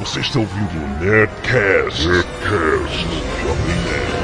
Você 0.00 0.20
está 0.20 0.38
ouvindo 0.38 0.76
o 0.76 1.04
Nerdcast. 1.04 2.06
Nerdcast. 2.06 3.06
Jovem 3.42 3.76
Nerd. 3.84 4.18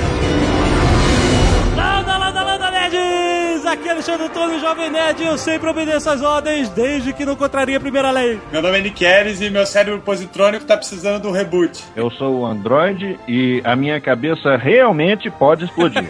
Landa, 1.76 2.16
landa, 2.16 2.42
landa, 2.44 2.70
nerds! 2.70 3.66
Aqui 3.66 3.88
é 3.88 3.90
Alexandre 3.90 4.26
Antônio, 4.26 4.60
Jovem 4.60 4.88
Nerd, 4.88 5.20
e 5.20 5.26
eu 5.26 5.36
sempre 5.36 5.68
obedeço 5.68 6.08
às 6.08 6.22
ordens, 6.22 6.68
desde 6.68 7.12
que 7.12 7.24
não 7.24 7.34
contraria 7.34 7.76
a 7.76 7.80
primeira 7.80 8.12
lei. 8.12 8.40
Meu 8.52 8.62
nome 8.62 8.78
é 8.78 8.82
Niqueles 8.82 9.40
e 9.40 9.50
meu 9.50 9.66
cérebro 9.66 10.00
positrônico 10.00 10.64
tá 10.64 10.76
precisando 10.76 11.20
de 11.20 11.26
um 11.26 11.32
reboot. 11.32 11.82
Eu 11.96 12.08
sou 12.12 12.42
o 12.42 12.46
Android 12.46 13.18
e 13.26 13.60
a 13.64 13.74
minha 13.74 14.00
cabeça 14.00 14.56
realmente 14.56 15.28
pode 15.28 15.64
explodir. 15.64 16.08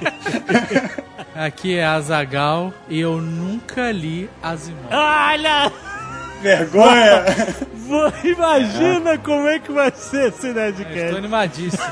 Aqui 1.35 1.79
é 1.79 1.85
Azagal 1.85 2.71
e 2.87 3.01
eu 3.01 3.17
nunca 3.17 3.91
li 3.91 4.29
Asimov. 4.43 4.93
Olha! 4.93 5.94
Vergonha! 6.43 7.25
Imagina 8.25 9.19
como 9.19 9.47
é 9.47 9.59
que 9.59 9.71
vai 9.71 9.91
ser 9.95 10.29
esse 10.29 10.47
Eu 10.47 10.53
estou 10.53 10.53
Nerdcast. 10.55 11.17
animadíssimo. 11.17 11.83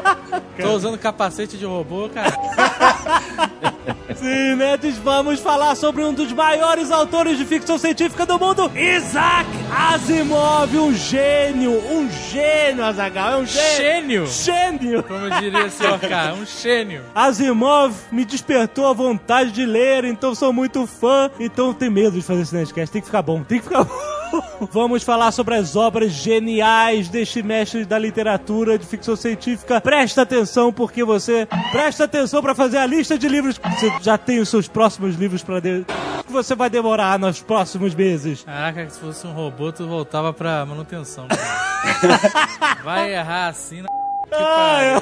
Tô 0.60 0.72
usando 0.72 0.98
capacete 0.98 1.56
de 1.56 1.64
robô, 1.64 2.08
cara. 2.08 2.32
Sim, 4.14 4.56
nerds, 4.56 4.96
vamos 4.98 5.40
falar 5.40 5.74
sobre 5.74 6.04
um 6.04 6.12
dos 6.12 6.32
maiores 6.32 6.90
autores 6.90 7.38
de 7.38 7.44
ficção 7.44 7.78
científica 7.78 8.24
do 8.24 8.38
mundo, 8.38 8.70
Isaac 8.76 9.48
Asimov, 9.70 10.76
um 10.76 10.94
gênio, 10.94 11.72
um 11.90 12.08
gênio, 12.10 12.84
Azaghal, 12.84 13.32
é 13.32 13.36
um 13.38 13.46
gênio. 13.46 14.26
Gênio! 14.26 14.26
Gênio! 14.26 15.02
Como 15.02 15.30
diria 15.30 15.66
o 15.66 15.70
senhor 15.70 15.98
K, 15.98 16.34
um 16.34 16.44
gênio. 16.44 17.02
Asimov 17.14 17.94
me 18.10 18.24
despertou 18.24 18.86
a 18.86 18.92
vontade 18.92 19.50
de 19.50 19.64
ler, 19.64 20.04
então 20.04 20.34
sou 20.34 20.52
muito 20.52 20.86
fã, 20.86 21.30
então 21.40 21.72
tenho 21.72 21.92
medo 21.92 22.12
de 22.12 22.22
fazer 22.22 22.42
esse 22.42 22.54
Nerdcast, 22.54 22.92
tem 22.92 23.00
que 23.00 23.06
ficar 23.06 23.22
bom, 23.22 23.42
tem 23.42 23.58
que 23.58 23.64
ficar 23.64 23.84
bom. 23.84 24.21
Vamos 24.72 25.02
falar 25.02 25.32
sobre 25.32 25.54
as 25.54 25.76
obras 25.76 26.12
geniais 26.12 27.08
deste 27.08 27.42
mestre 27.42 27.84
da 27.84 27.98
literatura 27.98 28.78
de 28.78 28.86
ficção 28.86 29.16
científica. 29.16 29.80
Presta 29.80 30.22
atenção, 30.22 30.72
porque 30.72 31.04
você 31.04 31.46
presta 31.70 32.04
atenção 32.04 32.42
para 32.42 32.54
fazer 32.54 32.78
a 32.78 32.86
lista 32.86 33.18
de 33.18 33.28
livros. 33.28 33.58
Você 33.58 33.92
já 34.00 34.16
tem 34.16 34.38
os 34.38 34.48
seus 34.48 34.68
próximos 34.68 35.16
livros 35.16 35.42
para 35.42 35.60
de... 35.60 35.84
que 36.26 36.32
você 36.32 36.54
vai 36.54 36.70
demorar 36.70 37.18
nos 37.18 37.42
próximos 37.42 37.94
meses. 37.94 38.42
Caraca, 38.44 38.88
se 38.88 39.00
fosse 39.00 39.26
um 39.26 39.32
robô, 39.32 39.72
tu 39.72 39.86
voltava 39.86 40.32
pra 40.32 40.64
manutenção. 40.64 41.26
Vai 42.84 43.12
errar 43.14 43.48
assim, 43.48 43.82
na... 43.82 43.88
Ai, 44.34 44.94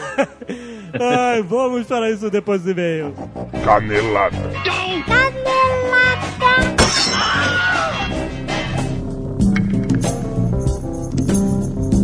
ai, 1.00 1.42
vamos 1.42 1.86
para 1.86 2.10
isso 2.10 2.28
depois 2.30 2.62
do 2.62 2.72
e-mail. 2.72 3.14
Canelada. 3.64 4.36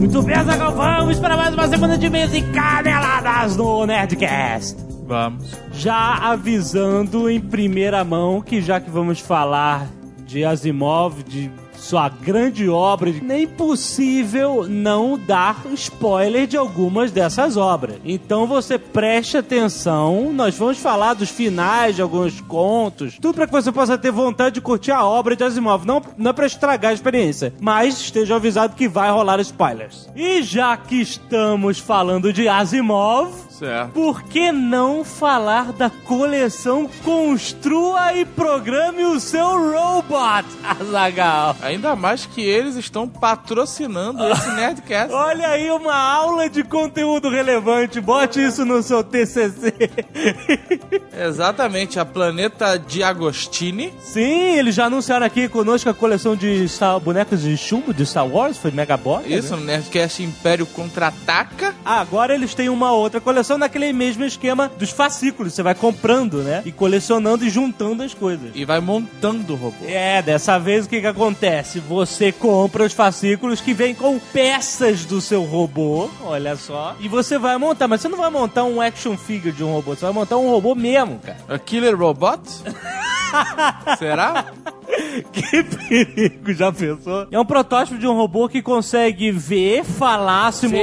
Muito 0.06 0.22
bem, 0.22 0.36
Azaghal, 0.36 0.72
vamos 0.72 1.18
para 1.18 1.36
mais 1.36 1.52
uma 1.52 1.66
semana 1.66 1.98
de 1.98 2.06
e-mails 2.06 2.32
e 2.32 2.40
caneladas 2.40 3.56
no 3.56 3.84
Nerdcast. 3.84 4.76
Vamos. 5.04 5.50
Já 5.72 6.30
avisando 6.30 7.28
em 7.28 7.40
primeira 7.40 8.04
mão 8.04 8.40
que 8.40 8.62
já 8.62 8.78
que 8.78 8.88
vamos 8.88 9.18
falar 9.18 9.88
de 10.24 10.44
Asimov, 10.44 11.24
de 11.24 11.50
sua 11.86 12.08
grande 12.08 12.68
obra, 12.68 13.10
é 13.10 13.42
impossível 13.42 14.66
não 14.68 15.16
dar 15.16 15.62
spoiler 15.74 16.46
de 16.46 16.56
algumas 16.56 17.12
dessas 17.12 17.56
obras. 17.56 17.96
Então 18.04 18.46
você 18.46 18.76
preste 18.76 19.36
atenção, 19.36 20.32
nós 20.32 20.56
vamos 20.56 20.78
falar 20.78 21.14
dos 21.14 21.30
finais 21.30 21.94
de 21.94 22.02
alguns 22.02 22.40
contos, 22.40 23.18
tudo 23.20 23.36
para 23.36 23.46
que 23.46 23.52
você 23.52 23.70
possa 23.70 23.96
ter 23.96 24.10
vontade 24.10 24.56
de 24.56 24.60
curtir 24.60 24.90
a 24.90 25.04
obra 25.04 25.36
de 25.36 25.44
Asimov. 25.44 25.86
Não, 25.86 26.02
não 26.18 26.30
é 26.30 26.32
para 26.32 26.46
estragar 26.46 26.90
a 26.90 26.94
experiência, 26.94 27.54
mas 27.60 28.00
esteja 28.00 28.34
avisado 28.34 28.74
que 28.74 28.88
vai 28.88 29.10
rolar 29.10 29.38
spoilers. 29.40 30.08
E 30.16 30.42
já 30.42 30.76
que 30.76 31.00
estamos 31.00 31.78
falando 31.78 32.32
de 32.32 32.48
Asimov, 32.48 33.32
Certo. 33.58 33.92
por 33.92 34.22
que 34.24 34.52
não 34.52 35.02
falar 35.02 35.72
da 35.72 35.88
coleção 35.88 36.88
Construa 37.02 38.12
e 38.12 38.24
Programe 38.26 39.04
o 39.04 39.18
Seu 39.18 39.46
Robot, 39.72 40.44
Azagal? 40.62 41.56
Ainda 41.62 41.96
mais 41.96 42.26
que 42.26 42.42
eles 42.42 42.76
estão 42.76 43.08
patrocinando 43.08 44.22
esse 44.28 44.50
Nerdcast. 44.50 45.12
Olha 45.14 45.48
aí 45.48 45.70
uma 45.70 45.94
aula 45.94 46.50
de 46.50 46.62
conteúdo 46.64 47.30
relevante. 47.30 47.98
Bote 48.00 48.44
isso 48.44 48.64
no 48.66 48.82
seu 48.82 49.02
TCC. 49.02 49.72
Exatamente, 51.18 51.98
a 51.98 52.04
Planeta 52.04 52.78
de 52.78 53.02
Agostini. 53.02 53.92
Sim, 54.00 54.56
eles 54.58 54.74
já 54.74 54.84
anunciaram 54.86 55.24
aqui 55.24 55.48
conosco 55.48 55.88
a 55.88 55.94
coleção 55.94 56.36
de 56.36 56.68
Star- 56.68 57.00
bonecos 57.00 57.40
de 57.40 57.56
chumbo 57.56 57.94
de 57.94 58.04
Star 58.04 58.26
Wars, 58.26 58.58
foi 58.58 58.70
Megabot. 58.70 59.22
Isso, 59.26 59.56
no 59.56 59.64
Nerdcast 59.64 60.22
Império 60.22 60.66
Contra-Ataca. 60.66 61.74
Agora 61.84 62.34
eles 62.34 62.54
têm 62.54 62.68
uma 62.68 62.92
outra 62.92 63.18
coleção 63.20 63.45
naquele 63.56 63.92
mesmo 63.92 64.24
esquema 64.24 64.70
dos 64.78 64.90
fascículos. 64.90 65.54
Você 65.54 65.62
vai 65.62 65.74
comprando, 65.74 66.42
né? 66.42 66.62
E 66.64 66.72
colecionando 66.72 67.44
e 67.44 67.50
juntando 67.50 68.02
as 68.02 68.12
coisas. 68.14 68.50
E 68.54 68.64
vai 68.64 68.80
montando 68.80 69.52
o 69.52 69.56
robô. 69.56 69.76
É, 69.86 70.20
dessa 70.22 70.58
vez 70.58 70.86
o 70.86 70.88
que 70.88 71.00
que 71.00 71.06
acontece? 71.06 71.78
Você 71.80 72.32
compra 72.32 72.84
os 72.84 72.92
fascículos 72.92 73.60
que 73.60 73.72
vêm 73.72 73.94
com 73.94 74.18
peças 74.18 75.04
do 75.04 75.20
seu 75.20 75.44
robô, 75.44 76.08
olha 76.24 76.56
só, 76.56 76.96
e 77.00 77.08
você 77.08 77.38
vai 77.38 77.56
montar, 77.58 77.86
mas 77.88 78.00
você 78.00 78.08
não 78.08 78.18
vai 78.18 78.30
montar 78.30 78.64
um 78.64 78.80
action 78.80 79.16
figure 79.16 79.52
de 79.52 79.62
um 79.62 79.72
robô, 79.72 79.94
você 79.94 80.04
vai 80.04 80.12
montar 80.14 80.36
um 80.36 80.48
robô 80.50 80.74
mesmo, 80.74 81.18
cara. 81.18 81.38
A 81.48 81.58
Killer 81.58 81.96
Robot? 81.96 82.40
Será? 83.98 84.46
Que 85.32 85.62
perigo, 85.62 86.52
já 86.52 86.72
pensou? 86.72 87.26
É 87.30 87.38
um 87.38 87.44
protótipo 87.44 87.98
de 87.98 88.06
um 88.06 88.14
robô 88.14 88.48
que 88.48 88.62
consegue 88.62 89.30
ver, 89.30 89.84
falar, 89.84 90.52
se 90.52 90.68
mo- 90.68 90.76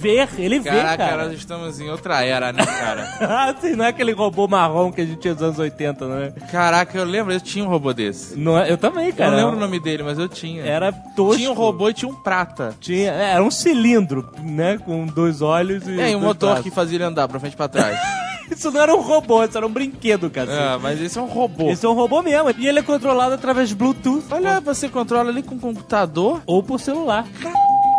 Ver? 0.00 0.28
Ele 0.38 0.58
vê, 0.60 0.70
Caraca, 0.70 0.96
cara. 0.96 1.24
nós 1.28 1.32
estamos 1.34 1.78
em 1.78 1.90
outra 1.90 2.24
era, 2.24 2.52
né, 2.52 2.64
cara? 2.64 3.06
ah, 3.20 3.54
sim, 3.60 3.76
não 3.76 3.84
é 3.84 3.88
aquele 3.88 4.12
robô 4.12 4.48
marrom 4.48 4.90
que 4.90 5.02
a 5.02 5.04
gente 5.04 5.18
tinha 5.20 5.34
nos 5.34 5.42
anos 5.42 5.58
80, 5.58 6.06
não 6.06 6.18
é? 6.18 6.30
Caraca, 6.50 6.96
eu 6.96 7.04
lembro, 7.04 7.32
eu 7.32 7.40
tinha 7.40 7.64
um 7.64 7.68
robô 7.68 7.92
desse. 7.92 8.38
Não 8.38 8.58
é 8.58 8.70
eu 8.72 8.78
também, 8.78 9.08
Eu 9.08 9.14
cara. 9.14 9.30
não 9.32 9.36
lembro 9.36 9.56
o 9.56 9.60
nome 9.60 9.78
dele, 9.78 10.02
mas 10.02 10.18
eu 10.18 10.28
tinha. 10.28 10.62
Era 10.64 10.90
tosco. 11.14 11.36
Tinha 11.36 11.50
um 11.50 11.54
robô 11.54 11.88
e 11.90 11.92
tinha 11.94 12.10
um 12.10 12.14
prata. 12.14 12.74
Tinha, 12.80 13.12
é, 13.12 13.32
era 13.32 13.44
um 13.44 13.50
cilindro, 13.50 14.30
né? 14.42 14.78
Com 14.78 15.04
dois 15.06 15.42
olhos 15.42 15.86
e. 15.86 15.92
E 15.92 16.00
aí, 16.00 16.16
um 16.16 16.20
dois 16.20 16.28
motor 16.28 16.48
braços. 16.50 16.64
que 16.64 16.70
fazia 16.70 16.96
ele 16.96 17.04
andar 17.04 17.28
pra 17.28 17.38
frente 17.38 17.52
e 17.52 17.56
pra 17.56 17.68
trás. 17.68 17.98
Isso 18.50 18.68
não 18.72 18.80
era 18.80 18.92
um 18.92 19.00
robô, 19.00 19.44
isso 19.44 19.56
era 19.56 19.64
um 19.64 19.70
brinquedo, 19.70 20.28
cara. 20.28 20.50
é, 20.50 20.76
mas 20.76 21.00
esse 21.00 21.16
é 21.16 21.22
um 21.22 21.26
robô. 21.26 21.70
Esse 21.70 21.86
é 21.86 21.88
um 21.88 21.92
robô 21.92 22.20
mesmo. 22.20 22.52
E 22.58 22.66
ele 22.66 22.80
é 22.80 22.82
controlado 22.82 23.32
através 23.32 23.68
de 23.68 23.76
Bluetooth. 23.76 24.24
Olha, 24.28 24.58
você 24.58 24.88
controla 24.88 25.30
ali 25.30 25.40
com 25.40 25.54
o 25.54 25.58
computador. 25.60 26.42
Ou 26.46 26.60
por 26.60 26.80
celular. 26.80 27.24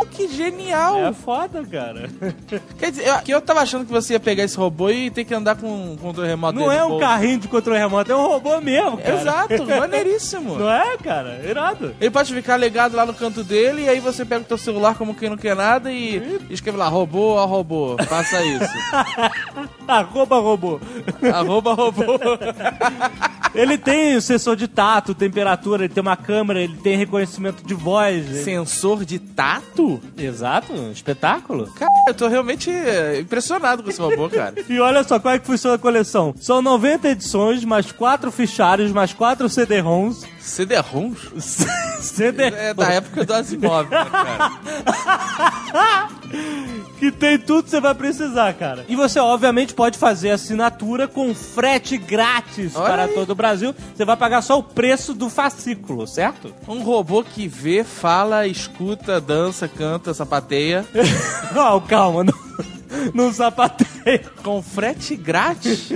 Que 0.06 0.28
genial! 0.28 1.06
É 1.06 1.14
foda, 1.14 1.64
cara. 1.64 2.10
Quer 2.78 2.92
dizer, 2.92 3.08
eu, 3.08 3.18
que 3.20 3.32
eu 3.32 3.42
tava 3.42 3.62
achando 3.62 3.86
que 3.86 3.92
você 3.92 4.14
ia 4.14 4.20
pegar 4.20 4.44
esse 4.44 4.58
robô 4.58 4.90
e 4.90 5.10
ter 5.10 5.24
que 5.26 5.34
andar 5.34 5.56
com 5.56 5.94
um 5.94 5.98
controle 5.98 6.30
remoto 6.30 6.58
Não 6.58 6.72
é 6.72 6.84
um 6.84 7.00
carrinho 7.00 7.40
de 7.40 7.48
controle 7.48 7.80
remoto, 7.80 8.12
é 8.12 8.16
um 8.16 8.28
robô 8.28 8.60
mesmo, 8.62 8.98
cara. 8.98 9.22
Exato, 9.22 9.66
maneiríssimo. 9.68 10.58
Não 10.58 10.70
é, 10.72 10.98
cara? 10.98 11.42
Irado. 11.48 11.96
Ele 12.00 12.12
pode 12.12 12.34
ficar 12.34 12.58
ligado 12.58 12.96
lá 12.96 13.06
no 13.06 13.14
canto 13.14 13.44
dele 13.44 13.84
e 13.84 13.90
aí 13.90 14.00
você 14.00 14.26
pega 14.26 14.42
o 14.42 14.48
teu 14.48 14.58
celular 14.58 14.96
como 14.96 15.16
quem 15.16 15.30
não 15.30 15.38
quer 15.38 15.56
nada 15.56 15.92
e 15.92 16.40
escreve 16.50 16.78
lá, 16.78 16.88
robô, 16.88 17.44
robô, 17.46 17.98
faça 18.08 18.44
isso. 18.44 18.72
Arroba 19.88 20.40
robô. 20.40 20.80
Arroba 21.34 21.74
robô. 21.74 22.04
Ele 23.54 23.78
tem 23.78 24.16
o 24.16 24.22
sensor 24.22 24.56
de 24.56 24.68
tato, 24.68 25.14
temperatura, 25.14 25.84
ele 25.84 25.94
tem 25.94 26.02
uma 26.02 26.16
câmera, 26.16 26.62
ele 26.62 26.78
tem 26.78 26.98
reconhecimento 26.98 27.66
de 27.66 27.74
voz. 27.74 28.26
Sensor 28.44 29.04
de 29.04 29.20
tato? 29.20 29.91
Exato, 30.18 30.72
um 30.74 30.92
espetáculo. 30.92 31.66
Cara, 31.74 31.92
eu 32.08 32.14
tô 32.14 32.28
realmente 32.28 32.70
é, 32.70 33.20
impressionado 33.20 33.84
com 33.84 33.90
esse 33.90 34.00
robô, 34.00 34.30
cara. 34.30 34.54
E 34.70 34.80
olha 34.80 35.04
só, 35.04 35.20
como 35.20 35.34
é 35.36 35.40
que 35.40 35.46
funciona 35.46 35.76
a 35.76 35.80
coleção? 35.80 36.34
São 36.40 36.62
90 36.62 37.10
edições, 37.10 37.66
mais 37.66 37.92
4 37.92 38.32
fichários, 38.32 38.92
mais 38.92 39.12
4 39.14 39.50
CD-ROMs. 39.50 40.26
CD-ROMs? 40.40 41.18
CD 42.00 42.44
É 42.46 42.74
da 42.74 42.88
época 42.88 43.26
do 43.26 43.34
Asimov, 43.34 43.90
né, 43.90 44.06
cara? 44.10 44.52
que 47.02 47.12
tem 47.12 47.38
tudo 47.38 47.64
que 47.64 47.70
você 47.72 47.82
vai 47.82 47.96
precisar, 47.96 48.54
cara. 48.54 48.86
E 48.88 48.96
você, 48.96 49.20
obviamente, 49.20 49.74
pode 49.74 49.98
fazer 49.98 50.30
assinatura 50.30 51.08
com 51.08 51.34
frete 51.34 51.98
grátis 51.98 52.76
Olha 52.76 52.86
para 52.86 53.04
aí. 53.06 53.14
todo 53.14 53.32
o 53.32 53.36
Brasil. 53.36 53.74
Você 53.96 54.06
vai 54.06 54.16
pagar 54.16 54.42
só 54.42 54.60
o 54.60 54.64
preço 54.64 55.14
do 55.14 55.30
fascículo, 55.30 56.08
certo? 56.08 56.54
Um 56.68 56.84
robô 56.84 57.24
que 57.24 57.48
vê, 57.48 57.84
fala, 57.84 58.46
escuta, 58.48 59.20
dança, 59.20 59.68
canta, 59.82 60.14
sapateia. 60.14 60.86
Não, 61.56 61.82
calma, 61.82 62.24
não, 62.24 62.34
não 63.14 63.32
sapateia 63.34 63.92
Com 64.44 64.62
frete 64.62 65.16
grátis? 65.16 65.90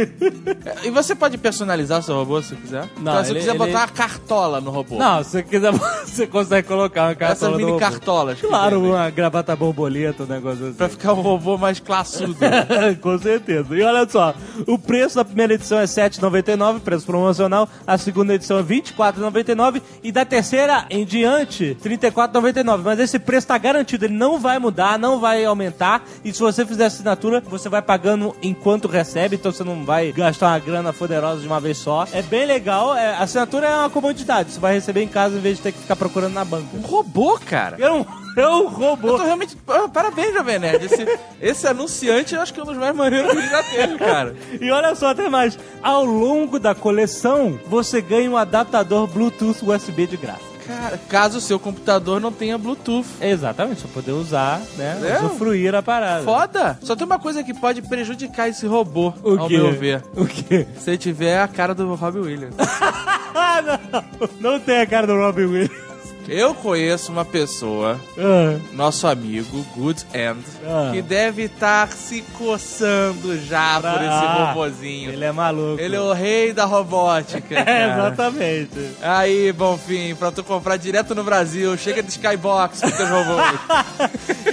e 0.83 0.89
você 0.91 1.15
pode 1.15 1.37
personalizar 1.37 1.99
o 1.99 2.03
seu 2.03 2.15
robô 2.15 2.41
se 2.41 2.55
quiser? 2.55 2.87
Não, 2.99 3.13
então, 3.13 3.23
se 3.25 3.31
ele- 3.31 3.39
você 3.41 3.45
quiser 3.47 3.49
ele- 3.51 3.57
botar 3.73 3.79
uma 3.79 3.87
cartola 3.87 4.61
no 4.61 4.69
robô. 4.71 4.97
Não, 4.97 5.23
se 5.23 5.31
você 5.31 5.43
quiser, 5.43 5.71
você 6.05 6.27
consegue 6.27 6.67
colocar 6.67 7.07
uma 7.07 7.15
cartola 7.15 7.51
Essas 7.55 7.65
mini 7.65 7.79
cartolas. 7.79 8.39
Claro, 8.39 8.79
uma 8.83 9.09
gravata 9.09 9.55
borboleta, 9.55 10.23
um 10.23 10.27
negócio 10.27 10.65
assim. 10.67 10.75
Pra 10.75 10.89
ficar 10.89 11.13
um 11.13 11.21
robô 11.21 11.57
mais 11.57 11.79
classudo. 11.79 12.35
Com 13.01 13.17
certeza. 13.17 13.75
E 13.75 13.81
olha 13.81 14.07
só, 14.07 14.33
o 14.67 14.77
preço 14.77 15.15
da 15.15 15.25
primeira 15.25 15.53
edição 15.55 15.77
é 15.79 15.81
R$ 15.81 15.87
7,99, 15.87 16.79
preço 16.81 17.05
promocional. 17.05 17.67
A 17.87 17.97
segunda 17.97 18.35
edição 18.35 18.57
é 18.59 18.61
R$ 18.61 18.81
24,99 18.81 19.81
e 20.03 20.11
da 20.11 20.23
terceira 20.25 20.85
em 20.89 21.05
diante, 21.05 21.75
R$ 21.83 21.97
34,99. 21.97 22.81
Mas 22.83 22.99
esse 22.99 23.17
preço 23.19 23.47
tá 23.47 23.57
garantido, 23.57 24.05
ele 24.05 24.13
não 24.15 24.39
vai 24.39 24.59
mudar, 24.59 24.99
não 24.99 25.19
vai 25.19 25.43
aumentar. 25.45 26.03
E 26.23 26.31
se 26.31 26.39
você 26.39 26.65
fizer 26.65 26.84
assinatura, 26.85 27.41
você 27.41 27.69
vai 27.69 27.81
pagando 27.81 28.35
enquanto 28.41 28.87
recebe, 28.87 29.35
então 29.35 29.51
você 29.51 29.63
não 29.63 29.83
vai 29.85 30.11
gastar 30.11 30.47
uma 30.47 30.59
grana 30.59 30.93
poderosa 30.93 31.41
de 31.41 31.47
uma 31.47 31.59
vez 31.59 31.77
só. 31.77 32.07
É 32.11 32.21
bem 32.21 32.45
legal, 32.45 32.95
é, 32.95 33.15
a 33.15 33.19
assinatura 33.19 33.67
é 33.67 33.75
uma 33.75 33.89
comodidade, 33.89 34.51
você 34.51 34.59
vai 34.59 34.73
receber 34.73 35.01
em 35.01 35.07
casa 35.07 35.35
em 35.37 35.41
vez 35.41 35.57
de 35.57 35.63
ter 35.63 35.71
que 35.71 35.79
ficar 35.79 35.95
procurando 35.95 36.33
na 36.33 36.45
banca. 36.45 36.67
um 36.73 36.81
robô, 36.81 37.39
cara. 37.45 37.77
É 37.79 37.91
um, 37.91 38.05
é 38.37 38.47
um 38.47 38.67
robô. 38.67 39.09
Eu 39.09 39.17
tô 39.17 39.23
realmente. 39.23 39.57
Ah, 39.67 39.87
Parabéns, 39.87 40.33
Jovem 40.33 40.59
Nerd. 40.59 40.85
Esse, 40.85 41.19
esse 41.41 41.67
anunciante 41.67 42.35
eu 42.35 42.41
acho 42.41 42.53
que 42.53 42.59
é 42.59 42.63
um 42.63 42.65
dos 42.65 42.77
mais 42.77 42.95
maneiros 42.95 43.31
que 43.31 43.49
já 43.49 43.63
teve, 43.63 43.97
cara. 43.97 44.35
E 44.59 44.71
olha 44.71 44.93
só, 44.95 45.09
até 45.09 45.29
mais. 45.29 45.57
Ao 45.81 46.03
longo 46.03 46.59
da 46.59 46.75
coleção, 46.75 47.59
você 47.67 48.01
ganha 48.01 48.29
um 48.29 48.37
adaptador 48.37 49.07
Bluetooth 49.07 49.63
USB 49.65 50.07
de 50.07 50.17
graça. 50.17 50.54
Cara, 50.67 50.99
caso 51.09 51.37
o 51.37 51.41
seu 51.41 51.59
computador 51.59 52.19
não 52.19 52.31
tenha 52.31 52.57
Bluetooth. 52.57 53.05
Exatamente, 53.21 53.81
pra 53.83 53.91
poder 53.93 54.11
usar, 54.13 54.61
né? 54.77 54.99
É? 55.03 55.19
Usufruir 55.25 55.75
a 55.75 55.83
parada. 55.83 56.23
Foda! 56.23 56.79
Só 56.81 56.95
tem 56.95 57.05
uma 57.05 57.19
coisa 57.19 57.43
que 57.43 57.53
pode 57.53 57.81
prejudicar 57.83 58.49
esse 58.49 58.65
robô, 58.65 59.13
O 59.23 59.39
ao 59.39 59.47
quê? 59.47 59.57
meu 59.57 59.71
ver. 59.73 60.03
O 60.15 60.25
quê? 60.25 60.65
Se 60.79 60.97
tiver 60.97 61.39
a 61.39 61.47
cara 61.47 61.75
do 61.75 61.93
Robbie 61.95 62.19
Williams. 62.19 62.55
Ah, 63.37 63.61
não! 63.61 64.29
Não 64.39 64.59
tem 64.61 64.79
a 64.79 64.87
cara 64.87 65.05
do 65.05 65.13
Robin 65.17 65.43
Williams. 65.43 65.84
Eu 66.27 66.55
conheço 66.55 67.11
uma 67.11 67.23
pessoa, 67.23 67.99
Ah, 68.17 68.57
nosso 68.73 69.05
amigo, 69.07 69.63
Good 69.75 70.05
End, 70.13 70.39
Ah. 70.65 70.89
que 70.91 71.01
deve 71.01 71.43
estar 71.43 71.87
se 71.91 72.21
coçando 72.37 73.37
já 73.45 73.79
por 73.79 73.89
esse 74.01 74.07
Ah, 74.07 74.51
robozinho. 74.53 75.11
Ele 75.11 75.23
é 75.23 75.31
maluco. 75.31 75.79
Ele 75.79 75.95
é 75.95 76.01
o 76.01 76.13
rei 76.13 76.51
da 76.53 76.65
robótica. 76.65 77.55
É, 77.65 77.91
exatamente. 77.93 78.91
Aí, 79.01 79.51
Bonfim, 79.53 80.15
pra 80.15 80.31
tu 80.31 80.43
comprar 80.43 80.77
direto 80.77 81.13
no 81.13 81.23
Brasil, 81.23 81.77
chega 81.77 82.01
de 82.01 82.09
Skybox 82.09 82.81
com 82.81 82.89
teus 82.91 83.09
robôs. 83.09 83.45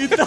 Então, 0.02 0.26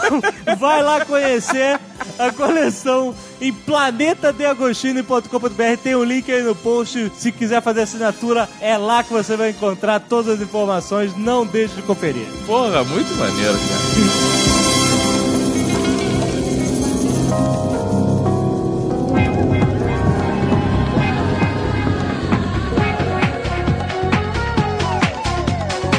vai 0.58 0.82
lá 0.82 1.04
conhecer 1.04 1.78
a 2.18 2.32
coleção 2.32 3.14
em 3.42 3.52
planetadeagostini.com.br. 3.52 5.78
Tem 5.84 5.96
um 5.96 6.04
link 6.04 6.32
aí 6.32 6.42
no 6.44 6.56
post. 6.56 7.12
Se 7.18 7.30
quiser 7.32 7.62
fazer 7.62 7.82
assinatura, 7.82 8.48
é 8.62 8.78
lá 8.78 9.04
que 9.04 9.12
você 9.12 9.36
vai 9.36 9.50
encontrar 9.50 10.00
todas 10.00 10.36
as 10.36 10.42
informações. 10.42 11.16
Não 11.18 11.35
deixe 11.44 11.74
de 11.74 11.82
conferir. 11.82 12.28
Porra, 12.46 12.84
muito 12.84 13.12
maneiro, 13.16 13.58
cara. 13.58 14.46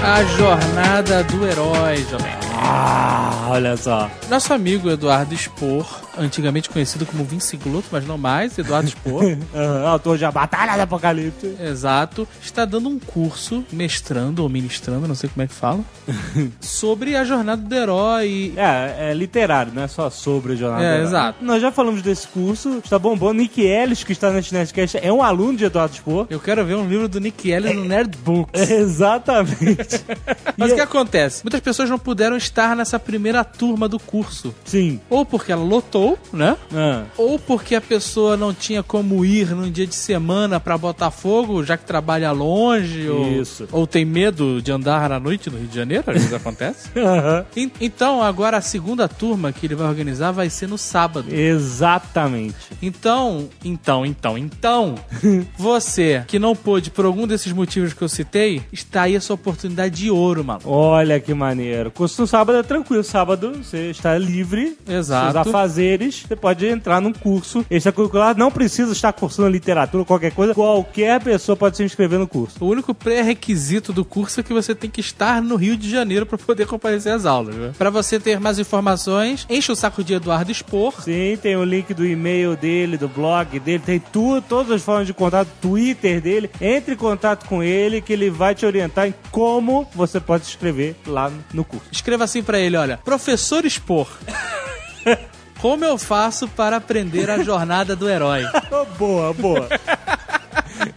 A 0.05 0.23
jornada 0.23 1.25
do 1.25 1.45
herói, 1.45 1.97
jovem. 2.09 2.33
Ah, 2.55 3.49
olha 3.51 3.77
só. 3.77 4.09
Nosso 4.31 4.55
amigo 4.55 4.89
Eduardo 4.89 5.37
Spor, 5.37 5.85
antigamente 6.19 6.69
conhecido 6.71 7.05
como 7.07 7.25
Vince 7.25 7.57
Gluto, 7.57 7.89
mas 7.91 8.07
não 8.07 8.17
mais, 8.19 8.57
Eduardo 8.59 8.89
Spor, 8.89 9.23
Aham, 9.55 9.89
autor 9.89 10.19
de 10.19 10.25
A 10.25 10.31
Batalha 10.31 10.75
do 10.77 10.81
Apocalipse. 10.83 11.57
exato, 11.61 12.27
está 12.43 12.65
dando 12.65 12.89
um 12.89 12.99
curso, 12.99 13.65
mestrando 13.73 14.43
ou 14.43 14.49
ministrando, 14.49 15.07
não 15.09 15.15
sei 15.15 15.29
como 15.29 15.43
é 15.43 15.47
que 15.47 15.55
fala, 15.55 15.81
sobre 16.61 17.17
a 17.17 17.25
jornada 17.25 17.63
do 17.63 17.75
herói. 17.75 18.53
É, 18.57 19.11
é 19.11 19.15
literário, 19.15 19.73
não 19.75 19.83
é 19.83 19.89
só 19.89 20.11
sobre 20.11 20.53
o 20.55 20.57
jornal. 20.57 20.81
É, 20.81 20.83
do 20.83 20.95
Herói. 20.95 21.07
exato. 21.07 21.45
Nós 21.45 21.61
já 21.63 21.71
falamos 21.73 22.03
desse 22.03 22.27
curso, 22.29 22.81
está 22.85 22.99
bombando. 22.99 23.35
Nick 23.35 23.61
Ellis, 23.61 24.03
que 24.05 24.13
está 24.13 24.31
neste 24.31 24.55
Nerdcast, 24.55 24.99
é 25.03 25.13
um 25.13 25.23
aluno 25.23 25.57
de 25.59 25.65
Eduardo 25.65 25.95
Spor. 25.95 26.27
Eu 26.31 26.41
quero 26.41 26.65
ver 26.65 26.75
um 26.77 26.89
livro 26.89 27.09
do 27.09 27.21
Nick 27.21 27.51
Ellis 27.51 27.75
no 27.75 27.85
Nerd 27.85 28.17
Books. 28.19 28.71
Exatamente. 28.71 30.05
Mas 30.57 30.73
o 30.73 30.75
que 30.75 30.81
acontece? 30.81 31.45
Muitas 31.45 31.61
pessoas 31.61 31.91
não 31.91 31.99
puderam 31.99 32.37
estar 32.37 32.75
nessa 32.77 32.99
primeira 32.99 33.45
turma 33.45 33.89
do 33.89 33.99
curso. 33.99 34.55
Sim. 34.65 35.01
Ou 35.11 35.25
porque 35.25 35.53
ela 35.53 35.63
lotou, 35.63 36.06
né? 36.33 36.57
Ah. 36.75 37.05
Ou 37.17 37.39
porque 37.39 37.75
a 37.75 37.81
pessoa 37.81 38.37
não 38.37 38.53
tinha 38.53 38.83
como 38.83 39.25
ir 39.25 39.51
num 39.55 39.71
dia 39.71 39.87
de 39.87 39.95
semana 39.95 40.61
pra 40.61 40.77
Botafogo, 40.77 41.65
já 41.65 41.77
que 41.77 41.85
trabalha 41.85 42.31
longe, 42.33 43.09
ou, 43.09 43.27
Isso. 43.41 43.67
ou 43.73 43.87
tem 43.87 44.05
medo 44.05 44.61
de 44.61 44.71
andar 44.73 45.11
à 45.13 45.19
noite 45.21 45.49
no 45.51 45.59
Rio 45.59 45.69
de 45.69 45.75
Janeiro, 45.77 46.05
às 46.07 46.15
vezes 46.15 46.33
acontece. 46.35 46.91
En- 47.57 47.71
Então, 47.81 48.23
agora 48.23 48.57
a 48.59 48.61
segunda 48.61 49.09
turma 49.09 49.53
que 49.53 49.67
ele 49.67 49.75
vai 49.75 49.87
organizar 49.89 50.33
vai 50.33 50.51
ser 50.51 50.67
no 50.69 50.77
sábado. 50.79 51.27
Exatamente. 51.35 52.57
Então, 52.83 53.49
então, 53.65 54.05
então, 54.05 54.37
então, 54.37 54.95
você 55.57 56.25
que 56.27 56.39
não 56.39 56.55
pôde 56.57 56.91
por 56.91 57.05
algum 57.05 57.27
desses 57.27 57.53
motivos 57.53 57.93
que 57.93 58.03
eu 58.03 58.09
citei, 58.09 58.63
está 58.73 59.03
aí 59.03 59.17
a 59.17 59.21
sua 59.21 59.35
oportunidade 59.35 59.95
de 59.97 60.11
ouro, 60.11 60.45
mano. 60.45 60.61
Olha 60.65 61.21
que 61.21 61.33
maneiro. 61.33 61.91
Curso 61.91 62.21
no 62.23 62.27
sábado 62.27 62.59
é 62.59 62.63
tranquilo. 62.63 63.03
Sábado 63.05 63.53
você 63.63 63.91
está 63.91 64.17
livre. 64.19 64.77
Exato. 64.89 65.33
Seus 65.33 65.47
afazeres. 65.47 65.96
Você 65.97 66.37
pode 66.37 66.67
entrar 66.67 67.01
num 67.01 67.13
curso 67.13 67.65
extracurricular. 67.71 68.37
Não 68.37 68.51
precisa 68.51 68.93
estar 68.93 69.13
cursando 69.13 69.49
literatura 69.49 70.03
ou 70.03 70.07
qualquer 70.07 70.33
coisa. 70.33 70.55
Qualquer 70.55 71.21
pessoa 71.23 71.57
pode 71.57 71.77
se 71.77 71.85
inscrever 71.85 72.19
no 72.19 72.29
curso. 72.29 72.57
O 72.65 72.69
único 72.69 72.95
pré-requisito 72.95 73.93
do 73.93 74.05
curso 74.05 74.41
é 74.41 74.43
que 74.43 74.53
você 74.53 74.75
tem 74.75 74.91
que 74.91 75.01
estar 75.01 75.43
no 75.43 75.57
Rio 75.57 75.77
de 75.77 75.91
Janeiro 75.91 76.27
para 76.27 76.39
poder 76.39 76.67
comparecer 76.67 77.13
às 77.13 77.25
aulas. 77.25 77.55
Né? 77.55 77.73
Para 77.77 77.91
você 77.91 78.21
ter 78.21 78.41
mais 78.41 78.59
informações, 78.59 79.47
enche 79.49 79.73
o 79.73 79.77
saco 79.77 80.05
de 80.05 80.15
Eduardo 80.15 80.51
Expor. 80.51 81.01
Sim, 81.03 81.39
tem 81.41 81.57
o 81.57 81.65
link 81.65 81.95
do 81.95 82.07
e-mail 82.07 82.57
dele, 82.57 82.97
do 82.97 83.09
blog 83.09 83.59
dele, 83.61 83.83
tem 83.85 83.99
tudo, 83.99 84.43
todas 84.43 84.73
as 84.73 84.83
formas 84.83 85.07
de 85.07 85.15
contato, 85.15 85.49
Twitter 85.61 86.21
dele. 86.21 86.51
Entre 86.61 86.95
em 86.95 86.97
contato 86.97 87.47
com 87.47 87.63
ele 87.63 88.01
que 88.01 88.13
ele 88.13 88.31
vai 88.31 88.55
te 88.55 88.67
orientar 88.67 89.07
em 89.07 89.15
como 89.31 89.89
você 89.95 90.21
pode 90.21 90.45
se 90.45 90.51
inscrever 90.51 90.97
lá 91.07 91.31
no 91.53 91.65
curso. 91.65 91.87
Escreva 91.91 92.25
assim 92.25 92.43
para 92.43 92.59
ele, 92.59 92.77
olha, 92.77 92.99
professor 92.99 93.65
Expor. 93.65 94.09
Como 95.61 95.85
eu 95.85 95.97
faço 95.97 96.47
para 96.49 96.77
aprender 96.77 97.31
a 97.31 97.43
jornada 97.43 97.97
do 97.97 98.09
herói? 98.09 98.45
boa, 98.99 99.33
boa. 99.33 99.69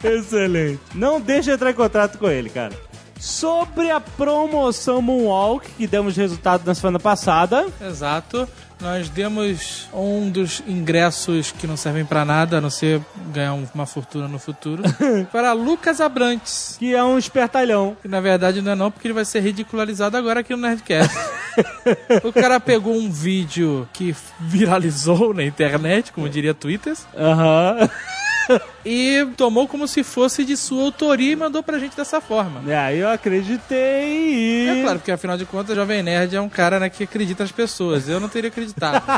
Excelente. 0.03 0.79
Não 0.93 1.19
deixe 1.19 1.49
de 1.49 1.51
entrar 1.51 1.71
em 1.71 1.75
contato 1.75 2.17
com 2.17 2.29
ele, 2.29 2.49
cara. 2.49 2.73
Sobre 3.19 3.91
a 3.91 3.99
promoção 3.99 5.01
Moonwalk, 5.01 5.69
que 5.71 5.87
demos 5.87 6.15
resultado 6.15 6.65
na 6.65 6.73
semana 6.73 6.99
passada. 6.99 7.67
Exato. 7.81 8.47
Nós 8.81 9.09
demos 9.09 9.89
um 9.93 10.29
dos 10.29 10.63
ingressos 10.65 11.51
que 11.51 11.67
não 11.67 11.75
servem 11.75 12.05
para 12.05 12.23
nada, 12.23 12.57
a 12.57 12.61
não 12.61 12.69
ser 12.69 13.01
ganhar 13.33 13.53
um- 13.53 13.67
uma 13.75 13.85
fortuna 13.85 14.25
no 14.27 14.39
futuro, 14.39 14.81
para 15.33 15.51
Lucas 15.51 15.99
Abrantes. 15.99 16.77
Que 16.79 16.95
é 16.95 17.03
um 17.03 17.17
espertalhão. 17.17 17.97
Que 18.01 18.07
na 18.07 18.21
verdade 18.21 18.61
não 18.61 18.71
é 18.71 18.75
não, 18.75 18.89
porque 18.89 19.05
ele 19.07 19.13
vai 19.13 19.25
ser 19.25 19.41
ridicularizado 19.41 20.15
agora 20.15 20.39
aqui 20.39 20.55
no 20.55 20.61
Nerdcast. 20.61 21.13
o 22.23 22.31
cara 22.31 22.57
pegou 22.57 22.95
um 22.95 23.11
vídeo 23.11 23.87
que 23.91 24.15
viralizou 24.39 25.33
na 25.33 25.43
internet, 25.43 26.13
como 26.13 26.29
diria 26.29 26.53
Twitter, 26.53 26.95
Aham. 27.17 27.89
E 28.85 29.27
tomou 29.37 29.67
como 29.67 29.87
se 29.87 30.03
fosse 30.03 30.43
de 30.43 30.55
sua 30.57 30.83
autoria 30.83 31.31
e 31.31 31.35
mandou 31.35 31.61
pra 31.63 31.79
gente 31.79 31.95
dessa 31.95 32.19
forma. 32.21 32.61
E 32.65 32.73
aí 32.73 32.99
eu 32.99 33.09
acreditei 33.09 34.29
e. 34.33 34.67
É 34.69 34.81
claro, 34.83 34.99
porque 34.99 35.11
afinal 35.11 35.37
de 35.37 35.45
contas, 35.45 35.71
o 35.71 35.75
Jovem 35.75 36.01
Nerd 36.03 36.35
é 36.35 36.41
um 36.41 36.49
cara 36.49 36.79
né, 36.79 36.89
que 36.89 37.03
acredita 37.03 37.43
nas 37.43 37.51
pessoas. 37.51 38.07
Eu 38.09 38.19
não 38.19 38.29
teria 38.29 38.49
acreditado. 38.49 39.03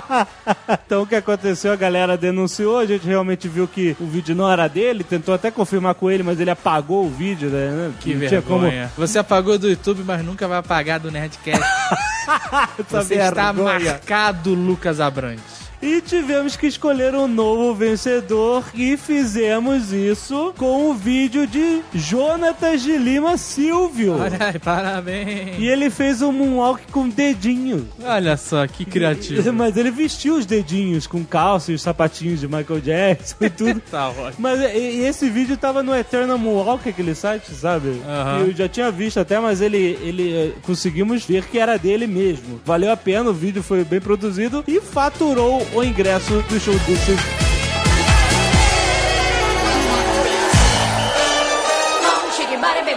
Então 0.86 1.04
o 1.04 1.08
que 1.08 1.16
aconteceu? 1.16 1.72
A 1.72 1.76
galera 1.78 2.18
denunciou, 2.18 2.78
a 2.78 2.86
gente 2.86 3.06
realmente 3.08 3.48
viu 3.48 3.66
que 3.68 3.96
o 4.00 4.06
vídeo 4.06 4.36
não 4.36 4.52
era 4.52 4.68
dele, 4.68 5.04
tentou 5.06 5.34
até 5.34 5.50
confirmar 5.50 5.96
com 5.96 6.12
ele, 6.12 6.22
mas 6.22 6.38
ele 6.40 6.50
apagou 6.50 7.06
o 7.06 7.10
vídeo, 7.10 7.50
né? 7.50 7.92
Que 8.02 8.14
Não 8.14 8.28
tinha 8.28 8.42
como- 8.42 8.62
vergonha. 8.62 8.92
Você 8.98 9.18
apagou 9.18 9.58
do 9.58 9.70
YouTube, 9.70 10.04
mas 10.06 10.24
nunca 10.24 10.48
vai 10.50 10.58
apagar 10.58 11.00
do 11.00 11.10
Nerdcast. 11.10 11.62
Você 12.90 13.16
está 13.16 13.52
vergonha. 13.54 13.80
marcado, 13.92 14.54
Lucas 14.54 15.00
Abrantes. 15.00 15.71
E 15.82 16.00
tivemos 16.00 16.56
que 16.56 16.68
escolher 16.68 17.16
um 17.16 17.28
novo 17.28 17.74
vencedor 17.74 18.64
e 18.76 18.96
fizemos 18.96 19.92
isso 19.92 20.54
com 20.56 20.92
o 20.92 20.94
vídeo 20.94 21.48
de 21.48 21.82
Jonatas 21.94 22.84
de 22.84 22.96
Lima 22.98 23.36
Silvio. 23.36 24.14
Olha 24.20 24.38
aí, 24.54 24.60
parabéns. 24.60 25.58
E 25.60 25.68
ele 25.68 25.90
fez 25.90 26.22
um 26.22 26.32
moonwalk 26.32 26.84
com 26.92 27.10
dedinho. 27.10 27.88
Olha 28.04 28.38
só, 28.38 28.68
que 28.68 28.86
criativo. 28.86 29.52
Mas 29.54 29.76
ele 29.76 29.90
vestiu 29.90 30.36
os 30.36 30.46
dedinhos 30.46 31.08
com 31.08 31.24
calça 31.24 31.72
e 31.72 31.76
os 31.76 31.82
sapatinhos 31.82 32.40
de 32.40 32.48
Michael 32.48 32.80
Jackson 32.80 33.36
e 33.42 33.50
tudo. 33.52 33.82
tá 33.90 34.10
ótimo. 34.10 34.36
Mas 34.38 34.60
e- 34.62 35.02
esse 35.02 35.30
vídeo 35.32 35.58
tava 35.58 35.82
no 35.82 35.96
Eternal 35.96 36.38
Moonwalk, 36.38 36.88
aquele 36.88 37.16
site, 37.16 37.52
sabe? 37.56 38.00
Aham. 38.08 38.46
Eu 38.46 38.52
já 38.54 38.70
tinha 38.70 38.92
visto 38.92 39.20
até, 39.20 39.40
mas 39.40 39.62
ele, 39.62 39.98
ele 40.04 40.32
eh, 40.32 40.52
conseguimos 40.62 41.26
ver 41.26 41.46
que 41.46 41.58
era 41.58 41.78
dele 41.78 42.06
mesmo. 42.06 42.62
Valeu 42.64 42.92
a 42.92 42.98
pena, 42.98 43.32
o 43.32 43.34
vídeo 43.34 43.64
foi 43.64 43.84
bem 43.84 44.00
produzido 44.00 44.64
e 44.68 44.80
faturou 44.80 45.66
o 45.74 45.84
ingresso 45.84 46.42
do 46.44 46.60
show 46.60 46.74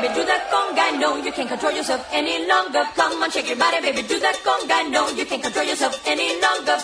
baby, 0.04 0.14
do 0.14 0.24
that 0.24 0.50
conga. 0.50 0.98
No, 0.98 1.16
you 1.16 1.32
can't 1.32 1.48
control 1.48 1.72
yourself 1.72 2.06
any 2.12 2.46
longer. 2.46 2.84
Come 2.94 3.22
on, 3.22 3.30
shake 3.30 3.48
your 3.48 3.58
body, 3.58 3.80
baby, 3.80 4.02
do 4.02 4.18
that 4.20 4.36
conga. 4.42 4.90
No, 4.90 5.08
you 5.10 5.26
can't 5.26 5.42
control 5.42 5.66
yourself 5.66 6.00
any 6.06 6.40
longer. 6.40 6.76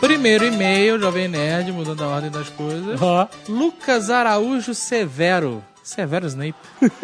Primeiro 0.00 0.44
e-mail, 0.44 0.98
Jovem 0.98 1.28
Nerd, 1.28 1.70
mudando 1.70 2.02
a 2.02 2.08
ordem 2.08 2.30
das 2.30 2.48
coisas. 2.48 3.00
Ó. 3.00 3.28
Lucas 3.48 4.10
Araújo 4.10 4.74
Severo. 4.74 5.62
Severo 5.82 6.26
Snape. 6.26 6.54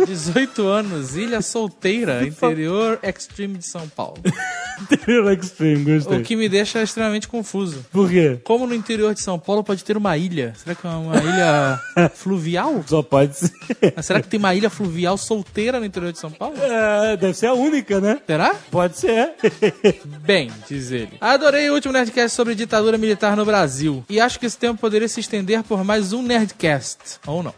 18 0.06 0.66
anos, 0.66 1.16
ilha 1.16 1.42
solteira, 1.42 2.22
interior 2.26 2.98
extreme 3.02 3.58
de 3.58 3.66
São 3.66 3.88
Paulo. 3.88 4.18
Interior 4.80 5.32
Extreme, 5.32 5.96
gostei. 5.96 6.18
O 6.18 6.22
que 6.22 6.36
me 6.36 6.48
deixa 6.48 6.80
extremamente 6.82 7.26
confuso. 7.26 7.84
Por 7.90 8.08
quê? 8.08 8.38
Como 8.44 8.66
no 8.66 8.74
interior 8.74 9.12
de 9.12 9.20
São 9.20 9.38
Paulo 9.38 9.64
pode 9.64 9.82
ter 9.82 9.96
uma 9.96 10.16
ilha? 10.16 10.54
Será 10.56 10.74
que 10.74 10.86
é 10.86 10.90
uma 10.90 11.16
ilha 11.16 11.80
fluvial? 12.14 12.84
Só 12.86 13.02
pode 13.02 13.36
ser. 13.36 13.50
Mas 13.96 14.06
será 14.06 14.22
que 14.22 14.28
tem 14.28 14.38
uma 14.38 14.54
ilha 14.54 14.70
fluvial 14.70 15.18
solteira 15.18 15.80
no 15.80 15.86
interior 15.86 16.12
de 16.12 16.18
São 16.18 16.30
Paulo? 16.30 16.54
É, 16.60 17.16
deve 17.16 17.34
ser 17.34 17.46
a 17.46 17.54
única, 17.54 18.00
né? 18.00 18.20
Será? 18.24 18.54
Pode 18.70 18.98
ser. 18.98 19.32
Bem, 20.20 20.50
diz 20.68 20.92
ele. 20.92 21.14
Adorei 21.20 21.68
o 21.70 21.74
último 21.74 21.92
Nerdcast 21.92 22.36
sobre 22.36 22.54
ditadura 22.54 22.96
militar 22.96 23.36
no 23.36 23.44
Brasil. 23.44 24.04
E 24.08 24.20
acho 24.20 24.38
que 24.38 24.46
esse 24.46 24.58
tempo 24.58 24.80
poderia 24.80 25.08
se 25.08 25.18
estender 25.20 25.62
por 25.64 25.82
mais 25.82 26.12
um 26.12 26.22
Nerdcast. 26.22 27.18
Ou 27.26 27.42
não. 27.42 27.54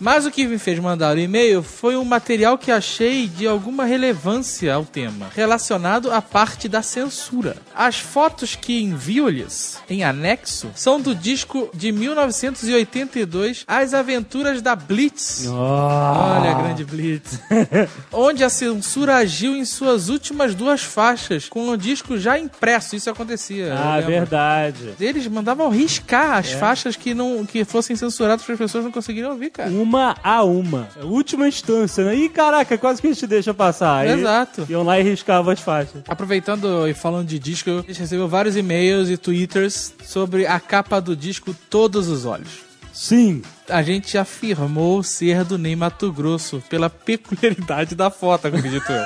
Mas 0.00 0.24
o 0.24 0.30
que 0.30 0.46
me 0.46 0.56
fez 0.56 0.78
mandar 0.78 1.14
o 1.14 1.20
e-mail 1.20 1.62
foi 1.62 1.94
um 1.94 2.04
material 2.04 2.56
que 2.56 2.72
achei 2.72 3.28
de 3.28 3.46
alguma 3.46 3.84
relevância 3.84 4.72
ao 4.72 4.84
tema, 4.84 5.28
relacionado 5.36 6.10
à 6.10 6.22
parte 6.22 6.68
da 6.68 6.80
censura. 6.80 7.58
As 7.74 7.98
fotos 7.98 8.56
que 8.56 8.82
envio-lhes, 8.82 9.78
em 9.90 10.02
anexo, 10.02 10.70
são 10.74 10.98
do 10.98 11.14
disco 11.14 11.68
de 11.74 11.92
1982, 11.92 13.64
As 13.68 13.92
Aventuras 13.92 14.62
da 14.62 14.74
Blitz. 14.74 15.46
Olha 15.46 16.52
a 16.52 16.62
grande 16.62 16.84
Blitz. 16.84 17.38
Onde 18.10 18.42
a 18.42 18.48
censura 18.48 19.16
agiu 19.16 19.54
em 19.54 19.66
suas 19.66 20.08
últimas 20.08 20.54
duas 20.54 20.82
faixas, 20.82 21.46
com 21.46 21.68
o 21.68 21.76
disco 21.76 22.16
já 22.16 22.38
impresso. 22.38 22.96
Isso 22.96 23.10
acontecia. 23.10 23.74
ah, 23.76 24.00
verdade. 24.00 24.94
Eles 24.98 25.26
mandavam 25.26 25.68
riscar 25.68 26.38
as 26.38 26.52
faixas 26.52 26.96
que 26.96 27.12
não 27.12 27.44
que 27.44 27.64
fossem 27.64 27.94
censuradas 27.96 28.44
para 28.44 28.54
as 28.54 28.58
pessoas 28.58 28.84
não 28.84 28.90
conseguiriam 28.92 29.32
ouvir, 29.32 29.50
cara. 29.50 29.68
Uma 29.70 29.89
a 29.98 30.42
uma. 30.44 30.88
É 30.96 31.02
a 31.02 31.04
Última 31.04 31.48
instância, 31.48 32.04
né? 32.04 32.14
Ih, 32.16 32.28
caraca, 32.28 32.76
quase 32.78 33.00
que 33.00 33.08
a 33.08 33.12
gente 33.12 33.26
deixa 33.26 33.52
passar. 33.52 33.98
Aí 33.98 34.10
Exato. 34.10 34.66
Iam 34.68 34.82
lá 34.82 34.98
e 34.98 35.02
riscavam 35.02 35.52
as 35.52 35.60
faixas. 35.60 36.02
Aproveitando 36.08 36.86
e 36.88 36.94
falando 36.94 37.26
de 37.26 37.38
disco, 37.38 37.70
a 37.70 37.82
gente 37.82 38.00
recebeu 38.00 38.28
vários 38.28 38.56
e-mails 38.56 39.08
e 39.08 39.16
twitters 39.16 39.94
sobre 40.04 40.46
a 40.46 40.60
capa 40.60 41.00
do 41.00 41.16
disco 41.16 41.54
Todos 41.68 42.08
os 42.08 42.24
Olhos. 42.24 42.69
Sim. 43.00 43.40
A 43.66 43.82
gente 43.82 44.18
afirmou 44.18 45.02
ser 45.02 45.42
do 45.42 45.56
Ney 45.56 45.74
Mato 45.74 46.12
Grosso 46.12 46.62
pela 46.68 46.90
peculiaridade 46.90 47.94
da 47.94 48.10
foto, 48.10 48.48
acredito 48.48 48.92
eu. 48.92 49.02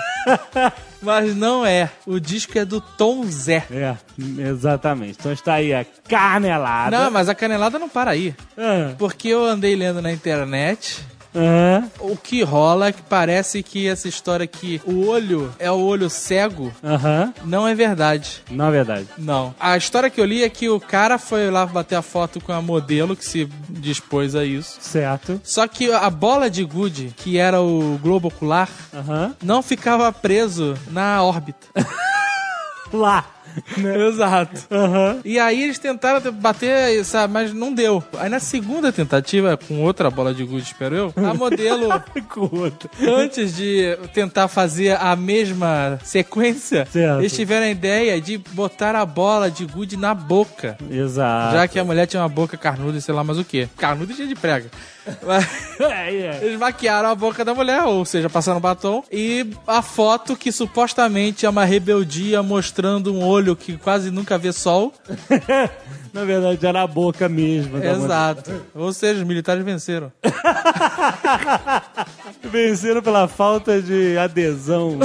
Mas 1.01 1.37
não 1.37 1.65
é. 1.65 1.89
O 2.05 2.19
disco 2.19 2.59
é 2.59 2.65
do 2.65 2.81
Tom 2.81 3.25
Zé. 3.25 3.65
É, 3.71 3.97
exatamente. 4.51 5.17
Então 5.21 5.31
está 5.31 5.55
aí 5.55 5.73
a 5.73 5.87
canelada. 6.09 6.99
Não, 7.05 7.11
mas 7.11 7.29
a 7.29 7.35
canelada 7.35 7.79
não 7.79 7.89
para 7.91 8.11
aí. 8.13 8.35
Ah, 8.57 8.95
Porque 8.99 9.29
eu 9.29 9.45
andei 9.45 9.77
lendo 9.77 10.01
na 10.01 10.11
internet 10.11 11.05
Aham. 11.35 11.91
O 12.01 12.17
que 12.17 12.43
rola 12.43 12.89
é 12.89 12.93
que 12.93 13.03
parece 13.03 13.63
que 13.63 13.89
essa 13.89 14.09
história 14.09 14.47
que 14.47 14.81
o 14.85 15.07
olho 15.07 15.53
é 15.59 15.71
o 15.71 15.79
olho 15.81 16.09
cego 16.09 16.73
Aham. 16.83 17.33
não 17.45 17.67
é 17.67 17.75
verdade. 17.75 18.43
Não 18.51 18.67
é 18.69 18.71
verdade. 18.71 19.09
Não. 19.19 19.55
A 19.59 19.77
história 19.77 20.09
que 20.11 20.21
eu 20.21 20.25
li 20.25 20.43
é 20.45 20.49
que 20.49 20.69
o 20.69 20.79
cara 20.79 21.19
foi 21.19 21.51
lá 21.51 21.67
bater 21.67 21.97
a 21.97 22.03
foto 22.03 22.41
com 22.41 22.53
a 22.53 22.63
modelo 22.63 23.17
que 23.17 23.25
se 23.25 23.49
dispôs 23.69 24.35
a 24.37 24.45
isso. 24.45 24.79
Certo. 24.81 25.41
Só 25.43 25.67
que 25.67 25.93
a 25.93 26.09
bola 26.11 26.49
de 26.49 26.65
gude, 26.65 27.13
que 27.17 27.39
era 27.39 27.61
o 27.61 27.99
globo 28.03 28.29
ocular, 28.29 28.69
Aham. 28.95 29.35
não 29.43 29.63
ficava 29.63 30.13
preso 30.13 30.75
na 30.91 31.23
órbita. 31.23 31.67
Lá. 32.93 33.27
Exato. 34.09 34.63
Aham. 34.71 35.21
E 35.25 35.39
aí 35.39 35.63
eles 35.63 35.79
tentaram 35.79 36.33
bater, 36.33 37.05
sabe, 37.05 37.33
mas 37.33 37.53
não 37.53 37.73
deu. 37.73 38.03
Aí 38.19 38.29
na 38.29 38.41
segunda 38.41 38.93
tentativa, 38.93 39.57
com 39.57 39.83
outra 39.83 40.11
bola 40.11 40.35
de 40.35 40.45
gude, 40.45 40.65
espero 40.65 40.95
eu, 40.95 41.15
a 41.17 41.35
modelo 41.35 41.89
antes 43.01 43.57
de 43.57 43.97
tentar 44.13 44.49
fazer 44.49 44.97
a 45.01 45.15
mesma 45.17 45.99
sequência, 46.03 46.87
Certo. 46.91 47.21
eles 47.21 47.33
tiveram 47.35 47.67
a 47.67 47.71
ideia 47.71 48.21
de 48.21 48.39
botar 48.39 48.95
a 48.97 49.05
bola 49.05 49.51
de 49.51 49.65
gude 49.67 49.97
na 49.97 50.15
boca. 50.15 50.77
Exato. 50.91 51.55
Já 51.57 51.69
que 51.69 51.79
a 51.79 51.85
mulher 51.85 52.07
tinha 52.07 52.23
uma 52.23 52.29
boca 52.29 52.57
carnuda 52.57 52.99
e 52.99 53.03
sei 53.03 53.15
lá 53.15 53.23
mais 53.25 53.39
o 53.39 53.45
que. 53.45 53.69
Carnuda 53.77 54.13
e 54.13 54.17
cheia 54.17 54.29
de 54.29 54.35
prega. 54.35 54.71
É, 55.81 56.15
é. 56.15 56.39
Eles 56.43 56.59
maquiaram 56.59 57.09
a 57.09 57.15
boca 57.15 57.45
da 57.45 57.53
mulher, 57.53 57.83
ou 57.83 58.05
seja, 58.05 58.31
passaram 58.31 58.61
batom. 58.61 59.03
E 59.11 59.47
a 59.67 59.83
foto 59.83 60.37
que 60.37 60.53
supostamente 60.53 61.45
é 61.45 61.51
uma 61.51 61.65
rebeldia 61.65 62.43
mostrando 62.43 63.13
um 63.13 63.25
olho 63.25 63.57
que 63.57 63.77
quase 63.77 64.11
nunca 64.11 64.39
vê 64.39 64.53
sol. 64.53 64.95
Na 66.15 66.25
verdade, 66.25 66.65
era 66.65 66.83
a 66.83 66.87
boca 66.87 67.29
mesmo. 67.29 67.83
Exato. 67.83 68.65
Ou 68.73 68.93
seja, 68.93 69.21
os 69.21 69.27
militares 69.27 69.65
venceram. 69.65 70.13
Venceram 72.41 73.03
pela 73.03 73.27
falta 73.27 73.83
de 73.83 74.17
adesão. 74.17 74.97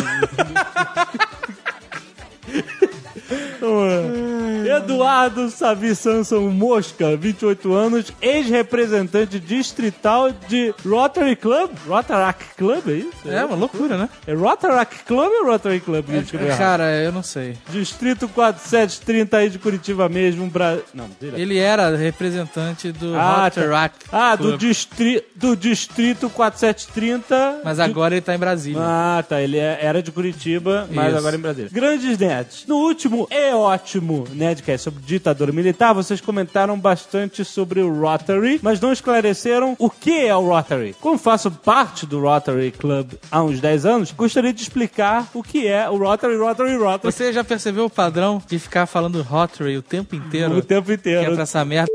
Eduardo 4.77 5.49
Savi 5.49 5.95
Sanson 5.95 6.41
Mosca, 6.49 7.15
28 7.15 7.73
anos, 7.73 8.13
ex-representante 8.21 9.39
distrital 9.39 10.31
de 10.47 10.73
Rotary 10.85 11.35
Club? 11.35 11.71
Rotaract 11.87 12.55
Club, 12.57 12.87
é 12.87 12.91
isso? 12.93 13.09
É 13.25 13.43
uma 13.45 13.55
loucura, 13.55 13.97
né? 13.97 14.09
É 14.27 14.33
Rotaract 14.33 15.03
Club 15.05 15.29
ou 15.41 15.45
Rotary 15.47 15.79
Club? 15.79 16.05
eu 16.09 16.39
errado? 16.39 16.57
Cara, 16.57 16.83
eu 17.01 17.11
não 17.11 17.23
sei. 17.23 17.57
Distrito 17.69 18.27
4730 18.29 19.37
aí 19.37 19.49
de 19.49 19.59
Curitiba 19.59 20.07
mesmo. 20.09 20.47
Bra... 20.47 20.77
Não, 20.93 21.09
direto. 21.19 21.39
Ele 21.39 21.57
era 21.57 21.95
representante 21.95 22.91
do 22.91 23.15
Ah, 23.15 23.45
Rotaract 23.45 24.05
Ah, 24.11 24.35
do, 24.35 24.43
Club. 24.49 24.59
distri... 24.59 25.23
do 25.35 25.55
distrito 25.55 26.29
4730. 26.29 27.61
Mas 27.63 27.79
agora 27.79 28.13
ele 28.15 28.21
tá 28.21 28.35
em 28.35 28.39
Brasília. 28.39 28.81
Ah, 28.81 29.23
tá. 29.27 29.41
Ele 29.41 29.57
é- 29.57 29.79
era 29.81 30.01
de 30.03 30.11
Curitiba, 30.11 30.87
mas 30.91 31.07
Isso. 31.09 31.17
agora 31.17 31.35
em 31.35 31.39
Brasília. 31.39 31.69
Grandes 31.71 32.17
nerds. 32.17 32.65
No 32.67 32.75
último 32.77 33.27
e 33.49 33.53
ótimo 33.53 34.25
Nerdcast 34.31 34.83
sobre 34.83 35.01
ditadura 35.03 35.51
militar, 35.51 35.93
vocês 35.93 36.21
comentaram 36.21 36.79
bastante 36.79 37.43
sobre 37.43 37.81
o 37.81 37.91
Rotary, 37.99 38.59
mas 38.61 38.79
não 38.79 38.93
esclareceram 38.93 39.75
o 39.79 39.89
que 39.89 40.27
é 40.27 40.35
o 40.35 40.47
Rotary. 40.47 40.95
Como 41.01 41.17
faço 41.17 41.49
parte 41.49 42.05
do 42.05 42.19
Rotary 42.21 42.71
Club 42.71 43.13
há 43.31 43.41
uns 43.41 43.59
10 43.59 43.85
anos, 43.85 44.11
gostaria 44.11 44.53
de 44.53 44.61
explicar 44.61 45.27
o 45.33 45.41
que 45.41 45.67
é 45.67 45.89
o 45.89 45.97
Rotary, 45.97 46.37
Rotary, 46.37 46.75
Rotary 46.77 47.11
Você 47.11 47.33
já 47.33 47.43
percebeu 47.43 47.85
o 47.85 47.89
padrão 47.89 48.41
de 48.47 48.59
ficar 48.59 48.85
falando 48.85 49.21
Rotary 49.23 49.77
o 49.77 49.81
tempo 49.81 50.15
inteiro? 50.15 50.55
o 50.57 50.61
tempo 50.61 50.85
Que 50.85 50.91
é 50.91 50.95
inteiro. 50.95 51.33
pra 51.33 51.43
essa 51.43 51.65
merda 51.65 51.91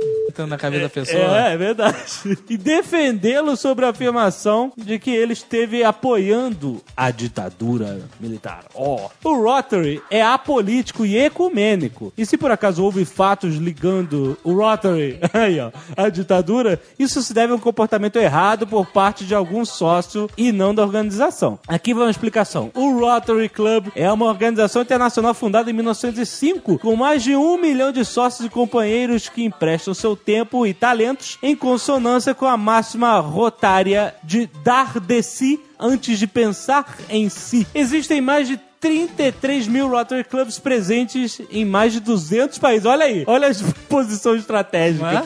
na 0.48 0.58
cabeça 0.58 0.82
da 0.82 0.88
pessoa? 0.88 1.48
É, 1.48 1.52
é 1.52 1.56
verdade. 1.56 1.94
E 2.48 2.56
defendê-lo 2.56 3.56
sobre 3.56 3.84
a 3.84 3.90
afirmação 3.90 4.72
de 4.76 4.98
que 4.98 5.10
ele 5.10 5.32
esteve 5.32 5.82
apoiando 5.84 6.82
a 6.96 7.10
ditadura 7.10 8.00
militar. 8.20 8.64
Ó. 8.74 9.08
O 9.22 9.34
Rotary 9.42 10.02
é 10.10 10.22
apolítico 10.22 11.06
e 11.06 11.16
ecumênico. 11.44 12.12
E 12.16 12.26
se 12.26 12.36
por 12.36 12.50
acaso 12.50 12.82
houve 12.82 13.04
fatos 13.04 13.56
ligando 13.56 14.36
o 14.42 14.54
Rotary 14.54 15.18
aí, 15.32 15.60
ó, 15.60 15.70
à 15.96 16.08
ditadura, 16.08 16.80
isso 16.98 17.22
se 17.22 17.32
deve 17.32 17.52
a 17.52 17.56
um 17.56 17.58
comportamento 17.58 18.16
errado 18.16 18.66
por 18.66 18.86
parte 18.86 19.24
de 19.24 19.34
algum 19.34 19.64
sócio 19.64 20.28
e 20.36 20.52
não 20.52 20.74
da 20.74 20.82
organização. 20.82 21.58
Aqui 21.68 21.94
vai 21.94 22.04
uma 22.04 22.10
explicação. 22.10 22.70
O 22.74 22.98
Rotary 22.98 23.48
Club 23.48 23.88
é 23.94 24.10
uma 24.10 24.26
organização 24.26 24.82
internacional 24.82 25.34
fundada 25.34 25.70
em 25.70 25.74
1905 25.74 26.78
com 26.78 26.96
mais 26.96 27.22
de 27.22 27.36
um 27.36 27.60
milhão 27.60 27.92
de 27.92 28.04
sócios 28.04 28.46
e 28.46 28.50
companheiros 28.50 29.28
que 29.28 29.44
emprestam 29.44 29.94
seu 29.94 30.16
tempo 30.16 30.66
e 30.66 30.74
talentos 30.74 31.38
em 31.42 31.54
consonância 31.54 32.34
com 32.34 32.46
a 32.46 32.56
máxima 32.56 33.18
rotária 33.20 34.14
de 34.22 34.48
dar 34.62 34.98
de 35.00 35.22
si 35.22 35.60
antes 35.78 36.18
de 36.18 36.26
pensar 36.26 36.96
em 37.08 37.28
si. 37.28 37.66
Existem 37.74 38.20
mais 38.20 38.48
de 38.48 38.58
33 38.84 39.66
mil 39.66 39.88
Rotary 39.88 40.24
Clubs 40.24 40.58
presentes 40.58 41.40
em 41.50 41.64
mais 41.64 41.94
de 41.94 42.00
200 42.00 42.58
países. 42.58 42.84
Olha 42.84 43.06
aí, 43.06 43.24
olha 43.26 43.48
as 43.48 43.62
posições 43.88 44.40
estratégicas. 44.40 45.24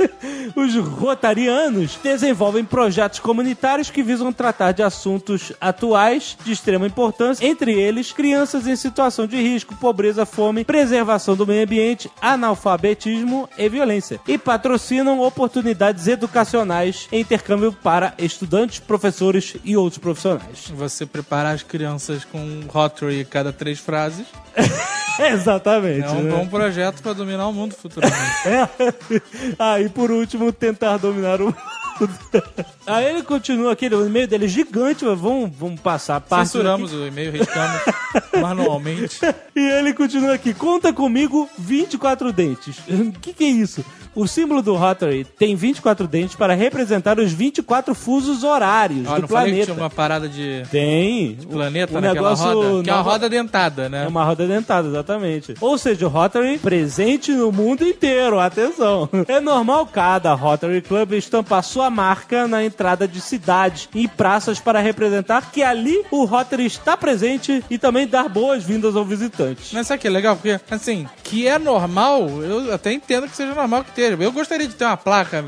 Os 0.54 0.74
rotarianos 0.76 1.98
desenvolvem 2.02 2.62
projetos 2.62 3.18
comunitários 3.18 3.88
que 3.88 4.02
visam 4.02 4.32
tratar 4.32 4.72
de 4.72 4.82
assuntos 4.82 5.52
atuais 5.60 6.36
de 6.44 6.52
extrema 6.52 6.86
importância, 6.86 7.46
entre 7.46 7.72
eles 7.72 8.12
crianças 8.12 8.66
em 8.66 8.76
situação 8.76 9.26
de 9.26 9.40
risco, 9.40 9.74
pobreza, 9.76 10.26
fome, 10.26 10.64
preservação 10.64 11.36
do 11.36 11.46
meio 11.46 11.64
ambiente, 11.64 12.10
analfabetismo 12.20 13.48
e 13.56 13.68
violência. 13.68 14.20
E 14.26 14.36
patrocinam 14.36 15.20
oportunidades 15.20 16.06
educacionais 16.06 17.08
em 17.10 17.20
intercâmbio 17.20 17.72
para 17.72 18.12
estudantes, 18.18 18.80
professores 18.80 19.56
e 19.64 19.76
outros 19.76 19.98
profissionais. 19.98 20.70
Você 20.74 21.06
preparar 21.06 21.54
as 21.54 21.62
crianças 21.62 22.24
com 22.24 22.60
Rotary 22.68 22.89
a 22.90 23.24
cada 23.24 23.52
três 23.52 23.78
frases. 23.78 24.26
Exatamente. 25.18 26.06
É 26.06 26.10
um 26.10 26.22
né? 26.22 26.30
bom 26.30 26.46
projeto 26.46 27.02
pra 27.02 27.12
dominar 27.12 27.46
o 27.48 27.52
mundo 27.52 27.74
futuramente. 27.74 28.20
É. 28.46 28.68
Ah, 29.58 29.80
e 29.80 29.88
por 29.88 30.10
último, 30.10 30.52
tentar 30.52 30.96
dominar 30.96 31.40
o 31.40 31.46
mundo. 31.46 31.79
Aí 32.86 33.04
ele 33.06 33.22
continua 33.22 33.72
aqui, 33.72 33.86
o 33.88 34.06
e-mail 34.06 34.26
dele 34.26 34.46
é 34.46 34.48
gigante, 34.48 35.04
mas 35.04 35.18
vamos, 35.18 35.50
vamos 35.58 35.80
passar 35.80 36.16
a 36.16 36.20
parte. 36.20 36.48
Censuramos 36.48 36.92
o 36.92 37.06
e-mail, 37.06 37.32
riscamos 37.32 37.80
manualmente. 38.40 39.18
E 39.54 39.60
ele 39.60 39.92
continua 39.92 40.34
aqui, 40.34 40.54
conta 40.54 40.92
comigo 40.92 41.48
24 41.58 42.32
dentes. 42.32 42.78
O 42.88 43.12
que, 43.20 43.32
que 43.32 43.44
é 43.44 43.48
isso? 43.48 43.84
O 44.14 44.26
símbolo 44.26 44.60
do 44.60 44.74
Rotary 44.74 45.24
tem 45.24 45.54
24 45.54 46.08
dentes 46.08 46.34
para 46.34 46.52
representar 46.54 47.20
os 47.20 47.32
24 47.32 47.94
fusos 47.94 48.42
horários 48.42 49.06
Ó, 49.06 49.14
do 49.14 49.22
não 49.22 49.28
falei 49.28 49.44
que 49.44 49.50
planeta. 49.50 49.72
tinha 49.72 49.76
uma 49.84 49.90
parada 49.90 50.28
de 50.28 50.64
Tem. 50.68 51.36
planeta 51.48 51.92
o 51.96 52.00
naquela 52.00 52.30
negócio 52.30 52.44
roda? 52.52 52.82
Que 52.82 52.90
é 52.90 52.92
uma 52.92 53.02
roda 53.02 53.28
dentada, 53.28 53.88
né? 53.88 54.04
É 54.04 54.08
uma 54.08 54.24
roda 54.24 54.46
dentada, 54.48 54.88
exatamente. 54.88 55.54
Ou 55.60 55.78
seja, 55.78 56.06
o 56.06 56.08
Rotary 56.08 56.58
presente 56.58 57.30
no 57.32 57.52
mundo 57.52 57.84
inteiro, 57.86 58.38
atenção. 58.38 59.08
É 59.28 59.38
normal 59.38 59.86
cada 59.86 60.32
Rotary 60.34 60.80
Club 60.80 61.12
estampar 61.12 61.62
sua 61.62 61.89
marca 61.90 62.46
na 62.48 62.64
entrada 62.64 63.06
de 63.06 63.20
cidades 63.20 63.88
e 63.94 64.06
praças 64.08 64.58
para 64.60 64.80
representar 64.80 65.50
que 65.50 65.62
ali 65.62 66.02
o 66.10 66.24
Rotary 66.24 66.64
está 66.66 66.96
presente 66.96 67.62
e 67.68 67.76
também 67.76 68.06
dar 68.06 68.28
boas-vindas 68.28 68.96
ao 68.96 69.04
visitante. 69.04 69.74
Mas 69.74 69.86
sabe 69.86 69.98
o 69.98 70.00
que 70.00 70.06
é 70.06 70.10
legal? 70.10 70.36
Porque, 70.36 70.58
assim, 70.70 71.06
que 71.24 71.46
é 71.46 71.58
normal, 71.58 72.28
eu 72.42 72.72
até 72.72 72.92
entendo 72.92 73.28
que 73.28 73.36
seja 73.36 73.54
normal 73.54 73.82
que 73.84 73.90
esteja. 73.90 74.16
Eu 74.22 74.32
gostaria 74.32 74.66
de 74.68 74.74
ter 74.74 74.84
uma 74.84 74.96
placa, 74.96 75.44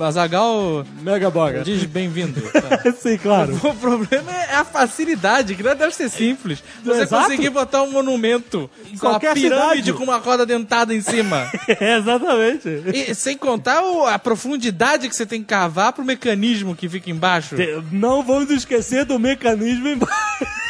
Azagal 0.00 0.84
Mega 1.00 1.30
boga. 1.30 1.62
diz 1.62 1.84
bem-vindo. 1.84 2.40
tá? 2.50 2.92
Sim, 2.92 3.16
claro. 3.18 3.54
O 3.62 3.74
problema 3.74 4.30
é 4.32 4.54
a 4.54 4.64
facilidade, 4.64 5.54
que 5.54 5.62
não 5.62 5.74
deve 5.76 5.94
ser 5.94 6.08
simples. 6.08 6.62
Você 6.84 7.02
Exato. 7.02 7.24
conseguir 7.24 7.50
botar 7.50 7.82
um 7.82 7.90
monumento 7.90 8.70
em 8.92 8.96
qualquer 8.98 9.34
pirâmide 9.34 9.82
cidade. 9.86 9.92
com 9.92 10.04
uma 10.04 10.16
roda 10.18 10.44
dentada 10.46 10.94
em 10.94 11.00
cima. 11.00 11.50
Exatamente. 11.80 12.68
E 12.92 13.14
sem 13.14 13.36
contar 13.36 13.82
o- 13.82 14.06
a 14.06 14.18
profundidade 14.18 15.08
que 15.08 15.14
você 15.16 15.26
tem 15.26 15.40
que 15.40 15.46
cavar 15.48 15.81
pro 15.90 16.04
mecanismo 16.04 16.76
que 16.76 16.88
fica 16.88 17.10
embaixo. 17.10 17.56
Não 17.90 18.22
vamos 18.22 18.50
esquecer 18.50 19.04
do 19.04 19.18
mecanismo 19.18 19.88
embaixo. 19.88 20.62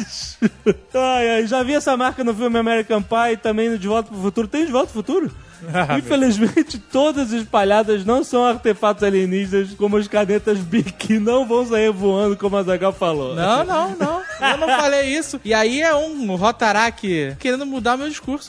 Ai, 0.94 1.30
ai, 1.30 1.46
já 1.46 1.62
vi 1.62 1.74
essa 1.74 1.94
marca 1.94 2.24
no 2.24 2.34
filme 2.34 2.58
American 2.58 3.02
Pie 3.02 3.32
e 3.32 3.36
também 3.36 3.68
no 3.68 3.78
De 3.78 3.86
Volta 3.86 4.08
pro 4.08 4.20
Futuro. 4.20 4.48
Tem 4.48 4.64
De 4.64 4.72
Volta 4.72 4.86
pro 4.86 5.02
Futuro? 5.02 5.30
Infelizmente, 5.98 6.78
todas 6.78 7.32
espalhadas 7.32 8.04
não 8.04 8.24
são 8.24 8.44
artefatos 8.44 9.02
alienígenas, 9.02 9.74
como 9.74 9.96
as 9.96 10.08
canetas 10.08 10.58
Bic, 10.58 10.92
que 10.92 11.18
não 11.18 11.46
vão 11.46 11.66
sair 11.66 11.92
voando, 11.92 12.36
como 12.36 12.56
a 12.56 12.62
Zagal 12.62 12.92
falou. 12.92 13.34
Não, 13.34 13.64
não, 13.64 13.96
não. 13.96 14.19
Eu 14.40 14.56
não 14.58 14.68
falei 14.68 15.16
isso. 15.16 15.40
E 15.44 15.52
aí 15.54 15.80
é 15.80 15.94
um 15.94 16.34
Rotaract 16.36 17.36
querendo 17.38 17.66
mudar 17.66 17.96
meu 17.96 18.08
discurso. 18.08 18.48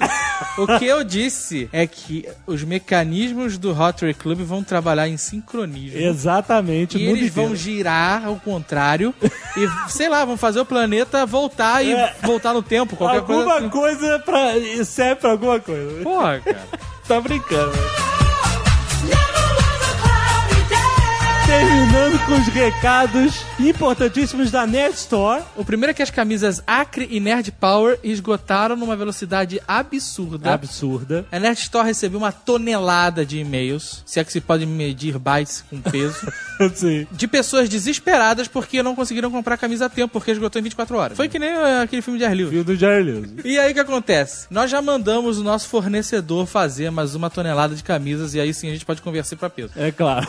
O 0.57 0.67
que 0.77 0.85
eu 0.85 1.03
disse 1.03 1.69
é 1.71 1.85
que 1.87 2.27
os 2.45 2.63
mecanismos 2.63 3.57
do 3.57 3.73
Rotary 3.73 4.13
Club 4.13 4.39
vão 4.41 4.63
trabalhar 4.63 5.07
em 5.07 5.17
sincronismo. 5.17 5.99
Exatamente, 5.99 6.97
E 6.97 7.03
eles 7.05 7.33
vão 7.33 7.55
girar 7.55 8.25
ao 8.25 8.35
contrário 8.37 9.13
e, 9.21 9.91
sei 9.91 10.09
lá, 10.09 10.25
vão 10.25 10.37
fazer 10.37 10.59
o 10.59 10.65
planeta 10.65 11.25
voltar 11.25 11.83
e 11.85 11.95
voltar 12.21 12.53
no 12.53 12.61
tempo, 12.61 12.95
qualquer 12.95 13.19
Alguma 13.19 13.69
coisa 13.69 13.69
coisa, 13.69 14.15
assim. 14.15 14.23
pra... 14.25 14.85
serve 14.85 15.15
pra 15.15 15.31
alguma 15.31 15.59
coisa. 15.59 16.03
Porra, 16.03 16.39
cara. 16.39 16.67
Tá 17.07 17.19
brincando. 17.19 17.71
Terminando 21.51 22.17
com 22.25 22.31
os 22.35 22.47
recados 22.47 23.45
importantíssimos 23.59 24.49
da 24.49 24.65
Nerd 24.65 24.95
Store. 24.95 25.43
O 25.57 25.65
primeiro 25.65 25.91
é 25.91 25.93
que 25.93 26.01
as 26.01 26.09
camisas 26.09 26.63
Acre 26.65 27.09
e 27.11 27.19
Nerd 27.19 27.51
Power 27.51 27.99
esgotaram 28.01 28.77
numa 28.77 28.95
velocidade 28.95 29.61
absurda. 29.67 30.53
Absurda. 30.53 31.25
A 31.29 31.37
Nerd 31.37 31.59
Store 31.59 31.85
recebeu 31.85 32.19
uma 32.19 32.31
tonelada 32.31 33.25
de 33.25 33.39
e-mails, 33.39 34.01
se 34.05 34.17
é 34.17 34.23
que 34.23 34.31
se 34.31 34.39
pode 34.39 34.65
medir 34.65 35.19
bytes 35.19 35.61
com 35.69 35.81
peso, 35.81 36.25
Sim. 36.73 37.05
de 37.11 37.27
pessoas 37.27 37.67
desesperadas 37.67 38.47
porque 38.47 38.81
não 38.81 38.95
conseguiram 38.95 39.29
comprar 39.29 39.57
camisa 39.57 39.87
a 39.87 39.89
tempo, 39.89 40.13
porque 40.13 40.31
esgotou 40.31 40.57
em 40.57 40.63
24 40.63 40.95
horas. 40.97 41.17
Foi 41.17 41.27
que 41.27 41.37
nem 41.37 41.49
eh, 41.49 41.81
aquele 41.81 42.01
filme 42.01 42.17
de 42.17 42.23
Arliu. 42.23 42.49
Fio 42.49 42.63
do 42.63 42.77
Jerry 42.77 43.03
Lewis. 43.03 43.29
E 43.43 43.59
aí 43.59 43.71
o 43.71 43.73
que 43.73 43.79
acontece? 43.81 44.47
Nós 44.49 44.71
já 44.71 44.81
mandamos 44.81 45.37
o 45.37 45.43
nosso 45.43 45.67
fornecedor 45.67 46.45
fazer 46.45 46.89
mais 46.91 47.13
uma 47.13 47.29
tonelada 47.29 47.75
de 47.75 47.83
camisas 47.83 48.33
e 48.35 48.39
aí 48.39 48.53
sim 48.53 48.69
a 48.69 48.71
gente 48.71 48.85
pode 48.85 49.01
conversar 49.01 49.35
pra 49.35 49.49
peso. 49.49 49.73
É 49.75 49.91
claro. 49.91 50.25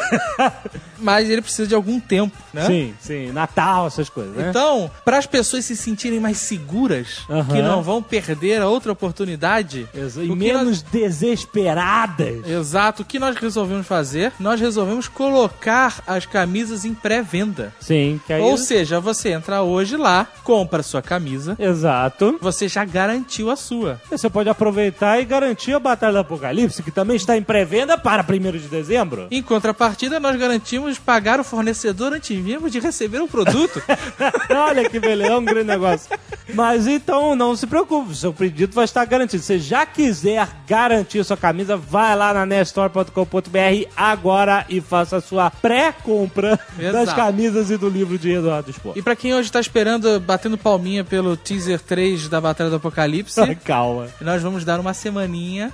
Mas 0.99 1.12
ele 1.21 1.43
precisa 1.43 1.67
de 1.69 1.75
algum 1.75 1.99
tempo, 2.01 2.37
né? 2.53 2.67
Sim, 2.67 2.95
sim. 3.01 3.33
Natal, 3.33 3.87
essas 3.87 4.09
coisas, 4.09 4.35
né? 4.37 4.49
Então, 4.51 4.91
para 5.05 5.19
as 5.19 5.27
pessoas 5.27 5.65
se 5.65 5.77
sentirem 5.77 6.21
mais 6.21 6.39
seguras, 6.39 7.27
que 7.51 7.63
não 7.63 7.83
vão 7.83 8.03
perder 8.03 8.61
a 8.61 8.69
outra 8.69 8.93
oportunidade, 8.93 9.89
Exa- 9.95 10.23
E 10.23 10.29
menos 10.35 10.83
desesperadas. 10.83 12.47
Exato. 12.47 13.03
O 13.03 13.05
que 13.05 13.19
nós 13.19 13.37
resolvemos 13.37 13.87
fazer? 13.87 14.33
Nós 14.39 14.61
resolvemos 14.61 15.09
colocar 15.09 16.03
as 16.07 16.27
camisas 16.27 16.85
em 16.85 16.95
pré-venda. 16.95 17.73
Sim, 17.81 18.21
que 18.27 18.33
aí... 18.33 18.41
Ou 18.43 18.57
seja, 18.57 19.01
você 19.01 19.31
entra 19.31 19.63
hoje 19.63 19.97
lá, 19.97 20.27
compra 20.45 20.81
a 20.81 20.83
sua 20.83 21.03
camisa, 21.03 21.57
Exato. 21.59 22.39
você 22.41 22.69
já 22.69 22.85
garantiu 22.85 23.51
a 23.51 23.57
sua. 23.57 24.01
Você 24.11 24.29
pode 24.29 24.49
aproveitar 24.49 25.21
e 25.21 25.25
garantir 25.25 25.73
a 25.75 25.81
Batalha 25.81 26.13
do 26.15 26.19
Apocalipse, 26.21 26.83
que 26.83 26.91
também 26.91 27.17
está 27.17 27.37
em 27.37 27.43
pré-venda 27.43 27.97
para 27.99 28.23
1 28.29 28.53
de 28.59 28.69
dezembro. 28.69 29.27
Em 29.31 29.43
contrapartida, 29.43 30.19
nós 30.21 30.37
garantimos 30.37 30.99
pagar 31.03 31.39
o 31.41 31.45
fornecedor 31.45 32.13
antes 32.13 32.37
mesmo 32.39 32.71
de 32.71 32.79
receber 32.81 33.21
o 33.21 33.29
produto. 33.29 33.83
Olha 34.51 34.89
que 34.89 34.99
beleza, 35.01 35.33
é 35.33 35.37
um 35.37 35.45
grande 35.45 35.69
negócio. 35.69 36.09
Mas 36.55 36.87
então, 36.87 37.35
não 37.35 37.55
se 37.57 37.67
preocupe, 37.67 38.15
seu 38.15 38.33
pedido 38.33 38.75
vai 38.75 38.85
estar 38.85 39.05
garantido. 39.05 39.43
Se 39.43 39.59
já 39.59 39.85
quiser 39.87 40.49
garantir 40.67 41.25
sua 41.25 41.37
camisa, 41.37 41.77
vai 41.77 42.15
lá 42.17 42.33
na 42.33 42.45
nestore.com.br 42.47 43.89
agora 43.97 44.65
e 44.69 44.81
faça 44.81 45.17
a 45.17 45.21
sua 45.21 45.51
pré-compra 45.51 46.59
das 46.93 47.13
camisas 47.13 47.71
e 47.71 47.77
do 47.77 47.89
livro 47.89 48.19
de 48.19 48.31
Eduardo 48.33 48.73
Spor. 48.73 48.93
e 48.97 49.03
pra 49.03 49.17
quem 49.17 49.35
hoje 49.35 49.51
tá 49.51 49.61
esperando, 49.61 50.19
batendo 50.21 50.57
palminha 50.59 51.05
pelo 51.05 51.37
teaser 51.37 51.81
3 51.81 52.29
da 52.29 52.41
Batalha 52.41 52.71
do 52.71 52.77
Apocalipse, 52.77 53.41
Calma. 53.65 54.09
nós 54.21 54.43
vamos 54.43 54.65
dar 54.65 54.79
uma 54.81 54.95
semaninha 54.95 55.73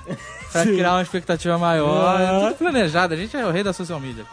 pra 0.52 0.64
Sim. 0.64 0.74
criar 0.74 0.92
uma 0.94 1.02
expectativa 1.02 1.58
maior. 1.58 2.20
É 2.20 2.40
tudo 2.48 2.54
planejado, 2.58 3.14
a 3.14 3.16
gente 3.16 3.36
é 3.36 3.44
o 3.46 3.50
rei 3.50 3.62
da 3.62 3.72
social 3.72 4.00
media. 4.00 4.24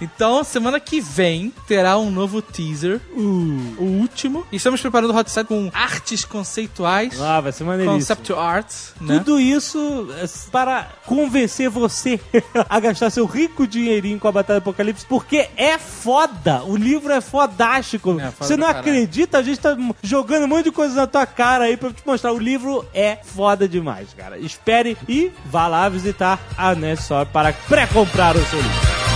Então, 0.00 0.42
semana 0.44 0.80
que 0.80 1.00
vem 1.00 1.52
terá 1.66 1.98
um 1.98 2.10
novo 2.10 2.40
teaser, 2.40 3.00
Uh. 3.12 3.74
o 3.78 3.84
último. 4.00 4.46
E 4.50 4.56
estamos 4.56 4.80
preparando 4.80 5.12
o 5.12 5.16
hot 5.16 5.30
site 5.30 5.46
com 5.46 5.70
artes 5.74 6.24
conceituais, 6.24 7.20
Ah, 7.20 7.40
vai 7.40 7.52
ser 7.52 7.64
maneiríssimo. 7.64 7.98
concept 7.98 8.32
art, 8.32 8.72
né? 9.00 9.18
Tudo 9.18 9.38
isso 9.40 10.08
é 10.20 10.26
para 10.50 10.88
convencer 11.06 11.68
você 11.68 12.18
a 12.68 12.80
gastar 12.80 13.10
seu 13.10 13.26
rico 13.26 13.66
dinheirinho 13.66 14.18
com 14.18 14.28
a 14.28 14.32
Batalha 14.32 14.60
do 14.60 14.62
Apocalipse, 14.62 15.04
porque 15.06 15.48
é 15.56 15.76
foda. 15.78 16.62
O 16.64 16.76
livro 16.76 17.12
é 17.12 17.20
fodástico. 17.20 18.12
É, 18.18 18.30
foda 18.30 18.34
você 18.46 18.56
não 18.56 18.66
caralho. 18.68 18.80
acredita? 18.88 19.38
A 19.38 19.42
gente 19.42 19.60
tá 19.60 19.76
jogando 20.02 20.44
um 20.44 20.48
monte 20.48 20.64
de 20.64 20.72
coisa 20.72 20.94
na 20.94 21.06
tua 21.06 21.26
cara 21.26 21.64
aí 21.64 21.76
pra 21.76 21.90
te 21.92 22.02
mostrar. 22.06 22.32
O 22.32 22.38
livro 22.38 22.84
é 22.94 23.18
foda 23.22 23.68
demais, 23.68 24.08
cara. 24.16 24.38
Espere 24.38 24.96
e 25.08 25.30
vá 25.46 25.66
lá 25.66 25.88
visitar 25.88 26.38
a 26.56 26.74
Nessor 26.74 27.26
para 27.26 27.52
pré-comprar 27.52 28.36
o 28.36 28.44
seu 28.46 28.60
livro. 28.60 29.09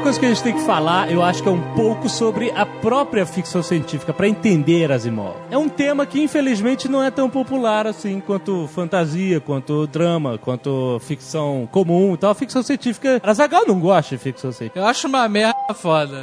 Coisa 0.00 0.18
que 0.18 0.24
a 0.24 0.28
gente 0.30 0.42
tem 0.42 0.54
que 0.54 0.62
falar, 0.62 1.10
eu 1.10 1.22
acho 1.22 1.42
que 1.42 1.48
é 1.48 1.52
um 1.52 1.74
pouco 1.74 2.08
sobre 2.08 2.50
a 2.52 2.64
própria 2.64 3.26
ficção 3.26 3.62
científica, 3.62 4.14
para 4.14 4.26
entender 4.26 4.90
Asimov. 4.90 5.36
É 5.50 5.58
um 5.58 5.68
tema 5.68 6.06
que, 6.06 6.20
infelizmente, 6.20 6.88
não 6.88 7.04
é 7.04 7.10
tão 7.10 7.28
popular 7.28 7.86
assim 7.86 8.18
quanto 8.18 8.66
fantasia, 8.68 9.40
quanto 9.40 9.86
drama, 9.86 10.38
quanto 10.38 10.98
ficção 11.00 11.68
comum 11.70 12.14
e 12.14 12.16
tal. 12.16 12.30
A 12.30 12.34
ficção 12.34 12.62
científica. 12.62 13.20
A 13.22 13.34
Zagal 13.34 13.66
não 13.66 13.78
gosta 13.78 14.16
de 14.16 14.22
ficção 14.22 14.50
científica. 14.50 14.80
Eu 14.80 14.86
acho 14.86 15.06
uma 15.06 15.28
merda 15.28 15.74
foda. 15.74 16.22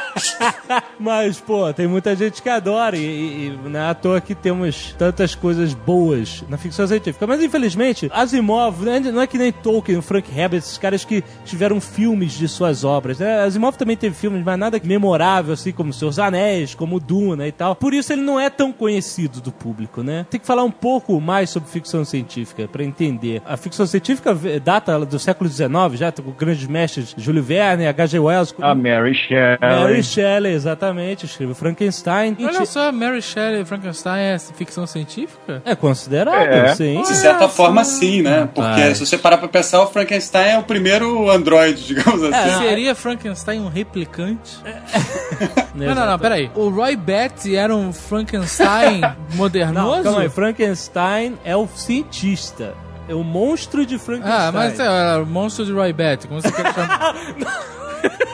Mas, 1.00 1.40
pô, 1.40 1.72
tem 1.72 1.86
muita 1.86 2.14
gente 2.14 2.42
que 2.42 2.48
adora 2.48 2.96
e, 2.96 3.00
e, 3.00 3.46
e 3.46 3.68
não 3.68 3.80
é 3.80 3.88
à 3.88 3.94
toa 3.94 4.20
que 4.20 4.34
temos 4.34 4.94
tantas 4.98 5.34
coisas 5.34 5.72
boas 5.72 6.44
na 6.48 6.58
ficção 6.58 6.86
científica. 6.86 7.26
Mas, 7.26 7.42
infelizmente, 7.42 8.10
Asimov, 8.12 8.84
né, 8.84 9.00
não 9.00 9.22
é 9.22 9.26
que 9.26 9.38
nem 9.38 9.50
Tolkien, 9.50 10.02
Frank 10.02 10.30
Herbert, 10.30 10.58
esses 10.58 10.78
caras 10.78 11.04
que 11.04 11.24
tiveram 11.44 11.80
filmes 11.80 12.32
de 12.32 12.46
suas 12.46 12.81
obras. 12.84 13.18
Né? 13.18 13.40
Asimov 13.42 13.76
também 13.76 13.96
teve 13.96 14.14
filmes, 14.14 14.42
mas 14.44 14.58
nada 14.58 14.80
memorável, 14.82 15.54
assim 15.54 15.72
como 15.72 15.92
Seus 15.92 16.18
Anéis, 16.18 16.74
como 16.74 16.98
Duna 17.00 17.46
e 17.46 17.52
tal. 17.52 17.74
Por 17.76 17.94
isso 17.94 18.12
ele 18.12 18.22
não 18.22 18.38
é 18.38 18.50
tão 18.50 18.72
conhecido 18.72 19.40
do 19.40 19.52
público, 19.52 20.02
né? 20.02 20.26
Tem 20.30 20.40
que 20.40 20.46
falar 20.46 20.64
um 20.64 20.70
pouco 20.70 21.20
mais 21.20 21.50
sobre 21.50 21.68
ficção 21.70 22.04
científica 22.04 22.68
para 22.68 22.82
entender. 22.84 23.42
A 23.46 23.56
ficção 23.56 23.86
científica 23.86 24.36
data 24.62 24.98
do 25.04 25.18
século 25.18 25.48
XIX, 25.48 25.68
já 25.94 26.12
com 26.12 26.30
grandes 26.32 26.66
mestres 26.66 27.14
Júlio 27.16 27.42
Verne, 27.42 27.86
H.G. 27.86 28.18
Wells, 28.18 28.54
A 28.60 28.74
Mary 28.74 29.14
Shelley. 29.14 29.58
Mary 29.60 30.02
Shelley, 30.02 30.52
exatamente, 30.52 31.26
escreveu 31.26 31.54
Frankenstein. 31.54 32.36
Olha 32.40 32.64
só, 32.66 32.90
Mary 32.92 33.22
Shelley 33.22 33.64
Frankenstein 33.64 34.20
é 34.22 34.38
ficção 34.38 34.86
científica? 34.86 35.62
É 35.64 35.74
considerável, 35.74 36.52
É. 36.64 36.74
sim. 36.74 37.00
De 37.02 37.14
certa 37.16 37.48
forma, 37.48 37.84
sim, 37.84 38.22
né? 38.22 38.48
Porque 38.54 38.94
se 38.94 39.06
você 39.06 39.16
parar 39.18 39.38
pra 39.38 39.48
pensar, 39.48 39.82
o 39.82 39.86
Frankenstein 39.86 40.50
é 40.52 40.58
o 40.58 40.62
primeiro 40.62 41.30
androide, 41.30 41.82
digamos 41.86 42.22
assim. 42.22 42.64
É, 42.66 42.71
Seria 42.74 42.94
Frankenstein 42.94 43.60
um 43.60 43.68
replicante? 43.68 44.58
Não, 45.74 45.86
Não, 45.86 45.94
não, 45.94 46.06
não, 46.06 46.18
peraí. 46.18 46.50
O 46.54 46.68
Roy 46.68 46.94
Batty 46.94 47.56
era 47.56 47.74
um 47.74 47.92
Frankenstein 47.94 49.00
modernoso? 49.34 49.96
Não, 49.96 50.02
calma 50.04 50.20
aí. 50.20 50.28
Frankenstein 50.28 51.38
é 51.44 51.56
o 51.56 51.66
cientista. 51.66 52.74
É 53.08 53.14
o 53.14 53.24
monstro 53.24 53.86
de 53.86 53.98
Frankenstein. 53.98 54.48
Ah, 54.48 54.52
mas 54.52 54.78
é, 54.78 55.16
o 55.16 55.26
monstro 55.26 55.64
de 55.64 55.72
Roy 55.72 55.92
Batty, 55.92 56.28
como 56.28 56.42
você 56.42 56.52
quer 56.52 56.72
chamar? 56.74 57.14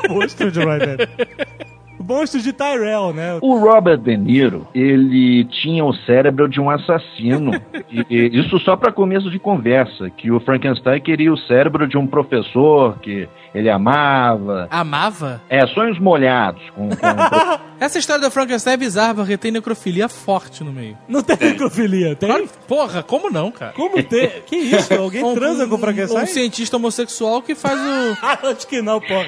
monstro 0.08 0.50
de 0.50 0.62
Roy 0.64 0.78
O 0.78 1.67
monstro 2.08 2.40
de 2.40 2.52
Tyrell, 2.52 3.12
né? 3.12 3.38
O 3.42 3.58
Robert 3.58 3.98
De 3.98 4.16
Niro, 4.16 4.66
ele 4.74 5.44
tinha 5.44 5.84
o 5.84 5.92
cérebro 5.92 6.48
de 6.48 6.58
um 6.60 6.70
assassino. 6.70 7.52
e, 7.90 8.04
e 8.08 8.40
isso 8.40 8.58
só 8.60 8.74
para 8.76 8.90
começo 8.90 9.30
de 9.30 9.38
conversa, 9.38 10.08
que 10.10 10.30
o 10.30 10.40
Frankenstein 10.40 11.00
queria 11.00 11.32
o 11.32 11.36
cérebro 11.36 11.86
de 11.86 11.98
um 11.98 12.06
professor 12.06 12.98
que 13.00 13.28
ele 13.54 13.68
amava. 13.68 14.66
Amava? 14.70 15.42
É, 15.48 15.66
sonhos 15.68 15.98
molhados. 15.98 16.62
Com, 16.74 16.88
com... 16.88 16.96
Essa 17.80 17.98
história 17.98 18.22
do 18.22 18.30
Frankenstein 18.30 18.74
é 18.74 18.76
bizarra, 18.76 19.14
porque 19.14 19.36
tem 19.36 19.50
necrofilia 19.52 20.08
forte 20.08 20.64
no 20.64 20.72
meio. 20.72 20.96
Não 21.08 21.22
tem 21.22 21.36
necrofilia, 21.36 22.16
tem? 22.16 22.28
Claro, 22.28 22.48
porra, 22.66 23.02
como 23.02 23.30
não, 23.30 23.50
cara? 23.52 23.72
Como 23.72 24.02
tem? 24.02 24.30
Que 24.46 24.56
isso? 24.56 24.92
Alguém 24.98 25.22
Um- 25.22 25.34
transa 25.34 25.66
com 25.66 25.74
o 25.74 25.78
Frankenstein? 25.78 26.22
Um 26.24 26.26
cientista 26.26 26.76
homossexual 26.76 27.42
que 27.42 27.54
faz 27.54 27.78
o... 27.78 28.16
Ah, 28.22 28.38
acho 28.50 28.66
que 28.66 28.80
não, 28.82 29.00
porra. 29.00 29.26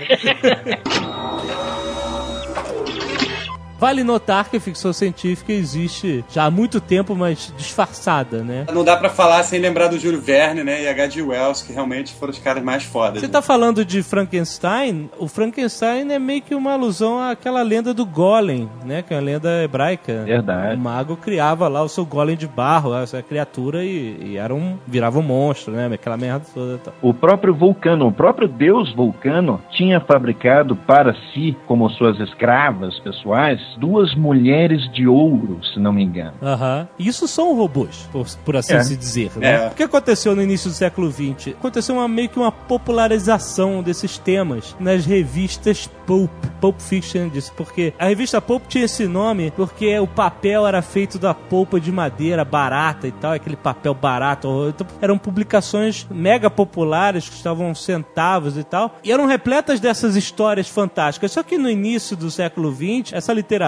Vale 3.80 4.04
notar 4.04 4.50
que 4.50 4.58
a 4.58 4.60
ficção 4.60 4.92
científica 4.92 5.54
existe 5.54 6.22
já 6.28 6.44
há 6.44 6.50
muito 6.50 6.82
tempo, 6.82 7.16
mas 7.16 7.50
disfarçada, 7.56 8.44
né? 8.44 8.66
Não 8.74 8.84
dá 8.84 8.94
pra 8.94 9.08
falar 9.08 9.42
sem 9.42 9.58
lembrar 9.58 9.88
do 9.88 9.98
Júlio 9.98 10.20
Verne, 10.20 10.62
né? 10.62 10.82
E 10.82 10.88
H.G. 10.88 11.22
Wells, 11.22 11.62
que 11.62 11.72
realmente 11.72 12.12
foram 12.12 12.30
os 12.30 12.38
caras 12.38 12.62
mais 12.62 12.84
fodas. 12.84 13.20
Você 13.20 13.26
né? 13.26 13.32
tá 13.32 13.40
falando 13.40 13.82
de 13.82 14.02
Frankenstein? 14.02 15.08
O 15.18 15.26
Frankenstein 15.26 16.12
é 16.12 16.18
meio 16.18 16.42
que 16.42 16.54
uma 16.54 16.74
alusão 16.74 17.18
àquela 17.18 17.62
lenda 17.62 17.94
do 17.94 18.04
Golem, 18.04 18.68
né? 18.84 19.00
Que 19.00 19.14
é 19.14 19.16
uma 19.16 19.22
lenda 19.22 19.62
hebraica. 19.64 20.24
Verdade. 20.24 20.76
O 20.76 20.78
mago 20.78 21.16
criava 21.16 21.66
lá 21.66 21.82
o 21.82 21.88
seu 21.88 22.04
golem 22.04 22.36
de 22.36 22.46
barro, 22.46 22.94
essa 22.94 23.22
criatura, 23.22 23.82
e, 23.82 24.16
e 24.20 24.36
era 24.36 24.54
um, 24.54 24.76
virava 24.86 25.18
um 25.18 25.22
monstro, 25.22 25.72
né? 25.72 25.88
Aquela 25.90 26.18
merda 26.18 26.44
toda. 26.52 26.74
e 26.74 26.78
tal. 26.78 26.94
O 27.00 27.14
próprio 27.14 27.54
Vulcano, 27.54 28.08
o 28.08 28.12
próprio 28.12 28.46
deus 28.46 28.94
Vulcano, 28.94 29.58
tinha 29.70 30.00
fabricado 30.00 30.76
para 30.76 31.14
si, 31.32 31.56
como 31.66 31.88
suas 31.88 32.20
escravas 32.20 32.98
pessoais, 32.98 33.58
duas 33.78 34.14
mulheres 34.14 34.90
de 34.92 35.06
ouro, 35.06 35.60
se 35.72 35.78
não 35.78 35.92
me 35.92 36.02
engano. 36.02 36.34
Aham. 36.42 36.88
Isso 36.98 37.26
são 37.28 37.54
robôs, 37.56 38.08
por, 38.12 38.26
por 38.44 38.56
assim 38.56 38.74
É. 38.74 38.82
se 38.82 38.96
dizer. 38.96 39.30
Né? 39.36 39.64
É. 39.64 39.68
O 39.68 39.70
que 39.74 39.82
aconteceu 39.82 40.34
no 40.34 40.42
início 40.42 40.70
do 40.70 40.74
século 40.74 41.10
XX? 41.10 41.48
Aconteceu 41.58 41.94
uma, 41.94 42.08
meio 42.08 42.28
que 42.28 42.38
uma 42.38 42.52
popularização 42.52 43.82
desses 43.82 44.18
temas 44.18 44.76
nas 44.78 45.04
revistas 45.06 45.88
Pulp, 46.06 46.30
Pulp 46.60 46.80
Fiction 46.80 47.28
disso, 47.28 47.52
porque 47.56 47.94
a 47.98 48.06
revista 48.06 48.40
Pulp 48.40 48.64
tinha 48.68 48.84
esse 48.84 49.06
nome 49.06 49.52
porque 49.52 49.96
o 49.98 50.06
papel 50.06 50.66
era 50.66 50.82
feito 50.82 51.18
da 51.18 51.32
polpa 51.32 51.78
de 51.80 51.90
madeira 51.92 52.44
barata 52.44 53.06
e 53.06 53.12
tal, 53.12 53.32
aquele 53.32 53.56
papel 53.56 53.94
barato. 53.94 54.48
Então, 54.74 54.86
eram 55.00 55.16
publicações 55.16 56.06
mega 56.10 56.50
populares 56.50 57.28
que 57.28 57.34
estavam 57.36 57.74
centavos 57.74 58.56
e 58.58 58.64
tal, 58.64 58.96
e 59.04 59.12
eram 59.12 59.26
repletas 59.26 59.78
dessas 59.80 60.16
histórias 60.16 60.68
fantásticas. 60.68 61.32
Só 61.32 61.42
que 61.42 61.56
no 61.56 61.70
início 61.70 62.16
do 62.16 62.30
século 62.30 62.72
XX, 62.74 63.12
essa 63.12 63.32
literatura, 63.32 63.59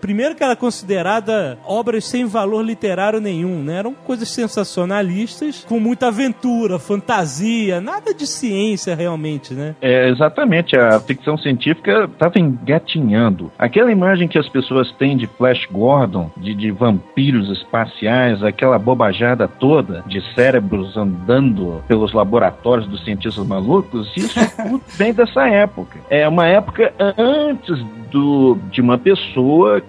primeiro 0.00 0.34
que 0.34 0.42
era 0.42 0.56
considerada 0.56 1.58
obras 1.64 2.04
sem 2.04 2.26
valor 2.26 2.62
literário 2.62 3.20
nenhum, 3.20 3.62
né? 3.62 3.78
Eram 3.78 3.94
coisas 3.94 4.28
sensacionalistas, 4.28 5.64
com 5.68 5.78
muita 5.78 6.08
aventura, 6.08 6.78
fantasia, 6.78 7.80
nada 7.80 8.12
de 8.14 8.26
ciência 8.26 8.94
realmente, 8.94 9.54
né? 9.54 9.74
É, 9.80 10.08
exatamente, 10.08 10.76
a 10.76 10.98
ficção 11.00 11.36
científica 11.38 12.04
estava 12.04 12.38
engatinhando. 12.38 13.50
Aquela 13.58 13.92
imagem 13.92 14.28
que 14.28 14.38
as 14.38 14.48
pessoas 14.48 14.90
têm 14.92 15.16
de 15.16 15.26
Flash 15.26 15.66
Gordon, 15.70 16.30
de, 16.36 16.54
de 16.54 16.70
vampiros 16.70 17.50
espaciais, 17.50 18.42
aquela 18.42 18.78
bobajada 18.78 19.46
toda 19.46 20.02
de 20.06 20.22
cérebros 20.34 20.96
andando 20.96 21.82
pelos 21.86 22.12
laboratórios 22.12 22.86
dos 22.86 23.04
cientistas 23.04 23.46
malucos, 23.46 24.10
isso 24.16 24.38
tudo 24.56 24.82
vem 24.96 25.12
dessa 25.12 25.48
época. 25.48 25.98
É 26.10 26.26
uma 26.28 26.46
época 26.46 26.92
antes 27.16 27.78
do, 28.10 28.58
de 28.70 28.80
uma 28.80 28.98
pessoa 28.98 29.27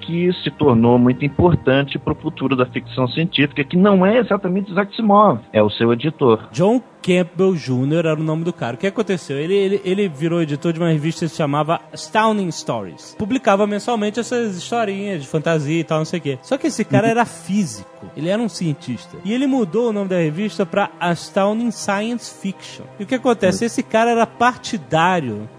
que 0.01 0.31
se 0.43 0.51
tornou 0.51 0.97
muito 0.97 1.25
importante 1.25 1.97
para 1.97 2.13
o 2.13 2.15
futuro 2.15 2.55
da 2.55 2.65
ficção 2.65 3.07
científica, 3.07 3.63
que 3.63 3.77
não 3.77 4.05
é 4.05 4.19
exatamente 4.19 4.71
Isaac 4.71 4.93
Asimov, 4.93 5.39
é 5.51 5.61
o 5.61 5.69
seu 5.69 5.91
editor. 5.93 6.47
John 6.51 6.81
Campbell 7.01 7.55
Jr. 7.55 8.05
era 8.05 8.19
o 8.19 8.23
nome 8.23 8.43
do 8.43 8.53
cara. 8.53 8.75
O 8.75 8.77
que 8.77 8.87
aconteceu? 8.87 9.37
Ele, 9.37 9.55
ele, 9.55 9.81
ele 9.83 10.07
virou 10.07 10.41
editor 10.41 10.73
de 10.73 10.79
uma 10.79 10.89
revista 10.89 11.25
que 11.25 11.31
se 11.31 11.37
chamava 11.37 11.79
Astounding 11.93 12.51
Stories. 12.51 13.15
Publicava 13.17 13.65
mensalmente 13.65 14.19
essas 14.19 14.57
historinhas 14.57 15.21
de 15.21 15.27
fantasia 15.27 15.79
e 15.79 15.83
tal, 15.83 15.99
não 15.99 16.05
sei 16.05 16.19
o 16.19 16.21
quê. 16.21 16.39
Só 16.41 16.57
que 16.57 16.67
esse 16.67 16.83
cara 16.83 17.07
era 17.07 17.25
físico. 17.25 17.89
Ele 18.15 18.29
era 18.29 18.41
um 18.41 18.49
cientista. 18.49 19.17
E 19.23 19.33
ele 19.33 19.47
mudou 19.47 19.89
o 19.89 19.93
nome 19.93 20.09
da 20.09 20.17
revista 20.17 20.65
pra 20.65 20.91
Astounding 20.99 21.71
Science 21.71 22.33
Fiction. 22.41 22.85
E 22.99 23.03
o 23.03 23.05
que 23.05 23.15
acontece? 23.15 23.65
Esse 23.65 23.83
cara 23.83 24.11
era 24.11 24.27
partidário 24.27 25.49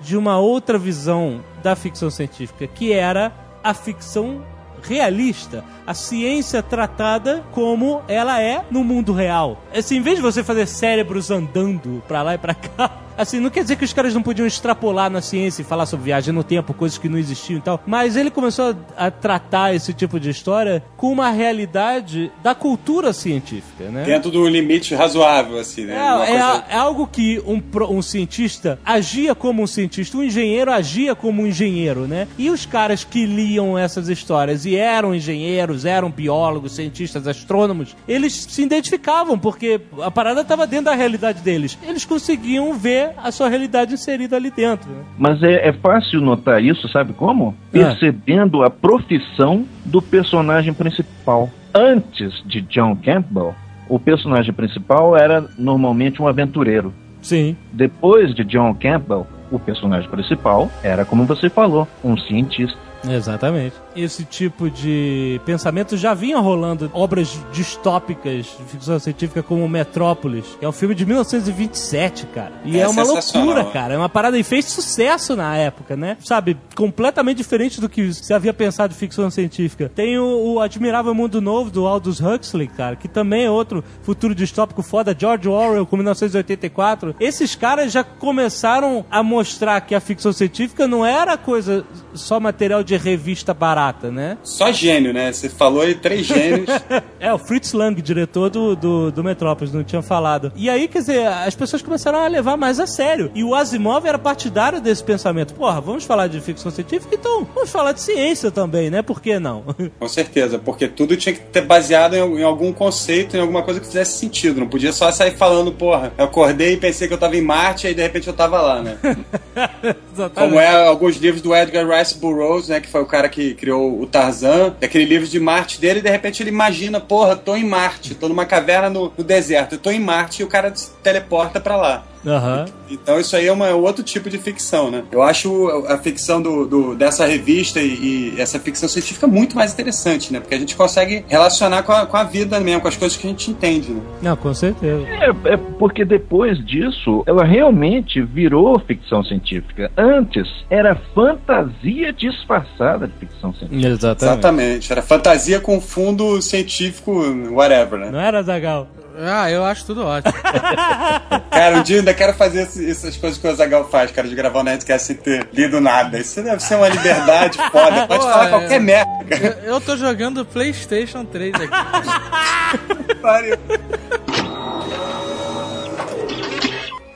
de 0.00 0.16
uma 0.16 0.38
outra 0.38 0.78
visão 0.78 1.44
da 1.62 1.76
ficção 1.76 2.10
científica, 2.10 2.66
que 2.66 2.92
era 2.92 3.32
a 3.62 3.74
ficção 3.74 4.44
realista, 4.82 5.64
a 5.90 5.94
ciência 5.94 6.62
tratada 6.62 7.42
como 7.50 8.00
ela 8.06 8.40
é 8.40 8.62
no 8.70 8.84
mundo 8.84 9.12
real. 9.12 9.60
Assim, 9.74 9.96
em 9.96 10.00
vez 10.02 10.16
de 10.16 10.22
você 10.22 10.44
fazer 10.44 10.66
cérebros 10.66 11.30
andando 11.32 12.00
pra 12.06 12.22
lá 12.22 12.34
e 12.34 12.38
pra 12.38 12.54
cá, 12.54 12.98
assim, 13.18 13.40
não 13.40 13.50
quer 13.50 13.62
dizer 13.62 13.76
que 13.76 13.84
os 13.84 13.92
caras 13.92 14.14
não 14.14 14.22
podiam 14.22 14.46
extrapolar 14.46 15.10
na 15.10 15.20
ciência 15.20 15.62
e 15.62 15.64
falar 15.64 15.84
sobre 15.86 16.04
viagem 16.06 16.32
no 16.32 16.42
tempo, 16.44 16.72
coisas 16.72 16.96
que 16.96 17.08
não 17.08 17.18
existiam 17.18 17.58
e 17.58 17.60
tal, 17.60 17.82
mas 17.86 18.16
ele 18.16 18.30
começou 18.30 18.74
a, 18.96 19.06
a 19.06 19.10
tratar 19.10 19.74
esse 19.74 19.92
tipo 19.92 20.18
de 20.20 20.30
história 20.30 20.82
com 20.96 21.10
uma 21.12 21.28
realidade 21.30 22.30
da 22.42 22.54
cultura 22.54 23.12
científica, 23.12 23.84
né? 23.90 24.04
Dentro 24.04 24.30
do 24.30 24.46
limite 24.48 24.94
razoável, 24.94 25.58
assim, 25.58 25.84
né? 25.84 25.94
É, 25.96 26.22
é, 26.22 26.26
coisa- 26.26 26.64
é 26.70 26.76
algo 26.76 27.06
que 27.06 27.42
um, 27.46 27.60
um 27.90 28.00
cientista 28.02 28.78
agia 28.84 29.34
como 29.34 29.62
um 29.62 29.66
cientista, 29.66 30.16
um 30.16 30.22
engenheiro 30.22 30.72
agia 30.72 31.14
como 31.14 31.42
um 31.42 31.46
engenheiro, 31.46 32.06
né? 32.06 32.26
E 32.38 32.48
os 32.48 32.64
caras 32.64 33.04
que 33.04 33.26
liam 33.26 33.76
essas 33.76 34.08
histórias 34.08 34.64
e 34.64 34.76
eram 34.76 35.14
engenheiros, 35.14 35.79
eram 35.84 36.10
biólogos, 36.10 36.72
cientistas, 36.72 37.26
astrônomos, 37.26 37.96
eles 38.06 38.32
se 38.32 38.62
identificavam 38.62 39.38
porque 39.38 39.80
a 40.02 40.10
parada 40.10 40.42
estava 40.42 40.66
dentro 40.66 40.86
da 40.86 40.94
realidade 40.94 41.42
deles. 41.42 41.78
Eles 41.82 42.04
conseguiam 42.04 42.74
ver 42.74 43.12
a 43.16 43.30
sua 43.30 43.48
realidade 43.48 43.94
inserida 43.94 44.36
ali 44.36 44.50
dentro. 44.50 44.90
Mas 45.18 45.42
é, 45.42 45.68
é 45.68 45.72
fácil 45.72 46.20
notar 46.20 46.62
isso, 46.62 46.88
sabe 46.88 47.12
como? 47.12 47.54
Percebendo 47.70 48.62
a 48.62 48.70
profissão 48.70 49.66
do 49.84 50.00
personagem 50.00 50.72
principal. 50.72 51.50
Antes 51.74 52.42
de 52.46 52.60
John 52.62 52.96
Campbell, 52.96 53.54
o 53.88 53.98
personagem 53.98 54.52
principal 54.52 55.16
era 55.16 55.48
normalmente 55.58 56.20
um 56.20 56.28
aventureiro. 56.28 56.92
Sim. 57.20 57.56
Depois 57.72 58.34
de 58.34 58.44
John 58.44 58.74
Campbell, 58.74 59.26
o 59.50 59.58
personagem 59.58 60.08
principal 60.08 60.70
era, 60.82 61.04
como 61.04 61.24
você 61.24 61.50
falou, 61.50 61.86
um 62.02 62.16
cientista. 62.16 62.78
Exatamente. 63.08 63.74
Esse 63.94 64.24
tipo 64.24 64.70
de 64.70 65.40
pensamento 65.44 65.96
já 65.96 66.14
vinha 66.14 66.38
rolando 66.38 66.90
obras 66.92 67.38
distópicas 67.52 68.46
de 68.58 68.64
ficção 68.64 68.98
científica 68.98 69.42
como 69.42 69.68
Metrópolis, 69.68 70.44
que 70.58 70.64
é 70.64 70.68
um 70.68 70.72
filme 70.72 70.94
de 70.94 71.04
1927, 71.04 72.26
cara. 72.26 72.52
E 72.64 72.78
é, 72.78 72.82
É 72.82 72.88
uma 72.88 73.02
loucura, 73.02 73.64
cara. 73.64 73.94
É 73.94 73.96
uma 73.96 74.08
parada 74.08 74.38
e 74.38 74.42
fez 74.42 74.66
sucesso 74.66 75.34
na 75.34 75.56
época, 75.56 75.96
né? 75.96 76.16
Sabe, 76.24 76.56
completamente 76.74 77.38
diferente 77.38 77.80
do 77.80 77.88
que 77.88 78.12
se 78.12 78.32
havia 78.32 78.52
pensado 78.52 78.92
de 78.92 78.98
ficção 78.98 79.30
científica. 79.30 79.90
Tem 79.94 80.18
o, 80.18 80.54
o 80.54 80.60
Admirável 80.60 81.14
Mundo 81.14 81.40
Novo 81.40 81.70
do 81.70 81.86
Aldous 81.86 82.20
Huxley, 82.20 82.68
cara, 82.68 82.96
que 82.96 83.08
também 83.08 83.44
é 83.44 83.50
outro 83.50 83.82
futuro 84.02 84.34
distópico 84.34 84.82
foda, 84.82 85.16
George 85.18 85.48
Orwell 85.48 85.86
com 85.86 85.96
1984. 85.96 87.14
Esses 87.20 87.54
caras 87.54 87.92
já 87.92 88.04
começaram 88.04 89.04
a 89.10 89.22
mostrar 89.22 89.80
que 89.80 89.94
a 89.94 90.00
ficção 90.00 90.32
científica 90.32 90.86
não 90.86 91.04
era 91.04 91.36
coisa 91.36 91.84
só 92.14 92.38
material 92.40 92.82
de 92.82 92.96
revista 92.96 93.52
barata, 93.54 93.89
né? 94.10 94.38
Só 94.42 94.72
gênio, 94.72 95.12
né? 95.12 95.32
Você 95.32 95.48
falou 95.48 95.82
aí 95.82 95.94
três 95.94 96.26
gênios. 96.26 96.70
É, 97.20 97.30
o 97.34 97.38
Fritz 97.38 97.74
Lang, 97.74 98.00
diretor 98.00 98.48
do, 98.48 98.74
do, 98.74 99.12
do 99.12 99.22
Metrópolis, 99.22 99.74
não 99.74 99.84
tinha 99.84 100.00
falado. 100.00 100.50
E 100.56 100.70
aí, 100.70 100.88
quer 100.88 101.00
dizer, 101.00 101.26
as 101.26 101.54
pessoas 101.54 101.82
começaram 101.82 102.18
a 102.18 102.26
levar 102.26 102.56
mais 102.56 102.80
a 102.80 102.86
sério. 102.86 103.30
E 103.34 103.44
o 103.44 103.54
Asimov 103.54 104.06
era 104.06 104.18
partidário 104.18 104.80
desse 104.80 105.04
pensamento. 105.04 105.52
Porra, 105.52 105.82
vamos 105.82 106.04
falar 106.04 106.28
de 106.28 106.40
ficção 106.40 106.70
científica? 106.70 107.14
Então, 107.14 107.46
vamos 107.54 107.68
falar 107.68 107.92
de 107.92 108.00
ciência 108.00 108.50
também, 108.50 108.88
né? 108.88 109.02
Por 109.02 109.20
que 109.20 109.38
não? 109.38 109.64
Com 110.00 110.08
certeza, 110.08 110.58
porque 110.58 110.88
tudo 110.88 111.14
tinha 111.14 111.34
que 111.34 111.40
ter 111.40 111.60
baseado 111.60 112.14
em, 112.14 112.40
em 112.40 112.42
algum 112.42 112.72
conceito, 112.72 113.36
em 113.36 113.40
alguma 113.40 113.62
coisa 113.62 113.80
que 113.80 113.86
fizesse 113.86 114.16
sentido. 114.16 114.60
Não 114.60 114.68
podia 114.68 114.92
só 114.92 115.12
sair 115.12 115.36
falando, 115.36 115.72
porra, 115.72 116.12
eu 116.16 116.24
acordei 116.24 116.72
e 116.72 116.76
pensei 116.78 117.06
que 117.06 117.12
eu 117.12 117.18
tava 117.18 117.36
em 117.36 117.42
Marte, 117.42 117.86
aí 117.86 117.94
de 117.94 118.02
repente 118.02 118.28
eu 118.28 118.34
tava 118.34 118.62
lá, 118.62 118.82
né? 118.82 118.96
Como 120.34 120.58
é 120.58 120.86
alguns 120.86 121.16
livros 121.16 121.42
do 121.42 121.54
Edgar 121.54 121.86
Rice 121.86 122.16
Burroughs, 122.16 122.68
né? 122.68 122.80
Que 122.80 122.88
foi 122.88 123.02
o 123.02 123.06
cara 123.06 123.28
que 123.28 123.54
criou 123.54 123.69
o 123.72 124.06
Tarzan. 124.06 124.74
Aquele 124.82 125.04
livro 125.04 125.26
de 125.26 125.38
Marte 125.40 125.80
dele, 125.80 126.00
e 126.00 126.02
de 126.02 126.10
repente 126.10 126.42
ele 126.42 126.50
imagina, 126.50 127.00
porra, 127.00 127.36
tô 127.36 127.56
em 127.56 127.64
Marte, 127.64 128.14
tô 128.14 128.28
numa 128.28 128.46
caverna 128.46 128.90
no, 128.90 129.12
no 129.16 129.24
deserto, 129.24 129.74
eu 129.74 129.78
tô 129.78 129.90
em 129.90 130.00
Marte 130.00 130.40
e 130.40 130.44
o 130.44 130.48
cara 130.48 130.74
se 130.74 130.90
teleporta 131.02 131.60
pra 131.60 131.76
lá. 131.76 132.09
Aham. 132.26 132.66
Então 132.90 133.18
isso 133.18 133.34
aí 133.36 133.46
é 133.46 133.52
uma, 133.52 133.68
outro 133.70 134.02
tipo 134.04 134.28
de 134.28 134.36
ficção, 134.38 134.90
né? 134.90 135.04
Eu 135.10 135.22
acho 135.22 135.68
a 135.88 135.96
ficção 135.98 136.42
do, 136.42 136.66
do- 136.66 136.94
dessa 136.94 137.24
revista 137.26 137.80
e, 137.80 138.34
e 138.36 138.40
essa 138.40 138.58
ficção 138.58 138.88
científica 138.88 139.26
muito 139.26 139.56
mais 139.56 139.72
interessante, 139.72 140.32
né? 140.32 140.40
Porque 140.40 140.54
a 140.54 140.58
gente 140.58 140.76
consegue 140.76 141.24
relacionar 141.28 141.82
com 141.82 141.92
a, 141.92 142.04
com 142.06 142.16
a 142.16 142.24
vida 142.24 142.58
mesmo, 142.60 142.82
com 142.82 142.88
as 142.88 142.96
coisas 142.96 143.16
que 143.16 143.26
a 143.26 143.30
gente 143.30 143.50
entende, 143.50 143.90
né? 143.92 144.02
Não, 144.20 144.36
com 144.36 144.52
certeza. 144.52 145.06
É, 145.08 145.52
é 145.54 145.56
porque 145.56 146.04
depois 146.04 146.58
disso, 146.64 147.22
ela 147.26 147.44
realmente 147.44 148.20
virou 148.20 148.78
ficção 148.80 149.22
científica. 149.24 149.90
Antes, 149.96 150.46
era 150.68 150.94
fantasia 151.14 152.12
disfarçada 152.12 153.06
de 153.06 153.12
ficção 153.14 153.54
científica. 153.54 153.88
Exatamente. 153.88 154.22
Exatamente. 154.40 154.92
Era 154.92 155.02
fantasia 155.02 155.60
com 155.60 155.80
fundo 155.80 156.40
científico, 156.42 157.12
whatever, 157.52 157.98
né? 158.00 158.10
Não 158.10 158.20
era, 158.20 158.42
Zagal? 158.42 158.88
Ah, 159.18 159.50
eu 159.50 159.64
acho 159.64 159.86
tudo 159.86 160.04
ótimo. 160.04 160.32
Cara, 161.50 161.78
um 161.78 161.82
dia 161.82 161.96
eu 161.96 162.00
ainda 162.00 162.14
quero 162.14 162.32
fazer 162.34 162.62
essas 162.62 163.16
coisas 163.16 163.38
que 163.38 163.46
o 163.46 163.54
Zagal 163.54 163.88
faz, 163.88 164.10
cara, 164.10 164.26
de 164.28 164.34
gravar 164.34 164.60
um 164.60 164.62
Nerdcast 164.62 165.06
sem 165.08 165.16
ter 165.16 165.48
lido 165.52 165.80
nada. 165.80 166.18
Isso 166.18 166.42
deve 166.42 166.62
ser 166.62 166.76
uma 166.76 166.88
liberdade 166.88 167.58
foda. 167.70 168.06
Pode 168.06 168.22
Pô, 168.22 168.30
falar 168.30 168.46
é. 168.46 168.50
qualquer 168.50 168.80
merda, 168.80 169.24
cara. 169.28 169.60
Eu, 169.62 169.74
eu 169.74 169.80
tô 169.80 169.96
jogando 169.96 170.44
PlayStation 170.44 171.24
3 171.24 171.54
aqui. 171.54 173.14
Pariu. 173.20 173.58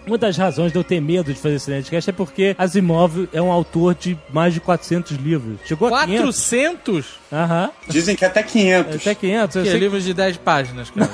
Uma 0.06 0.18
das 0.18 0.36
razões 0.36 0.70
de 0.70 0.76
eu 0.76 0.84
ter 0.84 1.00
medo 1.00 1.32
de 1.32 1.40
fazer 1.40 1.54
esse 1.54 1.70
Nerdcast 1.70 2.10
é 2.10 2.12
porque 2.12 2.54
Asimov 2.58 3.26
é 3.32 3.40
um 3.40 3.50
autor 3.50 3.94
de 3.94 4.18
mais 4.30 4.52
de 4.52 4.60
400 4.60 5.16
livros. 5.16 5.58
Chegou 5.64 5.88
a 5.94 6.04
500? 6.04 6.24
400? 6.24 7.06
Aham. 7.32 7.70
Dizem 7.88 8.14
que 8.14 8.24
até 8.24 8.42
500. 8.42 8.96
Até 8.96 9.14
500. 9.14 9.56
Eu 9.56 9.62
Que 9.62 9.68
é 9.70 9.72
livros 9.72 10.04
de 10.04 10.12
10 10.12 10.36
páginas, 10.38 10.90
cara. 10.90 11.10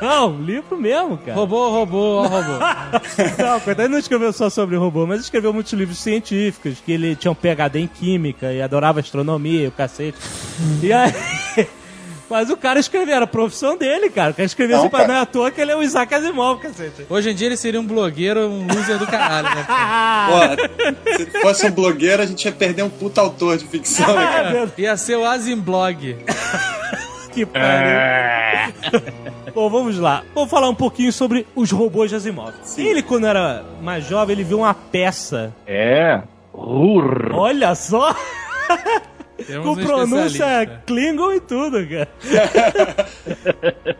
Não, 0.00 0.40
livro 0.40 0.78
mesmo, 0.78 1.18
cara. 1.18 1.36
robô, 1.36 1.70
robô, 1.70 2.22
ó, 2.22 2.26
robô. 2.26 2.52
Não, 3.42 3.60
coitado, 3.60 3.82
ele 3.82 3.88
não 3.88 3.98
escreveu 3.98 4.32
só 4.32 4.48
sobre 4.48 4.76
robô, 4.76 5.06
mas 5.06 5.20
escreveu 5.20 5.52
muitos 5.52 5.72
livros 5.72 5.98
científicos, 5.98 6.80
que 6.84 6.92
ele 6.92 7.16
tinha 7.16 7.32
um 7.32 7.34
PhD 7.34 7.80
em 7.80 7.86
química 7.88 8.52
e 8.52 8.62
adorava 8.62 9.00
astronomia 9.00 9.64
e 9.64 9.66
o 9.66 9.72
cacete. 9.72 10.18
E 10.82 10.92
aí... 10.92 11.12
Mas 12.30 12.50
o 12.50 12.56
cara 12.56 12.78
escreveu, 12.78 13.14
era 13.14 13.24
a 13.24 13.28
profissão 13.28 13.76
dele, 13.76 14.10
cara. 14.10 14.32
O 14.32 14.34
cara 14.34 14.44
escreveu 14.44 14.76
Não, 14.76 14.84
assim, 14.84 14.90
pra 14.90 15.08
não 15.08 15.14
é 15.14 15.20
à 15.20 15.26
toa 15.26 15.50
que 15.50 15.60
ele 15.60 15.70
é 15.72 15.76
o 15.76 15.82
Isaac 15.82 16.14
Asimov, 16.14 16.60
cacete. 16.60 17.06
Hoje 17.08 17.30
em 17.30 17.34
dia 17.34 17.46
ele 17.46 17.56
seria 17.56 17.80
um 17.80 17.86
blogueiro, 17.86 18.40
um 18.40 18.66
loser 18.66 18.98
do 18.98 19.06
caralho, 19.06 19.48
né? 19.48 19.66
Pô, 20.28 21.16
se 21.16 21.40
fosse 21.40 21.66
um 21.66 21.70
blogueiro, 21.70 22.22
a 22.22 22.26
gente 22.26 22.44
ia 22.44 22.52
perder 22.52 22.82
um 22.82 22.90
puta 22.90 23.22
autor 23.22 23.56
de 23.56 23.64
ficção, 23.64 24.14
né, 24.14 24.26
cara? 24.26 24.72
Ia 24.76 24.96
ser 24.96 25.16
o 25.16 25.24
Asimblog. 25.24 26.16
Que 27.32 27.46
pariu. 27.46 28.72
Bom, 29.54 29.68
vamos 29.68 29.98
lá. 29.98 30.22
Vamos 30.34 30.50
falar 30.50 30.68
um 30.68 30.74
pouquinho 30.74 31.12
sobre 31.12 31.46
os 31.54 31.70
robôs 31.70 32.10
de 32.10 32.16
Asimov. 32.16 32.54
Ele, 32.76 33.02
quando 33.02 33.26
era 33.26 33.64
mais 33.80 34.04
jovem, 34.04 34.34
ele 34.34 34.44
viu 34.44 34.58
uma 34.58 34.74
peça. 34.74 35.54
É. 35.66 36.20
Rur. 36.52 37.32
Olha 37.34 37.74
só! 37.74 38.14
Com 39.62 39.76
pronúncia. 39.76 40.82
Klingon 40.86 41.32
e 41.32 41.40
tudo, 41.40 41.78
cara. 41.86 42.08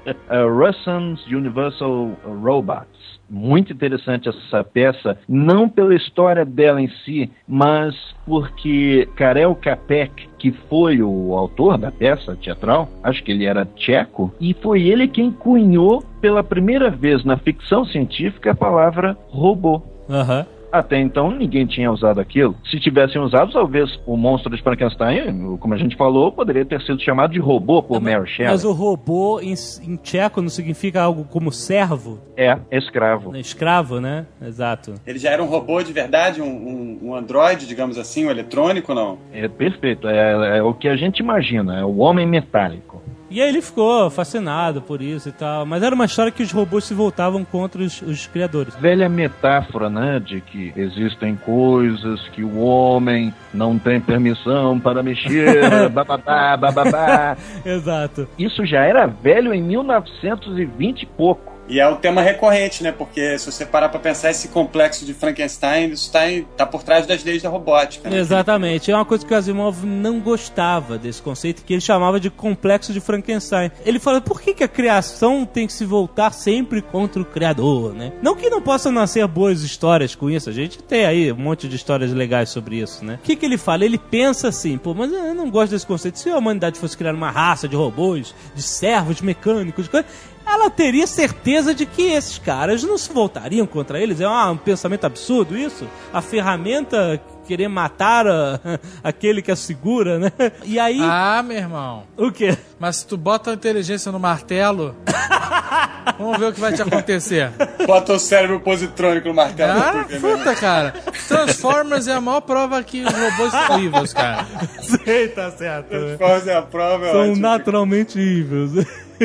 Uh, 0.31 0.47
Russell's 0.47 1.27
Universal 1.27 2.11
Robots. 2.43 2.98
Muito 3.31 3.73
interessante 3.73 4.29
essa 4.29 4.65
peça, 4.65 5.19
não 5.29 5.69
pela 5.69 5.95
história 5.95 6.45
dela 6.45 6.81
em 6.81 6.89
si, 7.05 7.31
mas 7.47 7.95
porque 8.25 9.09
Karel 9.17 9.55
Capek, 9.55 10.29
que 10.39 10.53
foi 10.69 11.03
o 11.03 11.35
autor 11.35 11.79
da 11.79 11.91
peça 11.91 12.37
teatral, 12.37 12.89
acho 13.03 13.23
que 13.23 13.33
ele 13.33 13.45
era 13.45 13.65
tcheco, 13.65 14.33
e 14.41 14.55
foi 14.55 14.83
ele 14.83 15.09
quem 15.09 15.31
cunhou 15.31 16.03
pela 16.21 16.43
primeira 16.43 16.91
vez 16.91 17.25
na 17.25 17.37
ficção 17.37 17.85
científica 17.85 18.53
a 18.53 18.55
palavra 18.55 19.17
robô. 19.29 19.83
Aham. 20.09 20.47
Até 20.71 20.99
então 20.99 21.31
ninguém 21.31 21.67
tinha 21.67 21.91
usado 21.91 22.21
aquilo. 22.21 22.55
Se 22.71 22.79
tivessem 22.79 23.21
usado, 23.21 23.53
talvez 23.53 23.99
o 24.07 24.17
monstro 24.17 24.55
de 24.55 24.63
Frankenstein, 24.63 25.57
como 25.59 25.75
a 25.75 25.79
gente 25.79 25.97
falou, 25.97 26.31
poderia 26.33 26.65
ter 26.65 26.81
sido 26.83 27.01
chamado 27.03 27.33
de 27.33 27.39
robô 27.39 27.83
por 27.83 28.01
Mary 28.01 28.29
Shelley. 28.29 28.53
Mas 28.53 28.65
o 28.65 28.73
robô 28.73 29.41
em, 29.41 29.55
em 29.83 29.97
tcheco 29.97 30.43
não 30.43 30.49
significa 30.49 31.03
algo 31.03 31.25
como 31.25 31.51
servo, 31.51 32.21
É, 32.37 32.59
escravo. 32.71 33.33
né? 33.33 33.41
escravo, 33.41 34.01
né? 34.01 34.27
Exato. 34.43 34.95
Ele 35.07 35.19
já 35.19 35.31
era 35.31 35.43
um 35.43 35.47
robô 35.47 35.83
de 35.83 35.93
verdade, 35.93 36.41
um, 36.43 36.47
um, 36.47 36.99
um 37.09 37.15
androide, 37.15 37.67
digamos 37.67 37.99
assim, 37.99 38.27
um 38.27 38.31
eletrônico, 38.31 38.95
não? 38.95 39.19
É 39.33 39.49
perfeito. 39.49 40.07
É, 40.09 40.59
é 40.59 40.63
o 40.63 40.75
que 40.75 40.89
a 40.89 40.97
gente 40.97 41.21
imagina, 41.21 41.79
é 41.81 41.85
o 41.85 41.99
homem 41.99 42.27
metálico. 42.27 43.03
E 43.31 43.43
aí 43.43 43.49
ele 43.49 43.61
ficou 43.61 44.09
fascinado 44.11 44.81
por 44.81 45.03
isso 45.03 45.29
e 45.29 45.33
tal. 45.33 45.67
Mas 45.67 45.83
era 45.83 45.95
uma 45.95 46.07
história 46.07 46.33
que 46.33 46.43
os 46.43 46.51
robôs 46.51 46.85
se 46.85 46.95
voltavam 46.95 47.45
contra 47.45 47.83
os, 47.83 48.01
os 48.03 48.27
criadores. 48.27 48.75
Velha 48.77 49.09
metáfora, 49.09 49.91
né, 49.91 50.19
de 50.19 50.41
que 50.41 50.73
existem 50.77 51.37
coisas 51.37 52.27
que 52.29 52.43
o 52.43 52.59
homem 52.59 53.33
não 53.53 53.79
tem 53.79 54.01
permissão 54.01 54.81
para 54.81 55.03
mexer, 55.03 55.89
bababá, 55.91 56.57
bababá. 56.57 57.37
Exato. 57.65 58.27
Isso 58.39 58.65
já 58.65 58.85
era 58.85 59.07
velho 59.07 59.53
em 59.53 59.63
1920 59.63 61.03
e 61.03 61.07
pouco. 61.07 61.58
E 61.69 61.79
é 61.81 61.87
um 61.89 61.97
tema 61.97 62.23
recorrente, 62.23 62.83
né? 62.83 62.91
Porque 62.93 63.39
se 63.39 63.47
você 63.47 63.67
parar 63.67 63.89
pra 63.91 64.01
pensar, 64.01 64.31
esse 64.31 64.49
complexo 64.49 65.05
de 65.05 65.13
Frankenstein, 65.13 65.91
isso 65.91 66.11
tá, 66.11 66.31
em- 66.31 66.45
tá 66.57 66.65
por 66.65 66.83
trás 66.83 67.07
das 67.07 67.23
leis 67.23 67.43
da 67.43 67.49
robótica, 67.51 68.09
né? 68.09 68.19
Exatamente. 68.19 68.91
É 68.91 68.95
uma 68.95 69.05
coisa 69.05 69.27
que 69.27 69.33
o 69.33 69.37
Asimov 69.37 69.85
não 69.85 70.19
gostava 70.19 70.97
desse 70.97 71.21
conceito, 71.21 71.63
que 71.65 71.75
ele 71.75 71.81
chamava 71.81 72.19
de 72.19 72.31
complexo 72.31 72.93
de 72.93 73.01
Frankenstein. 73.01 73.71
Ele 73.85 73.99
fala, 73.99 74.21
por 74.21 74.41
que, 74.41 74.55
que 74.55 74.65
a 74.65 74.69
criação 74.69 75.45
tem 75.45 75.67
que 75.67 75.73
se 75.73 75.85
voltar 75.85 76.33
sempre 76.33 76.81
contra 76.81 77.21
o 77.21 77.25
criador, 77.25 77.93
né? 77.93 78.13
Não 78.23 78.35
que 78.35 78.49
não 78.49 78.63
possam 78.63 78.91
nascer 78.91 79.27
boas 79.27 79.63
histórias 79.63 80.15
com 80.15 80.31
isso, 80.31 80.49
a 80.49 80.53
gente 80.53 80.79
tem 80.83 81.05
aí 81.05 81.31
um 81.33 81.37
monte 81.37 81.69
de 81.69 81.77
histórias 81.77 82.13
legais 82.13 82.49
sobre 82.49 82.77
isso, 82.81 83.05
né? 83.05 83.19
O 83.23 83.27
que, 83.27 83.37
que 83.37 83.45
ele 83.45 83.59
fala? 83.59 83.85
Ele 83.85 83.99
pensa 83.99 84.49
assim, 84.49 84.79
pô, 84.79 84.95
mas 84.95 85.13
eu 85.13 85.35
não 85.35 85.51
gosto 85.51 85.73
desse 85.73 85.87
conceito. 85.87 86.19
Se 86.19 86.31
a 86.31 86.39
humanidade 86.39 86.79
fosse 86.79 86.97
criar 86.97 87.15
uma 87.15 87.31
raça 87.31 87.69
de 87.69 87.77
robôs, 87.77 88.35
de 88.55 88.63
servos 88.63 89.21
mecânicos, 89.21 89.85
de 89.85 89.91
coisa, 89.91 90.07
ela 90.55 90.71
teria 90.71 91.07
certeza 91.07 91.75
de 91.75 91.85
que 91.87 92.03
esses 92.03 92.39
caras 92.39 92.83
não 92.83 92.97
se 92.99 93.13
voltariam 93.13 93.67
contra 93.67 94.01
eles. 94.01 94.21
É 94.21 94.29
um 94.29 94.57
pensamento 94.57 95.05
absurdo 95.05 95.57
isso? 95.57 95.87
A 96.13 96.21
ferramenta 96.23 97.21
querer 97.47 97.69
matar 97.69 98.27
a- 98.27 98.61
aquele 99.03 99.41
que 99.41 99.51
a 99.51 99.57
segura, 99.57 100.19
né? 100.19 100.33
E 100.65 100.79
aí, 100.79 101.01
Ah, 101.03 101.43
meu 101.43 101.57
irmão. 101.57 102.03
o 102.17 102.31
quê? 102.31 102.57
Mas 102.79 102.97
se 102.97 103.07
tu 103.07 103.17
bota 103.17 103.51
a 103.51 103.55
inteligência 103.55 104.13
no 104.13 104.19
martelo, 104.21 104.95
vamos 106.19 106.39
ver 106.39 106.47
o 106.47 106.53
que 106.53 106.61
vai 106.61 106.73
te 106.73 106.83
acontecer. 106.83 107.51
Bota 107.87 108.13
o 108.15 108.19
cérebro 108.19 108.61
positrônico 108.61 109.29
no 109.29 109.35
martelo. 109.35 109.73
Ah, 109.81 110.07
puta, 110.21 110.55
cara. 110.55 110.95
Transformers 111.27 112.07
é 112.07 112.13
a 112.15 112.21
maior 112.21 112.41
prova 112.43 112.83
que 112.83 113.03
os 113.03 113.13
robôs 113.13 113.51
são 113.51 113.79
vivos, 113.79 114.13
cara. 114.13 114.47
Sei, 115.05 115.29
tá 115.29 115.51
certo. 115.51 115.89
Fazer 116.19 116.53
a 116.53 116.63
prova 116.63 117.07
é 117.07 117.13
São 117.13 117.21
ótimo. 117.23 117.37
naturalmente 117.41 118.19
evils. 118.19 118.73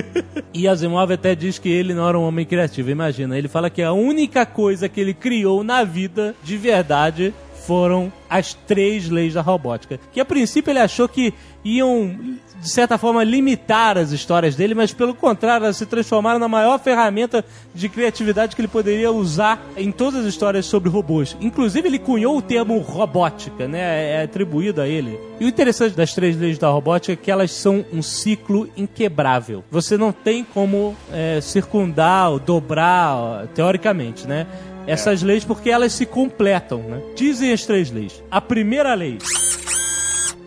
e 0.54 0.68
Asimov 0.68 1.12
até 1.12 1.36
diz 1.36 1.60
que 1.60 1.70
ele 1.70 1.94
não 1.94 2.08
era 2.08 2.18
um 2.18 2.24
homem 2.24 2.46
criativo. 2.46 2.90
Imagina, 2.90 3.38
ele 3.38 3.48
fala 3.48 3.70
que 3.70 3.82
a 3.82 3.94
única 3.94 4.46
coisa 4.46 4.90
que 4.90 5.00
ele 5.00 5.14
criou 5.14 5.64
na 5.64 5.84
vida 5.84 6.36
de 6.44 6.58
verdade 6.58 7.34
foram 7.66 8.12
as 8.30 8.54
três 8.54 9.10
leis 9.10 9.34
da 9.34 9.42
robótica. 9.42 10.00
Que 10.12 10.20
a 10.20 10.26
princípio 10.26 10.72
ele 10.72 10.80
achou 10.80 11.08
que 11.08 11.34
iam, 11.64 12.38
de 12.60 12.70
certa 12.70 12.98
forma, 12.98 13.24
limitar 13.24 13.98
as 13.98 14.12
histórias 14.12 14.56
dele, 14.56 14.74
mas 14.74 14.92
pelo 14.92 15.14
contrário, 15.14 15.66
elas 15.66 15.78
se 15.78 15.86
transformaram 15.86 16.40
na 16.40 16.48
maior 16.48 16.78
ferramenta 16.80 17.44
de 17.74 17.88
criatividade 17.88 18.56
que 18.56 18.62
ele 18.62 18.68
poderia 18.68 19.12
usar 19.12 19.64
em 19.78 19.92
todas 19.92 20.22
as 20.22 20.26
histórias 20.26 20.66
sobre 20.66 20.90
robôs. 20.90 21.38
Inclusive, 21.40 21.88
ele 21.88 22.00
cunhou 22.00 22.38
o 22.38 22.42
termo 22.42 22.78
robótica, 22.80 23.68
né? 23.68 24.12
É 24.12 24.24
atribuído 24.24 24.82
a 24.82 24.88
ele. 24.88 25.20
E 25.40 25.46
o 25.46 25.48
interessante 25.48 25.96
das 25.96 26.14
três 26.14 26.38
leis 26.38 26.58
da 26.58 26.70
robótica 26.70 27.14
é 27.14 27.16
que 27.16 27.32
elas 27.32 27.52
são 27.52 27.86
um 27.94 28.02
ciclo 28.02 28.68
inquebrável. 28.76 29.64
Você 29.72 29.98
não 29.98 30.12
tem 30.12 30.44
como 30.44 30.96
é, 31.12 31.40
circundar 31.42 32.32
ou 32.32 32.40
dobrar, 32.40 33.48
teoricamente, 33.54 34.28
né? 34.28 34.48
Essas 34.88 35.22
leis 35.24 35.44
porque 35.46 35.70
elas 35.70 35.94
se 35.94 36.06
completam, 36.06 36.80
né? 36.84 37.02
Dizem 37.16 37.52
as 37.54 37.66
três 37.66 37.90
leis. 37.92 38.22
A 38.30 38.42
primeira 38.42 38.94
lei 38.94 39.18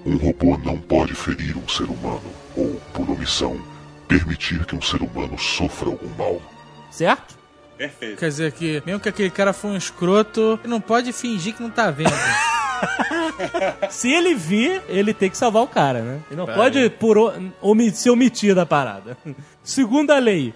Um 0.04 0.16
robô 0.16 0.56
não 0.64 0.76
pode 0.78 1.14
ferir 1.14 1.56
um 1.56 1.68
ser 1.68 1.84
humano 1.84 2.22
ou, 2.56 2.80
por 2.92 3.10
omissão, 3.10 3.56
permitir 4.06 4.64
que 4.66 4.76
um 4.76 4.82
ser 4.82 5.02
humano 5.02 5.38
sofra 5.38 5.88
algum 5.88 6.08
mal. 6.16 6.40
certo? 6.90 7.34
Perfeito. 7.76 8.18
Quer 8.18 8.28
dizer 8.28 8.52
que, 8.52 8.82
mesmo 8.86 9.00
que 9.00 9.08
aquele 9.08 9.28
cara 9.30 9.52
for 9.52 9.68
um 9.68 9.76
escroto, 9.76 10.58
ele 10.62 10.70
não 10.70 10.80
pode 10.80 11.12
fingir 11.12 11.54
que 11.54 11.62
não 11.62 11.68
tá 11.70 11.90
vendo. 11.90 12.10
Se 13.90 14.10
ele 14.10 14.34
vir, 14.34 14.80
ele 14.88 15.12
tem 15.12 15.28
que 15.28 15.36
salvar 15.36 15.62
o 15.62 15.66
cara, 15.66 16.00
né? 16.00 16.20
Ele 16.30 16.36
não 16.38 16.46
pode 16.46 16.88
por 16.90 17.18
o- 17.18 17.32
omi- 17.60 17.90
se 17.90 18.08
omitir 18.08 18.54
da 18.54 18.64
parada. 18.64 19.16
Segunda 19.62 20.18
lei. 20.18 20.54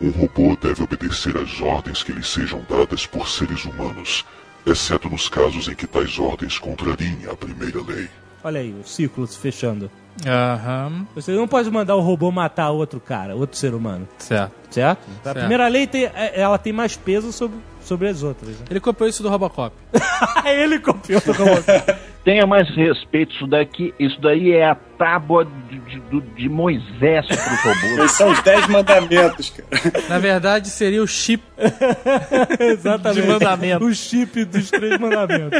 Um 0.00 0.10
robô 0.10 0.56
deve 0.60 0.82
obedecer 0.82 1.36
às 1.36 1.60
ordens 1.60 2.02
que 2.02 2.12
lhe 2.12 2.22
sejam 2.22 2.62
dadas 2.68 3.04
por 3.06 3.28
seres 3.28 3.64
humanos, 3.64 4.24
exceto 4.64 5.08
nos 5.10 5.28
casos 5.28 5.66
em 5.68 5.74
que 5.74 5.86
tais 5.86 6.18
ordens 6.18 6.58
contrariem 6.58 7.18
a 7.30 7.34
primeira 7.34 7.82
lei. 7.82 8.08
Olha 8.44 8.60
aí, 8.60 8.72
o 8.72 8.86
ciclo 8.86 9.26
se 9.26 9.36
fechando. 9.38 9.90
Aham, 10.24 11.06
Você 11.14 11.32
não 11.32 11.48
pode 11.48 11.70
mandar 11.70 11.96
o 11.96 12.00
robô 12.00 12.30
matar 12.30 12.70
outro 12.70 13.00
cara, 13.00 13.34
outro 13.34 13.56
ser 13.56 13.74
humano. 13.74 14.08
certo. 14.18 14.52
Certo? 14.70 15.00
A 15.20 15.24
Certo. 15.24 15.38
primeira 15.38 15.66
lei 15.68 15.86
tem, 15.86 16.04
é- 16.04 16.32
ela 16.40 16.58
tem 16.58 16.72
mais 16.72 16.96
peso 16.96 17.32
sobre, 17.32 17.58
sobre 17.88 18.08
as 18.08 18.22
outras. 18.22 18.50
né? 18.50 18.66
Ele 18.70 18.80
copiou 18.80 19.08
isso 19.08 19.22
do 19.22 19.28
Robocop. 19.30 19.74
Ele 20.44 20.78
copiou 20.78 21.20
do 21.20 21.32
Robocop. 21.32 21.94
Tenha 22.24 22.46
mais 22.46 22.68
respeito, 22.76 23.34
isso 23.34 23.46
daqui, 23.46 23.94
isso 23.98 24.20
daí 24.20 24.52
é 24.52 24.68
a 24.68 24.74
tábua 24.74 25.46
de, 25.70 25.78
de, 25.80 26.20
de 26.36 26.48
Moisés 26.48 27.26
pros 27.26 27.60
robôs. 27.62 27.98
Esses 28.04 28.16
são 28.18 28.30
os 28.30 28.42
10 28.42 28.66
mandamentos, 28.68 29.50
cara. 29.50 30.08
Na 30.10 30.18
verdade, 30.18 30.68
seria 30.68 31.02
o 31.02 31.06
chip. 31.06 31.42
Exatamente. 32.60 33.22
De 33.22 33.26
mandamento. 33.28 33.84
O 33.84 33.94
chip 33.94 34.44
dos 34.44 34.70
três 34.70 34.98
mandamentos. 34.98 35.58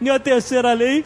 E 0.00 0.08
a 0.08 0.18
terceira 0.18 0.72
lei, 0.72 1.04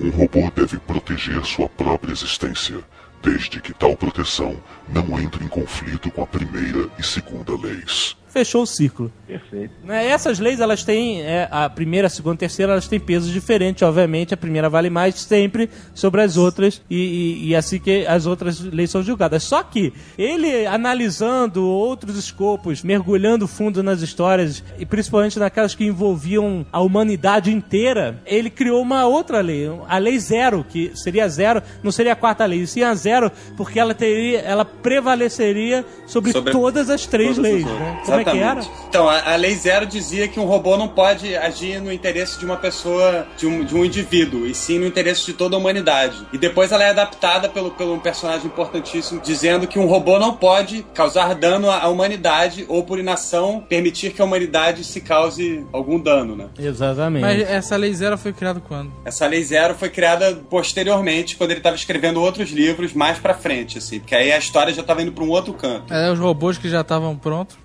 Um 0.00 0.10
robô 0.10 0.50
deve 0.54 0.78
proteger 0.78 1.44
sua 1.44 1.68
própria 1.68 2.12
existência, 2.12 2.78
desde 3.22 3.60
que 3.60 3.72
tal 3.72 3.96
proteção 3.96 4.56
não 4.88 5.18
entre 5.20 5.44
em 5.44 5.48
conflito 5.48 6.10
com 6.10 6.22
a 6.22 6.26
primeira 6.26 6.88
e 6.98 7.02
segunda 7.04 7.52
leis. 7.60 8.16
Fechou 8.38 8.62
o 8.62 8.66
ciclo. 8.66 9.10
Perfeito. 9.26 9.72
Né, 9.84 10.06
Essas 10.06 10.38
leis, 10.38 10.60
elas 10.60 10.84
têm, 10.84 11.22
é, 11.22 11.48
a 11.50 11.68
primeira, 11.68 12.06
a 12.06 12.10
segunda, 12.10 12.34
a 12.34 12.38
terceira, 12.38 12.72
elas 12.72 12.86
têm 12.86 13.00
pesos 13.00 13.32
diferentes, 13.32 13.82
obviamente. 13.82 14.32
A 14.32 14.36
primeira 14.36 14.68
vale 14.70 14.88
mais 14.90 15.16
sempre 15.16 15.68
sobre 15.94 16.22
as 16.22 16.36
outras, 16.36 16.80
e, 16.88 16.96
e- 16.96 17.48
e 17.48 17.56
assim 17.56 17.78
que 17.80 18.06
as 18.06 18.26
outras 18.26 18.60
leis 18.60 18.90
são 18.90 19.02
julgadas. 19.02 19.42
Só 19.42 19.62
que 19.62 19.92
ele, 20.16 20.66
analisando 20.66 21.64
outros 21.66 22.16
escopos, 22.16 22.82
mergulhando 22.82 23.48
fundo 23.48 23.82
nas 23.82 24.02
histórias, 24.02 24.62
e 24.78 24.86
principalmente 24.86 25.38
naquelas 25.38 25.74
que 25.74 25.84
envolviam 25.84 26.64
a 26.72 26.80
humanidade 26.80 27.50
inteira, 27.52 28.20
ele 28.24 28.50
criou 28.50 28.80
uma 28.80 29.04
outra 29.06 29.40
lei, 29.40 29.68
a 29.88 29.98
lei 29.98 30.18
zero, 30.18 30.64
que 30.68 30.92
seria 30.94 31.28
zero, 31.28 31.60
não 31.82 31.90
seria 31.90 32.12
a 32.12 32.16
quarta 32.16 32.44
lei, 32.46 32.64
sim 32.66 32.82
a 32.82 32.94
zero, 32.94 33.30
porque 33.56 33.78
ela 33.80 33.94
teria, 33.94 34.38
ela 34.40 34.64
prevaleceria 34.64 35.84
sobre, 36.06 36.32
Sobre 36.32 36.52
todas 36.52 36.90
as 36.90 37.06
três 37.06 37.36
leis. 37.38 37.64
Né? 37.64 38.00
Como 38.04 38.20
é 38.20 38.24
que 38.32 38.38
era? 38.38 38.60
Então, 38.88 39.08
a, 39.08 39.32
a 39.32 39.36
Lei 39.36 39.54
Zero 39.54 39.86
dizia 39.86 40.28
que 40.28 40.38
um 40.38 40.44
robô 40.44 40.76
não 40.76 40.88
pode 40.88 41.36
agir 41.36 41.80
no 41.80 41.92
interesse 41.92 42.38
de 42.38 42.44
uma 42.44 42.56
pessoa, 42.56 43.26
de 43.36 43.46
um, 43.46 43.64
de 43.64 43.74
um 43.74 43.84
indivíduo, 43.84 44.46
e 44.46 44.54
sim 44.54 44.78
no 44.78 44.86
interesse 44.86 45.26
de 45.26 45.32
toda 45.32 45.56
a 45.56 45.58
humanidade. 45.58 46.26
E 46.32 46.38
depois 46.38 46.72
ela 46.72 46.84
é 46.84 46.90
adaptada 46.90 47.48
pelo, 47.48 47.70
pelo 47.70 47.94
um 47.94 48.00
personagem 48.00 48.46
importantíssimo, 48.46 49.20
dizendo 49.20 49.66
que 49.66 49.78
um 49.78 49.86
robô 49.86 50.18
não 50.18 50.34
pode 50.34 50.84
causar 50.94 51.34
dano 51.34 51.70
à, 51.70 51.82
à 51.82 51.88
humanidade 51.88 52.64
ou, 52.68 52.82
por 52.82 52.98
inação, 52.98 53.64
permitir 53.68 54.12
que 54.12 54.22
a 54.22 54.24
humanidade 54.24 54.84
se 54.84 55.00
cause 55.00 55.66
algum 55.72 55.98
dano, 55.98 56.36
né? 56.36 56.48
Exatamente. 56.58 57.22
Mas 57.22 57.40
essa 57.40 57.76
lei 57.76 57.92
zero 57.92 58.16
foi 58.16 58.32
criada 58.32 58.60
quando? 58.60 58.92
Essa 59.04 59.26
Lei 59.26 59.42
Zero 59.42 59.74
foi 59.74 59.88
criada 59.88 60.38
posteriormente, 60.48 61.36
quando 61.36 61.50
ele 61.50 61.60
estava 61.60 61.76
escrevendo 61.76 62.20
outros 62.20 62.50
livros 62.50 62.92
mais 62.92 63.18
pra 63.18 63.34
frente, 63.34 63.78
assim, 63.78 63.98
porque 63.98 64.14
aí 64.14 64.32
a 64.32 64.38
história 64.38 64.72
já 64.72 64.82
estava 64.82 65.02
indo 65.02 65.12
pra 65.12 65.24
um 65.24 65.30
outro 65.30 65.52
canto. 65.54 65.92
É, 65.92 66.10
os 66.10 66.18
robôs 66.18 66.58
que 66.58 66.68
já 66.68 66.80
estavam 66.82 67.16
prontos. 67.16 67.56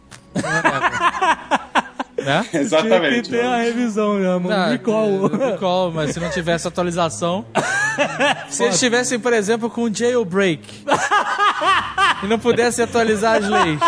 Né? 2.23 2.45
Exatamente. 2.53 3.23
Tinha 3.23 3.23
que 3.23 3.29
ter 3.29 3.45
a 3.45 3.57
revisão, 3.57 4.15
né, 4.15 4.27
mano? 4.37 4.49
Não, 4.49 4.69
Recall. 4.69 5.27
é, 5.27 5.51
recall, 5.51 5.91
mas 5.91 6.11
se 6.11 6.19
não 6.19 6.29
tivesse 6.29 6.67
atualização. 6.67 7.45
se 8.49 8.63
eles 8.63 8.79
tivessem, 8.79 9.19
por 9.19 9.33
exemplo, 9.33 9.69
com 9.69 9.83
um 9.83 9.93
jailbreak 9.93 10.85
e 12.23 12.27
não 12.27 12.39
pudessem 12.39 12.85
atualizar 12.85 13.37
as 13.37 13.47
leis, 13.47 13.79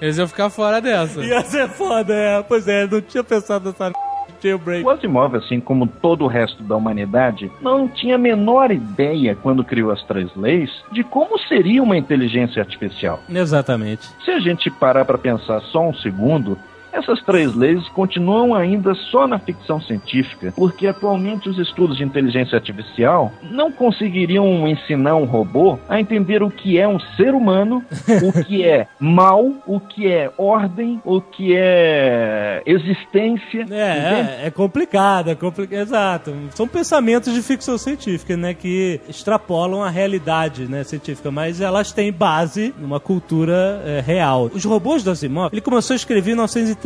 eles 0.00 0.18
iam 0.18 0.28
ficar 0.28 0.50
fora 0.50 0.80
dessa. 0.80 1.20
Ia 1.20 1.42
ser 1.44 1.68
foda, 1.68 2.14
é. 2.14 2.42
Pois 2.42 2.66
é, 2.68 2.86
não 2.86 3.00
tinha 3.00 3.24
pensado 3.24 3.70
nessa 3.70 3.92
jailbreak. 4.40 4.84
O 4.84 4.90
Asimov, 4.90 5.36
assim 5.36 5.60
como 5.60 5.86
todo 5.86 6.24
o 6.24 6.28
resto 6.28 6.62
da 6.62 6.76
humanidade, 6.76 7.50
não 7.60 7.88
tinha 7.88 8.14
a 8.14 8.18
menor 8.18 8.70
ideia, 8.70 9.36
quando 9.36 9.64
criou 9.64 9.90
as 9.90 10.02
três 10.04 10.34
leis, 10.36 10.70
de 10.92 11.02
como 11.02 11.38
seria 11.38 11.82
uma 11.82 11.96
inteligência 11.96 12.62
artificial. 12.62 13.20
Exatamente. 13.28 14.08
Se 14.24 14.30
a 14.30 14.38
gente 14.38 14.70
parar 14.70 15.04
para 15.04 15.18
pensar 15.18 15.60
só 15.62 15.88
um 15.88 15.94
segundo, 15.94 16.58
essas 16.92 17.22
três 17.22 17.54
leis 17.54 17.86
continuam 17.88 18.54
ainda 18.54 18.94
só 18.94 19.26
na 19.26 19.38
ficção 19.38 19.80
científica, 19.80 20.52
porque 20.56 20.86
atualmente 20.86 21.48
os 21.48 21.58
estudos 21.58 21.96
de 21.96 22.04
inteligência 22.04 22.56
artificial 22.56 23.32
não 23.42 23.70
conseguiriam 23.70 24.66
ensinar 24.66 25.16
um 25.16 25.24
robô 25.24 25.78
a 25.88 26.00
entender 26.00 26.42
o 26.42 26.50
que 26.50 26.78
é 26.78 26.86
um 26.88 26.98
ser 27.16 27.34
humano, 27.34 27.84
o 28.22 28.44
que 28.44 28.64
é 28.64 28.86
mal, 28.98 29.52
o 29.66 29.80
que 29.80 30.08
é 30.08 30.30
ordem, 30.36 31.00
o 31.04 31.20
que 31.20 31.54
é 31.56 32.62
existência. 32.66 33.66
É, 33.70 34.44
é, 34.44 34.46
é 34.46 34.50
complicado, 34.50 35.30
é 35.30 35.34
complicado. 35.34 35.80
Exato. 35.80 36.34
São 36.54 36.66
pensamentos 36.66 37.32
de 37.32 37.42
ficção 37.42 37.78
científica, 37.78 38.36
né? 38.36 38.54
Que 38.54 39.00
extrapolam 39.08 39.82
a 39.82 39.90
realidade 39.90 40.66
né, 40.66 40.84
científica, 40.84 41.30
mas 41.30 41.60
elas 41.60 41.92
têm 41.92 42.12
base 42.12 42.74
numa 42.78 43.00
cultura 43.00 43.82
é, 43.84 44.02
real. 44.04 44.50
Os 44.52 44.64
robôs 44.64 45.02
do 45.02 45.10
Asimov, 45.10 45.50
ele 45.52 45.60
começou 45.60 45.94
a 45.94 45.96
escrever 45.96 46.32
em 46.32 46.34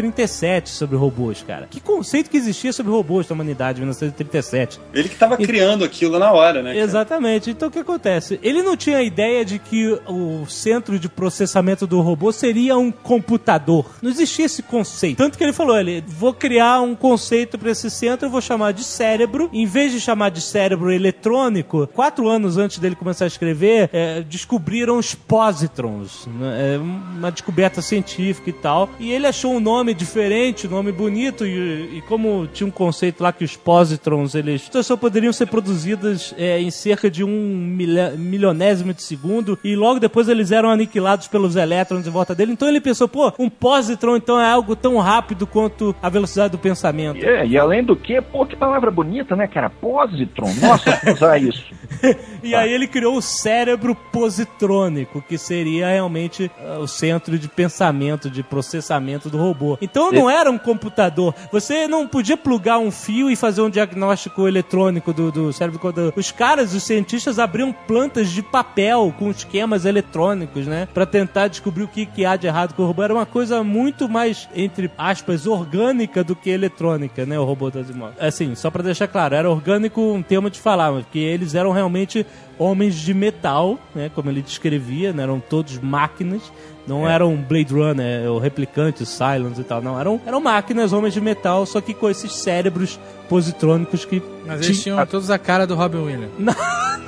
1937 0.02 0.70
sobre 0.70 0.96
robôs, 0.96 1.42
cara. 1.42 1.66
Que 1.70 1.80
conceito 1.80 2.30
que 2.30 2.36
existia 2.36 2.72
sobre 2.72 2.92
robôs 2.92 3.26
da 3.26 3.34
humanidade 3.34 3.78
em 3.78 3.82
1937? 3.82 4.80
Ele 4.92 5.08
que 5.08 5.14
estava 5.14 5.36
criando 5.36 5.84
aquilo 5.84 6.18
na 6.18 6.32
hora, 6.32 6.62
né? 6.62 6.72
cara? 6.72 6.84
Exatamente. 6.84 7.50
Então 7.50 7.68
o 7.68 7.70
que 7.70 7.78
acontece? 7.78 8.38
Ele 8.42 8.62
não 8.62 8.76
tinha 8.76 8.98
a 8.98 9.02
ideia 9.02 9.44
de 9.44 9.58
que 9.58 9.98
o 10.08 10.46
centro 10.46 10.98
de 10.98 11.08
processamento 11.08 11.86
do 11.86 12.00
robô 12.00 12.32
seria 12.32 12.76
um 12.76 12.90
computador. 12.90 13.86
Não 14.02 14.10
existia 14.10 14.46
esse 14.46 14.62
conceito. 14.62 15.18
Tanto 15.18 15.38
que 15.38 15.44
ele 15.44 15.52
falou, 15.52 15.78
ele, 15.78 16.02
vou 16.06 16.34
criar 16.34 16.80
um 16.80 16.94
conceito 16.94 17.58
para 17.58 17.70
esse 17.70 17.90
centro, 17.90 18.26
eu 18.26 18.30
vou 18.30 18.40
chamar 18.40 18.72
de 18.72 18.84
cérebro. 18.84 19.48
Em 19.52 19.66
vez 19.66 19.92
de 19.92 20.00
chamar 20.00 20.30
de 20.30 20.40
cérebro 20.40 20.90
eletrônico, 20.90 21.86
quatro 21.88 22.28
anos 22.28 22.56
antes 22.56 22.78
dele 22.78 22.96
começar 22.96 23.24
a 23.24 23.28
escrever, 23.28 23.90
é, 23.92 24.22
descobriram 24.22 24.98
os 24.98 25.14
positrons. 25.14 26.26
né? 26.26 26.74
É 26.74 26.78
uma 26.78 27.30
descoberta 27.30 27.82
científica 27.82 28.50
e 28.50 28.52
tal. 28.52 28.88
E 28.98 29.12
ele 29.12 29.26
achou 29.26 29.52
um 29.52 29.60
nome 29.60 29.81
diferente, 29.92 30.66
um 30.66 30.70
nome 30.70 30.92
bonito, 30.92 31.44
e, 31.44 31.98
e 31.98 32.02
como 32.02 32.46
tinha 32.46 32.66
um 32.66 32.70
conceito 32.70 33.22
lá 33.22 33.32
que 33.32 33.44
os 33.44 33.56
positrons, 33.56 34.34
eles 34.34 34.70
só 34.82 34.96
poderiam 34.96 35.32
ser 35.32 35.46
produzidas 35.46 36.34
é, 36.38 36.60
em 36.60 36.70
cerca 36.70 37.10
de 37.10 37.24
um 37.24 37.28
milha- 37.30 38.10
milionésimo 38.16 38.94
de 38.94 39.02
segundo, 39.02 39.58
e 39.64 39.74
logo 39.74 39.98
depois 39.98 40.28
eles 40.28 40.52
eram 40.52 40.70
aniquilados 40.70 41.26
pelos 41.26 41.56
elétrons 41.56 42.06
em 42.06 42.10
volta 42.10 42.34
dele. 42.34 42.52
Então 42.52 42.68
ele 42.68 42.80
pensou, 42.80 43.08
pô, 43.08 43.32
um 43.38 43.48
positron 43.50 44.16
então 44.16 44.38
é 44.40 44.48
algo 44.50 44.76
tão 44.76 44.98
rápido 44.98 45.46
quanto 45.46 45.94
a 46.02 46.08
velocidade 46.08 46.52
do 46.52 46.58
pensamento. 46.58 47.24
É, 47.24 47.46
e 47.46 47.58
além 47.58 47.82
do 47.82 47.96
que, 47.96 48.20
pô, 48.20 48.44
que 48.46 48.54
palavra 48.56 48.90
bonita, 48.90 49.34
né, 49.34 49.46
cara? 49.48 49.70
Positron. 49.70 50.52
Nossa, 50.60 51.00
usar 51.10 51.38
isso. 51.38 51.64
E 52.42 52.54
aí 52.56 52.72
ele 52.72 52.88
criou 52.88 53.16
o 53.16 53.22
cérebro 53.22 53.94
positrônico, 53.94 55.22
que 55.22 55.38
seria 55.38 55.88
realmente 55.88 56.50
ah, 56.58 56.78
o 56.80 56.88
centro 56.88 57.38
de 57.38 57.48
pensamento, 57.48 58.28
de 58.28 58.42
processamento 58.42 59.30
do 59.30 59.38
robô. 59.38 59.71
Então 59.80 60.12
não 60.12 60.28
era 60.28 60.50
um 60.50 60.58
computador. 60.58 61.34
Você 61.50 61.86
não 61.86 62.06
podia 62.06 62.36
plugar 62.36 62.78
um 62.78 62.90
fio 62.90 63.30
e 63.30 63.36
fazer 63.36 63.62
um 63.62 63.70
diagnóstico 63.70 64.46
eletrônico 64.46 65.12
do, 65.12 65.30
do 65.30 65.52
cérebro. 65.52 65.80
Os 66.16 66.30
caras, 66.30 66.74
os 66.74 66.82
cientistas, 66.82 67.38
abriam 67.38 67.72
plantas 67.72 68.30
de 68.30 68.42
papel 68.42 69.14
com 69.18 69.30
esquemas 69.30 69.84
eletrônicos, 69.84 70.66
né? 70.66 70.88
Pra 70.92 71.06
tentar 71.06 71.48
descobrir 71.48 71.84
o 71.84 71.88
que, 71.88 72.06
que 72.06 72.24
há 72.24 72.36
de 72.36 72.46
errado 72.46 72.74
com 72.74 72.82
o 72.82 72.86
robô. 72.86 73.02
Era 73.02 73.14
uma 73.14 73.26
coisa 73.26 73.62
muito 73.62 74.08
mais, 74.08 74.48
entre 74.54 74.90
aspas, 74.96 75.46
orgânica 75.46 76.22
do 76.22 76.36
que 76.36 76.50
eletrônica, 76.50 77.24
né? 77.26 77.38
O 77.38 77.44
robô 77.44 77.70
da 77.70 77.80
Asimov. 77.80 78.12
Assim, 78.18 78.54
só 78.54 78.70
pra 78.70 78.82
deixar 78.82 79.08
claro, 79.08 79.34
era 79.34 79.50
orgânico 79.50 80.00
um 80.00 80.22
termo 80.22 80.50
de 80.50 80.60
falar, 80.60 80.92
porque 80.92 81.18
eles 81.18 81.54
eram 81.54 81.72
realmente 81.72 82.26
homens 82.62 82.94
de 82.94 83.12
metal, 83.12 83.78
né? 83.94 84.10
Como 84.14 84.30
ele 84.30 84.42
descrevia, 84.42 85.12
né? 85.12 85.22
Eram 85.22 85.40
todos 85.40 85.78
máquinas. 85.78 86.42
Não 86.86 87.08
eram 87.08 87.36
Blade 87.36 87.72
Runner, 87.72 88.28
o 88.28 88.38
replicante, 88.38 89.06
Silence 89.06 89.60
e 89.60 89.64
tal, 89.64 89.80
não. 89.80 90.00
Eram, 90.00 90.20
eram 90.26 90.40
máquinas, 90.40 90.92
homens 90.92 91.14
de 91.14 91.20
metal, 91.20 91.64
só 91.64 91.80
que 91.80 91.94
com 91.94 92.10
esses 92.10 92.32
cérebros 92.34 92.98
positrônicos 93.28 94.04
que. 94.04 94.20
Mas 94.44 94.62
eles 94.62 94.82
tinham 94.82 95.06
todos 95.06 95.30
a 95.30 95.38
cara 95.38 95.64
do 95.66 95.76
Robin 95.76 95.98
Williams. 95.98 96.32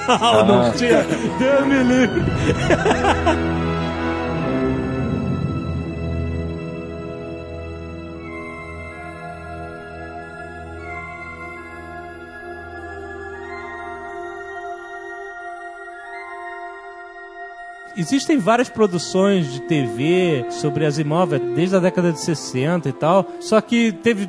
Não, 0.07 0.47
não 0.47 0.71
tinha. 0.73 1.03
Deus 1.38 1.67
me 1.67 1.83
livre. 1.83 2.23
Existem 17.96 18.38
várias 18.38 18.68
produções 18.68 19.52
de 19.52 19.61
TV 19.61 20.44
sobre 20.50 20.85
Asimov 20.85 21.38
desde 21.54 21.76
a 21.76 21.78
década 21.78 22.11
de 22.12 22.20
60 22.20 22.88
e 22.88 22.92
tal. 22.92 23.26
Só 23.40 23.61
que 23.61 23.92
teve, 23.92 24.28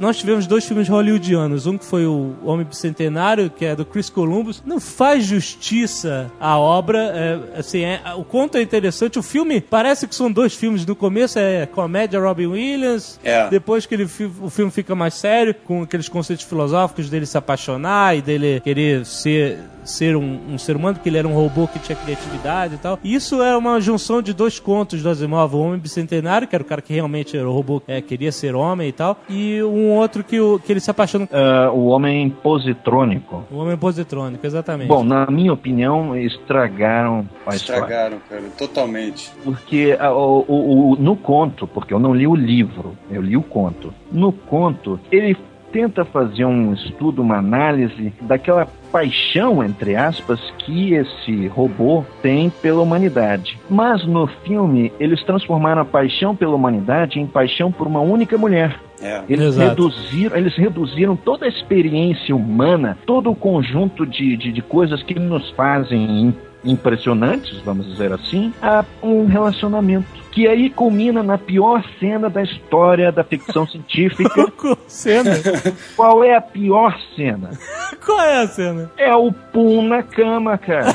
nós 0.00 0.16
tivemos 0.16 0.46
dois 0.46 0.64
filmes 0.64 0.88
hollywoodianos. 0.88 1.66
Um 1.66 1.76
que 1.76 1.84
foi 1.84 2.06
o 2.06 2.34
Homem 2.42 2.64
Bicentenário, 2.64 3.50
que 3.50 3.66
é 3.66 3.76
do 3.76 3.84
Chris 3.84 4.08
Columbus. 4.08 4.62
Não 4.64 4.80
faz 4.80 5.24
justiça 5.26 6.30
à 6.40 6.58
obra. 6.58 6.98
é, 7.14 7.58
assim, 7.58 7.80
é- 7.84 8.00
o 8.16 8.24
conto 8.24 8.56
é 8.56 8.62
interessante. 8.62 9.18
O 9.18 9.22
filme 9.22 9.60
parece 9.60 10.06
que 10.08 10.14
são 10.14 10.30
dois 10.32 10.54
filmes. 10.54 10.86
No 10.86 10.96
começo 10.96 11.38
é 11.38 11.66
comédia 11.66 12.18
Robin 12.18 12.46
Williams. 12.46 13.20
É. 13.22 13.48
Depois 13.50 13.84
que 13.84 13.94
ele, 13.94 14.04
o 14.40 14.48
filme 14.50 14.70
fica 14.70 14.94
mais 14.94 15.14
sério, 15.14 15.54
com 15.66 15.82
aqueles 15.82 16.08
conceitos 16.08 16.44
filosóficos 16.46 17.10
dele 17.10 17.26
se 17.26 17.36
apaixonar 17.36 18.16
e 18.16 18.22
dele 18.22 18.60
querer 18.60 19.04
ser, 19.04 19.58
ser 19.84 20.16
um, 20.16 20.54
um 20.54 20.58
ser 20.58 20.76
humano, 20.76 20.94
porque 20.94 21.08
ele 21.08 21.18
era 21.18 21.28
um 21.28 21.34
robô 21.34 21.66
que 21.66 21.78
tinha 21.78 21.96
criatividade 21.96 22.74
e 22.74 22.78
tal. 22.78 22.98
Isso 23.02 23.42
é 23.42 23.56
uma 23.56 23.80
junção 23.80 24.22
de 24.22 24.32
dois 24.32 24.58
contos 24.58 25.02
do 25.02 25.08
Asimov, 25.08 25.54
o 25.54 25.60
Homem 25.60 25.78
Bicentenário, 25.78 26.46
que 26.46 26.54
era 26.54 26.62
o 26.62 26.66
cara 26.66 26.82
que 26.82 26.92
realmente 26.92 27.36
era 27.36 27.48
o 27.48 27.52
robô, 27.52 27.82
é, 27.86 28.00
queria 28.00 28.32
ser 28.32 28.54
homem 28.54 28.88
e 28.88 28.92
tal, 28.92 29.18
e 29.28 29.62
um 29.62 29.90
outro 29.90 30.22
que, 30.22 30.40
o, 30.40 30.58
que 30.58 30.72
ele 30.72 30.80
se 30.80 30.90
apaixona... 30.90 31.26
Uh, 31.26 31.72
o 31.72 31.86
Homem 31.86 32.30
Positrônico. 32.30 33.44
O 33.50 33.58
Homem 33.58 33.76
Positrônico, 33.76 34.46
exatamente. 34.46 34.88
Bom, 34.88 35.04
na 35.04 35.26
minha 35.26 35.52
opinião, 35.52 36.16
estragaram 36.16 37.28
a 37.46 37.54
Estragaram, 37.54 38.18
cara, 38.28 38.42
totalmente. 38.56 39.30
Porque 39.44 39.94
o, 39.94 40.44
o, 40.48 40.92
o, 40.92 40.96
no 40.96 41.16
conto, 41.16 41.66
porque 41.66 41.92
eu 41.92 41.98
não 41.98 42.14
li 42.14 42.26
o 42.26 42.34
livro, 42.34 42.96
eu 43.10 43.22
li 43.22 43.36
o 43.36 43.42
conto. 43.42 43.92
No 44.10 44.32
conto, 44.32 45.00
ele 45.10 45.36
tenta 45.72 46.04
fazer 46.04 46.44
um 46.44 46.72
estudo, 46.74 47.22
uma 47.22 47.38
análise 47.38 48.12
daquela 48.20 48.66
paixão, 48.92 49.64
entre 49.64 49.96
aspas, 49.96 50.38
que 50.58 50.92
esse 50.92 51.46
robô 51.48 52.04
tem 52.20 52.50
pela 52.50 52.82
humanidade. 52.82 53.58
Mas 53.68 54.04
no 54.06 54.26
filme, 54.44 54.92
eles 55.00 55.22
transformaram 55.24 55.80
a 55.82 55.84
paixão 55.84 56.36
pela 56.36 56.54
humanidade 56.54 57.18
em 57.18 57.26
paixão 57.26 57.72
por 57.72 57.86
uma 57.86 58.00
única 58.00 58.36
mulher. 58.36 58.78
É. 59.00 59.22
Eles 59.28 59.56
reduziram, 59.56 60.36
eles 60.36 60.54
reduziram 60.54 61.16
toda 61.16 61.46
a 61.46 61.48
experiência 61.48 62.36
humana, 62.36 62.96
todo 63.04 63.30
o 63.30 63.34
conjunto 63.34 64.06
de, 64.06 64.36
de, 64.36 64.52
de 64.52 64.62
coisas 64.62 65.02
que 65.02 65.18
nos 65.18 65.50
fazem 65.50 66.32
impressionantes, 66.64 67.58
vamos 67.64 67.86
dizer 67.86 68.12
assim, 68.12 68.52
a 68.62 68.84
um 69.02 69.26
relacionamento. 69.26 70.06
Que 70.32 70.48
aí 70.48 70.70
culmina 70.70 71.22
na 71.22 71.36
pior 71.38 71.84
cena 72.00 72.28
da 72.30 72.42
história 72.42 73.12
da 73.12 73.22
ficção 73.22 73.66
científica. 73.68 74.50
cena? 74.88 75.30
Qual 75.94 76.24
é 76.24 76.34
a 76.34 76.40
pior 76.40 76.98
cena? 77.14 77.50
Qual 78.04 78.20
é 78.20 78.42
a 78.42 78.48
cena? 78.48 78.90
É 78.96 79.14
o 79.14 79.30
pum 79.30 79.82
na 79.86 80.02
cama, 80.02 80.56
cara. 80.58 80.92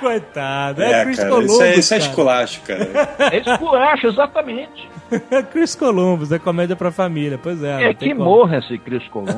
Coitado, 0.00 0.82
é, 0.82 1.00
É, 1.00 1.04
Chris 1.04 1.16
cara, 1.18 1.28
Columbus. 1.30 1.52
isso 1.52 1.62
é, 1.62 1.74
isso 1.76 1.94
é 1.94 1.98
cara. 1.98 2.10
esculacho, 2.10 2.60
cara. 2.62 3.08
É 3.32 3.38
esculacho, 3.38 4.06
exatamente. 4.06 4.88
É 5.30 5.40
Chris 5.40 5.74
Columbus, 5.76 6.32
é 6.32 6.38
comédia 6.38 6.74
pra 6.74 6.90
família, 6.90 7.38
pois 7.40 7.62
é. 7.62 7.90
É 7.90 7.94
que 7.94 8.08
como. 8.12 8.24
morra 8.24 8.58
esse 8.58 8.76
Chris 8.78 9.06
Columbus. 9.08 9.34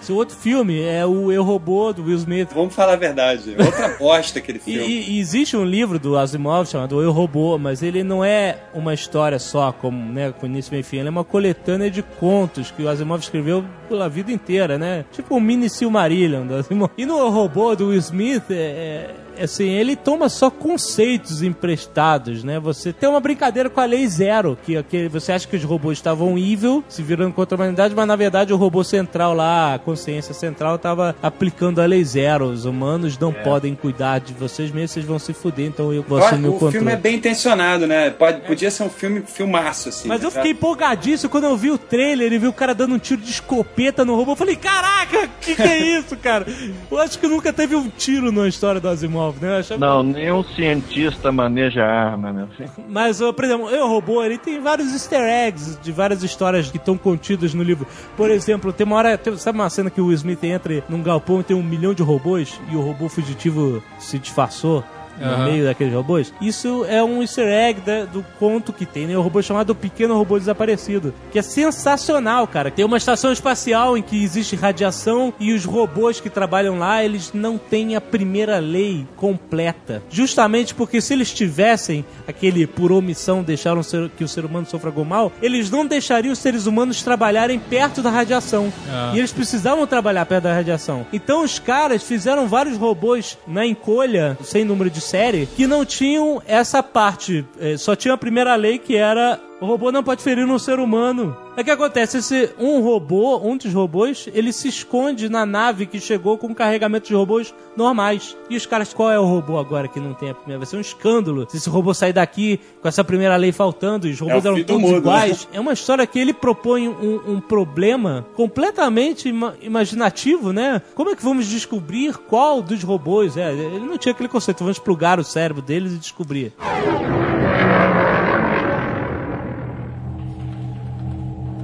Esse 0.00 0.12
outro 0.12 0.36
filme 0.36 0.80
é 0.80 1.04
o 1.04 1.32
Eu 1.32 1.42
Robô, 1.42 1.92
do 1.92 2.04
Will 2.04 2.16
Smith. 2.16 2.50
Vamos 2.54 2.72
falar 2.74 2.92
a 2.92 2.96
verdade. 2.96 3.56
Outra 3.58 3.96
bosta 3.98 4.38
aquele 4.38 4.60
filme. 4.60 4.86
e- 4.86 5.10
e 5.16 5.18
existe 5.20 5.56
um 5.56 5.64
livro 5.64 5.98
do 5.98 6.16
Asimov 6.16 6.66
chamado 6.68 7.02
Eu 7.02 7.10
Robô, 7.10 7.58
mas 7.58 7.82
ele 7.82 7.99
não 8.02 8.24
é 8.24 8.58
uma 8.74 8.94
história 8.94 9.38
só, 9.38 9.72
como, 9.72 10.12
né, 10.12 10.32
com 10.32 10.46
início, 10.46 10.76
e 10.76 10.82
fim. 10.82 10.98
Ele 10.98 11.08
é 11.08 11.10
uma 11.10 11.24
coletânea 11.24 11.90
de 11.90 12.02
contos 12.02 12.70
que 12.70 12.82
o 12.82 12.88
Asimov 12.88 13.20
escreveu 13.20 13.64
pela 13.88 14.08
vida 14.08 14.32
inteira, 14.32 14.78
né? 14.78 15.04
Tipo 15.12 15.36
um 15.36 15.40
mini 15.40 15.68
Silmarillion 15.68 16.46
do 16.46 16.54
Asimov. 16.54 16.90
E 16.96 17.06
no 17.06 17.28
Robô 17.28 17.74
do 17.74 17.88
Will 17.88 17.98
Smith, 17.98 18.50
é, 18.50 18.54
é, 18.54 19.14
assim, 19.42 19.68
ele 19.68 19.96
toma 19.96 20.28
só 20.28 20.50
conceitos 20.50 21.42
emprestados, 21.42 22.44
né? 22.44 22.58
Você 22.60 22.92
tem 22.92 23.08
uma 23.08 23.20
brincadeira 23.20 23.70
com 23.70 23.80
a 23.80 23.84
Lei 23.84 24.06
Zero, 24.06 24.58
que, 24.62 24.82
que 24.84 25.08
você 25.08 25.32
acha 25.32 25.48
que 25.48 25.56
os 25.56 25.64
robôs 25.64 25.98
estavam 25.98 26.38
evil, 26.38 26.84
se 26.88 27.02
virando 27.02 27.32
contra 27.32 27.56
a 27.56 27.56
humanidade, 27.56 27.94
mas 27.94 28.06
na 28.06 28.16
verdade 28.16 28.52
o 28.52 28.56
robô 28.56 28.84
central 28.84 29.34
lá, 29.34 29.74
a 29.74 29.78
consciência 29.78 30.34
central, 30.34 30.76
estava 30.76 31.14
aplicando 31.22 31.80
a 31.80 31.86
Lei 31.86 32.04
Zero. 32.04 32.46
Os 32.46 32.64
humanos 32.64 33.18
não 33.18 33.32
podem 33.32 33.74
cuidar 33.74 34.18
de 34.20 34.32
vocês 34.32 34.70
mesmos, 34.70 34.92
vocês 34.92 35.06
vão 35.06 35.18
se 35.18 35.32
fuder, 35.32 35.66
então 35.66 35.92
eu 35.92 36.02
vou 36.02 36.18
assumir 36.18 36.48
o 36.48 36.50
o 36.50 36.52
controle. 36.54 36.72
filme 36.72 36.92
é 36.92 36.96
bem 36.96 37.16
intencionado, 37.16 37.86
né? 37.86 38.10
Pode, 38.10 38.40
podia 38.42 38.70
ser 38.70 38.82
um 38.82 38.90
filme 38.90 39.22
filmaço, 39.22 39.88
assim. 39.88 40.08
Mas 40.08 40.22
eu 40.22 40.28
né? 40.28 40.36
fiquei 40.36 40.52
empolgadíssimo 40.52 41.30
quando 41.30 41.44
eu 41.44 41.56
vi 41.56 41.70
o 41.70 41.78
trailer 41.78 42.32
e 42.32 42.38
vi 42.38 42.46
o 42.46 42.52
cara 42.52 42.74
dando 42.74 42.94
um 42.94 42.98
tiro 42.98 43.20
de 43.20 43.30
escopeta 43.30 44.04
no 44.04 44.14
robô. 44.16 44.32
Eu 44.32 44.36
falei, 44.36 44.56
caraca, 44.56 45.28
que 45.40 45.54
que 45.54 45.62
é 45.62 45.98
isso, 45.98 46.16
cara? 46.16 46.46
Eu 46.90 46.98
acho 46.98 47.18
que 47.18 47.26
nunca 47.26 47.52
teve 47.52 47.74
um 47.74 47.88
tiro 47.88 48.32
na 48.32 48.48
história 48.48 48.80
do 48.80 48.88
Asimov, 48.88 49.29
né? 49.40 49.58
Achava- 49.58 49.80
Não, 49.80 50.02
nenhum 50.02 50.42
cientista 50.42 51.30
maneja 51.30 51.84
arma, 51.84 52.32
meu 52.32 52.46
filho. 52.48 52.70
Mas, 52.88 53.18
por 53.18 53.44
exemplo, 53.44 53.68
Eu 53.70 53.86
Robô, 53.88 54.22
ele 54.24 54.38
tem 54.38 54.60
vários 54.60 54.92
easter 54.92 55.20
eggs 55.20 55.78
de 55.82 55.92
várias 55.92 56.22
histórias 56.22 56.70
que 56.70 56.76
estão 56.76 56.96
contidas 56.96 57.52
no 57.54 57.62
livro. 57.62 57.86
Por 58.16 58.30
exemplo, 58.30 58.72
tem 58.72 58.86
uma 58.86 58.96
hora, 58.96 59.18
tem- 59.18 59.36
sabe 59.36 59.58
uma 59.58 59.68
cena 59.70 59.90
que 59.90 60.00
o 60.00 60.12
Smith 60.12 60.42
entra 60.44 60.82
num 60.88 61.02
galpão 61.02 61.40
e 61.40 61.44
tem 61.44 61.56
um 61.56 61.62
milhão 61.62 61.92
de 61.94 62.02
robôs 62.02 62.60
e 62.70 62.76
o 62.76 62.80
robô 62.80 63.08
fugitivo 63.08 63.82
se 63.98 64.18
disfarçou? 64.18 64.82
No 65.20 65.26
Aham. 65.26 65.44
meio 65.44 65.64
daqueles 65.66 65.92
robôs. 65.92 66.32
Isso 66.40 66.84
é 66.88 67.02
um 67.04 67.20
easter 67.20 67.46
egg 67.46 67.80
da- 67.82 68.04
do 68.06 68.24
conto 68.38 68.72
que 68.72 68.86
tem, 68.86 69.06
né? 69.06 69.16
O 69.18 69.20
robô 69.20 69.42
chamado 69.42 69.74
Pequeno 69.74 70.16
Robô 70.16 70.38
Desaparecido. 70.38 71.12
Que 71.30 71.38
é 71.38 71.42
sensacional, 71.42 72.46
cara. 72.46 72.70
Tem 72.70 72.84
uma 72.84 72.96
estação 72.96 73.32
espacial 73.32 73.96
em 73.96 74.02
que 74.02 74.22
existe 74.22 74.56
radiação 74.56 75.32
e 75.38 75.52
os 75.52 75.64
robôs 75.64 76.20
que 76.20 76.30
trabalham 76.30 76.78
lá, 76.78 77.04
eles 77.04 77.32
não 77.34 77.58
têm 77.58 77.96
a 77.96 78.00
primeira 78.00 78.58
lei 78.58 79.06
completa. 79.16 80.02
Justamente 80.10 80.74
porque 80.74 81.00
se 81.00 81.12
eles 81.12 81.32
tivessem 81.32 82.04
aquele 82.26 82.66
por 82.66 82.90
omissão 82.92 83.42
deixaram 83.42 83.82
ser- 83.82 84.08
que 84.16 84.24
o 84.24 84.28
ser 84.28 84.44
humano 84.44 84.66
sofra 84.66 84.90
mal, 85.04 85.32
eles 85.42 85.70
não 85.70 85.86
deixariam 85.86 86.32
os 86.32 86.38
seres 86.38 86.66
humanos 86.66 87.02
trabalharem 87.02 87.58
perto 87.58 88.02
da 88.02 88.10
radiação. 88.10 88.72
Ah. 88.90 89.12
E 89.14 89.18
eles 89.18 89.32
precisavam 89.32 89.86
trabalhar 89.86 90.24
perto 90.26 90.44
da 90.44 90.54
radiação. 90.54 91.06
Então 91.12 91.42
os 91.44 91.58
caras 91.58 92.02
fizeram 92.02 92.46
vários 92.46 92.76
robôs 92.76 93.38
na 93.46 93.64
encolha, 93.66 94.36
sem 94.42 94.64
número 94.64 94.90
de 94.90 95.00
série, 95.10 95.46
que 95.56 95.66
não 95.66 95.84
tinham 95.84 96.40
essa 96.46 96.82
parte. 96.84 97.44
eh, 97.60 97.76
Só 97.76 97.96
tinha 97.96 98.14
a 98.14 98.18
primeira 98.18 98.54
lei 98.54 98.78
que 98.78 98.96
era 98.96 99.40
o 99.60 99.66
robô 99.66 99.92
não 99.92 100.02
pode 100.02 100.22
ferir 100.22 100.44
um 100.46 100.58
ser 100.58 100.78
humano. 100.78 101.36
É 101.56 101.62
que 101.64 101.70
acontece, 101.70 102.18
esse 102.18 102.50
um 102.58 102.80
robô, 102.80 103.38
um 103.38 103.56
dos 103.56 103.72
robôs, 103.74 104.28
ele 104.32 104.52
se 104.52 104.68
esconde 104.68 105.28
na 105.28 105.44
nave 105.44 105.84
que 105.84 106.00
chegou 106.00 106.38
com 106.38 106.54
carregamento 106.54 107.08
de 107.08 107.14
robôs 107.14 107.52
normais. 107.76 108.34
E 108.48 108.56
os 108.56 108.64
caras, 108.64 108.94
qual 108.94 109.10
é 109.10 109.18
o 109.18 109.24
robô 109.26 109.58
agora 109.58 109.86
que 109.86 110.00
não 110.00 110.14
tem 110.14 110.30
a 110.30 110.34
primeira? 110.34 110.58
Vai 110.60 110.66
ser 110.66 110.76
um 110.76 110.80
escândalo. 110.80 111.46
Se 111.50 111.58
esse 111.58 111.68
robô 111.68 111.92
sair 111.92 112.12
daqui 112.14 112.58
com 112.80 112.88
essa 112.88 113.04
primeira 113.04 113.36
lei 113.36 113.52
faltando 113.52 114.08
e 114.08 114.12
os 114.12 114.20
robôs 114.20 114.44
o 114.44 114.48
eram 114.48 114.64
todos 114.64 114.82
mundo, 114.82 114.92
né? 114.92 114.98
iguais. 114.98 115.48
É 115.52 115.60
uma 115.60 115.72
história 115.74 116.06
que 116.06 116.18
ele 116.18 116.32
propõe 116.32 116.88
um, 116.88 117.20
um 117.34 117.40
problema 117.40 118.24
completamente 118.34 119.28
ima- 119.28 119.54
imaginativo, 119.60 120.52
né? 120.52 120.80
Como 120.94 121.10
é 121.10 121.16
que 121.16 121.22
vamos 121.22 121.46
descobrir 121.46 122.16
qual 122.16 122.62
dos 122.62 122.82
robôs 122.82 123.36
é? 123.36 123.52
Ele 123.52 123.80
não 123.86 123.98
tinha 123.98 124.12
aquele 124.12 124.28
conceito, 124.28 124.60
vamos 124.60 124.78
plugar 124.78 125.18
o 125.18 125.24
cérebro 125.24 125.60
deles 125.60 125.92
e 125.92 125.96
descobrir. 125.98 126.52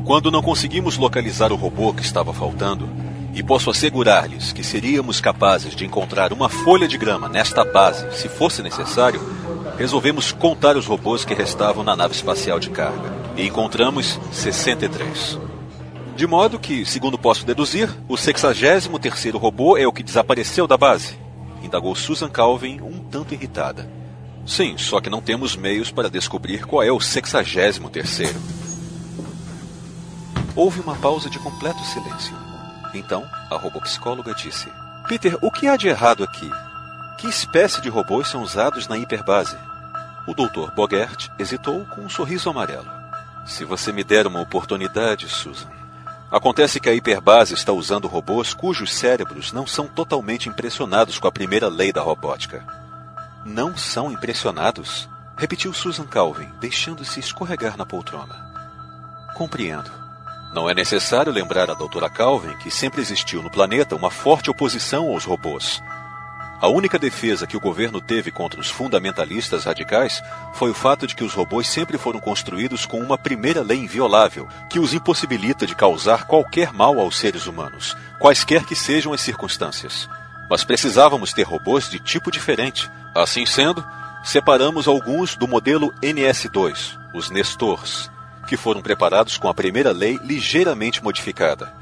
Quando 0.07 0.31
não 0.31 0.41
conseguimos 0.41 0.97
localizar 0.97 1.51
o 1.51 1.57
robô 1.57 1.93
que 1.93 2.01
estava 2.01 2.33
faltando, 2.33 2.89
e 3.35 3.43
posso 3.43 3.69
assegurar-lhes 3.69 4.53
que 4.53 4.63
seríamos 4.63 5.21
capazes 5.21 5.75
de 5.75 5.85
encontrar 5.85 6.33
uma 6.33 6.49
folha 6.49 6.87
de 6.87 6.97
grama 6.97 7.29
nesta 7.29 7.65
base, 7.65 8.07
se 8.17 8.29
fosse 8.29 8.63
necessário, 8.63 9.21
resolvemos 9.77 10.31
contar 10.31 10.77
os 10.77 10.87
robôs 10.87 11.25
que 11.25 11.35
restavam 11.35 11.83
na 11.83 11.97
nave 11.97 12.15
espacial 12.15 12.61
de 12.61 12.71
carga. 12.71 13.13
E 13.37 13.49
encontramos 13.49 14.21
63. 14.31 15.41
De 16.15 16.25
modo 16.25 16.61
que, 16.61 16.87
segundo 16.87 17.19
posso 17.19 17.45
deduzir, 17.45 17.91
o 18.09 18.15
63º 18.15 19.37
robô 19.37 19.77
é 19.77 19.89
o 19.89 19.93
que 19.93 20.05
desapareceu 20.05 20.69
da 20.69 20.77
base. 20.77 21.19
Indagou 21.65 21.97
Susan 21.97 22.29
Calvin, 22.29 22.81
um 22.81 23.01
tanto 23.11 23.35
irritada. 23.35 23.91
Sim, 24.47 24.79
só 24.79 25.01
que 25.01 25.11
não 25.11 25.21
temos 25.21 25.57
meios 25.57 25.91
para 25.91 26.09
descobrir 26.09 26.65
qual 26.65 26.85
é 26.85 26.93
o 26.93 26.99
63º. 26.99 28.66
Houve 30.57 30.81
uma 30.81 30.97
pausa 30.97 31.29
de 31.29 31.39
completo 31.39 31.85
silêncio. 31.85 32.35
Então, 32.95 33.29
a 33.51 33.57
robopsicóloga 33.57 34.35
disse: 34.35 34.73
Peter, 35.07 35.37
o 35.43 35.51
que 35.51 35.69
há 35.69 35.77
de 35.77 35.87
errado 35.87 36.25
aqui? 36.25 36.51
Que 37.19 37.29
espécie 37.29 37.83
de 37.83 37.91
robôs 37.91 38.29
são 38.29 38.43
usados 38.43 38.89
na 38.89 38.97
hiperbase? 38.97 39.57
O 40.27 40.33
Dr. 40.33 40.73
Bogert 40.75 41.31
hesitou 41.39 41.85
com 41.85 42.01
um 42.01 42.09
sorriso 42.09 42.49
amarelo. 42.49 42.91
Se 43.45 43.65
você 43.65 43.93
me 43.93 44.03
der 44.03 44.27
uma 44.27 44.41
oportunidade, 44.41 45.29
Susan. 45.29 45.69
Acontece 46.31 46.81
que 46.81 46.89
a 46.89 46.95
hiperbase 46.95 47.53
está 47.53 47.73
usando 47.73 48.09
robôs 48.09 48.55
cujos 48.55 48.95
cérebros 48.95 49.53
não 49.53 49.67
são 49.67 49.87
totalmente 49.87 50.49
impressionados 50.49 51.19
com 51.19 51.29
a 51.29 51.33
primeira 51.33 51.69
lei 51.69 51.93
da 51.93 52.01
robótica. 52.01 52.65
Não 53.45 53.77
são 53.77 54.11
impressionados? 54.11 55.07
Repetiu 55.37 55.73
Susan 55.75 56.07
Calvin, 56.07 56.49
deixando-se 56.59 57.21
escorregar 57.21 57.77
na 57.77 57.85
poltrona. 57.85 58.35
Compreendo. 59.35 60.06
Não 60.57 60.71
é 60.71 60.73
necessário 60.73 61.31
lembrar 61.31 61.71
a 61.71 61.75
doutora 61.75 62.09
Calvin 62.09 62.57
que 62.57 62.71
sempre 62.71 63.03
existiu 63.03 63.43
no 63.43 63.51
planeta 63.51 63.95
uma 63.95 64.11
forte 64.11 64.51
oposição 64.51 65.11
aos 65.11 65.23
robôs. 65.23 65.83
A 66.59 66.67
única 66.67 66.99
defesa 66.99 67.47
que 67.47 67.59
o 67.59 67.61
governo 67.61 68.01
teve 68.01 68.31
contra 68.31 68.59
os 68.59 68.71
fundamentalistas 68.71 69.65
radicais 69.65 70.23
foi 70.55 70.71
o 70.71 70.75
fato 70.75 71.07
de 71.07 71.15
que 71.15 71.23
os 71.23 71.35
robôs 71.35 71.69
sempre 71.69 71.99
foram 71.99 72.19
construídos 72.19 72.87
com 72.87 72.99
uma 73.01 73.19
primeira 73.19 73.61
lei 73.61 73.81
inviolável, 73.81 74.49
que 74.71 74.79
os 74.79 74.95
impossibilita 74.95 75.67
de 75.67 75.75
causar 75.75 76.25
qualquer 76.25 76.73
mal 76.73 76.99
aos 76.99 77.19
seres 77.19 77.47
humanos, 77.47 77.95
quaisquer 78.19 78.65
que 78.65 78.75
sejam 78.75 79.13
as 79.13 79.21
circunstâncias. 79.21 80.09
Mas 80.49 80.65
precisávamos 80.65 81.35
ter 81.35 81.43
robôs 81.43 81.91
de 81.91 82.01
tipo 82.01 82.31
diferente. 82.31 82.91
Assim 83.15 83.45
sendo, 83.45 83.87
separamos 84.25 84.89
alguns 84.89 85.37
do 85.37 85.47
modelo 85.47 85.93
NS2, 86.01 86.97
os 87.13 87.29
Nestors, 87.29 88.11
que 88.47 88.57
foram 88.57 88.81
preparados 88.81 89.37
com 89.37 89.49
a 89.49 89.55
primeira 89.55 89.93
lei 89.93 90.19
ligeiramente 90.23 91.03
modificada. 91.03 91.73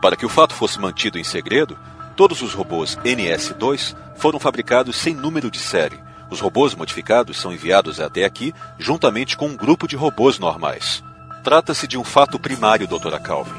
Para 0.00 0.16
que 0.16 0.24
o 0.24 0.28
fato 0.28 0.54
fosse 0.54 0.78
mantido 0.78 1.18
em 1.18 1.24
segredo, 1.24 1.78
todos 2.16 2.40
os 2.42 2.54
robôs 2.54 2.96
NS2 3.04 3.94
foram 4.16 4.38
fabricados 4.38 4.96
sem 4.96 5.14
número 5.14 5.50
de 5.50 5.58
série, 5.58 6.00
Os 6.30 6.38
robôs 6.38 6.76
modificados 6.76 7.40
são 7.40 7.52
enviados 7.52 8.00
até 8.00 8.24
aqui 8.24 8.54
juntamente 8.78 9.36
com 9.36 9.48
um 9.48 9.56
grupo 9.56 9.88
de 9.88 9.96
robôs 9.96 10.38
normais. 10.38 11.02
Trata-se 11.42 11.88
de 11.88 11.98
um 11.98 12.04
fato 12.04 12.38
primário, 12.38 12.86
doutora 12.86 13.18
Calvin. 13.18 13.58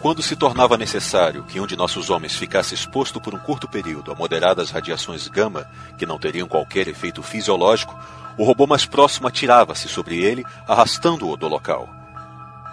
Quando 0.00 0.22
se 0.22 0.36
tornava 0.36 0.78
necessário 0.78 1.42
que 1.44 1.60
um 1.60 1.66
de 1.66 1.76
nossos 1.76 2.10
homens 2.10 2.36
ficasse 2.36 2.74
exposto 2.74 3.20
por 3.20 3.34
um 3.34 3.38
curto 3.38 3.68
período 3.68 4.12
a 4.12 4.14
moderadas 4.14 4.70
radiações 4.70 5.26
gama 5.26 5.66
que 5.98 6.06
não 6.06 6.18
teriam 6.18 6.46
qualquer 6.46 6.86
efeito 6.86 7.22
fisiológico, 7.22 7.98
o 8.36 8.44
robô 8.44 8.66
mais 8.66 8.84
próximo 8.84 9.28
atirava-se 9.28 9.88
sobre 9.88 10.22
ele, 10.22 10.44
arrastando-o 10.66 11.36
do 11.36 11.48
local. 11.48 11.88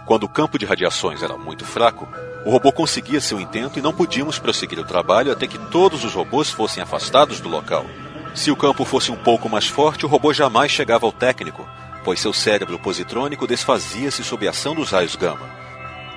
Quando 0.05 0.23
o 0.23 0.29
campo 0.29 0.57
de 0.57 0.65
radiações 0.65 1.21
era 1.21 1.37
muito 1.37 1.65
fraco, 1.65 2.07
o 2.45 2.49
robô 2.49 2.71
conseguia 2.71 3.21
seu 3.21 3.39
intento 3.39 3.77
e 3.77 3.81
não 3.81 3.93
podíamos 3.93 4.39
prosseguir 4.39 4.79
o 4.79 4.83
trabalho 4.83 5.31
até 5.31 5.45
que 5.45 5.57
todos 5.57 6.03
os 6.03 6.13
robôs 6.13 6.49
fossem 6.49 6.81
afastados 6.81 7.39
do 7.39 7.49
local. 7.49 7.85
Se 8.33 8.49
o 8.49 8.55
campo 8.55 8.85
fosse 8.85 9.11
um 9.11 9.15
pouco 9.15 9.49
mais 9.49 9.67
forte, 9.67 10.05
o 10.05 10.09
robô 10.09 10.33
jamais 10.33 10.71
chegava 10.71 11.05
ao 11.05 11.11
técnico, 11.11 11.67
pois 12.03 12.19
seu 12.19 12.31
cérebro 12.31 12.79
positrônico 12.79 13.45
desfazia-se 13.45 14.23
sob 14.23 14.47
a 14.47 14.51
ação 14.51 14.73
dos 14.73 14.91
raios 14.91 15.15
gama. 15.15 15.49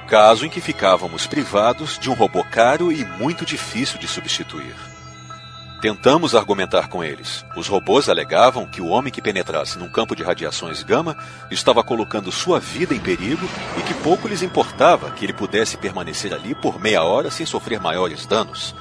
Caso 0.08 0.46
em 0.46 0.48
que 0.48 0.60
ficávamos 0.60 1.26
privados 1.26 1.98
de 1.98 2.08
um 2.08 2.14
robô 2.14 2.44
caro 2.44 2.92
e 2.92 3.04
muito 3.04 3.44
difícil 3.44 3.98
de 3.98 4.06
substituir. 4.06 4.91
Tentamos 5.82 6.36
argumentar 6.36 6.86
com 6.86 7.02
eles. 7.02 7.44
Os 7.56 7.66
robôs 7.66 8.08
alegavam 8.08 8.64
que 8.64 8.80
o 8.80 8.86
homem 8.86 9.12
que 9.12 9.20
penetrasse 9.20 9.76
num 9.76 9.88
campo 9.88 10.14
de 10.14 10.22
radiações 10.22 10.84
gama 10.84 11.16
estava 11.50 11.82
colocando 11.82 12.30
sua 12.30 12.60
vida 12.60 12.94
em 12.94 13.00
perigo 13.00 13.44
e 13.76 13.82
que 13.82 13.92
pouco 13.94 14.28
lhes 14.28 14.42
importava 14.42 15.10
que 15.10 15.24
ele 15.24 15.32
pudesse 15.32 15.76
permanecer 15.76 16.32
ali 16.32 16.54
por 16.54 16.78
meia 16.78 17.02
hora 17.02 17.32
sem 17.32 17.44
sofrer 17.44 17.80
maiores 17.80 18.24
danos. 18.26 18.76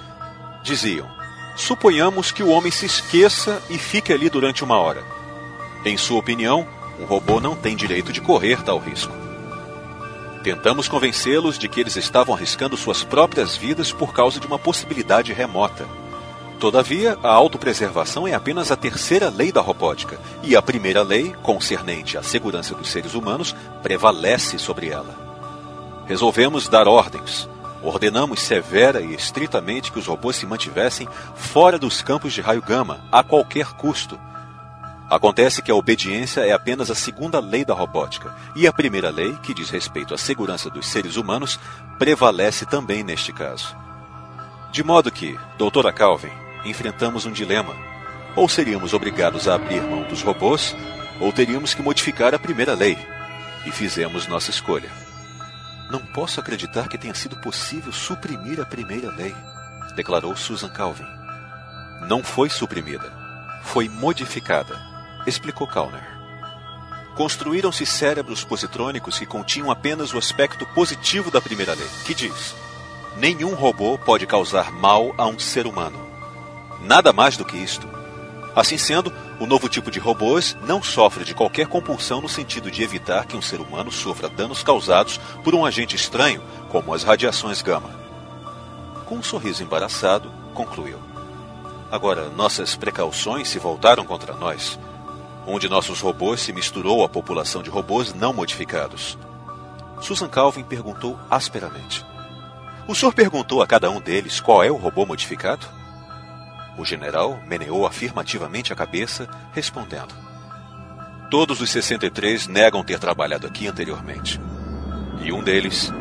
Diziam: 0.62 1.10
suponhamos 1.56 2.32
que 2.32 2.44
o 2.44 2.50
homem 2.50 2.72
se 2.72 2.86
esqueça 2.86 3.60
e 3.68 3.80
fique 3.80 4.14
ali 4.14 4.30
durante 4.30 4.64
uma 4.64 4.78
hora. 4.78 5.04
Em 5.84 5.98
sua 5.98 6.20
opinião, 6.20 6.68
um 7.00 7.06
robô 7.06 7.40
não 7.40 7.56
tem 7.56 7.76
direito 7.76 8.14
de 8.14 8.22
correr 8.22 8.62
tal 8.62 8.78
risco. 8.78 9.12
Tentamos 10.44 10.88
convencê-los 10.88 11.58
de 11.58 11.68
que 11.68 11.80
eles 11.80 11.96
estavam 11.96 12.36
arriscando 12.36 12.78
suas 12.78 13.04
próprias 13.04 13.58
vidas 13.58 13.92
por 13.92 14.14
causa 14.14 14.40
de 14.40 14.46
uma 14.46 14.60
possibilidade 14.60 15.34
remota. 15.34 15.88
Todavia, 16.62 17.18
a 17.24 17.30
autopreservação 17.30 18.28
é 18.28 18.36
apenas 18.36 18.72
a 18.72 18.76
terceira 18.76 19.32
lei 19.32 19.52
da 19.52 19.62
robótica, 19.62 20.20
e 20.44 20.56
a 20.56 20.62
primeira 20.62 21.02
lei, 21.02 21.34
concernente 21.42 22.20
à 22.20 22.22
segurança 22.22 22.76
dos 22.76 22.88
seres 22.88 23.16
humanos, 23.16 23.56
prevalece 23.82 24.60
sobre 24.60 24.90
ela. 24.90 25.16
Resolvemos 26.06 26.68
dar 26.68 26.88
ordens. 26.88 27.50
Ordenamos 27.82 28.44
severa 28.44 29.02
e 29.02 29.16
estritamente 29.16 29.92
que 29.92 29.98
os 29.98 30.06
robôs 30.06 30.36
se 30.36 30.46
mantivessem 30.46 31.08
fora 31.34 31.80
dos 31.80 32.04
campos 32.04 32.32
de 32.32 32.42
raio 32.42 32.62
gama, 32.62 33.02
a 33.12 33.24
qualquer 33.24 33.74
custo. 33.74 34.20
Acontece 35.10 35.64
que 35.64 35.72
a 35.72 35.76
obediência 35.76 36.42
é 36.42 36.52
apenas 36.52 36.92
a 36.92 36.96
segunda 36.96 37.40
lei 37.40 37.66
da 37.66 37.74
robótica, 37.74 38.36
e 38.56 38.68
a 38.68 38.72
primeira 38.72 39.10
lei, 39.10 39.36
que 39.42 39.56
diz 39.56 39.72
respeito 39.72 40.14
à 40.14 40.18
segurança 40.18 40.70
dos 40.70 40.86
seres 40.86 41.16
humanos, 41.16 41.60
prevalece 41.98 42.68
também 42.68 43.04
neste 43.04 43.34
caso. 43.34 43.76
De 44.72 44.84
modo 44.84 45.12
que, 45.12 45.36
doutora 45.58 45.92
Calvin, 45.92 46.30
enfrentamos 46.66 47.26
um 47.26 47.32
dilema. 47.32 47.76
Ou 48.36 48.48
seríamos 48.48 48.94
obrigados 48.94 49.48
a 49.48 49.56
abrir 49.56 49.82
mão 49.82 50.04
dos 50.04 50.22
robôs, 50.22 50.76
ou 51.20 51.32
teríamos 51.32 51.74
que 51.74 51.82
modificar 51.82 52.34
a 52.34 52.40
primeira 52.40 52.74
lei. 52.74 52.98
E 53.66 53.72
fizemos 53.72 54.28
nossa 54.28 54.50
escolha. 54.50 54.90
Não 55.92 56.00
posso 56.00 56.40
acreditar 56.40 56.88
que 56.88 56.98
tenha 56.98 57.14
sido 57.14 57.36
possível 57.38 57.92
suprimir 57.92 58.62
a 58.62 58.66
primeira 58.66 59.12
lei, 59.12 59.36
declarou 59.96 60.36
Susan 60.36 60.70
Calvin. 60.70 61.06
Não 62.08 62.24
foi 62.24 62.50
suprimida, 62.50 63.12
foi 63.64 63.90
modificada, 63.90 64.80
explicou 65.28 65.68
Kalner. 65.68 66.10
Construíram-se 67.16 67.86
cérebros 67.86 68.44
positrônicos 68.44 69.20
que 69.20 69.26
continham 69.26 69.70
apenas 69.70 70.14
o 70.14 70.18
aspecto 70.18 70.66
positivo 70.68 71.30
da 71.30 71.42
primeira 71.42 71.74
lei, 71.74 71.88
que 72.06 72.16
diz: 72.16 72.56
nenhum 73.18 73.54
robô 73.54 73.98
pode 73.98 74.26
causar 74.26 74.72
mal 74.72 75.14
a 75.18 75.28
um 75.28 75.38
ser 75.38 75.68
humano. 75.68 76.11
Nada 76.82 77.14
mais 77.14 77.38
do 77.38 77.46
que 77.46 77.58
isto. 77.58 77.88
Assim 78.56 78.78
sendo, 78.78 79.14
o 79.40 79.46
novo 79.46 79.70
tipo 79.70 79.90
de 79.90 80.00
robôs 80.00 80.58
não 80.68 80.84
sofre 80.84 81.24
de 81.24 81.34
qualquer 81.34 81.68
compulsão 81.68 82.20
no 82.20 82.28
sentido 82.28 82.70
de 82.70 82.84
evitar 82.84 83.26
que 83.26 83.38
um 83.38 83.42
ser 83.42 83.62
humano 83.62 83.92
sofra 83.92 84.28
danos 84.28 84.62
causados 84.62 85.20
por 85.44 85.56
um 85.56 85.66
agente 85.66 85.96
estranho, 85.96 86.42
como 86.70 86.94
as 86.94 87.04
radiações 87.04 87.62
gama. 87.62 87.90
Com 89.06 89.16
um 89.16 89.24
sorriso 89.24 89.64
embaraçado, 89.64 90.32
concluiu: 90.54 91.00
Agora, 91.90 92.30
nossas 92.30 92.76
precauções 92.76 93.48
se 93.48 93.58
voltaram 93.58 94.04
contra 94.04 94.34
nós. 94.34 94.78
Um 95.48 95.58
de 95.58 95.70
nossos 95.70 96.02
robôs 96.02 96.42
se 96.42 96.54
misturou 96.54 97.04
à 97.04 97.10
população 97.10 97.64
de 97.64 97.70
robôs 97.70 98.14
não 98.14 98.34
modificados. 98.34 99.18
Susan 100.02 100.28
Calvin 100.28 100.64
perguntou 100.64 101.18
asperamente: 101.30 102.06
O 102.88 102.94
senhor 102.94 103.14
perguntou 103.14 103.62
a 103.62 103.68
cada 103.68 103.90
um 103.90 104.02
deles 104.02 104.40
qual 104.40 104.64
é 104.64 104.70
o 104.70 104.76
robô 104.76 105.06
modificado? 105.06 105.66
O 106.82 106.86
general 106.86 107.40
meneou 107.48 107.86
afirmativamente 107.86 108.74
a 108.74 108.76
cabeça, 108.76 109.30
respondendo: 109.54 110.16
Todos 111.30 111.62
os 111.62 111.70
63 111.70 112.48
negam 112.48 112.84
ter 112.84 112.98
trabalhado 112.98 113.46
aqui 113.46 113.68
anteriormente. 113.68 114.42
E 115.22 115.32
um 115.32 115.44
deles 115.44 115.94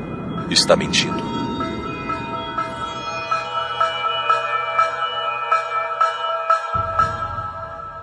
está 0.48 0.74
mentindo. 0.76 1.39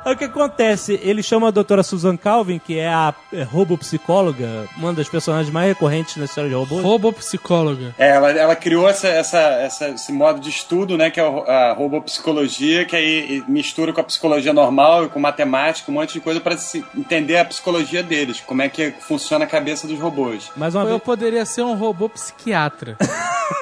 Aí 0.07 0.13
o 0.13 0.17
que 0.17 0.23
acontece? 0.23 0.97
Ele 1.03 1.21
chama 1.21 1.49
a 1.49 1.51
doutora 1.51 1.83
Susan 1.83 2.15
Calvin, 2.15 2.59
que 2.59 2.79
é 2.79 2.87
a 2.87 3.13
é, 3.33 3.43
robopsicóloga, 3.43 4.65
uma 4.77 4.93
das 4.93 5.09
personagens 5.09 5.53
mais 5.53 5.67
recorrentes 5.67 6.15
na 6.15 6.23
história 6.23 6.49
de 6.49 6.55
robôs. 6.55 6.81
Robopsicóloga. 6.81 7.93
É, 7.99 8.11
ela, 8.11 8.31
ela 8.31 8.55
criou 8.55 8.87
essa, 8.87 9.09
essa, 9.09 9.37
essa, 9.37 9.89
esse 9.89 10.13
modo 10.13 10.39
de 10.39 10.49
estudo, 10.49 10.97
né, 10.97 11.11
que 11.11 11.19
é 11.19 11.23
a 11.23 11.73
robopsicologia, 11.73 12.85
que 12.85 12.95
aí 12.95 13.43
mistura 13.49 13.91
com 13.91 13.99
a 13.99 14.03
psicologia 14.05 14.53
normal 14.53 15.03
e 15.03 15.09
com 15.09 15.19
matemática, 15.19 15.91
um 15.91 15.95
monte 15.95 16.13
de 16.13 16.21
coisa 16.21 16.39
para 16.39 16.55
entender 16.95 17.39
a 17.39 17.43
psicologia 17.43 18.01
deles, 18.01 18.39
como 18.39 18.61
é 18.61 18.69
que 18.69 18.93
funciona 19.01 19.43
a 19.43 19.47
cabeça 19.47 19.87
dos 19.87 19.99
robôs. 19.99 20.49
Mais 20.55 20.73
uma 20.73 20.85
Eu 20.85 20.91
vez... 20.91 21.03
poderia 21.03 21.45
ser 21.45 21.63
um 21.63 21.75
robô 21.75 22.07
psiquiatra. 22.07 22.95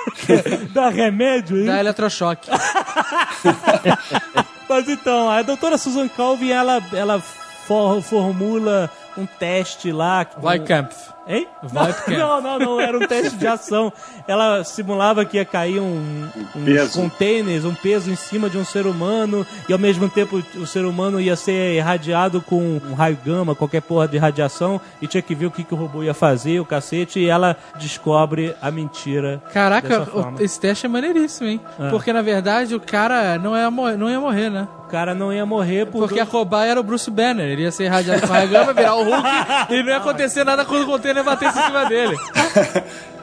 Dá 0.70 0.90
remédio, 0.90 1.58
hein? 1.58 1.66
Dá 1.66 1.80
eletrochoque. 1.80 2.52
Mas 4.68 4.90
então, 4.90 5.30
a 5.30 5.42
doutora 5.42 5.78
Susan 5.78 6.08
Calvin, 6.08 6.50
ela, 6.50 6.84
ela 6.94 7.20
for, 7.20 8.02
formula 8.02 8.90
um 9.18 9.26
teste 9.26 9.92
lá. 9.92 10.26
Weikampf. 10.42 11.15
Hein? 11.28 11.48
Não, 12.08 12.42
não, 12.42 12.60
não, 12.60 12.80
era 12.80 12.98
um 12.98 13.08
teste 13.08 13.36
de 13.38 13.48
ação. 13.48 13.92
Ela 14.28 14.64
simulava 14.64 15.26
que 15.26 15.38
ia 15.38 15.46
cair 15.46 15.80
um, 15.80 16.28
um 16.56 16.88
containers, 16.94 17.66
um 17.66 17.74
peso 17.74 18.12
em 18.12 18.16
cima 18.16 18.50
de 18.50 18.58
um 18.58 18.64
ser 18.64 18.86
humano, 18.86 19.46
e 19.68 19.74
ao 19.74 19.80
mesmo 19.80 20.08
tempo 20.08 20.44
o 20.56 20.68
ser 20.68 20.86
humano 20.86 21.20
ia 21.20 21.36
ser 21.36 21.76
irradiado 21.76 22.42
com 22.42 22.80
um 22.86 22.94
raio 22.94 23.18
gama, 23.26 23.56
qualquer 23.56 23.82
porra 23.82 24.08
de 24.08 24.18
radiação, 24.18 24.80
e 25.02 25.08
tinha 25.08 25.22
que 25.22 25.34
ver 25.34 25.48
o 25.48 25.52
que, 25.52 25.64
que 25.64 25.74
o 25.74 25.78
robô 25.78 26.04
ia 26.04 26.14
fazer, 26.14 26.60
o 26.60 26.66
cacete, 26.66 27.20
e 27.20 27.28
ela 27.28 27.58
descobre 27.80 28.56
a 28.62 28.70
mentira. 28.70 29.42
Caraca, 29.52 30.08
esse 30.40 30.60
teste 30.60 30.86
é 30.86 30.90
maneiríssimo, 30.90 31.50
hein? 31.50 31.62
É. 31.80 31.90
Porque 31.90 32.14
na 32.14 32.22
verdade 32.22 32.76
o 32.76 32.80
cara 32.80 33.38
não 33.38 33.56
não 33.98 34.10
ia 34.10 34.20
morrer, 34.20 34.50
né? 34.50 34.68
O 34.96 34.98
cara 34.98 35.14
não 35.14 35.34
ia 35.34 35.46
morrer 35.46 35.86
por 35.88 36.00
porque 36.00 36.16
dois... 36.16 36.26
a 36.26 36.32
cobaia 36.32 36.72
era 36.72 36.80
o 36.80 36.84
Bruce 36.84 37.12
Banner. 37.12 37.46
Ele 37.46 37.64
ia 37.64 37.72
ser 37.72 37.84
irradiado 37.84 38.22
com 38.22 38.28
raio 38.32 38.48
gama, 38.48 38.72
virar 38.72 38.96
o 38.96 39.04
Hulk, 39.04 39.28
e 39.70 39.84
não 39.84 39.90
ia 39.90 39.98
acontecer 39.98 40.46
nada 40.46 40.64
quando 40.64 40.84
o 40.84 40.86
container 40.86 41.22
batesse 41.22 41.60
em 41.60 41.64
cima 41.64 41.84
dele. 41.84 42.16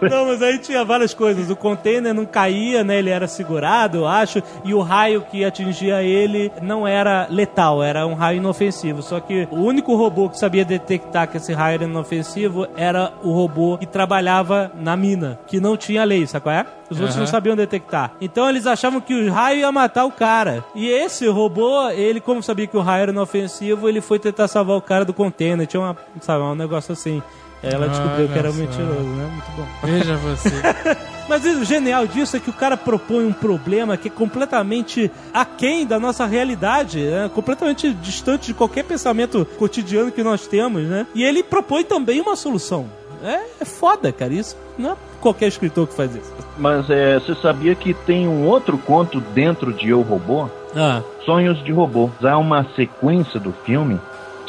Não, 0.08 0.26
mas 0.26 0.42
aí 0.42 0.58
tinha 0.58 0.84
várias 0.84 1.14
coisas. 1.14 1.50
O 1.50 1.56
container 1.56 2.14
não 2.14 2.24
caía, 2.24 2.82
né? 2.82 2.98
Ele 2.98 3.10
era 3.10 3.26
segurado, 3.28 3.98
eu 3.98 4.06
acho. 4.06 4.42
E 4.64 4.72
o 4.72 4.80
raio 4.80 5.22
que 5.22 5.44
atingia 5.44 6.02
ele 6.02 6.50
não 6.62 6.86
era 6.86 7.26
letal, 7.30 7.82
era 7.82 8.06
um 8.06 8.14
raio 8.14 8.38
inofensivo. 8.38 9.02
Só 9.02 9.20
que 9.20 9.46
o 9.50 9.56
único 9.56 9.94
robô 9.94 10.28
que 10.28 10.38
sabia 10.38 10.64
detectar 10.64 11.28
que 11.28 11.36
esse 11.36 11.52
raio 11.52 11.74
era 11.74 11.84
inofensivo 11.84 12.66
era 12.76 13.12
o 13.22 13.32
robô 13.32 13.78
que 13.78 13.86
trabalhava 13.86 14.70
na 14.74 14.96
mina, 14.96 15.38
que 15.46 15.60
não 15.60 15.76
tinha 15.76 16.04
lei, 16.04 16.26
sabe 16.26 16.44
qual 16.44 16.54
é? 16.54 16.66
Os 16.90 16.98
outros 16.98 17.14
uhum. 17.14 17.20
não 17.20 17.26
sabiam 17.28 17.54
detectar. 17.54 18.12
Então 18.20 18.48
eles 18.48 18.66
achavam 18.66 19.00
que 19.00 19.14
o 19.14 19.32
raio 19.32 19.60
ia 19.60 19.70
matar 19.70 20.04
o 20.04 20.10
cara. 20.10 20.64
E 20.74 20.88
esse 20.88 21.28
robô, 21.28 21.88
ele, 21.90 22.20
como 22.20 22.42
sabia 22.42 22.66
que 22.66 22.76
o 22.76 22.80
raio 22.80 23.02
era 23.02 23.12
inofensivo, 23.12 23.88
ele 23.88 24.00
foi 24.00 24.18
tentar 24.18 24.48
salvar 24.48 24.76
o 24.76 24.82
cara 24.82 25.04
do 25.04 25.14
container. 25.14 25.66
Tinha 25.66 25.80
uma, 25.80 25.96
sabe, 26.20 26.42
um 26.42 26.54
negócio 26.56 26.92
assim. 26.92 27.22
Ela 27.62 27.88
descobriu 27.88 28.28
que 28.28 28.38
era 28.38 28.50
um 28.50 28.54
mentiroso, 28.54 29.02
né? 29.02 29.30
Muito 29.32 29.50
bom. 29.56 29.66
Veja 29.84 30.16
você. 30.16 30.50
Mas 31.28 31.44
o 31.44 31.64
genial 31.64 32.06
disso 32.06 32.36
é 32.36 32.40
que 32.40 32.50
o 32.50 32.52
cara 32.52 32.76
propõe 32.76 33.24
um 33.24 33.32
problema 33.32 33.96
que 33.96 34.08
é 34.08 34.10
completamente 34.10 35.10
aquém 35.32 35.86
da 35.86 36.00
nossa 36.00 36.26
realidade, 36.26 36.98
né? 37.00 37.30
completamente 37.32 37.92
distante 37.94 38.48
de 38.48 38.54
qualquer 38.54 38.82
pensamento 38.82 39.46
cotidiano 39.56 40.10
que 40.10 40.24
nós 40.24 40.48
temos, 40.48 40.82
né? 40.82 41.06
E 41.14 41.22
ele 41.22 41.42
propõe 41.42 41.84
também 41.84 42.20
uma 42.20 42.34
solução. 42.34 42.88
É, 43.22 43.40
é 43.60 43.64
foda, 43.64 44.10
cara. 44.10 44.32
Isso 44.32 44.56
não 44.78 44.92
é 44.92 44.96
qualquer 45.20 45.46
escritor 45.46 45.86
que 45.86 45.94
faz 45.94 46.14
isso. 46.16 46.32
Mas 46.58 46.88
é, 46.90 47.18
você 47.18 47.34
sabia 47.36 47.74
que 47.74 47.94
tem 47.94 48.26
um 48.26 48.46
outro 48.46 48.76
conto 48.78 49.20
dentro 49.20 49.72
de 49.72 49.88
Eu 49.88 50.00
Robô? 50.00 50.48
Ah. 50.74 51.02
Sonhos 51.24 51.62
de 51.62 51.70
Robô. 51.70 52.10
Há 52.22 52.38
uma 52.38 52.64
sequência 52.74 53.38
do 53.38 53.52
filme 53.64 54.00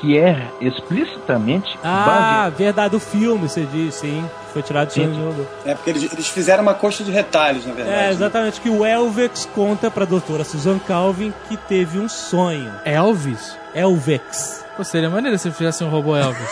que 0.01 0.17
é 0.17 0.51
explicitamente 0.59 1.77
Ah, 1.83 2.51
verdade, 2.57 2.95
o 2.95 2.99
filme, 2.99 3.47
você 3.47 3.63
diz, 3.65 3.93
sim. 3.95 4.27
Foi 4.51 4.63
tirado 4.63 4.91
de 4.91 5.03
robô. 5.03 5.45
É 5.63 5.75
porque 5.75 5.91
eles, 5.91 6.11
eles 6.11 6.27
fizeram 6.27 6.63
uma 6.63 6.73
coxa 6.73 7.03
de 7.03 7.11
retalhos, 7.11 7.65
na 7.65 7.73
verdade. 7.73 7.97
É, 7.97 8.01
né? 8.07 8.11
exatamente, 8.11 8.59
que 8.59 8.69
o 8.69 8.83
Elvex 8.83 9.45
conta 9.53 9.89
pra 9.89 10.03
doutora 10.03 10.43
Susan 10.43 10.77
Calvin 10.79 11.31
que 11.47 11.55
teve 11.55 11.99
um 11.99 12.09
sonho. 12.09 12.73
Elvis? 12.83 13.55
Elvex. 13.73 14.65
Pô, 14.75 14.83
seria 14.83 15.09
maneiro 15.09 15.37
se 15.37 15.49
fizesse 15.51 15.83
um 15.83 15.89
robô 15.89 16.17
Elvis. 16.17 16.49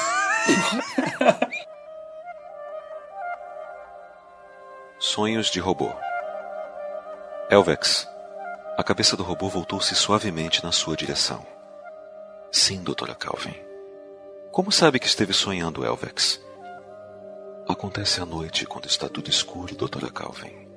Sonhos 4.99 5.49
de 5.49 5.59
robô. 5.59 5.91
Elvex. 7.49 8.07
A 8.77 8.83
cabeça 8.83 9.17
do 9.17 9.23
robô 9.23 9.49
voltou-se 9.49 9.93
suavemente 9.95 10.63
na 10.63 10.71
sua 10.71 10.95
direção. 10.95 11.58
Sim, 12.51 12.81
doutora 12.81 13.13
Calvin. 13.13 13.53
Como 14.51 14.71
sabe 14.71 14.99
que 14.99 15.05
esteve 15.05 15.33
sonhando, 15.33 15.85
Elvex? 15.85 16.41
Acontece 17.67 18.21
à 18.21 18.25
noite, 18.25 18.65
quando 18.65 18.87
está 18.87 19.07
tudo 19.07 19.29
escuro, 19.29 19.75
doutora 19.75 20.09
Calvin. 20.09 20.67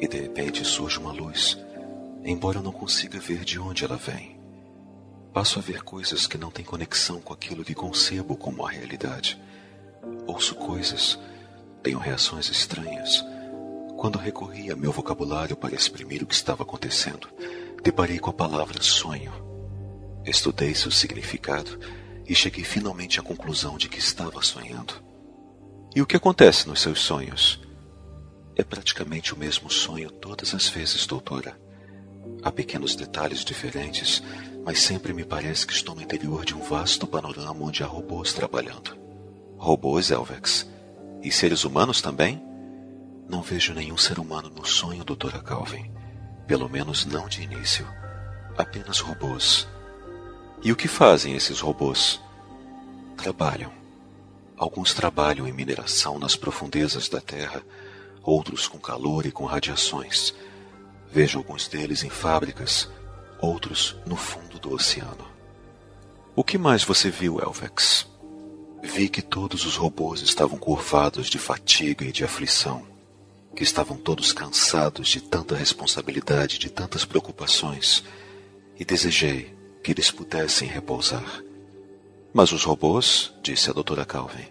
E 0.00 0.08
de 0.08 0.20
repente 0.20 0.64
surge 0.64 0.98
uma 0.98 1.12
luz, 1.12 1.56
embora 2.24 2.58
eu 2.58 2.62
não 2.62 2.72
consiga 2.72 3.20
ver 3.20 3.44
de 3.44 3.60
onde 3.60 3.84
ela 3.84 3.96
vem. 3.96 4.40
Passo 5.32 5.60
a 5.60 5.62
ver 5.62 5.82
coisas 5.82 6.26
que 6.26 6.36
não 6.36 6.50
têm 6.50 6.64
conexão 6.64 7.20
com 7.20 7.32
aquilo 7.32 7.64
que 7.64 7.74
concebo 7.74 8.36
como 8.36 8.66
a 8.66 8.70
realidade. 8.70 9.40
Ouço 10.26 10.56
coisas, 10.56 11.16
tenho 11.80 12.00
reações 12.00 12.48
estranhas. 12.48 13.24
Quando 13.96 14.18
recorri 14.18 14.72
a 14.72 14.76
meu 14.76 14.90
vocabulário 14.90 15.56
para 15.56 15.76
exprimir 15.76 16.24
o 16.24 16.26
que 16.26 16.34
estava 16.34 16.64
acontecendo, 16.64 17.28
deparei 17.84 18.18
com 18.18 18.30
a 18.30 18.34
palavra 18.34 18.82
sonho. 18.82 19.47
Estudei 20.30 20.74
seu 20.74 20.90
significado 20.90 21.80
e 22.26 22.34
cheguei 22.34 22.62
finalmente 22.62 23.18
à 23.18 23.22
conclusão 23.22 23.78
de 23.78 23.88
que 23.88 23.98
estava 23.98 24.42
sonhando. 24.42 25.02
E 25.96 26.02
o 26.02 26.06
que 26.06 26.16
acontece 26.16 26.68
nos 26.68 26.82
seus 26.82 27.00
sonhos? 27.00 27.58
É 28.54 28.62
praticamente 28.62 29.32
o 29.32 29.38
mesmo 29.38 29.70
sonho 29.70 30.10
todas 30.10 30.54
as 30.54 30.68
vezes, 30.68 31.06
doutora. 31.06 31.58
Há 32.42 32.52
pequenos 32.52 32.94
detalhes 32.94 33.42
diferentes, 33.42 34.22
mas 34.66 34.82
sempre 34.82 35.14
me 35.14 35.24
parece 35.24 35.66
que 35.66 35.72
estou 35.72 35.94
no 35.94 36.02
interior 36.02 36.44
de 36.44 36.54
um 36.54 36.60
vasto 36.60 37.06
panorama 37.06 37.64
onde 37.64 37.82
há 37.82 37.86
robôs 37.86 38.34
trabalhando. 38.34 38.98
Robôs, 39.56 40.10
Elvex? 40.10 40.68
E 41.22 41.32
seres 41.32 41.64
humanos 41.64 42.02
também? 42.02 42.42
Não 43.26 43.40
vejo 43.40 43.72
nenhum 43.72 43.96
ser 43.96 44.18
humano 44.18 44.50
no 44.50 44.66
sonho, 44.66 45.04
doutora 45.04 45.38
Calvin. 45.38 45.90
Pelo 46.46 46.68
menos 46.68 47.06
não 47.06 47.26
de 47.28 47.42
início. 47.42 47.88
Apenas 48.58 49.00
robôs. 49.00 49.66
E 50.62 50.72
o 50.72 50.76
que 50.76 50.88
fazem 50.88 51.34
esses 51.34 51.60
robôs? 51.60 52.20
Trabalham. 53.16 53.72
Alguns 54.56 54.92
trabalham 54.92 55.46
em 55.46 55.52
mineração 55.52 56.18
nas 56.18 56.34
profundezas 56.34 57.08
da 57.08 57.20
Terra, 57.20 57.62
outros 58.22 58.66
com 58.66 58.78
calor 58.78 59.24
e 59.24 59.30
com 59.30 59.44
radiações. 59.44 60.34
Vejo 61.12 61.38
alguns 61.38 61.68
deles 61.68 62.02
em 62.02 62.10
fábricas, 62.10 62.90
outros 63.40 63.96
no 64.04 64.16
fundo 64.16 64.58
do 64.58 64.72
oceano. 64.72 65.26
O 66.34 66.42
que 66.42 66.58
mais 66.58 66.82
você 66.82 67.08
viu, 67.08 67.40
Elvex? 67.40 68.06
Vi 68.82 69.08
que 69.08 69.22
todos 69.22 69.64
os 69.64 69.76
robôs 69.76 70.22
estavam 70.22 70.58
curvados 70.58 71.28
de 71.28 71.38
fatiga 71.38 72.04
e 72.04 72.12
de 72.12 72.24
aflição, 72.24 72.84
que 73.54 73.62
estavam 73.62 73.96
todos 73.96 74.32
cansados 74.32 75.08
de 75.08 75.20
tanta 75.20 75.56
responsabilidade, 75.56 76.58
de 76.58 76.68
tantas 76.68 77.04
preocupações, 77.04 78.04
e 78.78 78.84
desejei 78.84 79.57
que 79.82 79.92
eles 79.92 80.10
pudessem 80.10 80.68
repousar. 80.68 81.42
Mas 82.32 82.52
os 82.52 82.64
robôs, 82.64 83.32
disse 83.42 83.70
a 83.70 83.72
doutora 83.72 84.04
Calvin, 84.04 84.46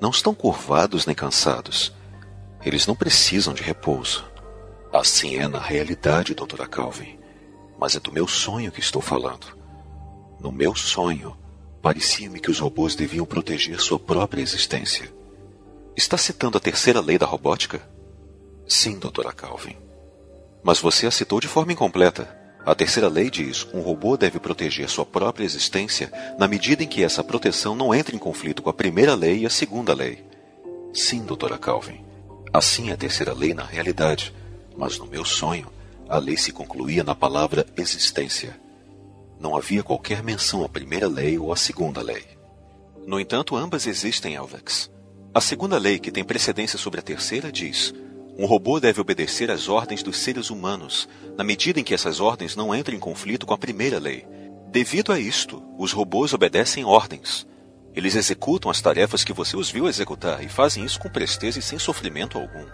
não 0.00 0.10
estão 0.10 0.34
curvados 0.34 1.06
nem 1.06 1.14
cansados. 1.14 1.92
Eles 2.64 2.86
não 2.86 2.94
precisam 2.94 3.52
de 3.52 3.62
repouso. 3.62 4.24
Assim 4.92 5.36
é 5.36 5.48
na 5.48 5.58
realidade, 5.58 6.34
doutora 6.34 6.66
Calvin. 6.66 7.18
Mas 7.78 7.96
é 7.96 8.00
do 8.00 8.12
meu 8.12 8.26
sonho 8.26 8.72
que 8.72 8.80
estou 8.80 9.02
falando. 9.02 9.56
No 10.40 10.52
meu 10.52 10.74
sonho, 10.74 11.36
parecia-me 11.82 12.40
que 12.40 12.50
os 12.50 12.60
robôs 12.60 12.94
deviam 12.94 13.26
proteger 13.26 13.80
sua 13.80 13.98
própria 13.98 14.40
existência. 14.40 15.12
Está 15.96 16.16
citando 16.16 16.56
a 16.56 16.60
terceira 16.60 17.00
lei 17.00 17.18
da 17.18 17.26
robótica? 17.26 17.82
Sim, 18.68 18.98
doutora 18.98 19.32
Calvin. 19.32 19.76
Mas 20.62 20.78
você 20.78 21.06
a 21.06 21.10
citou 21.10 21.40
de 21.40 21.48
forma 21.48 21.72
incompleta. 21.72 22.37
A 22.64 22.74
terceira 22.74 23.08
lei 23.08 23.30
diz: 23.30 23.66
um 23.72 23.80
robô 23.80 24.16
deve 24.16 24.38
proteger 24.38 24.88
sua 24.88 25.06
própria 25.06 25.44
existência 25.44 26.12
na 26.38 26.46
medida 26.46 26.82
em 26.82 26.86
que 26.86 27.02
essa 27.02 27.24
proteção 27.24 27.74
não 27.74 27.94
entre 27.94 28.14
em 28.14 28.18
conflito 28.18 28.62
com 28.62 28.70
a 28.70 28.74
primeira 28.74 29.14
lei 29.14 29.40
e 29.40 29.46
a 29.46 29.50
segunda 29.50 29.94
lei. 29.94 30.24
Sim, 30.92 31.24
doutora 31.24 31.58
Calvin. 31.58 32.04
Assim 32.52 32.90
é 32.90 32.92
a 32.92 32.96
terceira 32.96 33.32
lei 33.32 33.54
na 33.54 33.64
realidade, 33.64 34.34
mas 34.76 34.98
no 34.98 35.06
meu 35.06 35.24
sonho, 35.24 35.70
a 36.08 36.18
lei 36.18 36.36
se 36.36 36.52
concluía 36.52 37.04
na 37.04 37.14
palavra 37.14 37.66
existência. 37.76 38.58
Não 39.38 39.56
havia 39.56 39.82
qualquer 39.82 40.22
menção 40.22 40.64
à 40.64 40.68
primeira 40.68 41.06
lei 41.06 41.38
ou 41.38 41.52
à 41.52 41.56
segunda 41.56 42.02
lei. 42.02 42.24
No 43.06 43.20
entanto, 43.20 43.56
ambas 43.56 43.86
existem, 43.86 44.34
Elvex. 44.34 44.90
A 45.32 45.40
segunda 45.40 45.78
lei, 45.78 45.98
que 45.98 46.10
tem 46.10 46.24
precedência 46.24 46.78
sobre 46.78 47.00
a 47.00 47.02
terceira, 47.02 47.52
diz: 47.52 47.94
um 48.38 48.46
robô 48.46 48.78
deve 48.78 49.00
obedecer 49.00 49.50
às 49.50 49.68
ordens 49.68 50.00
dos 50.00 50.16
seres 50.16 50.48
humanos, 50.48 51.08
na 51.36 51.42
medida 51.42 51.80
em 51.80 51.84
que 51.84 51.92
essas 51.92 52.20
ordens 52.20 52.54
não 52.54 52.72
entrem 52.72 52.96
em 52.96 53.00
conflito 53.00 53.44
com 53.44 53.52
a 53.52 53.58
primeira 53.58 53.98
lei. 53.98 54.24
Devido 54.70 55.12
a 55.12 55.18
isto, 55.18 55.60
os 55.76 55.90
robôs 55.90 56.32
obedecem 56.32 56.84
ordens. 56.84 57.44
Eles 57.96 58.14
executam 58.14 58.70
as 58.70 58.80
tarefas 58.80 59.24
que 59.24 59.32
você 59.32 59.56
os 59.56 59.68
viu 59.68 59.88
executar 59.88 60.44
e 60.44 60.48
fazem 60.48 60.84
isso 60.84 61.00
com 61.00 61.08
presteza 61.08 61.58
e 61.58 61.62
sem 61.62 61.80
sofrimento 61.80 62.38
algum. 62.38 62.64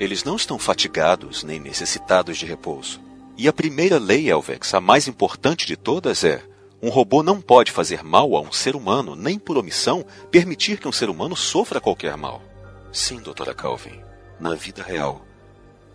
Eles 0.00 0.24
não 0.24 0.34
estão 0.34 0.58
fatigados 0.58 1.44
nem 1.44 1.60
necessitados 1.60 2.38
de 2.38 2.46
repouso. 2.46 2.98
E 3.36 3.46
a 3.46 3.52
primeira 3.52 3.98
lei, 3.98 4.30
Elvex, 4.30 4.72
a 4.72 4.80
mais 4.80 5.08
importante 5.08 5.66
de 5.66 5.76
todas, 5.76 6.24
é: 6.24 6.42
um 6.80 6.88
robô 6.88 7.22
não 7.22 7.38
pode 7.38 7.70
fazer 7.70 8.02
mal 8.02 8.34
a 8.34 8.40
um 8.40 8.50
ser 8.50 8.74
humano, 8.74 9.14
nem 9.14 9.38
por 9.38 9.58
omissão 9.58 10.06
permitir 10.30 10.78
que 10.78 10.88
um 10.88 10.92
ser 10.92 11.10
humano 11.10 11.36
sofra 11.36 11.82
qualquer 11.82 12.16
mal. 12.16 12.42
Sim, 12.90 13.20
doutora 13.20 13.54
Calvin, 13.54 14.00
na 14.42 14.56
vida 14.56 14.82
real. 14.82 15.24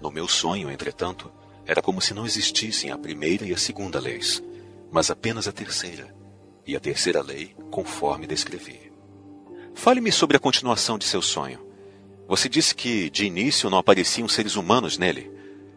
No 0.01 0.09
meu 0.09 0.25
sonho, 0.25 0.71
entretanto, 0.71 1.29
era 1.65 1.81
como 1.81 1.99
se 1.99 2.13
não 2.13 2.25
existissem 2.25 2.91
a 2.91 2.97
primeira 2.97 3.45
e 3.45 3.53
a 3.53 3.57
segunda 3.57 3.99
leis, 3.99 4.41
mas 4.89 5.11
apenas 5.11 5.49
a 5.49 5.51
terceira, 5.51 6.15
e 6.65 6.73
a 6.73 6.79
terceira 6.79 7.21
lei, 7.21 7.53
conforme 7.69 8.25
descrevi. 8.25 8.89
Fale-me 9.75 10.13
sobre 10.13 10.37
a 10.37 10.39
continuação 10.39 10.97
de 10.97 11.03
seu 11.03 11.21
sonho. 11.21 11.59
Você 12.25 12.47
disse 12.47 12.73
que, 12.73 13.09
de 13.09 13.25
início, 13.25 13.69
não 13.69 13.77
apareciam 13.77 14.29
seres 14.29 14.55
humanos 14.55 14.97
nele. 14.97 15.29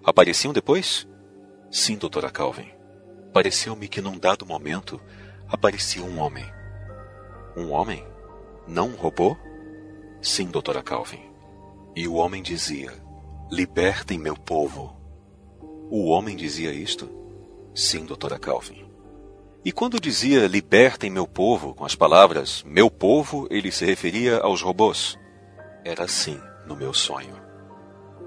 Apareciam 0.05 0.53
depois? 0.53 1.09
Sim, 1.73 1.97
doutora 1.97 2.31
Calvin. 2.31 2.71
Pareceu-me 3.33 3.89
que 3.89 4.01
num 4.01 4.16
dado 4.16 4.47
momento 4.47 5.01
aparecia 5.49 6.05
um 6.05 6.21
homem. 6.21 6.47
Um 7.57 7.73
homem? 7.73 8.07
Não 8.66 8.89
um 8.89 8.95
robô? 8.95 9.37
Sim, 10.23 10.47
doutora 10.47 10.83
Calvin. 10.83 11.30
E 11.95 12.07
o 12.07 12.14
homem 12.14 12.43
dizia: 12.43 12.93
Libertem 13.51 14.18
meu 14.18 14.36
povo. 14.36 14.97
O 15.91 16.09
homem 16.09 16.36
dizia 16.36 16.72
isto? 16.72 17.09
Sim, 17.74 18.05
doutora 18.05 18.38
Calvin. 18.38 18.88
E 19.64 19.72
quando 19.72 20.01
dizia 20.01 20.47
libertem 20.47 21.11
meu 21.11 21.26
povo, 21.26 21.74
com 21.74 21.84
as 21.84 21.95
palavras 21.95 22.62
meu 22.64 22.91
povo, 22.91 23.47
ele 23.51 23.70
se 23.70 23.84
referia 23.84 24.38
aos 24.38 24.62
robôs? 24.62 25.18
Era 25.84 26.05
assim 26.05 26.41
no 26.66 26.76
meu 26.76 26.95
sonho. 26.95 27.34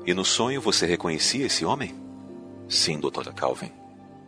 E 0.05 0.13
no 0.13 0.25
sonho 0.25 0.61
você 0.61 0.85
reconhecia 0.85 1.45
esse 1.45 1.63
homem? 1.65 1.95
Sim, 2.67 2.99
doutora 2.99 3.31
Calvin. 3.31 3.71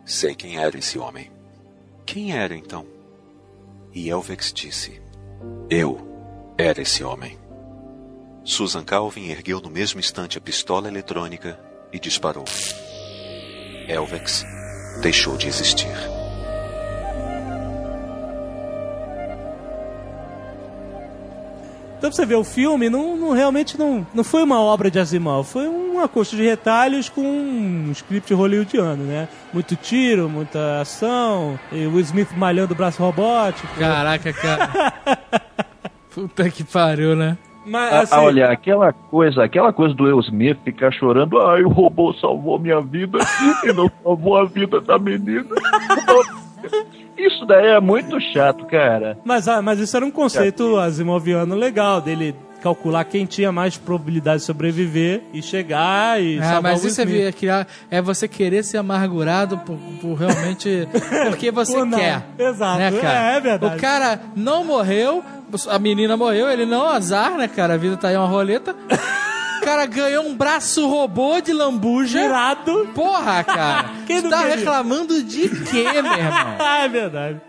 Sei 0.04 0.34
quem 0.34 0.56
era 0.56 0.78
esse 0.78 0.98
homem. 0.98 1.30
Quem 2.04 2.36
era 2.36 2.56
então? 2.56 2.86
E 3.92 4.08
Elvex 4.08 4.52
disse: 4.52 5.00
Eu 5.68 5.98
era 6.56 6.80
esse 6.80 7.04
homem. 7.04 7.38
Susan 8.46 8.84
Calvin 8.84 9.28
ergueu 9.28 9.60
no 9.60 9.68
mesmo 9.68 9.98
instante 10.00 10.38
a 10.38 10.40
pistola 10.40 10.88
eletrônica 10.88 11.58
e 11.92 11.98
disparou. 11.98 12.44
Elvex 13.88 14.44
deixou 15.02 15.36
de 15.36 15.48
existir. 15.48 15.90
Então 21.98 22.10
pra 22.10 22.16
você 22.16 22.26
ver, 22.26 22.34
o 22.34 22.44
filme 22.44 22.90
não, 22.90 23.16
não- 23.16 23.32
realmente 23.32 23.78
não, 23.78 24.06
não 24.14 24.22
foi 24.22 24.42
uma 24.42 24.60
obra 24.60 24.90
de 24.90 24.98
Asimov, 24.98 25.46
foi 25.48 25.66
uma 25.66 26.06
coxa 26.06 26.36
de 26.36 26.42
retalhos 26.44 27.08
com 27.08 27.22
um 27.22 27.90
script 27.92 28.32
hollywoodiano, 28.34 29.02
né? 29.02 29.28
Muito 29.52 29.74
tiro, 29.76 30.28
muita 30.28 30.82
ação, 30.82 31.58
e 31.72 31.86
o 31.86 31.92
Will 31.94 32.00
Smith 32.00 32.28
malhando 32.36 32.74
o 32.74 32.76
braço 32.76 33.02
robótico. 33.02 33.66
Caraca, 33.78 34.30
cara. 34.32 34.92
Puta 36.14 36.50
que 36.50 36.62
pariu, 36.64 37.16
né? 37.16 37.36
Mas, 37.66 37.92
Ah, 37.92 38.00
assim, 38.00 38.14
olha, 38.24 38.48
aquela 38.50 38.92
coisa, 38.92 39.42
aquela 39.42 39.72
coisa 39.72 39.92
do 39.94 40.04
Will 40.04 40.20
Smith 40.20 40.56
ficar 40.64 40.92
chorando, 40.92 41.40
ai, 41.40 41.62
o 41.64 41.68
robô 41.68 42.12
salvou 42.14 42.58
minha 42.60 42.80
vida 42.80 43.18
e 43.64 43.72
não 43.72 43.90
salvou 44.02 44.36
a 44.38 44.44
vida 44.44 44.80
da 44.80 44.98
menina. 44.98 45.44
Isso 47.16 47.44
daí 47.46 47.68
é 47.68 47.80
muito 47.80 48.20
chato, 48.20 48.64
cara. 48.66 49.18
mas, 49.24 49.48
ah, 49.48 49.60
mas 49.62 49.80
isso 49.80 49.96
era 49.96 50.04
um 50.06 50.10
conceito 50.10 50.76
asimoviano 50.78 51.54
legal, 51.54 52.00
dele 52.00 52.34
calcular 52.66 53.04
quem 53.04 53.24
tinha 53.24 53.52
mais 53.52 53.76
probabilidade 53.76 54.40
de 54.40 54.44
sobreviver 54.44 55.22
e 55.32 55.40
chegar 55.40 56.20
e 56.20 56.40
Ah, 56.40 56.60
mas 56.60 56.84
isso 56.84 57.00
é, 57.00 57.30
criar, 57.30 57.64
é 57.88 58.02
você 58.02 58.26
querer 58.26 58.64
ser 58.64 58.78
amargurado 58.78 59.58
por, 59.58 59.78
por 60.00 60.14
realmente. 60.14 60.88
Porque 61.28 61.52
você 61.52 61.76
Por 61.76 61.90
quer. 61.90 62.24
Exato. 62.36 62.78
Né, 62.78 62.90
cara? 62.90 63.32
É, 63.32 63.36
é 63.36 63.40
verdade. 63.40 63.76
O 63.76 63.80
cara 63.80 64.20
não 64.34 64.64
morreu, 64.64 65.22
a 65.68 65.78
menina 65.78 66.16
morreu, 66.16 66.48
ele 66.50 66.66
não, 66.66 66.88
azar, 66.88 67.36
né, 67.36 67.46
cara? 67.46 67.74
A 67.74 67.76
vida 67.76 67.96
tá 67.96 68.08
aí 68.08 68.16
uma 68.16 68.26
roleta. 68.26 68.74
O 69.60 69.64
cara 69.64 69.86
ganhou 69.86 70.24
um 70.24 70.34
braço 70.36 70.88
robô 70.88 71.40
de 71.40 71.52
lambuja. 71.52 72.20
Irado. 72.24 72.88
Porra, 72.94 73.42
cara. 73.44 73.90
Quem 74.06 74.22
não 74.22 74.30
tá 74.30 74.38
queria? 74.42 74.56
reclamando 74.56 75.22
de 75.22 75.48
quê, 75.48 75.84
meu 76.02 76.12
irmão? 76.12 76.56
É 76.82 76.88
verdade. 76.88 77.40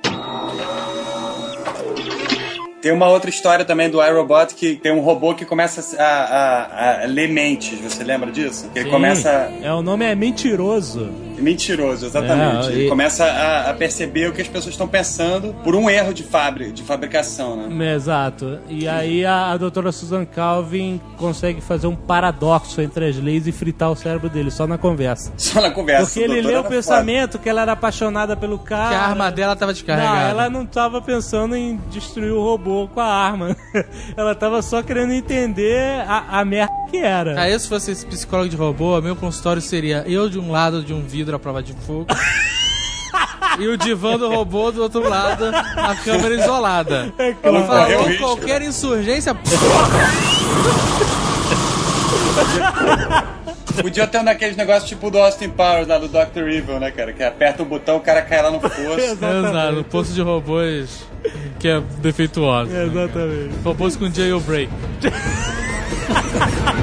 Tem 2.88 2.93
uma 2.95 3.09
outra 3.09 3.29
história 3.29 3.65
também 3.65 3.89
do 3.89 4.01
iRobot 4.01 4.55
que 4.55 4.75
tem 4.77 4.93
um 4.93 5.01
robô 5.01 5.35
que 5.35 5.43
começa 5.43 6.01
a, 6.01 6.05
a- 6.05 7.03
a 7.03 7.05
ler 7.05 7.27
mentes. 7.27 7.77
Você 7.81 8.01
lembra 8.01 8.31
disso? 8.31 8.69
Que 8.71 8.79
ele 8.79 8.85
Sim. 8.85 8.91
começa. 8.91 9.51
É, 9.61 9.73
o 9.73 9.81
nome 9.81 10.05
é 10.05 10.15
mentiroso. 10.15 11.09
Mentiroso, 11.38 12.05
exatamente. 12.05 12.69
É, 12.69 12.71
ele 12.71 12.85
e- 12.85 12.89
começa 12.89 13.25
a, 13.25 13.69
a 13.69 13.73
perceber 13.73 14.29
o 14.29 14.33
que 14.33 14.41
as 14.41 14.47
pessoas 14.47 14.73
estão 14.73 14.88
pensando 14.88 15.53
por 15.63 15.75
um 15.75 15.89
erro 15.89 16.13
de, 16.13 16.23
fabri 16.23 16.71
de 16.71 16.83
fabricação, 16.83 17.67
né? 17.67 17.95
Exato. 17.95 18.59
E 18.69 18.88
aí 18.88 19.25
a, 19.25 19.51
a 19.51 19.57
doutora 19.57 19.91
Susan 19.91 20.25
Calvin 20.25 20.99
consegue 21.17 21.61
fazer 21.61 21.88
um 21.88 21.95
paradoxo 21.95 22.81
entre 22.81 23.07
as 23.07 23.17
leis 23.17 23.47
e 23.47 23.51
fritar 23.51 23.91
o 23.91 23.95
cérebro 23.95 24.29
dele, 24.29 24.51
só 24.51 24.65
na 24.67 24.77
conversa. 24.77 25.31
Só 25.38 25.61
na 25.61 25.71
conversa. 25.71 26.05
Porque 26.05 26.19
ele 26.19 26.41
leu 26.41 26.57
o 26.57 26.59
era 26.59 26.69
pensamento 26.69 27.39
que 27.39 27.47
ela 27.49 27.61
era 27.61 27.71
apaixonada 27.71 28.35
pelo 28.35 28.59
cara. 28.59 28.89
Que 28.89 28.95
a 28.95 29.01
arma 29.01 29.31
dela 29.31 29.55
tava 29.55 29.71
Não, 29.71 29.73
descarregada. 29.73 30.29
ela 30.29 30.49
não 30.49 30.65
tava 30.65 31.01
pensando 31.01 31.55
em 31.55 31.79
destruir 31.89 32.31
o 32.31 32.41
robô 32.41 32.88
com 32.93 32.99
a 32.99 33.05
arma. 33.05 33.55
ela 34.15 34.35
tava 34.35 34.61
só 34.61 34.81
querendo 34.83 35.13
entender 35.13 36.01
a, 36.07 36.39
a 36.39 36.45
merda 36.45 36.71
que 36.89 36.97
era. 36.97 37.39
Aí, 37.39 37.57
se 37.59 37.67
fosse 37.67 37.91
esse 37.91 38.05
psicólogo 38.05 38.49
de 38.49 38.55
robô, 38.55 38.99
meu 39.01 39.15
consultório 39.15 39.61
seria 39.61 40.03
eu 40.07 40.29
de 40.29 40.39
um 40.39 40.51
lado 40.51 40.83
de 40.83 40.93
um 40.93 41.01
vidro 41.01 41.26
à 41.36 41.39
prova 41.39 41.61
de 41.63 41.73
fogo. 41.73 42.07
e 43.59 43.67
o 43.67 43.78
divã 43.78 44.17
do 44.17 44.30
robô 44.30 44.71
do 44.71 44.82
outro 44.84 45.07
lado, 45.07 45.45
a 45.47 45.95
câmera 45.95 46.36
isolada. 46.36 47.13
É 47.17 47.34
claro. 47.34 47.65
Falou 47.65 48.07
risco. 48.07 48.23
qualquer 48.23 48.61
insurgência. 48.61 49.36
Podia 53.82 54.07
ter 54.07 54.19
um 54.19 54.23
daqueles 54.23 54.55
negócios 54.55 54.89
tipo 54.89 55.11
do 55.11 55.19
Austin 55.19 55.49
Powers 55.49 55.88
lá 55.88 55.97
do 55.99 56.07
Dr. 56.07 56.47
Evil, 56.49 56.80
né, 56.80 56.89
cara? 56.91 57.13
Que 57.13 57.23
aperta 57.23 57.61
o 57.61 57.65
botão, 57.65 57.97
o 57.97 57.99
cara 57.99 58.21
cai 58.23 58.41
lá 58.41 58.49
no 58.49 58.59
poço. 58.61 58.99
Exato, 58.99 59.84
poço 59.89 60.13
de 60.13 60.21
robôs 60.21 61.05
que 61.59 61.67
é 61.67 61.80
defeituoso. 61.99 62.71
Exatamente. 62.75 63.53
Robôs 63.63 63.95
com 63.95 64.09
jailbreak. 64.11 64.71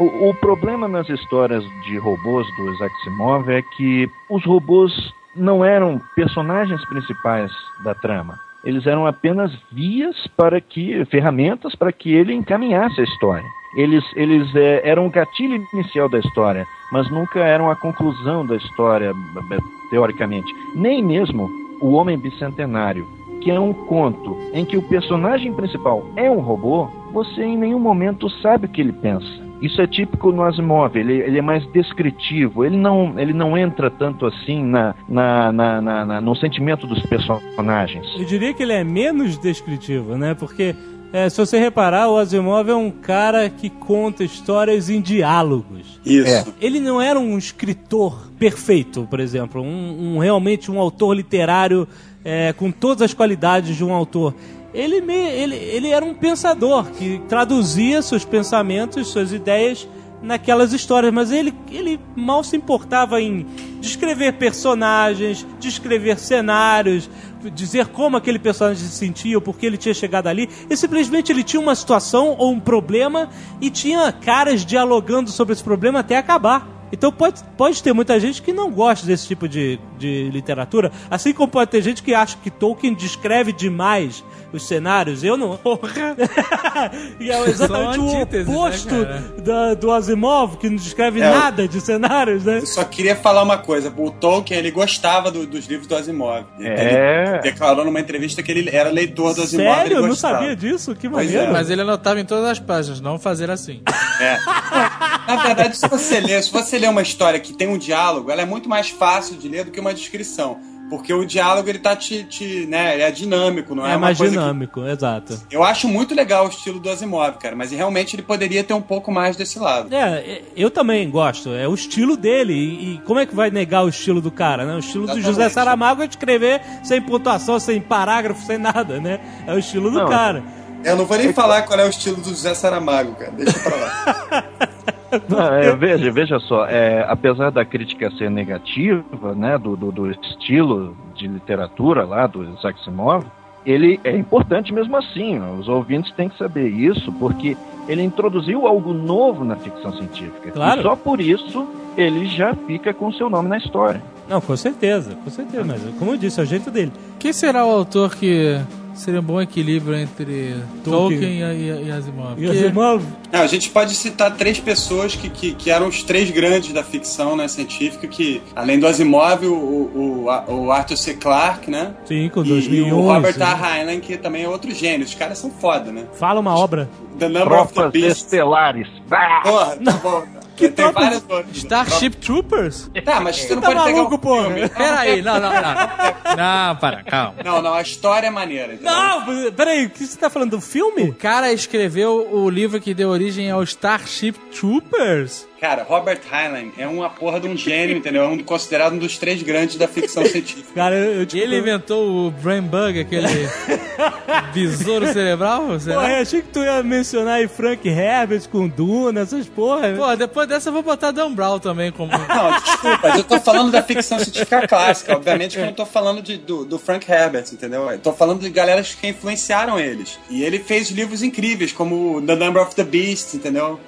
O, 0.00 0.30
o 0.30 0.34
problema 0.34 0.88
nas 0.88 1.06
histórias 1.10 1.62
de 1.84 1.98
robôs 1.98 2.46
do 2.56 2.72
Isaac 2.72 2.94
Asimov 3.02 3.50
é 3.50 3.60
que 3.76 4.08
os 4.30 4.42
robôs 4.46 5.12
não 5.36 5.62
eram 5.62 6.00
personagens 6.16 6.82
principais 6.86 7.52
da 7.84 7.94
trama. 7.94 8.34
Eles 8.64 8.86
eram 8.86 9.06
apenas 9.06 9.52
vias 9.70 10.16
para 10.38 10.58
que, 10.58 11.04
ferramentas 11.04 11.74
para 11.74 11.92
que 11.92 12.14
ele 12.14 12.32
encaminhasse 12.32 12.98
a 12.98 13.04
história. 13.04 13.44
Eles, 13.76 14.02
eles 14.16 14.50
eh, 14.56 14.80
eram 14.84 15.06
o 15.06 15.10
gatilho 15.10 15.62
inicial 15.74 16.08
da 16.08 16.18
história, 16.18 16.66
mas 16.90 17.10
nunca 17.10 17.40
eram 17.40 17.70
a 17.70 17.76
conclusão 17.76 18.46
da 18.46 18.56
história, 18.56 19.12
b- 19.12 19.58
teoricamente. 19.90 20.50
Nem 20.74 21.04
mesmo 21.04 21.50
O 21.78 21.92
Homem 21.92 22.18
Bicentenário, 22.18 23.06
que 23.42 23.50
é 23.50 23.60
um 23.60 23.74
conto 23.74 24.34
em 24.54 24.64
que 24.64 24.78
o 24.78 24.82
personagem 24.88 25.52
principal 25.52 26.06
é 26.16 26.30
um 26.30 26.40
robô, 26.40 26.86
você 27.12 27.42
em 27.42 27.58
nenhum 27.58 27.78
momento 27.78 28.30
sabe 28.40 28.64
o 28.64 28.68
que 28.70 28.80
ele 28.80 28.92
pensa. 28.92 29.49
Isso 29.60 29.80
é 29.80 29.86
típico 29.86 30.32
no 30.32 30.42
Asimov, 30.42 30.96
ele, 30.96 31.14
ele 31.14 31.38
é 31.38 31.42
mais 31.42 31.64
descritivo, 31.72 32.64
ele 32.64 32.76
não, 32.76 33.18
ele 33.18 33.32
não 33.32 33.56
entra 33.58 33.90
tanto 33.90 34.24
assim 34.26 34.64
na, 34.64 34.94
na, 35.08 35.52
na, 35.52 35.80
na- 35.80 36.04
na- 36.06 36.20
no 36.20 36.34
sentimento 36.34 36.86
dos 36.86 37.00
personagens. 37.06 38.06
Eu 38.18 38.24
diria 38.24 38.54
que 38.54 38.62
ele 38.62 38.72
é 38.72 38.82
menos 38.84 39.36
descritivo, 39.38 40.16
né? 40.16 40.34
Porque 40.34 40.74
é, 41.12 41.28
se 41.28 41.36
você 41.38 41.58
reparar, 41.58 42.08
o 42.08 42.16
Asimov 42.16 42.70
é 42.70 42.74
um 42.74 42.90
cara 42.90 43.50
que 43.50 43.68
conta 43.68 44.22
histórias 44.24 44.88
em 44.88 45.00
diálogos. 45.00 46.00
Isso. 46.06 46.54
Ele 46.60 46.78
não 46.80 47.00
era 47.00 47.18
um 47.18 47.36
escritor 47.36 48.30
perfeito, 48.38 49.06
por 49.10 49.20
exemplo, 49.20 49.60
um, 49.60 50.14
um- 50.16 50.18
realmente 50.18 50.70
um 50.70 50.78
autor 50.78 51.14
literário 51.14 51.86
é, 52.24 52.52
com 52.52 52.70
todas 52.70 53.02
as 53.02 53.12
qualidades 53.14 53.76
de 53.76 53.84
um 53.84 53.92
autor. 53.92 54.34
Ele, 54.72 55.00
me- 55.00 55.14
ele, 55.14 55.56
ele 55.56 55.88
era 55.88 56.04
um 56.04 56.14
pensador 56.14 56.90
que 56.92 57.20
traduzia 57.28 58.02
seus 58.02 58.24
pensamentos, 58.24 59.08
suas 59.08 59.32
ideias 59.32 59.88
naquelas 60.22 60.72
histórias, 60.72 61.12
mas 61.12 61.32
ele, 61.32 61.52
ele 61.70 61.98
mal 62.14 62.44
se 62.44 62.54
importava 62.54 63.20
em 63.22 63.46
descrever 63.80 64.34
personagens, 64.34 65.46
descrever 65.58 66.18
cenários, 66.18 67.08
dizer 67.54 67.86
como 67.86 68.18
aquele 68.18 68.38
personagem 68.38 68.86
se 68.86 68.94
sentia, 68.94 69.38
ou 69.38 69.40
por 69.40 69.56
que 69.58 69.64
ele 69.64 69.78
tinha 69.78 69.94
chegado 69.94 70.26
ali. 70.26 70.48
E 70.68 70.76
simplesmente 70.76 71.32
ele 71.32 71.42
tinha 71.42 71.60
uma 71.60 71.74
situação 71.74 72.36
ou 72.38 72.52
um 72.52 72.60
problema 72.60 73.30
e 73.62 73.70
tinha 73.70 74.12
caras 74.12 74.64
dialogando 74.64 75.30
sobre 75.30 75.54
esse 75.54 75.64
problema 75.64 76.00
até 76.00 76.16
acabar. 76.18 76.68
Então 76.92 77.12
pode, 77.12 77.42
pode 77.56 77.82
ter 77.82 77.92
muita 77.92 78.18
gente 78.18 78.42
que 78.42 78.52
não 78.52 78.70
gosta 78.70 79.06
desse 79.06 79.26
tipo 79.26 79.48
de, 79.48 79.78
de 79.98 80.28
literatura, 80.32 80.90
assim 81.10 81.32
como 81.32 81.48
pode 81.48 81.70
ter 81.70 81.82
gente 81.82 82.02
que 82.02 82.14
acha 82.14 82.36
que 82.42 82.50
Tolkien 82.50 82.94
descreve 82.94 83.52
demais 83.52 84.24
os 84.52 84.66
cenários. 84.66 85.22
Eu 85.22 85.36
não. 85.36 85.58
e 87.20 87.30
é 87.30 87.40
exatamente 87.48 87.98
o 87.98 88.12
né, 88.12 88.22
oposto 88.42 88.88
cara? 88.88 89.24
da- 89.38 89.74
do 89.74 89.90
Asimov, 89.92 90.56
que 90.56 90.68
não 90.68 90.76
descreve 90.76 91.20
É, 91.20 91.30
nada 91.30 91.68
de 91.68 91.80
cenários, 91.80 92.44
né? 92.44 92.58
Eu 92.58 92.66
só 92.66 92.84
queria 92.84 93.14
falar 93.16 93.42
uma 93.42 93.58
coisa. 93.58 93.92
O 93.96 94.10
Tolkien, 94.10 94.58
ele 94.58 94.70
gostava 94.70 95.30
do- 95.30 95.46
dos 95.46 95.66
livros 95.66 95.86
do 95.86 95.94
Asimov. 95.96 96.46
Ele, 96.58 96.68
É. 96.68 97.28
ele 97.34 97.38
declarou 97.42 97.84
numa 97.84 98.00
entrevista 98.00 98.42
que 98.42 98.50
ele 98.50 98.68
era 98.74 98.90
leitor 98.90 99.34
do 99.34 99.42
Asimov. 99.42 99.74
Sério? 99.76 99.96
Eu 99.98 100.06
não 100.06 100.14
sabia 100.16 100.56
disso? 100.56 100.94
Que 100.94 101.08
Pois 101.08 101.26
maneiro. 101.26 101.50
é. 101.50 101.52
Mas 101.52 101.70
ele 101.70 101.82
anotava 101.82 102.18
em 102.20 102.24
todas 102.24 102.44
as 102.44 102.58
páginas, 102.58 103.00
não 103.00 103.18
fazer 103.18 103.50
assim. 103.50 103.82
É. 104.20 104.36
Na 105.30 105.36
verdade, 105.44 105.76
se 105.76 105.86
você 105.88 106.18
ler, 106.20 106.42
se 106.42 106.50
você 106.52 106.78
ler 106.80 106.88
uma 106.88 107.02
história 107.02 107.38
que 107.38 107.52
tem 107.52 107.68
um 107.68 107.78
diálogo, 107.78 108.30
ela 108.30 108.42
é 108.42 108.46
muito 108.46 108.68
mais 108.68 108.88
fácil 108.90 109.36
de 109.36 109.48
ler 109.48 109.64
do 109.64 109.70
que 109.70 109.78
uma 109.80 109.94
descrição. 109.94 110.58
Porque 110.88 111.14
o 111.14 111.24
diálogo, 111.24 111.68
ele 111.68 111.78
tá 111.78 111.94
te, 111.94 112.24
te 112.24 112.66
né, 112.66 112.94
ele 112.94 113.02
é 113.04 113.12
dinâmico, 113.12 113.76
não 113.76 113.86
é, 113.86 113.90
É 113.90 113.92
uma 113.92 114.06
mais 114.06 114.18
coisa 114.18 114.32
que- 114.34 114.40
dinâmico, 114.40 114.84
exato. 114.84 115.40
Eu 115.48 115.62
acho 115.62 115.86
muito 115.86 116.16
legal 116.16 116.46
o 116.46 116.48
estilo 116.48 116.80
do 116.80 116.90
Asimov, 116.90 117.38
cara, 117.38 117.54
mas 117.54 117.70
realmente 117.70 118.16
ele 118.16 118.22
poderia 118.24 118.64
ter 118.64 118.74
um 118.74 118.82
pouco 118.82 119.12
mais 119.12 119.36
desse 119.36 119.56
lado. 119.60 119.94
É, 119.94 120.42
eu 120.56 120.68
também 120.68 121.08
gosto. 121.08 121.50
É 121.54 121.68
o 121.68 121.74
estilo 121.74 122.16
dele. 122.16 122.52
E, 122.54 122.94
e 122.94 122.98
como 123.06 123.20
é 123.20 123.24
que 123.26 123.36
vai 123.36 123.52
negar 123.52 123.84
o 123.84 123.88
estilo 123.88 124.20
do 124.20 124.32
cara, 124.32 124.64
né? 124.64 124.74
O 124.74 124.78
estilo 124.80 125.06
do 125.06 125.12
Exatamente. 125.12 125.26
José 125.28 125.48
Saramago 125.48 126.02
é 126.02 126.06
escrever 126.06 126.60
sem 126.82 127.00
pontuação, 127.00 127.60
sem 127.60 127.80
parágrafo, 127.80 128.44
sem 128.44 128.58
nada, 128.58 128.98
né? 128.98 129.20
É 129.46 129.54
o 129.54 129.60
estilo 129.60 129.92
do 129.92 129.98
Não, 130.00 130.08
cara. 130.08 130.42
Eu 130.82 130.96
não 130.96 131.06
vou 131.06 131.16
nem 131.16 131.32
falar 131.32 131.62
qual 131.62 131.78
é 131.78 131.84
o 131.84 131.88
estilo 131.90 132.16
do 132.16 132.30
José 132.30 132.52
Saramago, 132.52 133.14
cara. 133.14 133.30
Deixa 133.30 133.60
pra 133.60 133.76
lá. 133.76 134.44
Não, 135.28 135.54
é, 135.54 135.74
veja, 135.76 136.10
veja 136.10 136.38
só, 136.40 136.66
é, 136.66 137.04
apesar 137.08 137.50
da 137.50 137.64
crítica 137.64 138.10
ser 138.12 138.30
negativa, 138.30 139.34
né, 139.34 139.58
do, 139.58 139.76
do, 139.76 139.90
do 139.90 140.10
estilo 140.10 140.96
de 141.14 141.26
literatura 141.26 142.04
lá 142.04 142.26
do 142.26 142.44
Isaac 142.44 142.80
Asimov, 142.80 143.24
ele 143.64 144.00
é 144.04 144.16
importante 144.16 144.72
mesmo 144.72 144.96
assim. 144.96 145.38
Os 145.58 145.68
ouvintes 145.68 146.12
têm 146.12 146.28
que 146.28 146.38
saber 146.38 146.68
isso, 146.68 147.12
porque 147.12 147.56
ele 147.88 148.02
introduziu 148.02 148.66
algo 148.66 148.92
novo 148.92 149.44
na 149.44 149.56
ficção 149.56 149.92
científica. 149.92 150.50
Claro. 150.50 150.80
E 150.80 150.82
só 150.82 150.96
por 150.96 151.20
isso 151.20 151.68
ele 151.96 152.26
já 152.26 152.54
fica 152.54 152.94
com 152.94 153.12
seu 153.12 153.28
nome 153.28 153.48
na 153.48 153.58
história. 153.58 154.02
Não, 154.28 154.40
com 154.40 154.56
certeza, 154.56 155.16
com 155.24 155.30
certeza. 155.30 155.64
Mas, 155.64 155.82
como 155.98 156.12
eu 156.12 156.16
disse, 156.16 156.38
é 156.38 156.44
o 156.44 156.46
jeito 156.46 156.70
dele. 156.70 156.92
Quem 157.18 157.32
será 157.32 157.66
o 157.66 157.70
autor 157.70 158.14
que 158.14 158.60
seria 159.00 159.20
um 159.20 159.22
bom 159.22 159.40
equilíbrio 159.40 159.94
entre 159.96 160.54
Tolkien. 160.84 161.20
Tolkien 161.20 161.40
e, 161.40 161.82
e, 161.84 161.86
e 161.86 161.90
Asimov? 161.90 162.40
E 162.42 162.50
Asimov, 162.50 163.02
Não, 163.32 163.40
a 163.40 163.46
gente 163.46 163.70
pode 163.70 163.94
citar 163.94 164.34
três 164.36 164.60
pessoas 164.60 165.14
que, 165.14 165.28
que, 165.30 165.54
que 165.54 165.70
eram 165.70 165.88
os 165.88 166.02
três 166.02 166.30
grandes 166.30 166.72
da 166.72 166.82
ficção 166.82 167.36
né, 167.36 167.48
científica, 167.48 168.06
que 168.06 168.42
além 168.54 168.78
do 168.78 168.86
Asimov, 168.86 169.44
o, 169.46 169.54
o, 169.54 170.24
o- 170.48 170.70
Arthur 170.72 170.96
C. 170.96 171.14
Clarke, 171.14 171.70
né? 171.70 171.94
sim, 172.04 172.28
com 172.28 172.42
E, 172.44 172.48
2001. 172.48 172.86
e 172.88 172.92
o 172.92 173.00
Robert 173.00 173.34
sim. 173.34 173.42
A. 173.42 173.78
Heinlein, 173.78 174.00
que 174.00 174.16
também 174.16 174.44
é 174.44 174.48
outro 174.48 174.72
gênio. 174.74 175.04
Os 175.06 175.14
caras 175.14 175.38
são 175.38 175.50
foda, 175.50 175.90
né? 175.90 176.04
Fala 176.14 176.40
uma 176.40 176.56
obra. 176.56 176.88
The 177.18 177.28
Number 177.28 177.52
of 177.60 177.68
the 177.68 177.74
Tropas 177.74 177.92
Beast. 177.92 178.16
estelares. 178.24 178.86
Ah! 179.10 179.40
Porra, 179.42 179.76
tá 179.76 179.92
bom. 179.92 180.24
Tem 180.68 180.72
troca- 180.72 181.00
vários 181.00 181.24
outros. 181.28 181.56
Starship 181.58 182.10
Troopers? 182.16 182.90
Tá, 183.04 183.20
mas 183.20 183.36
você 183.38 183.54
não 183.54 183.62
Tá 183.62 183.68
pode 183.68 183.84
pegar 183.84 183.96
maluco, 183.96 184.14
o 184.14 184.18
porra? 184.18 184.44
filme. 184.44 184.68
Peraí, 184.68 185.22
não, 185.22 185.34
não, 185.40 185.52
não. 185.52 186.10
Não, 186.30 186.76
para, 186.76 187.02
calma. 187.02 187.34
Não, 187.44 187.60
não, 187.60 187.74
a 187.74 187.82
história 187.82 188.28
é 188.28 188.30
maneira. 188.30 188.74
entendeu? 188.74 188.92
Não, 188.92 189.52
peraí, 189.52 189.86
o 189.86 189.90
que 189.90 190.06
você 190.06 190.16
tá 190.16 190.30
falando 190.30 190.50
do 190.52 190.60
filme? 190.60 191.10
O 191.10 191.14
cara 191.14 191.52
escreveu 191.52 192.28
o 192.32 192.48
livro 192.48 192.80
que 192.80 192.94
deu 192.94 193.08
origem 193.10 193.50
ao 193.50 193.62
Starship 193.64 194.34
Troopers? 194.54 195.46
Cara, 195.60 195.82
Robert 195.82 196.20
Heinlein 196.32 196.72
é 196.78 196.86
uma 196.86 197.10
porra 197.10 197.38
de 197.38 197.46
um 197.46 197.54
gênio, 197.54 197.94
entendeu? 197.94 198.22
É 198.22 198.26
um, 198.28 198.38
considerado 198.38 198.94
um 198.94 198.98
dos 198.98 199.18
três 199.18 199.42
grandes 199.42 199.76
da 199.76 199.86
ficção 199.86 200.24
científica. 200.24 200.72
Cara, 200.74 200.94
eu, 200.94 201.20
eu 201.20 201.26
tipo, 201.26 201.42
Ele 201.42 201.58
inventou 201.58 202.28
o 202.28 202.30
Brain 202.30 202.62
Bug, 202.62 202.98
aquele 202.98 203.26
besouro 204.54 205.12
cerebral? 205.12 205.78
será? 205.78 206.00
Porra, 206.00 206.12
eu 206.12 206.22
achei 206.22 206.40
que 206.40 206.48
tu 206.48 206.60
ia 206.60 206.82
mencionar 206.82 207.34
aí 207.34 207.46
Frank 207.46 207.86
Herbert 207.86 208.48
com 208.48 208.66
Duna, 208.66 209.20
essas 209.20 209.46
porra. 209.48 209.92
Pô, 209.94 210.16
depois 210.16 210.48
dessa 210.48 210.70
eu 210.70 210.72
vou 210.72 210.82
botar 210.82 211.10
Dan 211.10 211.32
Brown 211.34 211.58
também 211.58 211.92
como... 211.92 212.10
Não, 212.16 212.60
desculpa, 212.60 213.00
mas 213.02 213.18
eu 213.18 213.24
tô 213.24 213.38
falando 213.38 213.70
da 213.70 213.82
ficção 213.82 214.18
científica 214.18 214.66
clássica. 214.66 215.14
Obviamente 215.14 215.56
que 215.56 215.62
eu 215.62 215.66
não 215.66 215.74
tô 215.74 215.84
falando 215.84 216.22
de, 216.22 216.38
do, 216.38 216.64
do 216.64 216.78
Frank 216.78 217.10
Herbert, 217.10 217.44
entendeu? 217.52 217.90
Eu 217.90 217.98
tô 217.98 218.14
falando 218.14 218.40
de 218.40 218.48
galera 218.48 218.82
que 218.82 219.06
influenciaram 219.06 219.78
eles. 219.78 220.18
E 220.30 220.42
ele 220.42 220.58
fez 220.58 220.90
livros 220.90 221.22
incríveis, 221.22 221.70
como 221.70 222.22
The 222.22 222.36
Number 222.36 222.62
of 222.62 222.74
the 222.74 222.84
Beast, 222.84 223.34
entendeu? 223.34 223.78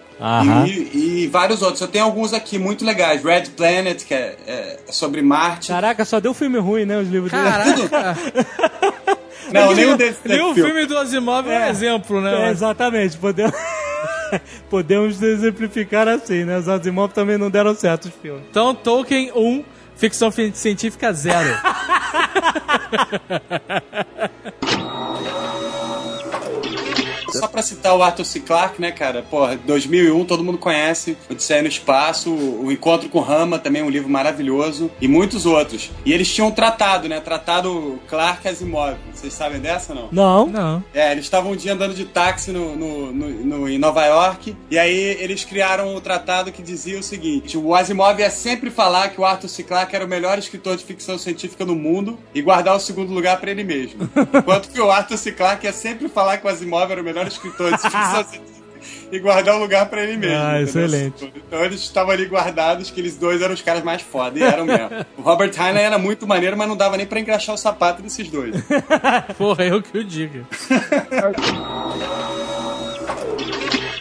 E, 0.66 1.24
e 1.24 1.26
vários 1.26 1.62
outros. 1.62 1.80
Eu 1.80 1.88
tenho 1.88 2.04
alguns 2.04 2.32
aqui 2.32 2.58
muito 2.58 2.84
legais. 2.84 3.24
Red 3.24 3.46
Planet, 3.56 4.04
que 4.04 4.14
é, 4.14 4.36
é 4.46 4.78
sobre 4.92 5.20
Marte. 5.22 5.68
Caraca, 5.68 6.04
só 6.04 6.20
deu 6.20 6.32
filme 6.32 6.58
ruim, 6.58 6.84
né? 6.84 6.96
Os 6.98 7.08
livros 7.08 7.32
dele. 7.32 7.88
Caraca! 7.88 8.18
Não, 9.52 9.74
nenhum 9.74 9.96
desses 9.96 10.18
Nem 10.24 10.40
o 10.40 10.54
filme. 10.54 10.86
do 10.86 10.96
Asimov 10.96 11.46
é 11.46 11.58
um 11.58 11.62
É. 11.62 11.70
exemplo, 11.70 12.18
É, 12.18 12.22
né? 12.22 12.50
exatamente, 12.50 13.18
podemos... 13.18 13.54
podemos 14.70 15.20
exemplificar 15.20 16.08
assim, 16.08 16.44
né? 16.44 16.56
Os 16.58 16.68
Asimov 16.68 17.12
também 17.12 17.36
não 17.36 17.50
deram 17.50 17.74
certo 17.74 18.06
os 18.06 18.14
filmes. 18.14 18.44
Então, 18.48 18.74
Tolkien 18.74 19.30
1, 19.34 19.62
ficção 19.96 20.30
fi- 20.30 20.52
científica 20.54 21.12
0. 21.12 21.48
Só 27.43 27.49
pra 27.49 27.61
citar 27.61 27.97
o 27.97 28.05
Arthur 28.05 28.24
C. 28.24 28.38
Clarke, 28.38 28.80
né, 28.80 28.93
cara? 28.93 29.20
Porra, 29.28 29.57
2001, 29.66 30.24
todo 30.26 30.45
mundo 30.45 30.59
conhece. 30.59 31.16
Odisseia 31.28 31.61
no 31.61 31.66
Espaço, 31.66 32.30
o 32.32 32.70
Encontro 32.70 33.09
com 33.09 33.18
Rama, 33.18 33.59
também 33.59 33.82
um 33.82 33.90
livro 33.90 34.09
maravilhoso. 34.09 34.88
E 35.01 35.09
muitos 35.09 35.45
outros. 35.45 35.90
E 36.07 36.12
eles 36.12 36.32
tinham 36.32 36.47
um 36.47 36.51
tratado, 36.53 37.09
né? 37.09 37.18
Tratado 37.18 37.99
Clarke 38.07 38.47
Asimov. 38.47 38.95
Vocês 39.12 39.32
sabem 39.32 39.59
dessa, 39.59 39.93
não? 39.93 40.09
Não. 40.12 40.47
Não. 40.47 40.84
É, 40.95 41.11
eles 41.11 41.24
estavam 41.24 41.51
um 41.51 41.57
dia 41.57 41.72
andando 41.72 41.95
de 41.95 42.05
táxi 42.05 42.53
no, 42.53 42.76
no- 42.76 43.12
no- 43.12 43.30
no- 43.45 43.68
em 43.68 43.76
Nova 43.76 44.05
York, 44.07 44.57
e 44.70 44.78
aí 44.78 45.16
eles 45.18 45.45
criaram 45.45 45.97
o 45.97 46.01
tratado 46.01 46.53
que 46.53 46.62
dizia 46.62 47.01
o 47.01 47.03
seguinte: 47.03 47.59
o 47.59 47.74
Asimov 47.74 48.20
ia 48.20 48.30
sempre 48.30 48.70
falar 48.70 49.09
que 49.09 49.20
o 49.20 49.24
Arthur 49.24 49.49
C. 49.49 49.64
Clarke 49.64 49.97
era 49.97 50.05
o 50.05 50.09
melhor 50.09 50.38
escritor 50.38 50.76
de 50.76 50.84
ficção 50.84 51.18
científica 51.18 51.64
no 51.64 51.74
mundo 51.74 52.16
e 52.32 52.40
guardar 52.40 52.76
o 52.76 52.80
segundo 52.80 53.12
lugar 53.12 53.40
pra 53.40 53.51
ele 53.51 53.64
mesmo. 53.64 54.09
Enquanto 54.32 54.68
que 54.70 54.80
o 54.80 54.93
Arthur 54.93 55.16
C. 55.18 55.32
Clarke 55.32 55.66
ia 55.66 55.72
sempre 55.72 56.09
falar 56.09 56.38
que 56.38 56.47
o 56.47 56.49
Asimov 56.49 56.88
era 56.93 57.01
o 57.01 57.05
melhor 57.05 57.31
escritor 57.32 57.70
de 57.72 57.78
ficção 57.82 58.24
científica. 58.24 58.52
E 59.12 59.18
guardar 59.20 59.54
o 59.56 59.58
lugar 59.58 59.86
pra 59.86 60.02
ele 60.02 60.16
mesmo. 60.16 60.36
Ah, 60.36 60.60
entendeu? 60.60 60.84
excelente. 60.84 61.32
Então 61.36 61.62
eles 61.62 61.80
estavam 61.80 62.12
ali 62.12 62.24
guardados, 62.26 62.90
que 62.90 62.98
eles 63.00 63.16
dois 63.16 63.42
eram 63.42 63.52
os 63.54 63.60
caras 63.62 63.82
mais 63.84 64.00
foda, 64.02 64.38
e 64.38 64.42
eram 64.42 64.64
mesmo. 64.64 64.88
O 65.18 65.22
Robert 65.22 65.52
Heinlein 65.56 65.84
era 65.84 65.98
muito 65.98 66.26
maneiro, 66.26 66.56
mas 66.56 66.66
não 66.66 66.76
dava 66.76 66.96
nem 66.96 67.06
pra 67.06 67.20
engraxar 67.20 67.54
o 67.54 67.58
sapato 67.58 68.02
desses 68.02 68.28
dois. 68.28 68.56
Porra, 69.38 69.64
eu 69.64 69.82
que 69.82 69.98
o 69.98 70.02
digo. 70.02 70.46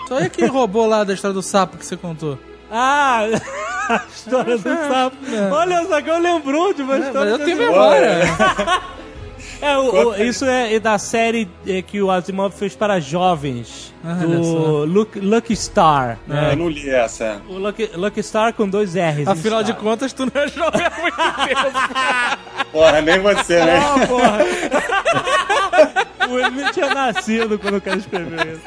Então 0.03 0.19
e 0.19 0.23
aquele 0.23 0.47
robô 0.47 0.85
lá 0.85 1.03
da 1.03 1.13
história 1.13 1.33
do 1.33 1.41
sapo 1.43 1.77
que 1.77 1.85
você 1.85 1.95
contou? 1.97 2.39
Ah, 2.71 3.21
a 3.89 4.01
história 4.13 4.57
do 4.57 4.63
sapo. 4.63 5.17
Olha, 5.51 5.81
o 5.83 5.87
Zagão 5.87 6.19
lembrou 6.19 6.73
de 6.73 6.81
uma 6.81 6.95
É, 6.95 6.99
mas 6.99 7.07
história 7.07 7.29
eu 7.31 7.37
do 7.37 7.45
tenho 7.45 7.57
memória. 7.57 8.19
É, 9.61 9.77
o- 9.77 10.09
o- 10.09 10.15
isso 10.23 10.43
é, 10.45 10.73
é 10.73 10.79
da 10.79 10.97
série 10.97 11.47
é, 11.67 11.81
que 11.81 12.01
o 12.01 12.09
Asimov 12.09 12.51
fez 12.55 12.75
para 12.75 12.99
jovens. 12.99 13.93
Ah, 14.03 14.13
do 14.15 14.43
só. 14.43 14.59
Lucky, 14.85 15.19
Lucky 15.19 15.55
Star. 15.55 16.17
né? 16.27 16.49
Eu 16.53 16.57
não 16.57 16.67
li 16.69 16.89
essa. 16.89 17.39
O 17.47 17.53
Lucky, 17.59 17.89
Lucky 17.93 18.23
Star 18.23 18.53
com 18.53 18.67
dois 18.67 18.95
R's. 18.95 19.27
Afinal 19.27 19.61
de 19.63 19.73
contas, 19.73 20.11
tu 20.13 20.25
não 20.25 20.41
é 20.41 20.47
jovem 20.47 20.81
há 20.83 21.01
muito 21.01 21.15
tempo. 21.47 22.67
Porra, 22.71 23.01
nem 23.01 23.19
você, 23.19 23.63
né? 23.63 23.77
Ah, 23.77 24.07
porra. 24.07 24.39
o 26.29 26.39
Emílio 26.39 26.71
tinha 26.73 26.93
nascido 26.93 27.59
quando 27.59 27.77
o 27.77 27.81
cara 27.81 27.97
escreveu 27.97 28.39
isso. 28.53 28.61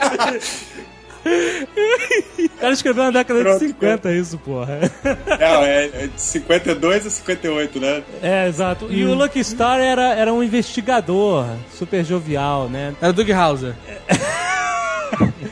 O 1.25 2.49
cara 2.65 2.73
escreveu 2.73 3.05
na 3.05 3.11
década 3.11 3.41
Pronto, 3.41 3.61
de 3.61 3.67
50 3.69 4.13
isso, 4.13 4.39
porra. 4.39 4.79
Não, 5.05 5.63
é, 5.63 5.85
é 5.87 6.07
de 6.07 6.21
52 6.21 7.07
a 7.07 7.11
58, 7.11 7.81
né? 7.81 8.03
É, 8.23 8.49
exato. 8.49 8.87
E 8.91 9.05
o 9.05 9.15
Lucky 9.15 9.43
Star 9.43 9.81
era, 9.81 10.15
era 10.15 10.33
um 10.33 10.43
investigador 10.43 11.47
super 11.73 12.05
jovial, 12.05 12.69
né? 12.69 12.95
Era 13.01 13.13
Doug 13.13 13.31
Hauser. 13.31 13.75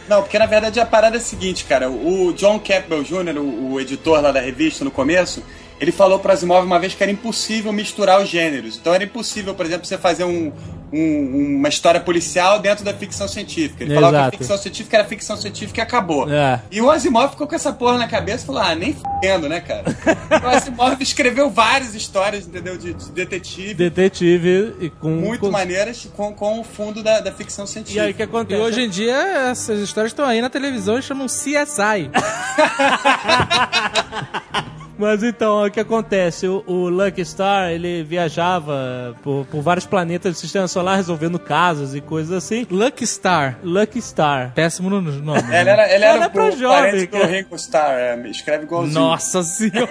Não, 0.08 0.22
porque 0.22 0.38
na 0.38 0.46
verdade 0.46 0.80
a 0.80 0.86
parada 0.86 1.16
é 1.16 1.18
a 1.18 1.22
seguinte, 1.22 1.64
cara. 1.64 1.90
O 1.90 2.32
John 2.32 2.58
Campbell 2.58 3.02
Jr., 3.02 3.38
o, 3.38 3.72
o 3.72 3.80
editor 3.80 4.20
lá 4.20 4.32
da 4.32 4.40
revista 4.40 4.84
no 4.84 4.90
começo, 4.90 5.42
ele 5.82 5.90
falou 5.92 6.18
para 6.20 6.32
Asimov 6.32 6.64
uma 6.64 6.78
vez 6.78 6.94
que 6.94 7.02
era 7.02 7.10
impossível 7.10 7.72
misturar 7.72 8.22
os 8.22 8.28
gêneros. 8.28 8.76
Então 8.80 8.94
era 8.94 9.02
impossível, 9.02 9.52
por 9.54 9.66
exemplo, 9.66 9.84
você 9.84 9.98
fazer 9.98 10.22
um, 10.22 10.52
um- 10.92 11.56
uma 11.58 11.68
história 11.68 11.98
policial 12.00 12.60
dentro 12.60 12.84
da 12.84 12.94
ficção 12.94 13.26
científica. 13.26 13.82
Ele 13.82 13.92
falava 13.94 14.12
que 14.12 14.18
Exato. 14.20 14.36
a 14.36 14.38
ficção 14.38 14.58
científica 14.58 14.96
era 14.98 15.04
ficção 15.08 15.36
científica 15.36 15.80
e 15.80 15.82
acabou. 15.82 16.30
É. 16.32 16.60
E 16.70 16.80
o 16.80 16.88
Asimov 16.88 17.30
ficou 17.32 17.48
com 17.48 17.54
essa 17.56 17.72
porra 17.72 17.98
na 17.98 18.06
cabeça 18.06 18.44
e 18.44 18.46
falou: 18.46 18.62
ah, 18.62 18.74
nem 18.76 18.94
fudendo, 18.94 19.48
né, 19.48 19.60
cara? 19.60 19.82
o 20.44 20.48
Asimov 20.56 21.02
escreveu 21.02 21.50
várias 21.50 21.96
histórias, 21.96 22.46
entendeu? 22.46 22.78
De, 22.78 22.94
de 22.94 23.10
detetive. 23.10 23.74
Detetive 23.74 24.74
e 24.80 24.88
com. 24.88 25.08
Muito 25.10 25.40
com... 25.40 25.50
maneiras 25.50 26.08
com, 26.16 26.32
com 26.32 26.60
o 26.60 26.64
fundo 26.64 27.02
da, 27.02 27.18
da 27.18 27.32
ficção 27.32 27.64
E 27.64 27.68
científica. 27.68 28.04
aí 28.04 28.12
o 28.12 28.14
que 28.14 28.22
E 28.22 28.24
acontece? 28.24 28.60
hoje 28.60 28.82
em 28.82 28.88
dia, 28.88 29.16
essas 29.50 29.80
histórias 29.80 30.12
estão 30.12 30.24
aí 30.24 30.40
na 30.40 30.48
televisão 30.48 30.96
e 30.98 31.02
chamam 31.02 31.26
CSI. 31.26 32.08
Mas 34.98 35.22
então, 35.22 35.64
o 35.64 35.70
que 35.70 35.80
acontece? 35.80 36.46
O, 36.46 36.62
o 36.66 36.88
Lucky 36.88 37.24
Star, 37.24 37.70
ele 37.70 38.02
viajava 38.02 39.16
por, 39.22 39.46
por 39.46 39.60
vários 39.62 39.86
planetas 39.86 40.32
do 40.34 40.38
sistema 40.38 40.68
solar 40.68 40.96
resolvendo 40.96 41.38
casos 41.38 41.94
e 41.94 42.00
coisas 42.00 42.32
assim. 42.32 42.66
Lucky 42.70 43.06
Star. 43.06 43.58
Lucky 43.62 44.00
Star. 44.00 44.52
Péssimo 44.54 44.90
no 44.90 45.00
nome. 45.00 45.40
É, 45.50 45.60
Ele 45.60 45.70
era, 45.70 45.94
ele 45.94 46.04
era 46.04 46.24
é 46.24 46.28
pra 46.28 46.44
o 46.44 46.50
jovem, 46.52 46.90
parente 46.90 47.06
do 47.06 47.12
cara. 47.18 47.26
Ringo 47.26 47.54
Starr, 47.56 47.90
é, 47.98 48.28
escreve 48.28 48.64
igualzinho. 48.64 49.00
Nossa 49.00 49.42
senhora. 49.42 49.88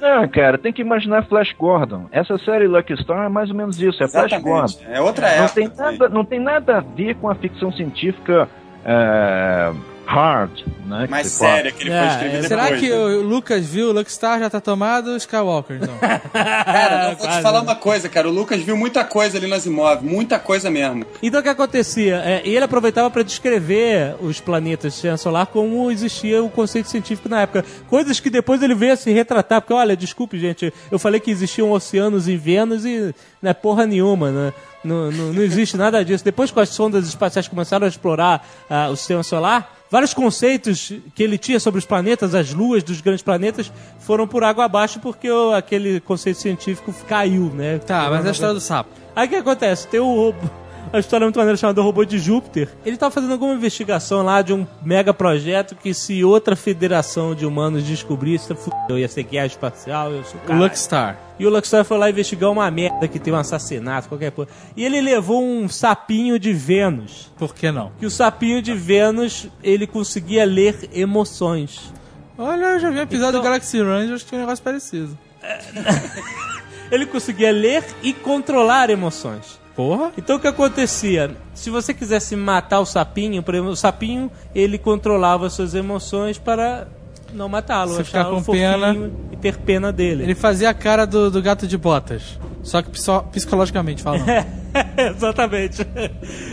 Não, 0.00 0.28
cara, 0.30 0.58
tem 0.58 0.72
que 0.72 0.82
imaginar 0.82 1.26
Flash 1.26 1.52
Gordon. 1.58 2.06
Essa 2.12 2.36
série 2.38 2.66
Lucky 2.66 2.96
Star 3.02 3.26
é 3.26 3.28
mais 3.28 3.48
ou 3.50 3.56
menos 3.56 3.80
isso, 3.80 4.02
é 4.02 4.08
Flash 4.08 4.32
Gordon. 4.40 4.64
Exatamente. 4.64 4.96
É 4.96 5.00
outra 5.00 5.28
Não 5.28 5.44
época. 5.44 5.54
tem, 5.54 5.70
nada, 5.76 6.08
não 6.08 6.24
tem 6.24 6.40
nada 6.40 6.78
a 6.78 6.80
ver 6.80 7.14
com 7.16 7.28
a 7.28 7.34
ficção 7.34 7.72
científica 7.72 8.48
é, 8.84 9.72
hard, 10.06 10.50
né? 10.86 11.06
mais 11.08 11.28
séria 11.28 11.72
que 11.72 11.82
ele 11.82 11.90
É, 11.90 11.98
foi 11.98 12.08
escrever 12.08 12.36
é, 12.36 12.40
depois. 12.42 12.48
Será 12.48 12.78
que 12.78 12.90
né? 12.90 12.96
o 12.96 13.22
Lucas 13.22 13.66
viu? 13.66 13.88
O 13.88 13.92
Lucky 13.92 14.12
Star 14.12 14.38
já 14.38 14.50
tá 14.50 14.60
tomado 14.60 15.16
Skywalker, 15.16 15.78
então. 15.82 15.94
Cara, 16.32 17.10
eu 17.10 17.16
vou 17.18 17.28
te 17.28 17.42
falar 17.42 17.60
uma 17.60 17.74
coisa, 17.74 18.08
cara. 18.08 18.28
O 18.28 18.32
Lucas 18.32 18.60
viu 18.60 18.76
muita 18.76 19.04
coisa 19.04 19.38
ali 19.38 19.46
nas 19.46 19.66
imóveis, 19.66 20.02
muita 20.02 20.38
coisa 20.38 20.70
mesmo. 20.70 21.04
Então 21.22 21.40
o 21.40 21.42
que 21.42 21.48
acontecia? 21.48 22.22
É, 22.24 22.42
ele 22.44 22.64
aproveitava 22.64 23.10
para 23.10 23.22
descrever 23.22 24.14
os 24.20 24.40
planetas 24.40 24.92
do 24.92 24.94
sistema 24.94 25.16
solar 25.16 25.46
como 25.46 25.90
existia 25.90 26.42
o 26.42 26.50
conceito 26.50 26.88
científico 26.88 27.28
na 27.28 27.42
época. 27.42 27.64
Coisas 27.88 28.20
que 28.20 28.30
depois 28.30 28.62
ele 28.62 28.74
veio 28.74 28.92
a 28.92 28.96
se 28.96 29.10
retratar, 29.12 29.60
porque 29.60 29.72
olha, 29.72 29.96
desculpe, 29.96 30.38
gente, 30.38 30.72
eu 30.90 30.98
falei 30.98 31.20
que 31.20 31.30
existiam 31.30 31.70
oceanos 31.70 32.28
em 32.28 32.36
Vênus 32.36 32.84
e 32.84 33.14
não 33.40 33.50
é 33.50 33.54
porra 33.54 33.86
nenhuma, 33.86 34.30
né? 34.30 34.52
Não, 34.84 35.10
não, 35.10 35.32
não 35.32 35.42
existe 35.42 35.76
nada 35.76 36.04
disso. 36.04 36.22
Depois 36.22 36.50
que 36.50 36.60
as 36.60 36.68
sondas 36.68 37.06
espaciais 37.08 37.48
começaram 37.48 37.86
a 37.86 37.88
explorar 37.88 38.46
ah, 38.68 38.88
o 38.90 38.96
sistema 38.96 39.22
solar, 39.22 39.73
vários 39.90 40.14
conceitos 40.14 40.92
que 41.14 41.22
ele 41.22 41.38
tinha 41.38 41.60
sobre 41.60 41.78
os 41.78 41.86
planetas, 41.86 42.34
as 42.34 42.52
luas 42.52 42.82
dos 42.82 43.00
grandes 43.00 43.22
planetas, 43.22 43.72
foram 44.00 44.26
por 44.26 44.42
água 44.42 44.64
abaixo 44.64 45.00
porque 45.00 45.28
aquele 45.56 46.00
conceito 46.00 46.40
científico 46.40 46.92
caiu, 47.08 47.50
né? 47.54 47.78
Tá, 47.78 48.08
mas 48.10 48.26
a 48.26 48.30
história 48.30 48.54
do 48.54 48.60
sapo. 48.60 48.90
Aí 49.14 49.26
o 49.26 49.30
que 49.30 49.36
acontece? 49.36 49.86
Tem 49.88 50.00
o 50.00 50.14
robô. 50.14 50.63
A 50.92 50.98
história 51.00 51.24
é 51.24 51.26
muito 51.26 51.36
maneira 51.38 51.56
chamada 51.56 51.82
Robô 51.82 52.04
de 52.04 52.18
Júpiter. 52.18 52.68
Ele 52.86 52.96
tava 52.96 53.10
fazendo 53.10 53.32
alguma 53.32 53.52
investigação 53.54 54.22
lá 54.22 54.42
de 54.42 54.52
um 54.52 54.64
mega 54.82 55.12
projeto 55.12 55.74
que 55.74 55.92
se 55.92 56.22
outra 56.22 56.54
federação 56.54 57.34
de 57.34 57.44
humanos 57.44 57.82
descobrisse, 57.82 58.54
fudeu, 58.54 58.76
eu 58.90 58.98
ia 58.98 59.08
ser 59.08 59.24
guerra 59.24 59.46
espacial, 59.46 60.12
eu 60.12 60.22
sou 60.24 60.34
o 60.40 60.44
O 60.44 60.46
cara. 60.46 60.60
Lucky 60.60 60.78
Star. 60.78 61.18
E 61.38 61.44
o 61.46 61.50
Luxor 61.50 61.84
foi 61.84 61.98
lá 61.98 62.08
investigar 62.08 62.48
uma 62.48 62.70
merda 62.70 63.08
que 63.08 63.18
tem 63.18 63.32
um 63.32 63.36
assassinato, 63.36 64.08
qualquer 64.08 64.30
coisa. 64.30 64.50
E 64.76 64.84
ele 64.84 65.00
levou 65.00 65.42
um 65.44 65.68
sapinho 65.68 66.38
de 66.38 66.52
Vênus. 66.52 67.32
Por 67.36 67.52
que 67.52 67.72
não? 67.72 67.90
Que 67.98 68.06
o 68.06 68.10
sapinho 68.10 68.62
de 68.62 68.72
Vênus, 68.72 69.48
ele 69.64 69.88
conseguia 69.88 70.44
ler 70.44 70.88
emoções. 70.92 71.92
Olha, 72.38 72.66
eu 72.74 72.78
já 72.78 72.90
vi 72.90 72.98
um 72.98 73.02
episódio 73.02 73.30
Então- 73.30 73.40
do 73.40 73.44
Galaxy 73.44 73.82
Rangers 73.82 74.22
que 74.22 74.28
tinha 74.28 74.38
um 74.38 74.42
negócio 74.44 74.62
parecido. 74.62 75.18
Ele 76.90 77.06
conseguia 77.06 77.50
ler 77.50 77.84
e 78.02 78.12
controlar 78.12 78.90
emoções. 78.90 79.58
Porra. 79.74 80.12
Então 80.16 80.36
o 80.36 80.40
que 80.40 80.46
acontecia? 80.46 81.36
Se 81.52 81.68
você 81.68 81.92
quisesse 81.92 82.36
matar 82.36 82.80
o 82.80 82.86
sapinho, 82.86 83.42
por 83.42 83.54
exemplo, 83.54 83.72
o 83.72 83.76
sapinho 83.76 84.30
ele 84.54 84.78
controlava 84.78 85.50
suas 85.50 85.74
emoções 85.74 86.38
para 86.38 86.86
não 87.34 87.48
matá-lo. 87.48 87.98
Achá-lo 87.98 88.36
com 88.36 88.44
fofinho 88.44 88.70
pena. 88.70 89.10
E 89.32 89.36
ter 89.36 89.56
pena 89.58 89.92
dele. 89.92 90.22
Ele 90.22 90.34
fazia 90.34 90.70
a 90.70 90.74
cara 90.74 91.06
do, 91.06 91.30
do 91.30 91.42
gato 91.42 91.66
de 91.66 91.76
botas. 91.76 92.38
Só 92.64 92.80
que 92.80 92.90
psicologicamente 93.30 94.02
falando. 94.02 94.24
Exatamente. 94.96 95.86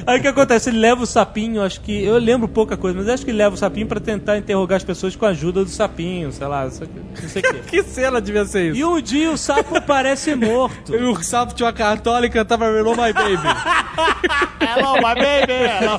Aí 0.05 0.19
o 0.19 0.21
que 0.21 0.27
acontece? 0.27 0.69
Ele 0.69 0.77
leva 0.77 1.03
o 1.03 1.05
sapinho, 1.05 1.61
acho 1.61 1.79
que. 1.79 2.03
Eu 2.03 2.17
lembro 2.17 2.49
pouca 2.49 2.75
coisa, 2.75 2.97
mas 2.97 3.07
acho 3.07 3.23
que 3.23 3.31
ele 3.31 3.37
leva 3.37 3.55
o 3.55 3.57
sapinho 3.57 3.87
pra 3.87 3.99
tentar 3.99 4.37
interrogar 4.37 4.75
as 4.75 4.83
pessoas 4.83 5.15
com 5.15 5.25
a 5.25 5.29
ajuda 5.29 5.63
do 5.63 5.69
sapinho, 5.69 6.31
sei 6.31 6.45
lá, 6.45 6.65
não 6.65 6.71
sei 6.71 6.87
o 6.87 6.89
quê. 7.41 7.53
que 7.67 7.83
cena 7.83 8.21
devia 8.21 8.43
ser 8.45 8.71
isso? 8.71 8.79
E 8.79 8.83
um 8.83 9.01
dia 9.01 9.31
o 9.31 9.37
sapo 9.37 9.81
parece 9.81 10.35
morto. 10.35 10.93
E 10.93 11.01
o 11.01 11.23
sapo 11.23 11.55
tinha 11.55 11.65
uma 11.65 11.73
cartola 11.73 12.25
e 12.25 12.29
cantava 12.29 12.65
Hello 12.65 12.91
My 12.91 13.13
Baby. 13.13 13.47
Hello, 14.61 14.95
my 14.97 15.15
baby! 15.15 15.53
Hello. 15.81 15.97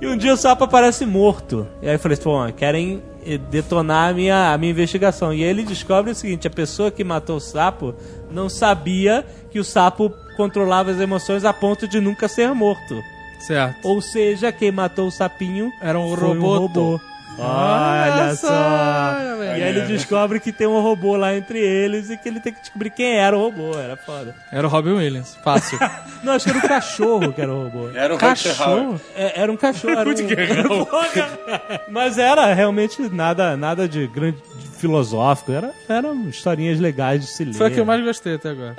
E 0.00 0.06
um 0.06 0.16
dia 0.16 0.34
o 0.34 0.36
sapo 0.36 0.64
aparece 0.64 1.06
morto. 1.06 1.66
E 1.80 1.88
aí 1.88 1.94
eu 1.94 1.98
falei, 1.98 2.18
pô, 2.18 2.52
querem 2.52 3.02
detonar 3.50 4.10
a 4.10 4.12
minha, 4.12 4.52
a 4.52 4.58
minha 4.58 4.72
investigação. 4.72 5.32
E 5.32 5.42
aí 5.42 5.50
ele 5.50 5.64
descobre 5.64 6.10
o 6.10 6.14
seguinte: 6.14 6.46
a 6.46 6.50
pessoa 6.50 6.90
que 6.90 7.02
matou 7.02 7.36
o 7.36 7.40
sapo 7.40 7.94
não 8.30 8.48
sabia 8.48 9.24
que 9.50 9.58
o 9.58 9.64
sapo 9.64 10.12
controlava 10.36 10.90
as 10.90 11.00
emoções 11.00 11.44
a 11.44 11.52
ponto 11.52 11.86
de 11.88 12.00
nunca 12.00 12.28
ser 12.28 12.52
morto. 12.54 13.02
certo. 13.40 13.86
Ou 13.86 14.00
seja, 14.00 14.50
quem 14.52 14.72
matou 14.72 15.06
o 15.06 15.10
sapinho 15.10 15.70
Era 15.80 15.98
um 15.98 16.16
foi 16.16 16.38
um 16.38 16.42
robô. 16.42 17.00
Olha 17.38 18.14
Olha 18.14 18.34
só. 18.36 19.34
E 19.42 19.62
aí 19.62 19.62
ele 19.62 19.82
descobre 19.82 20.40
que 20.40 20.52
tem 20.52 20.66
um 20.66 20.80
robô 20.80 21.16
lá 21.16 21.34
entre 21.34 21.58
eles 21.58 22.10
e 22.10 22.16
que 22.16 22.28
ele 22.28 22.40
tem 22.40 22.52
que 22.52 22.60
descobrir 22.60 22.90
quem 22.90 23.16
era 23.16 23.36
o 23.36 23.40
robô. 23.40 23.78
Era 23.78 23.96
foda. 23.96 24.34
Era 24.52 24.66
o 24.66 24.70
Robin 24.70 24.92
Williams. 24.92 25.36
Fácil. 25.42 25.78
Não, 26.22 26.34
acho 26.34 26.44
que 26.44 26.50
era 26.50 26.58
um 26.58 26.68
cachorro 26.68 27.32
que 27.32 27.40
era 27.40 27.52
o 27.52 27.64
robô. 27.64 27.90
Era 27.90 28.14
o 28.14 28.18
Hauer. 28.18 28.20
Cachorro? 28.20 29.00
É, 29.14 29.40
era 29.40 29.52
um 29.52 29.56
cachorro, 29.56 29.98
era 29.98 30.08
um... 30.72 30.84
Porra! 30.86 31.80
Mas 31.90 32.18
era 32.18 32.52
realmente 32.54 33.02
nada, 33.02 33.56
nada 33.56 33.88
de 33.88 34.06
grande 34.06 34.38
de 34.58 34.68
filosófico. 34.78 35.52
Era, 35.52 35.72
eram 35.88 36.28
historinhas 36.28 36.80
legais 36.80 37.20
de 37.22 37.26
se 37.28 37.44
ler. 37.44 37.54
Foi 37.54 37.66
a 37.66 37.70
que 37.70 37.80
eu 37.80 37.84
mais 37.84 38.02
gostei 38.04 38.34
até 38.34 38.50
agora. 38.50 38.74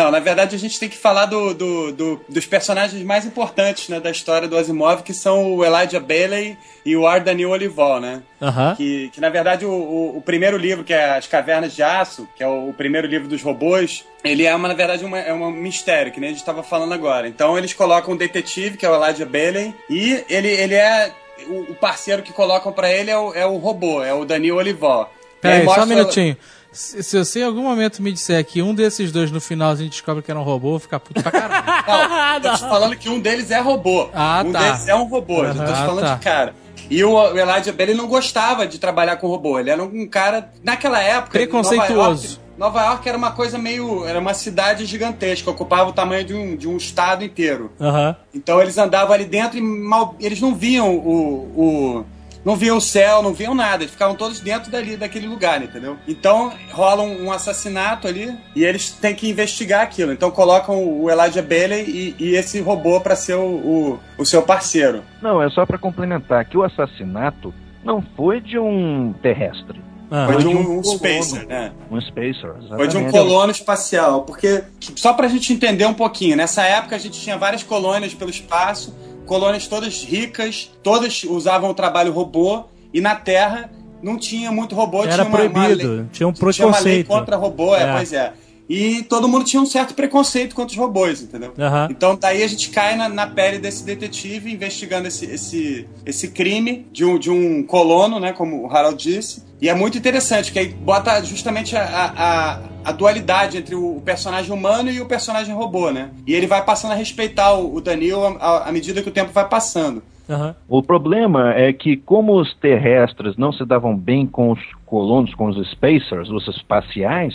Não, 0.00 0.10
na 0.10 0.18
verdade 0.18 0.56
a 0.56 0.58
gente 0.58 0.80
tem 0.80 0.88
que 0.88 0.96
falar 0.96 1.26
do, 1.26 1.52
do- 1.52 1.92
do- 1.92 2.20
dos 2.26 2.46
personagens 2.46 3.02
mais 3.02 3.26
importantes 3.26 3.88
né, 3.90 4.00
da 4.00 4.10
história 4.10 4.48
do 4.48 4.56
Asimov, 4.56 5.02
que 5.02 5.12
são 5.12 5.54
o 5.56 5.62
Elijah 5.64 6.00
Bailey 6.00 6.56
e 6.86 6.96
o 6.96 7.06
R. 7.06 7.20
Daniel 7.20 7.50
Olival, 7.50 8.00
né? 8.00 8.22
Aham. 8.40 8.74
Que, 8.76 9.10
que 9.12 9.20
na 9.20 9.28
verdade 9.28 9.66
o, 9.66 9.70
o- 9.70 10.16
o 10.16 10.22
primeiro 10.22 10.56
livro, 10.56 10.82
que 10.84 10.94
é 10.94 11.16
As 11.18 11.26
Cavernas 11.26 11.74
de 11.74 11.82
Aço, 11.82 12.26
que 12.34 12.42
é 12.42 12.48
o, 12.48 12.70
o 12.70 12.72
primeiro 12.72 13.06
livro 13.06 13.28
dos 13.28 13.42
robôs, 13.42 14.04
ele 14.24 14.46
é, 14.46 14.54
uma, 14.54 14.68
na 14.68 14.74
verdade, 14.74 15.04
uma, 15.04 15.18
é 15.18 15.34
um 15.34 15.50
mistério, 15.50 16.10
que 16.12 16.18
nem 16.20 16.28
a 16.28 16.32
gente 16.32 16.40
estava 16.40 16.62
falando 16.62 16.94
agora. 16.94 17.28
Então 17.28 17.58
eles 17.58 17.74
colocam 17.74 18.14
um 18.14 18.16
detetive, 18.16 18.78
que 18.78 18.86
é 18.86 18.90
o 18.90 18.94
Elijah 19.04 19.26
Bailey, 19.26 19.74
e 19.90 20.24
ele, 20.30 20.48
ele 20.48 20.74
é. 20.74 21.12
O, 21.48 21.72
o 21.72 21.74
parceiro 21.74 22.22
que 22.22 22.32
colocam 22.32 22.70
pra 22.72 22.90
ele 22.90 23.10
é 23.10 23.18
o, 23.18 23.32
é 23.34 23.44
o 23.46 23.56
robô, 23.58 24.02
é 24.02 24.12
o 24.14 24.24
Daniel 24.24 24.56
Olival. 24.56 25.10
Aí 25.42 25.62
Peraí, 25.62 25.64
só 25.64 25.82
um 25.82 25.86
minutinho. 25.86 26.36
Se, 26.72 27.02
se 27.02 27.18
você 27.18 27.40
em 27.40 27.44
algum 27.44 27.62
momento 27.62 28.00
me 28.02 28.12
disser 28.12 28.44
que 28.44 28.62
um 28.62 28.74
desses 28.74 29.10
dois 29.10 29.30
no 29.30 29.40
final 29.40 29.72
a 29.72 29.76
gente 29.76 29.90
descobre 29.90 30.22
que 30.22 30.30
era 30.30 30.38
um 30.38 30.44
robô, 30.44 30.68
eu 30.68 30.72
vou 30.72 30.78
ficar 30.78 31.00
puto 31.00 31.20
pra 31.22 31.32
caralho. 31.32 32.40
Não, 32.44 32.50
tô 32.50 32.56
te 32.56 32.60
falando 32.60 32.96
que 32.96 33.08
um 33.08 33.18
deles 33.18 33.50
é 33.50 33.58
robô. 33.60 34.08
Ah, 34.14 34.42
um 34.46 34.52
tá. 34.52 34.60
deles 34.62 34.86
é 34.88 34.94
um 34.94 35.04
robô, 35.04 35.44
já 35.44 35.54
tô 35.54 35.64
te 35.64 35.70
Ah, 35.72 35.86
falando 35.86 36.04
tá. 36.04 36.14
de 36.14 36.20
cara. 36.20 36.54
E 36.88 37.04
o, 37.04 37.36
Elijah 37.36 37.72
Bailey 37.72 37.94
não 37.94 38.06
gostava 38.06 38.66
de 38.66 38.78
trabalhar 38.78 39.16
com 39.16 39.26
robô. 39.28 39.58
Ele 39.58 39.70
era 39.70 39.82
um 39.82 40.06
cara, 40.08 40.50
naquela 40.62 41.00
época. 41.00 41.30
Preconceituoso. 41.38 41.94
Nova 41.94 42.08
York, 42.18 42.40
Nova 42.58 42.84
York 42.84 43.08
era 43.08 43.18
uma 43.18 43.30
coisa 43.32 43.58
meio. 43.58 44.04
Era 44.06 44.18
uma 44.18 44.34
cidade 44.34 44.86
gigantesca, 44.86 45.50
ocupava 45.50 45.90
o 45.90 45.92
tamanho 45.92 46.24
de 46.24 46.34
um, 46.34 46.56
de 46.56 46.68
um 46.68 46.76
estado 46.76 47.24
inteiro. 47.24 47.70
Aham. 47.80 48.16
Então 48.34 48.60
eles 48.60 48.76
andavam 48.76 49.12
ali 49.14 49.24
dentro 49.24 49.56
e 49.58 49.60
mal, 49.60 50.14
eles 50.20 50.40
não 50.40 50.54
viam 50.54 50.94
o, 50.96 51.34
o. 51.56 52.04
Não 52.44 52.56
viam 52.56 52.78
o 52.78 52.80
céu, 52.80 53.22
não 53.22 53.34
viam 53.34 53.54
nada, 53.54 53.82
eles 53.82 53.92
ficavam 53.92 54.14
todos 54.16 54.40
dentro 54.40 54.70
dali, 54.70 54.96
daquele 54.96 55.26
lugar, 55.26 55.62
entendeu? 55.62 55.96
Então 56.08 56.52
rola 56.72 57.02
um, 57.02 57.26
um 57.26 57.32
assassinato 57.32 58.08
ali 58.08 58.34
e 58.56 58.64
eles 58.64 58.90
têm 58.92 59.14
que 59.14 59.28
investigar 59.28 59.82
aquilo. 59.82 60.12
Então 60.12 60.30
colocam 60.30 60.82
o 60.82 61.10
Elijah 61.10 61.42
Bailey 61.42 61.84
e, 61.86 62.16
e 62.18 62.34
esse 62.36 62.60
robô 62.60 63.00
pra 63.00 63.14
ser 63.14 63.34
o, 63.34 63.44
o, 63.44 63.98
o 64.18 64.24
seu 64.24 64.42
parceiro. 64.42 65.02
Não, 65.20 65.42
é 65.42 65.50
só 65.50 65.66
pra 65.66 65.76
complementar 65.78 66.44
que 66.46 66.56
o 66.56 66.62
assassinato 66.62 67.52
não 67.84 68.02
foi 68.16 68.40
de 68.40 68.58
um 68.58 69.12
terrestre, 69.22 69.80
Ah. 70.10 70.26
Foi 70.26 70.36
de 70.38 70.46
um, 70.48 70.50
um 70.56 70.78
um 70.78 70.82
colono. 70.82 70.98
spacer, 70.98 71.46
né? 71.46 71.72
um 71.90 72.00
spacer. 72.00 72.52
Foi 72.74 72.88
de 72.88 72.96
um 72.96 73.00
exatamente. 73.00 73.10
colono 73.12 73.50
espacial. 73.52 74.22
Porque, 74.22 74.64
só 74.96 75.12
pra 75.12 75.28
gente 75.28 75.52
entender 75.52 75.86
um 75.86 75.94
pouquinho, 75.94 76.36
nessa 76.36 76.62
época 76.64 76.96
a 76.96 76.98
gente 76.98 77.20
tinha 77.20 77.36
várias 77.38 77.62
colônias 77.62 78.12
pelo 78.12 78.30
espaço, 78.30 78.94
colônias 79.30 79.68
todas 79.68 80.02
ricas, 80.02 80.68
todas 80.82 81.22
usavam 81.22 81.70
o 81.70 81.74
trabalho 81.74 82.10
robô, 82.12 82.64
e 82.92 83.00
na 83.00 83.14
Terra 83.14 83.70
não 84.02 84.18
tinha 84.18 84.50
muito 84.50 84.74
robô, 84.74 85.04
Era 85.04 85.12
tinha 85.12 85.24
uma, 85.24 85.38
uma 85.40 85.50
proibido. 85.52 85.88
lei- 85.92 86.06
tinha 86.12 86.26
um 86.28 86.32
tinha 86.32 86.66
uma 86.66 86.80
lei 86.80 87.04
preconceito. 87.04 87.06
contra 87.06 87.36
robô, 87.36 87.76
é, 87.76 87.82
É. 87.84 87.92
pois 87.92 88.12
é. 88.12 88.32
E 88.68 89.02
todo 89.04 89.28
mundo 89.28 89.44
tinha 89.44 89.60
um 89.62 89.66
certo 89.66 89.94
preconceito 89.94 90.54
contra 90.54 90.72
os 90.72 90.76
robôs, 90.78 91.22
entendeu? 91.22 91.52
Aham. 91.58 91.88
Então 91.90 92.16
daí 92.20 92.42
a 92.42 92.46
gente 92.48 92.70
cai 92.70 92.96
na, 92.96 93.08
na 93.08 93.26
pele 93.26 93.58
desse 93.58 93.84
detetive 93.84 94.52
investigando 94.52 95.06
esse, 95.08 95.26
esse, 95.26 95.86
esse 96.04 96.28
crime 96.28 96.86
de 96.92 97.04
um, 97.04 97.18
de 97.18 97.30
um 97.30 97.62
colono, 97.64 98.18
né? 98.18 98.32
Como 98.32 98.64
o 98.66 98.70
Harold 98.72 98.96
disse. 99.02 99.42
E 99.60 99.68
é 99.68 99.74
muito 99.74 99.98
interessante, 99.98 100.52
que 100.52 100.58
aí 100.58 100.68
bota 100.68 101.22
justamente 101.24 101.76
a, 101.76 101.82
a, 101.82 102.60
a- 102.88 102.92
dualidade 102.92 103.58
entre 103.58 103.74
o, 103.74 104.00
personagem 104.04 104.52
humano 104.52 104.90
e 104.90 105.00
o 105.00 105.06
personagem 105.06 105.54
robô, 105.54 105.90
né? 105.90 106.10
E 106.26 106.34
ele 106.34 106.46
vai 106.46 106.64
passando 106.64 106.92
a 106.92 106.94
respeitar 106.94 107.52
o, 107.54 107.74
o 107.74 107.80
Daniel 107.80 108.38
à- 108.40 108.68
medida 108.72 109.02
que 109.02 109.08
o 109.08 109.12
tempo 109.12 109.32
vai 109.32 109.46
passando. 109.48 110.02
Aham. 110.28 110.54
O 110.68 110.82
problema 110.82 111.52
é 111.54 111.72
que, 111.72 111.96
como 111.96 112.40
os 112.40 112.54
terrestres 112.54 113.36
não 113.36 113.52
se 113.52 113.64
davam 113.66 113.96
bem 113.96 114.26
com 114.26 114.50
os 114.52 114.60
colonos, 114.86 115.34
com 115.34 115.46
os 115.46 115.70
spacers, 115.72 116.30
os 116.30 116.46
espaciais, 116.48 117.34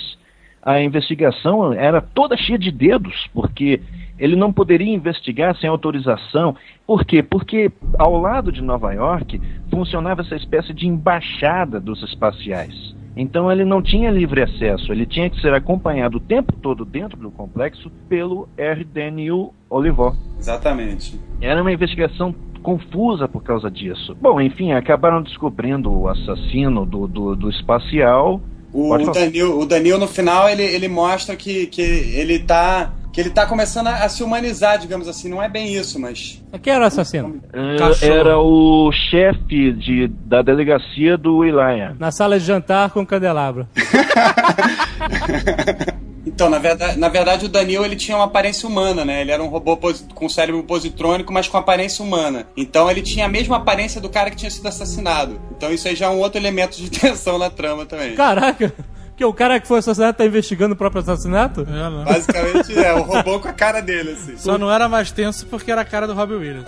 a 0.63 0.81
investigação 0.81 1.71
era 1.73 2.01
toda 2.01 2.35
cheia 2.35 2.57
de 2.57 2.71
dedos, 2.71 3.27
porque 3.33 3.81
ele 4.17 4.35
não 4.35 4.51
poderia 4.51 4.91
investigar 4.91 5.55
sem 5.57 5.69
autorização. 5.69 6.55
Por 6.87 7.05
quê? 7.05 7.21
Porque 7.21 7.71
ao 7.99 8.19
lado 8.19 8.51
de 8.51 8.61
Nova 8.61 8.91
York 8.93 9.39
funcionava 9.75 10.21
essa 10.21 10.35
espécie 10.35 10.73
de 10.73 10.87
embaixada 10.87 11.79
dos 11.79 12.01
espaciais. 12.01 12.95
Então 13.15 13.51
ele 13.51 13.63
não 13.63 13.81
tinha 13.81 14.11
livre 14.11 14.41
acesso, 14.41 14.91
ele 14.91 15.05
tinha 15.05 15.29
que 15.29 15.39
ser 15.39 15.53
acompanhado 15.53 16.17
o 16.17 16.19
tempo 16.19 16.51
todo 16.53 16.83
dentro 16.83 17.17
do 17.17 17.31
complexo 17.31 17.89
pelo 18.09 18.47
R. 18.57 18.83
Daniel 18.83 19.53
Olivó. 19.69 20.13
Exatamente. 20.37 21.19
Era 21.41 21.61
uma 21.61 21.71
investigação 21.71 22.33
confusa 22.61 23.27
por 23.27 23.43
causa 23.43 23.69
disso. 23.69 24.17
Bom, 24.19 24.41
enfim, 24.41 24.71
acabaram 24.71 25.21
descobrindo 25.21 25.91
o 25.91 26.09
assassino 26.09 26.85
do, 26.85 27.07
do, 27.07 27.35
do 27.35 27.49
espacial. 27.49 28.41
O, 28.73 28.93
o. 28.93 29.11
Danil, 29.11 29.59
o 29.59 29.65
Danil, 29.65 29.97
no 29.97 30.07
final, 30.07 30.49
ele, 30.49 30.63
ele 30.63 30.87
mostra 30.87 31.35
que, 31.35 31.67
que 31.67 31.81
ele 31.81 32.39
tá. 32.39 32.91
Que 33.15 33.21
ele 33.21 33.29
tá 33.29 33.45
começando 33.45 33.87
a, 33.87 34.03
a 34.03 34.09
se 34.09 34.21
humanizar, 34.21 34.77
digamos 34.77 35.07
assim. 35.07 35.29
Não 35.29 35.41
é 35.41 35.47
bem 35.47 35.73
isso, 35.73 35.97
mas. 35.97 36.43
Quem 36.61 36.73
era 36.73 36.83
o 36.83 36.87
assassino? 36.87 37.41
Cachorro. 37.79 38.13
era 38.13 38.37
o 38.37 38.91
chefe 38.91 39.71
de, 39.71 40.09
da 40.25 40.41
delegacia 40.41 41.17
do 41.17 41.45
Ilaya. 41.45 41.95
Na 41.97 42.11
sala 42.11 42.37
de 42.37 42.45
jantar 42.45 42.89
com 42.89 42.99
o 42.99 43.05
candelabro. 43.05 43.65
Então, 46.27 46.49
na 46.49 46.57
verdade, 46.57 46.99
na 46.99 47.07
verdade, 47.07 47.45
o 47.45 47.47
Danil 47.47 47.85
ele 47.85 47.95
tinha 47.95 48.17
uma 48.17 48.25
aparência 48.25 48.67
humana, 48.67 49.05
né? 49.05 49.21
Ele 49.21 49.31
era 49.31 49.43
um 49.43 49.47
robô 49.47 49.77
com 50.13 50.27
cérebro 50.27 50.61
positrônico, 50.63 51.31
mas 51.31 51.47
com 51.47 51.55
aparência 51.55 52.03
humana. 52.03 52.47
Então, 52.57 52.89
ele 52.89 53.03
tinha 53.03 53.27
a 53.27 53.29
mesma 53.29 53.57
aparência 53.57 54.01
do 54.01 54.09
cara 54.09 54.31
que 54.31 54.35
tinha 54.35 54.49
sido 54.49 54.67
assassinado. 54.67 55.39
Então, 55.55 55.71
isso 55.71 55.87
aí 55.87 55.95
já 55.95 56.07
é 56.07 56.09
um 56.09 56.17
outro 56.17 56.39
elemento 56.39 56.77
de 56.77 56.89
tensão 56.89 57.37
na 57.37 57.49
trama 57.49 57.85
também. 57.85 58.15
Caraca! 58.15 58.73
Que 59.17 59.23
o 59.23 59.33
cara 59.33 59.59
que 59.61 59.67
foi 59.67 59.79
assassinado 59.79 60.17
tá 60.17 60.25
investigando 60.25 60.73
o 60.73 60.77
próprio 60.77 61.01
assassinato? 61.01 61.61
É, 61.61 61.89
não. 61.89 62.03
Basicamente, 62.03 62.77
é 62.77 62.93
o 62.93 63.01
robô 63.01 63.39
com 63.39 63.47
a 63.47 63.53
cara 63.53 63.81
dele, 63.81 64.11
assim. 64.11 64.35
Só 64.37 64.57
não 64.57 64.69
era 64.69 64.89
mais 64.89 65.09
tenso 65.11 65.45
porque 65.45 65.71
era 65.71 65.81
a 65.81 65.85
cara 65.85 66.05
do 66.05 66.13
Robin 66.13 66.35
Williams. 66.35 66.65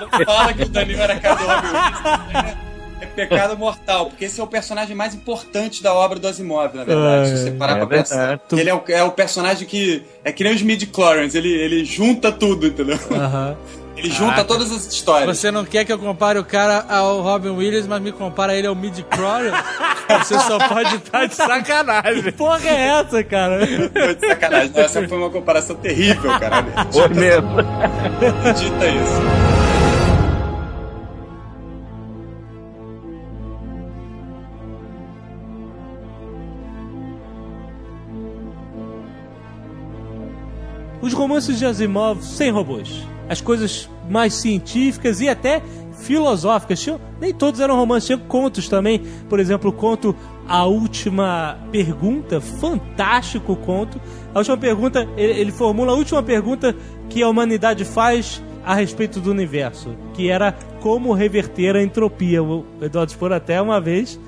Não 0.00 0.24
fala 0.24 0.52
que 0.52 0.62
o 0.62 0.68
Danil 0.68 1.00
era 1.00 1.14
a 1.14 1.20
cara 1.20 1.34
do 1.34 1.44
Robin 1.44 1.66
Williams. 1.66 2.56
É, 3.00 3.04
é 3.04 3.06
pecado 3.06 3.58
mortal, 3.58 4.06
porque 4.06 4.24
esse 4.26 4.40
é 4.40 4.44
o 4.44 4.46
personagem 4.46 4.94
mais 4.94 5.14
importante 5.14 5.82
da 5.82 5.92
obra 5.92 6.18
do 6.20 6.28
Asimov, 6.28 6.76
na 6.76 6.84
verdade. 6.84 7.28
se 7.30 7.44
você 7.44 7.50
parar 7.50 7.72
é 7.72 7.76
pra 7.78 7.86
pensar. 7.86 8.16
verdade. 8.16 8.42
Ele 8.52 8.70
é 8.70 8.74
o, 8.74 8.82
é 8.88 9.02
o 9.02 9.10
personagem 9.10 9.66
que. 9.66 10.04
É 10.22 10.30
que 10.30 10.44
nem 10.44 10.54
os 10.54 10.62
midi-chlorians, 10.62 11.34
ele, 11.34 11.50
ele 11.52 11.84
junta 11.84 12.30
tudo, 12.30 12.68
entendeu? 12.68 12.98
Aham. 13.10 13.56
Ele 13.96 14.10
junta 14.10 14.42
todas 14.42 14.72
as 14.72 14.86
histórias. 14.86 15.38
Você 15.38 15.50
não 15.50 15.64
quer 15.64 15.84
que 15.84 15.92
eu 15.92 15.98
compare 15.98 16.38
o 16.38 16.44
cara 16.44 16.84
ao 16.88 17.20
Robin 17.20 17.50
Williams, 17.50 17.86
mas 17.86 18.00
me 18.00 18.10
compara 18.10 18.54
ele 18.56 18.66
ao 18.66 18.74
mid 18.74 19.00
Você 20.18 20.38
só 20.40 20.58
pode 20.68 20.96
estar 20.96 21.26
de 21.26 21.34
sacanagem. 21.34 22.22
Que 22.22 22.32
porra 22.32 22.68
é 22.68 23.00
essa, 23.00 23.24
cara? 23.24 23.66
Foi 23.66 24.14
de 24.14 24.26
sacanagem. 24.26 24.72
Essa 24.74 25.08
foi 25.08 25.18
uma 25.18 25.30
comparação 25.30 25.76
terrível, 25.76 26.30
cara. 26.38 26.64
Foi 26.92 27.08
mesmo. 27.08 27.56
Dita 28.54 28.86
isso. 28.86 29.61
Os 41.02 41.12
romances 41.12 41.58
de 41.58 41.66
Asimov 41.66 42.22
sem 42.22 42.50
robôs. 42.50 43.06
As 43.28 43.40
coisas 43.40 43.90
mais 44.08 44.34
científicas 44.34 45.20
e 45.20 45.28
até 45.28 45.60
filosóficas. 46.02 46.80
Tinham, 46.80 47.00
nem 47.20 47.34
todos 47.34 47.60
eram 47.60 47.76
romances, 47.76 48.06
tinha 48.06 48.18
contos 48.18 48.68
também. 48.68 49.02
Por 49.28 49.40
exemplo, 49.40 49.70
o 49.70 49.72
conto 49.72 50.14
A 50.48 50.64
Última 50.64 51.58
Pergunta, 51.70 52.40
fantástico 52.40 53.56
conto. 53.56 54.00
A 54.34 54.38
última 54.38 54.56
pergunta, 54.56 55.08
ele, 55.16 55.32
ele 55.40 55.52
formula 55.52 55.92
a 55.92 55.94
última 55.94 56.22
pergunta 56.22 56.74
que 57.08 57.22
a 57.22 57.28
humanidade 57.28 57.84
faz 57.84 58.42
a 58.64 58.74
respeito 58.74 59.20
do 59.20 59.30
universo, 59.30 59.96
que 60.14 60.30
era 60.30 60.52
como 60.80 61.12
reverter 61.12 61.76
a 61.76 61.82
entropia. 61.82 62.42
O 62.42 62.64
Eduardo 62.80 63.12
Spor 63.12 63.32
até 63.32 63.60
uma 63.60 63.80
vez 63.80 64.18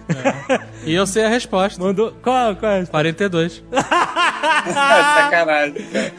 E 0.84 0.94
eu 0.94 1.06
sei 1.06 1.24
a 1.24 1.28
resposta. 1.28 1.82
mandou. 1.82 2.12
Qual, 2.22 2.54
qual 2.56 2.72
é 2.72 2.76
a 2.76 2.78
resposta? 2.80 2.90
42. 2.92 3.62
Sacanagem, 4.72 5.82
cara. 5.92 6.12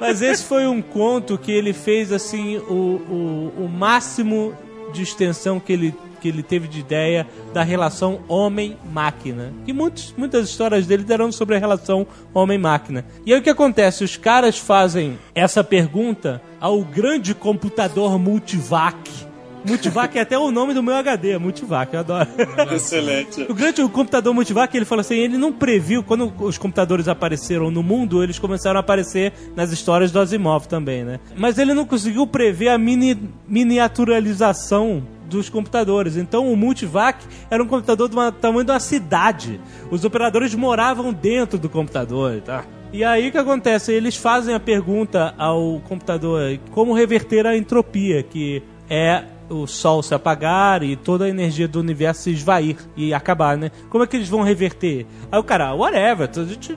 Mas 0.00 0.22
esse 0.22 0.44
foi 0.44 0.66
um 0.66 0.80
conto 0.82 1.38
que 1.38 1.50
ele 1.52 1.72
fez 1.72 2.12
assim 2.12 2.58
o, 2.58 3.52
o, 3.58 3.64
o 3.64 3.68
máximo 3.68 4.54
de 4.92 5.02
extensão 5.02 5.58
que 5.60 5.72
ele, 5.72 5.94
que 6.16 6.28
ele 6.28 6.42
teve 6.42 6.68
de 6.68 6.80
ideia 6.80 7.26
da 7.52 7.62
relação 7.62 8.20
homem-máquina. 8.28 9.52
E 9.66 9.72
muitos, 9.72 10.14
muitas 10.16 10.48
histórias 10.48 10.86
dele 10.86 11.04
deram 11.04 11.30
sobre 11.30 11.56
a 11.56 11.58
relação 11.58 12.06
homem-máquina. 12.32 13.04
E 13.24 13.32
aí 13.32 13.40
o 13.40 13.42
que 13.42 13.50
acontece? 13.50 14.04
Os 14.04 14.16
caras 14.16 14.58
fazem 14.58 15.18
essa 15.34 15.62
pergunta 15.62 16.42
ao 16.60 16.82
grande 16.82 17.34
computador 17.34 18.18
Multivac. 18.18 19.26
Multivac 19.66 20.16
é 20.16 20.20
até 20.20 20.38
o 20.38 20.52
nome 20.52 20.72
do 20.72 20.82
meu 20.82 20.94
HD, 20.94 21.36
Multivac, 21.38 21.92
eu 21.92 22.00
adoro. 22.00 22.28
Excelente. 22.72 23.42
O 23.48 23.54
grande 23.54 23.82
o 23.82 23.88
computador 23.88 24.32
Multivac, 24.32 24.74
ele 24.76 24.84
falou 24.84 25.00
assim, 25.00 25.16
ele 25.16 25.36
não 25.36 25.52
previu, 25.52 26.04
quando 26.04 26.32
os 26.38 26.56
computadores 26.56 27.08
apareceram 27.08 27.68
no 27.68 27.82
mundo, 27.82 28.22
eles 28.22 28.38
começaram 28.38 28.78
a 28.78 28.80
aparecer 28.80 29.32
nas 29.56 29.72
histórias 29.72 30.12
do 30.12 30.20
Asimov 30.20 30.68
também, 30.68 31.04
né? 31.04 31.18
Mas 31.36 31.58
ele 31.58 31.74
não 31.74 31.84
conseguiu 31.84 32.26
prever 32.28 32.68
a 32.68 32.78
mini, 32.78 33.20
miniaturalização 33.48 35.02
dos 35.28 35.48
computadores. 35.48 36.16
Então 36.16 36.50
o 36.52 36.56
Multivac 36.56 37.24
era 37.50 37.62
um 37.62 37.66
computador 37.66 38.08
do 38.08 38.32
tamanho 38.32 38.64
de 38.64 38.72
uma 38.72 38.80
cidade. 38.80 39.60
Os 39.90 40.04
operadores 40.04 40.54
moravam 40.54 41.12
dentro 41.12 41.58
do 41.58 41.68
computador, 41.68 42.40
tá? 42.40 42.64
E 42.92 43.04
aí 43.04 43.28
o 43.28 43.32
que 43.32 43.38
acontece? 43.38 43.92
Eles 43.92 44.16
fazem 44.16 44.54
a 44.54 44.60
pergunta 44.60 45.34
ao 45.36 45.80
computador 45.80 46.58
como 46.70 46.94
reverter 46.94 47.46
a 47.46 47.56
entropia, 47.56 48.22
que 48.22 48.62
é 48.88 49.24
o 49.48 49.66
sol 49.66 50.02
se 50.02 50.14
apagar 50.14 50.82
e 50.82 50.96
toda 50.96 51.24
a 51.24 51.28
energia 51.28 51.68
do 51.68 51.80
universo 51.80 52.22
se 52.22 52.30
esvair 52.30 52.76
e 52.96 53.12
acabar, 53.14 53.56
né? 53.56 53.70
Como 53.90 54.02
é 54.02 54.06
que 54.06 54.16
eles 54.16 54.28
vão 54.28 54.42
reverter? 54.42 55.06
Aí 55.30 55.38
o 55.38 55.44
cara, 55.44 55.74
whatever, 55.74 56.28
a 56.28 56.44
gente 56.44 56.76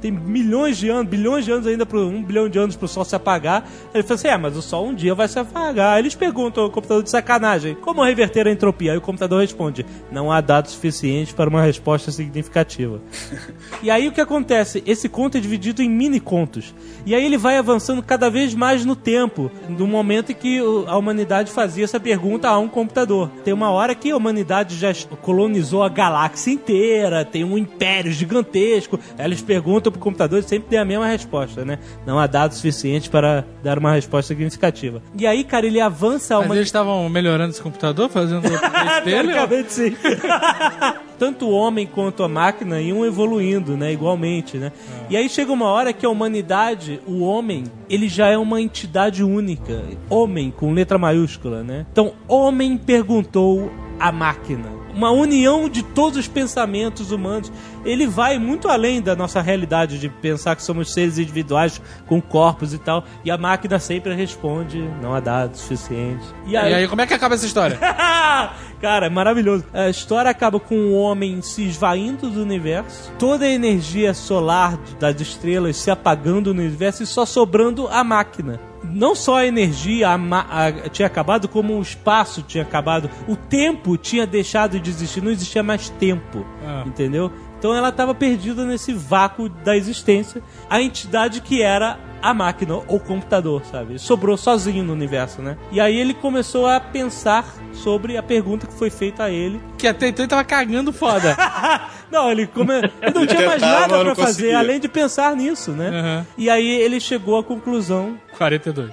tem 0.00 0.10
milhões 0.10 0.78
de 0.78 0.88
anos, 0.88 1.08
bilhões 1.08 1.44
de 1.44 1.50
anos 1.50 1.66
ainda, 1.66 1.84
pro, 1.84 2.06
um 2.06 2.22
bilhão 2.22 2.48
de 2.48 2.58
anos 2.58 2.76
pro 2.76 2.88
sol 2.88 3.04
se 3.04 3.14
apagar. 3.14 3.68
Ele 3.92 4.02
fala 4.02 4.14
assim: 4.14 4.28
é, 4.28 4.36
mas 4.36 4.56
o 4.56 4.62
sol 4.62 4.86
um 4.86 4.94
dia 4.94 5.14
vai 5.14 5.28
se 5.28 5.38
apagar. 5.38 5.94
Aí 5.94 6.02
eles 6.02 6.14
perguntam 6.14 6.64
ao 6.64 6.70
computador 6.70 7.02
de 7.02 7.10
sacanagem: 7.10 7.74
como 7.74 8.04
reverter 8.04 8.46
a 8.46 8.50
entropia? 8.50 8.92
Aí 8.92 8.98
o 8.98 9.02
computador 9.02 9.40
responde: 9.40 9.84
não 10.10 10.30
há 10.30 10.40
dados 10.40 10.72
suficientes 10.72 11.32
para 11.32 11.50
uma 11.50 11.62
resposta 11.62 12.10
significativa. 12.10 13.00
e 13.82 13.90
aí 13.90 14.08
o 14.08 14.12
que 14.12 14.20
acontece? 14.20 14.82
Esse 14.86 15.08
conto 15.08 15.36
é 15.36 15.40
dividido 15.40 15.82
em 15.82 15.90
mini 15.90 16.20
contos. 16.20 16.74
E 17.04 17.14
aí 17.14 17.24
ele 17.24 17.38
vai 17.38 17.56
avançando 17.56 18.02
cada 18.02 18.30
vez 18.30 18.54
mais 18.54 18.84
no 18.84 18.94
tempo, 18.94 19.50
no 19.68 19.86
momento 19.86 20.32
em 20.32 20.34
que 20.34 20.58
a 20.86 20.96
humanidade 20.96 21.50
fazia 21.50 21.84
essa 21.84 21.98
pergunta 21.98 22.48
a 22.48 22.58
um 22.58 22.68
computador. 22.68 23.30
Tem 23.44 23.54
uma 23.54 23.70
hora 23.70 23.94
que 23.94 24.10
a 24.10 24.16
humanidade 24.16 24.76
já 24.76 24.92
colonizou 25.22 25.82
a 25.82 25.88
galáxia 25.88 26.50
inteira, 26.50 27.24
tem 27.24 27.44
um 27.44 27.56
império 27.56 28.12
gigantesco. 28.12 28.98
Aí 29.18 29.24
eles 29.24 29.40
perguntam 29.40 29.87
pro 29.90 30.00
computador 30.00 30.42
sempre 30.42 30.68
tem 30.68 30.78
a 30.78 30.84
mesma 30.84 31.06
resposta, 31.06 31.64
né? 31.64 31.78
Não 32.06 32.18
há 32.18 32.26
dados 32.26 32.56
suficientes 32.58 33.08
para 33.08 33.44
dar 33.62 33.78
uma 33.78 33.92
resposta 33.92 34.28
significativa. 34.28 35.02
E 35.18 35.26
aí, 35.26 35.44
cara, 35.44 35.66
ele 35.66 35.80
avança 35.80 36.34
Mas 36.34 36.38
humanidade. 36.44 36.58
eles 36.58 36.68
estavam 36.68 37.08
melhorando 37.08 37.50
esse 37.50 37.62
computador, 37.62 38.08
fazendo 38.08 38.44
o 38.46 39.04
dele? 39.04 39.32
Teoricamente, 39.32 39.72
sim. 39.72 39.96
Tanto 41.18 41.46
o 41.46 41.50
homem 41.52 41.86
quanto 41.86 42.22
a 42.22 42.28
máquina 42.28 42.80
iam 42.80 43.04
evoluindo, 43.04 43.76
né? 43.76 43.92
Igualmente, 43.92 44.56
né? 44.56 44.70
E 45.10 45.16
aí 45.16 45.28
chega 45.28 45.52
uma 45.52 45.66
hora 45.66 45.92
que 45.92 46.06
a 46.06 46.08
humanidade, 46.08 47.00
o 47.06 47.20
homem, 47.22 47.64
ele 47.90 48.08
já 48.08 48.28
é 48.28 48.38
uma 48.38 48.60
entidade 48.60 49.24
única. 49.24 49.82
Homem, 50.08 50.50
com 50.50 50.72
letra 50.72 50.96
maiúscula, 50.96 51.62
né? 51.64 51.86
Então, 51.90 52.12
homem 52.28 52.76
perguntou 52.76 53.70
à 53.98 54.12
máquina. 54.12 54.78
Uma 54.98 55.12
união 55.12 55.68
de 55.68 55.80
todos 55.84 56.18
os 56.18 56.26
pensamentos 56.26 57.12
humanos. 57.12 57.52
Ele 57.84 58.04
vai 58.04 58.36
muito 58.36 58.68
além 58.68 59.00
da 59.00 59.14
nossa 59.14 59.40
realidade 59.40 59.96
de 60.00 60.08
pensar 60.08 60.56
que 60.56 60.62
somos 60.64 60.92
seres 60.92 61.18
individuais 61.18 61.80
com 62.08 62.20
corpos 62.20 62.74
e 62.74 62.78
tal. 62.78 63.04
E 63.24 63.30
a 63.30 63.38
máquina 63.38 63.78
sempre 63.78 64.12
responde: 64.12 64.80
não 65.00 65.14
há 65.14 65.20
dados 65.20 65.60
suficientes. 65.60 66.34
E 66.46 66.56
aí, 66.56 66.88
como 66.88 67.00
é 67.00 67.06
que 67.06 67.14
acaba 67.14 67.36
essa 67.36 67.46
história? 67.46 67.78
Cara, 68.82 69.06
é 69.06 69.08
maravilhoso. 69.08 69.64
A 69.72 69.88
história 69.88 70.30
acaba 70.32 70.58
com 70.58 70.74
o 70.74 70.94
homem 70.94 71.40
se 71.42 71.62
esvaindo 71.64 72.28
do 72.28 72.42
universo, 72.42 73.12
toda 73.20 73.44
a 73.44 73.48
energia 73.48 74.12
solar 74.12 74.76
das 74.98 75.20
estrelas 75.20 75.76
se 75.76 75.92
apagando 75.92 76.52
no 76.52 76.60
universo 76.60 77.04
e 77.04 77.06
só 77.06 77.24
sobrando 77.24 77.86
a 77.86 78.02
máquina. 78.02 78.58
Não 78.84 79.14
só 79.16 79.38
a 79.38 79.46
energia 79.46 80.08
a 80.08 80.14
a- 80.14 80.88
tinha 80.88 81.06
acabado, 81.06 81.48
como 81.48 81.76
o 81.76 81.82
espaço 81.82 82.42
tinha 82.42 82.62
acabado. 82.62 83.10
O 83.26 83.34
tempo 83.34 83.96
tinha 83.96 84.24
deixado 84.24 84.78
de 84.78 84.87
existir, 84.90 85.22
não 85.22 85.30
existia 85.30 85.62
mais 85.62 85.88
tempo. 85.90 86.46
Ah. 86.64 86.84
Entendeu? 86.86 87.30
Então 87.58 87.74
ela 87.74 87.88
estava 87.88 88.14
perdida 88.14 88.64
nesse 88.64 88.92
vácuo 88.92 89.48
da 89.48 89.76
existência. 89.76 90.42
A 90.70 90.80
entidade 90.80 91.40
que 91.40 91.60
era 91.60 91.98
a 92.20 92.34
máquina, 92.34 92.74
ou 92.86 92.98
computador, 92.98 93.62
sabe? 93.64 93.98
Sobrou 93.98 94.36
sozinho 94.36 94.82
no 94.84 94.92
universo, 94.92 95.40
né? 95.40 95.56
E 95.70 95.80
aí 95.80 95.96
ele 95.96 96.14
começou 96.14 96.66
a 96.66 96.80
pensar 96.80 97.44
sobre 97.72 98.16
a 98.16 98.22
pergunta 98.22 98.66
que 98.66 98.74
foi 98.74 98.90
feita 98.90 99.24
a 99.24 99.30
ele. 99.30 99.60
Que 99.76 99.86
até 99.86 100.08
então 100.08 100.24
ele 100.24 100.30
tava 100.30 100.44
cagando 100.44 100.92
foda. 100.92 101.36
não, 102.10 102.30
ele, 102.30 102.46
come... 102.46 102.74
ele 102.74 103.14
não 103.14 103.26
tinha 103.26 103.46
mais 103.46 103.60
nada 103.60 104.00
pra 104.00 104.14
fazer, 104.14 104.26
conseguia. 104.26 104.58
além 104.58 104.80
de 104.80 104.88
pensar 104.88 105.36
nisso, 105.36 105.72
né? 105.72 105.88
Aham. 105.88 106.26
E 106.36 106.50
aí 106.50 106.68
ele 106.68 107.00
chegou 107.00 107.38
à 107.38 107.44
conclusão 107.44 108.18
42. 108.36 108.90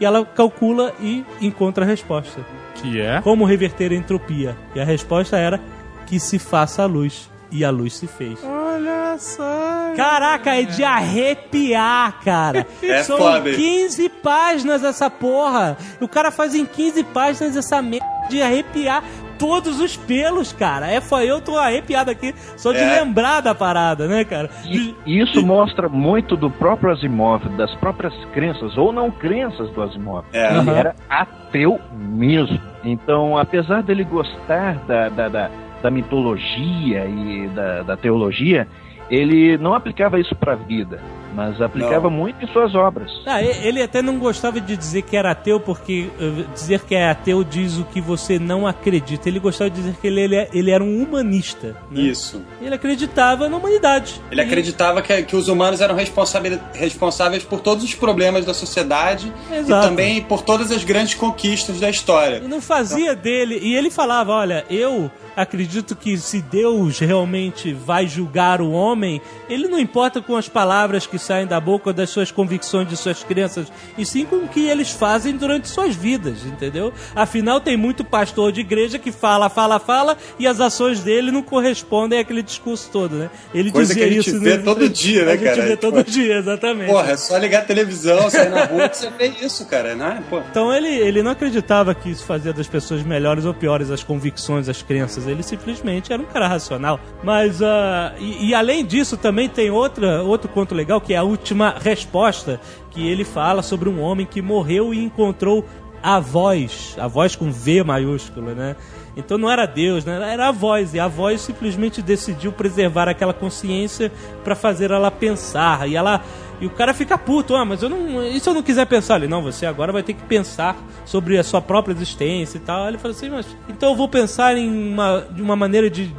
E 0.00 0.04
ela 0.04 0.24
calcula 0.24 0.92
e 1.00 1.24
encontra 1.40 1.84
a 1.84 1.88
resposta. 1.88 2.40
Que 2.74 3.00
é? 3.00 3.20
Como 3.22 3.44
reverter 3.44 3.92
a 3.92 3.94
entropia? 3.94 4.56
E 4.74 4.80
a 4.80 4.84
resposta 4.84 5.36
era 5.36 5.60
que 6.06 6.18
se 6.20 6.38
faça 6.38 6.82
a 6.82 6.86
luz. 6.86 7.30
E 7.50 7.64
a 7.64 7.70
luz 7.70 7.94
se 7.94 8.08
fez. 8.08 8.38
Olha 8.42 9.16
só. 9.16 9.92
Caraca, 9.96 10.56
é 10.56 10.64
de 10.64 10.82
arrepiar, 10.82 12.20
cara. 12.24 12.66
É 12.82 13.02
São 13.04 13.16
foda. 13.16 13.52
15 13.52 14.08
páginas 14.08 14.82
essa 14.82 15.08
porra. 15.08 15.76
O 16.00 16.08
cara 16.08 16.30
faz 16.32 16.54
em 16.54 16.66
15 16.66 17.04
páginas 17.04 17.56
essa 17.56 17.80
merda 17.80 18.04
de 18.28 18.42
arrepiar 18.42 19.04
todos 19.38 19.80
os 19.80 19.96
pelos, 19.96 20.52
cara. 20.52 20.90
É, 20.90 21.00
foi 21.00 21.30
eu 21.30 21.40
tô 21.40 21.56
arrepiado 21.58 22.10
aqui 22.10 22.34
só 22.56 22.72
de 22.72 22.78
É. 22.78 23.00
lembrar 23.00 23.40
da 23.40 23.54
parada, 23.54 24.06
né, 24.06 24.24
cara? 24.24 24.50
E 24.64 24.94
e 25.06 25.20
isso 25.20 25.44
mostra 25.44 25.88
muito 25.88 26.36
do 26.36 26.50
próprio 26.50 26.92
Asimov, 26.92 27.44
das 27.56 27.74
próprias 27.76 28.14
crenças 28.32 28.76
ou 28.76 28.92
não 28.92 29.10
crenças 29.10 29.70
do 29.70 29.82
Asimov. 29.82 30.24
É. 30.32 30.50
Ele 30.50 30.58
Aham. 30.58 30.76
era 30.76 30.94
ateu 31.08 31.80
mesmo. 31.92 32.60
Então, 32.84 33.36
apesar 33.38 33.82
dele 33.82 34.04
gostar 34.04 34.74
da, 34.86 35.08
da, 35.08 35.28
da, 35.28 35.50
da 35.82 35.90
mitologia 35.90 37.04
e 37.06 37.48
da, 37.54 37.82
da 37.82 37.96
teologia, 37.96 38.66
ele 39.10 39.56
não 39.58 39.74
aplicava 39.74 40.18
isso 40.18 40.34
para 40.34 40.52
a 40.52 40.56
vida, 40.56 41.00
mas 41.34 41.60
aplicava 41.60 42.04
Não. 42.08 42.10
muito 42.10 42.44
em 42.44 42.48
suas 42.52 42.74
obras. 42.74 43.10
Ah, 43.26 43.42
ele 43.42 43.82
até 43.82 44.00
não 44.00 44.18
gostava 44.18 44.60
de 44.60 44.76
dizer 44.76 45.02
que 45.02 45.16
era 45.16 45.32
ateu, 45.32 45.58
porque 45.60 46.08
eh, 46.20 46.44
dizer 46.54 46.80
que 46.82 46.94
é 46.94 47.08
ateu 47.10 47.42
diz 47.44 47.76
o 47.78 47.84
que 47.84 48.00
você 48.00 48.38
não 48.38 48.66
acredita. 48.66 49.28
Ele 49.28 49.38
gostava 49.40 49.68
de 49.70 49.76
dizer 49.76 49.94
que 50.00 50.06
ele, 50.06 50.20
ele, 50.20 50.48
ele 50.52 50.70
era 50.70 50.82
um 50.84 51.02
humanista. 51.02 51.76
né? 51.90 52.00
Isso. 52.00 52.40
Ele 52.62 52.74
acreditava 52.74 53.48
na 53.48 53.56
humanidade. 53.56 54.20
Ele 54.30 54.40
E- 54.40 54.44
acreditava 54.44 55.02
que, 55.02 55.22
que 55.24 55.36
os 55.36 55.48
humanos 55.48 55.80
eram 55.80 55.94
responsáveis, 55.94 57.42
por 57.44 57.60
todos 57.60 57.84
os 57.84 57.94
problemas 57.94 58.44
da 58.44 58.54
sociedade 58.54 59.32
Exato. 59.50 59.86
e 59.86 59.88
também 59.88 60.22
por 60.22 60.42
todas 60.42 60.70
as 60.70 60.84
grandes 60.84 61.14
conquistas 61.14 61.80
da 61.80 61.90
história. 61.90 62.38
E 62.44 62.48
não 62.48 62.60
fazia 62.60 63.14
dele. 63.14 63.58
E 63.62 63.74
ele 63.74 63.90
falava: 63.90 64.32
olha, 64.32 64.64
eu 64.70 65.10
acredito 65.36 65.96
que 65.96 66.16
se 66.18 66.40
Deus 66.40 66.98
realmente 66.98 67.72
vai 67.72 68.06
julgar 68.06 68.60
o 68.60 68.70
homem, 68.70 69.20
ele 69.48 69.68
não 69.68 69.78
importa 69.78 70.20
com 70.20 70.36
as 70.36 70.48
palavras 70.48 71.06
que 71.06 71.18
saem 71.18 71.46
da 71.46 71.60
boca 71.60 71.92
das 71.92 72.10
suas 72.10 72.30
convicções, 72.30 72.88
de 72.88 72.96
suas 72.96 73.22
crenças, 73.22 73.70
e 73.96 74.04
sim 74.04 74.24
com 74.24 74.36
o 74.36 74.48
que 74.48 74.68
eles 74.68 74.90
fazem 74.90 75.36
durante 75.36 75.68
suas 75.68 75.94
vidas, 75.94 76.44
entendeu? 76.44 76.92
Afinal, 77.14 77.60
tem 77.60 77.76
muito 77.76 78.04
pastor 78.04 78.52
de 78.52 78.60
igreja 78.60 78.98
que 78.98 79.10
fala, 79.12 79.48
fala, 79.48 79.78
fala, 79.78 80.16
e 80.38 80.46
as 80.46 80.60
ações 80.60 81.00
dele 81.00 81.30
não 81.30 81.42
correspondem 81.42 82.18
àquele 82.18 82.42
discurso 82.42 82.88
todo, 82.92 83.16
né? 83.16 83.30
Ele 83.52 83.70
Coisa 83.70 83.94
dizia 83.94 84.06
que 84.06 84.10
a 84.10 84.16
gente 84.16 84.30
isso. 84.30 84.40
vê 84.40 84.56
né? 84.56 84.62
todo 84.62 84.88
dia, 84.88 85.24
né, 85.24 85.32
A 85.32 85.36
gente 85.36 85.44
cara? 85.44 85.62
vê 85.62 85.76
Tipo, 85.76 85.80
todo 85.80 86.04
dia, 86.04 86.38
exatamente. 86.38 86.90
Porra, 86.90 87.12
é 87.12 87.16
só 87.16 87.36
ligar 87.36 87.62
a 87.62 87.64
televisão, 87.64 88.30
sair 88.30 88.50
na 88.50 88.64
rua 88.64 88.88
que 88.88 88.96
você 88.98 89.10
vê 89.10 89.28
isso, 89.42 89.66
cara, 89.66 89.94
né? 89.94 90.22
Pô. 90.30 90.40
Então 90.50 90.72
ele, 90.72 90.88
ele 90.88 91.22
não 91.22 91.30
acreditava 91.32 91.94
que 91.94 92.10
isso 92.10 92.24
fazia 92.24 92.52
das 92.52 92.66
pessoas 92.66 93.02
melhores 93.02 93.44
ou 93.44 93.52
piores 93.54 93.90
as 93.90 94.02
convicções, 94.02 94.68
as 94.68 94.82
crenças. 94.82 95.23
Ele 95.26 95.42
simplesmente 95.42 96.12
era 96.12 96.20
um 96.20 96.26
cara 96.26 96.48
racional. 96.48 97.00
Mas, 97.22 97.62
ah, 97.62 98.14
e, 98.18 98.48
e 98.48 98.54
além 98.54 98.84
disso, 98.84 99.16
também 99.16 99.48
tem 99.48 99.70
outra, 99.70 100.22
outro 100.22 100.48
conto 100.48 100.74
legal 100.74 101.00
que 101.00 101.14
é 101.14 101.16
a 101.16 101.22
última 101.22 101.74
resposta, 101.78 102.60
que 102.90 103.06
ele 103.06 103.24
fala 103.24 103.62
sobre 103.62 103.88
um 103.88 104.00
homem 104.00 104.26
que 104.26 104.40
morreu 104.40 104.94
e 104.94 105.02
encontrou 105.02 105.64
a 106.02 106.20
voz, 106.20 106.94
a 106.98 107.08
voz 107.08 107.34
com 107.34 107.50
V 107.50 107.82
maiúsculo, 107.82 108.54
né? 108.54 108.76
Então 109.16 109.38
não 109.38 109.50
era 109.50 109.64
Deus, 109.66 110.04
né? 110.04 110.32
era 110.32 110.48
a 110.48 110.52
voz. 110.52 110.92
E 110.94 111.00
a 111.00 111.08
voz 111.08 111.40
simplesmente 111.40 112.02
decidiu 112.02 112.52
preservar 112.52 113.08
aquela 113.08 113.32
consciência 113.32 114.10
para 114.42 114.54
fazer 114.54 114.90
ela 114.90 115.10
pensar. 115.10 115.88
E 115.88 115.96
ela. 115.96 116.20
E 116.64 116.66
o 116.66 116.70
cara 116.70 116.94
fica 116.94 117.18
puto, 117.18 117.54
ah, 117.54 117.62
mas 117.62 117.82
eu 117.82 117.90
não. 117.90 118.24
E 118.24 118.40
se 118.40 118.48
eu 118.48 118.54
não 118.54 118.62
quiser 118.62 118.86
pensar 118.86 119.16
ali? 119.16 119.28
Não, 119.28 119.42
você 119.42 119.66
agora 119.66 119.92
vai 119.92 120.02
ter 120.02 120.14
que 120.14 120.22
pensar 120.22 120.74
sobre 121.04 121.36
a 121.36 121.44
sua 121.44 121.60
própria 121.60 121.92
existência 121.92 122.56
e 122.56 122.60
tal. 122.60 122.88
Ele 122.88 122.96
fala 122.96 123.12
assim, 123.12 123.28
mas. 123.28 123.46
Então 123.68 123.90
eu 123.90 123.94
vou 123.94 124.08
pensar 124.08 124.56
em 124.56 124.66
uma, 124.66 125.26
de 125.30 125.42
uma 125.42 125.54
maneira 125.54 125.90
de 125.90 126.10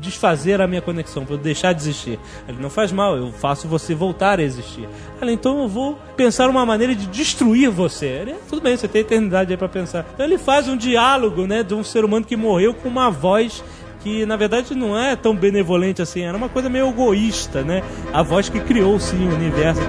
desfazer 0.00 0.60
a 0.60 0.66
minha 0.66 0.82
conexão, 0.82 1.24
para 1.24 1.36
eu 1.36 1.38
deixar 1.38 1.72
de 1.72 1.82
existir. 1.82 2.18
Ele 2.48 2.58
não 2.60 2.68
faz 2.68 2.90
mal, 2.90 3.16
eu 3.16 3.30
faço 3.30 3.68
você 3.68 3.94
voltar 3.94 4.40
a 4.40 4.42
existir. 4.42 4.88
Ela, 5.20 5.30
então 5.30 5.62
eu 5.62 5.68
vou 5.68 5.96
pensar 6.16 6.50
uma 6.50 6.66
maneira 6.66 6.96
de 6.96 7.06
destruir 7.06 7.70
você. 7.70 8.06
Ele, 8.06 8.34
tudo 8.48 8.60
bem, 8.60 8.76
você 8.76 8.88
tem 8.88 9.02
eternidade 9.02 9.52
aí 9.52 9.56
para 9.56 9.68
pensar. 9.68 10.04
Então 10.12 10.26
ele 10.26 10.36
faz 10.36 10.66
um 10.66 10.76
diálogo, 10.76 11.46
né, 11.46 11.62
de 11.62 11.74
um 11.74 11.84
ser 11.84 12.04
humano 12.04 12.26
que 12.26 12.36
morreu 12.36 12.74
com 12.74 12.88
uma 12.88 13.08
voz 13.08 13.62
que 14.02 14.26
na 14.26 14.36
verdade 14.36 14.74
não 14.74 14.98
é 14.98 15.14
tão 15.16 15.34
benevolente 15.34 16.02
assim, 16.02 16.22
era 16.22 16.36
uma 16.36 16.48
coisa 16.48 16.68
meio 16.68 16.88
egoísta, 16.88 17.62
né? 17.62 17.82
A 18.12 18.22
voz 18.22 18.48
que 18.48 18.60
criou 18.60 18.98
sim 18.98 19.28
o 19.28 19.34
universo. 19.34 19.82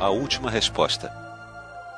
A 0.00 0.08
última 0.08 0.50
resposta. 0.50 1.12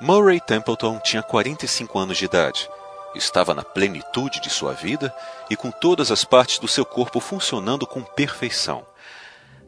Murray 0.00 0.40
Templeton 0.40 0.98
tinha 0.98 1.22
45 1.22 1.98
anos 1.98 2.16
de 2.16 2.24
idade 2.24 2.68
Estava 3.14 3.54
na 3.54 3.64
plenitude 3.64 4.40
de 4.40 4.48
sua 4.48 4.72
vida 4.72 5.12
e 5.48 5.56
com 5.56 5.70
todas 5.70 6.12
as 6.12 6.24
partes 6.24 6.58
do 6.60 6.68
seu 6.68 6.84
corpo 6.84 7.18
funcionando 7.18 7.86
com 7.86 8.02
perfeição, 8.02 8.86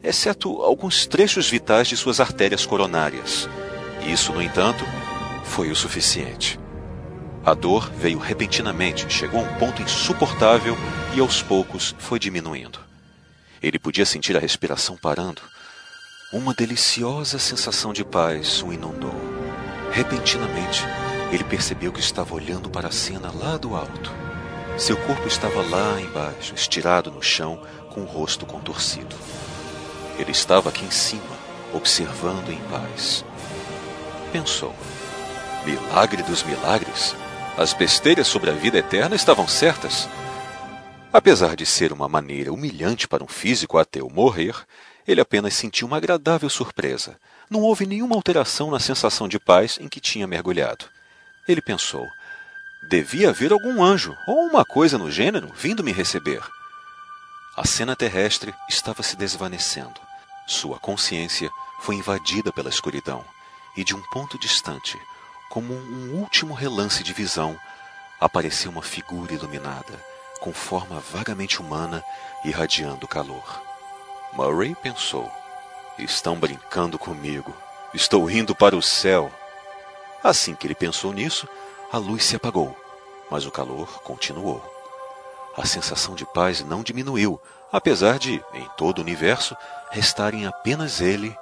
exceto 0.01 0.61
alguns 0.61 1.05
trechos 1.05 1.49
vitais 1.49 1.89
de 1.89 1.97
suas 1.97 2.21
artérias 2.21 2.65
coronárias. 2.65 3.49
Isso, 4.07 4.31
no 4.31 4.41
entanto, 4.41 4.85
foi 5.43 5.69
o 5.71 5.75
suficiente. 5.75 6.57
A 7.45 7.53
dor 7.53 7.91
veio 7.91 8.19
repentinamente, 8.19 9.11
chegou 9.11 9.41
a 9.41 9.43
um 9.43 9.55
ponto 9.55 9.81
insuportável 9.81 10.77
e 11.13 11.19
aos 11.19 11.41
poucos 11.41 11.93
foi 11.99 12.17
diminuindo. 12.17 12.79
Ele 13.61 13.77
podia 13.77 14.05
sentir 14.05 14.37
a 14.37 14.39
respiração 14.39 14.95
parando. 14.95 15.41
Uma 16.31 16.53
deliciosa 16.53 17.37
sensação 17.37 17.91
de 17.91 18.05
paz 18.05 18.63
o 18.63 18.71
inundou. 18.71 19.13
Repentinamente, 19.91 20.85
ele 21.33 21.43
percebeu 21.43 21.91
que 21.91 21.99
estava 21.99 22.33
olhando 22.33 22.69
para 22.69 22.87
a 22.87 22.91
cena 22.91 23.29
lá 23.29 23.57
do 23.57 23.75
alto. 23.75 24.11
Seu 24.77 24.95
corpo 24.95 25.27
estava 25.27 25.61
lá 25.61 25.99
embaixo, 25.99 26.55
estirado 26.55 27.11
no 27.11 27.21
chão, 27.21 27.61
com 27.89 28.01
o 28.01 28.05
rosto 28.05 28.45
contorcido. 28.45 29.15
Ele 30.17 30.31
estava 30.31 30.69
aqui 30.69 30.85
em 30.85 30.91
cima, 30.91 31.37
observando 31.73 32.49
em 32.49 32.61
paz. 32.69 33.25
Pensou: 34.31 34.73
milagre 35.65 36.23
dos 36.23 36.41
milagres? 36.43 37.15
As 37.55 37.71
besteiras 37.71 38.25
sobre 38.27 38.49
a 38.49 38.53
vida 38.53 38.79
eterna 38.79 39.15
estavam 39.15 39.47
certas. 39.47 40.09
Apesar 41.11 41.55
de 41.55 41.67
ser 41.67 41.93
uma 41.93 42.09
maneira 42.09 42.51
humilhante 42.51 43.07
para 43.07 43.23
um 43.23 43.27
físico 43.27 43.77
ateu 43.77 44.09
morrer, 44.09 44.55
ele 45.07 45.21
apenas 45.21 45.53
sentiu 45.53 45.85
uma 45.85 45.97
agradável 45.97 46.49
surpresa. 46.49 47.15
Não 47.47 47.61
houve 47.61 47.85
nenhuma 47.85 48.15
alteração 48.15 48.71
na 48.71 48.79
sensação 48.79 49.27
de 49.27 49.39
paz 49.39 49.77
em 49.79 49.87
que 49.87 49.99
tinha 49.99 50.25
mergulhado. 50.25 50.85
Ele 51.47 51.61
pensou: 51.61 52.07
devia 52.89 53.29
haver 53.29 53.53
algum 53.53 53.83
anjo 53.83 54.17
ou 54.27 54.47
uma 54.47 54.65
coisa 54.65 54.97
no 54.97 55.11
gênero 55.11 55.51
vindo 55.55 55.83
me 55.83 55.91
receber. 55.91 56.41
A 57.55 57.67
cena 57.67 57.95
terrestre 57.95 58.51
estava 58.67 59.03
se 59.03 59.15
desvanecendo. 59.15 60.01
Sua 60.47 60.79
consciência 60.79 61.51
foi 61.81 61.93
invadida 61.93 62.51
pela 62.51 62.69
escuridão 62.69 63.23
e, 63.77 63.83
de 63.83 63.95
um 63.95 64.01
ponto 64.09 64.39
distante, 64.39 64.97
como 65.53 65.71
um 65.71 66.19
último 66.19 66.55
relance 66.55 67.03
de 67.03 67.13
visão, 67.13 67.55
apareceu 68.19 68.71
uma 68.71 68.81
figura 68.81 69.35
iluminada, 69.35 70.03
com 70.39 70.51
forma 70.51 70.99
vagamente 70.99 71.61
humana, 71.61 72.03
irradiando 72.43 73.07
calor. 73.07 73.61
Murray 74.33 74.73
pensou: 74.73 75.31
estão 75.99 76.39
brincando 76.39 76.97
comigo. 76.97 77.55
Estou 77.93 78.31
indo 78.31 78.55
para 78.55 78.75
o 78.75 78.81
céu. 78.81 79.31
Assim 80.23 80.55
que 80.55 80.65
ele 80.65 80.73
pensou 80.73 81.13
nisso, 81.13 81.47
a 81.91 81.99
luz 81.99 82.23
se 82.25 82.35
apagou, 82.35 82.75
mas 83.29 83.45
o 83.45 83.51
calor 83.51 84.01
continuou. 84.01 84.59
A 85.55 85.67
sensação 85.67 86.15
de 86.15 86.25
paz 86.25 86.65
não 86.65 86.81
diminuiu, 86.81 87.39
apesar 87.71 88.17
de, 88.17 88.43
em 88.55 88.67
todo 88.75 88.97
o 88.97 89.01
universo, 89.01 89.55
restarem 89.91 90.47
apenas 90.47 90.99
ele 90.99 91.37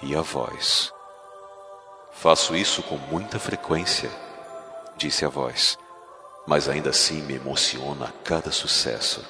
e 0.00 0.16
a 0.16 0.22
voz. 0.22 0.95
Faço 2.18 2.56
isso 2.56 2.82
com 2.82 2.96
muita 2.96 3.38
frequência, 3.38 4.10
disse 4.96 5.24
a 5.24 5.28
voz, 5.28 5.78
mas 6.46 6.66
ainda 6.66 6.90
assim 6.90 7.20
me 7.22 7.34
emociona 7.34 8.06
a 8.06 8.12
cada 8.24 8.50
sucesso. 8.50 9.22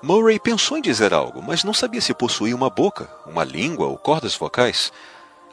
Murray 0.00 0.38
pensou 0.38 0.78
em 0.78 0.80
dizer 0.82 1.12
algo, 1.12 1.42
mas 1.42 1.64
não 1.64 1.74
sabia 1.74 2.00
se 2.00 2.14
possuía 2.14 2.54
uma 2.54 2.70
boca, 2.70 3.10
uma 3.26 3.42
língua 3.42 3.86
ou 3.86 3.98
cordas 3.98 4.36
vocais. 4.36 4.92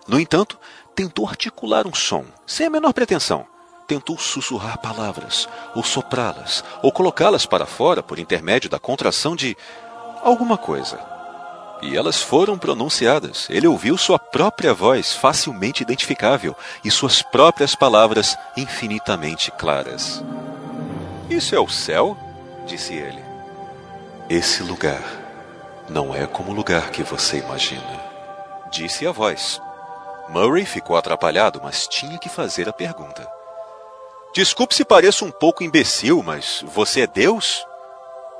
No 0.07 0.19
entanto, 0.19 0.59
tentou 0.95 1.27
articular 1.27 1.87
um 1.87 1.93
som, 1.93 2.25
sem 2.45 2.67
a 2.67 2.69
menor 2.69 2.93
pretensão. 2.93 3.47
Tentou 3.87 4.17
sussurrar 4.17 4.77
palavras, 4.77 5.49
ou 5.75 5.83
soprá-las, 5.83 6.63
ou 6.83 6.91
colocá-las 6.91 7.47
para 7.47 7.65
fora 7.65 8.03
por 8.03 8.19
intermédio 8.19 8.69
da 8.69 8.77
contração 8.77 9.35
de 9.35 9.57
alguma 10.21 10.57
coisa. 10.57 11.12
E 11.83 11.97
elas 11.97 12.21
foram 12.21 12.57
pronunciadas. 12.57 13.45
Ele 13.49 13.67
ouviu 13.67 13.97
sua 13.97 14.17
própria 14.17 14.73
voz 14.73 15.11
facilmente 15.11 15.83
identificável 15.83 16.55
e 16.81 16.89
suas 16.89 17.21
próprias 17.21 17.75
palavras 17.75 18.37
infinitamente 18.55 19.51
claras. 19.51 20.23
Isso 21.29 21.53
é 21.53 21.59
o 21.59 21.67
céu? 21.67 22.17
disse 22.65 22.93
ele. 22.93 23.21
Esse 24.29 24.63
lugar 24.63 25.03
não 25.89 26.15
é 26.15 26.25
como 26.25 26.51
o 26.51 26.55
lugar 26.55 26.89
que 26.89 27.03
você 27.03 27.39
imagina, 27.39 27.99
disse 28.71 29.05
a 29.05 29.11
voz. 29.11 29.61
Murray 30.29 30.63
ficou 30.65 30.95
atrapalhado, 30.95 31.59
mas 31.61 31.85
tinha 31.85 32.17
que 32.17 32.29
fazer 32.29 32.69
a 32.69 32.73
pergunta. 32.73 33.27
Desculpe 34.33 34.73
se 34.73 34.85
pareço 34.85 35.25
um 35.25 35.31
pouco 35.31 35.65
imbecil, 35.65 36.23
mas 36.23 36.63
você 36.65 37.01
é 37.01 37.07
Deus? 37.07 37.65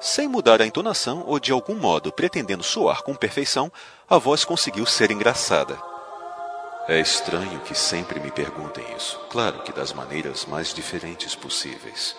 Sem 0.03 0.27
mudar 0.27 0.61
a 0.61 0.65
entonação 0.65 1.23
ou 1.25 1.39
de 1.39 1.53
algum 1.53 1.75
modo 1.75 2.11
pretendendo 2.11 2.61
soar 2.61 3.03
com 3.03 3.15
perfeição, 3.15 3.71
a 4.09 4.17
voz 4.17 4.43
conseguiu 4.43 4.85
ser 4.85 5.11
engraçada. 5.11 5.81
É 6.89 6.99
estranho 6.99 7.61
que 7.61 7.73
sempre 7.73 8.19
me 8.19 8.29
perguntem 8.29 8.85
isso, 8.97 9.17
claro 9.29 9.63
que 9.63 9.71
das 9.71 9.93
maneiras 9.93 10.45
mais 10.45 10.73
diferentes 10.73 11.35
possíveis. 11.35 12.17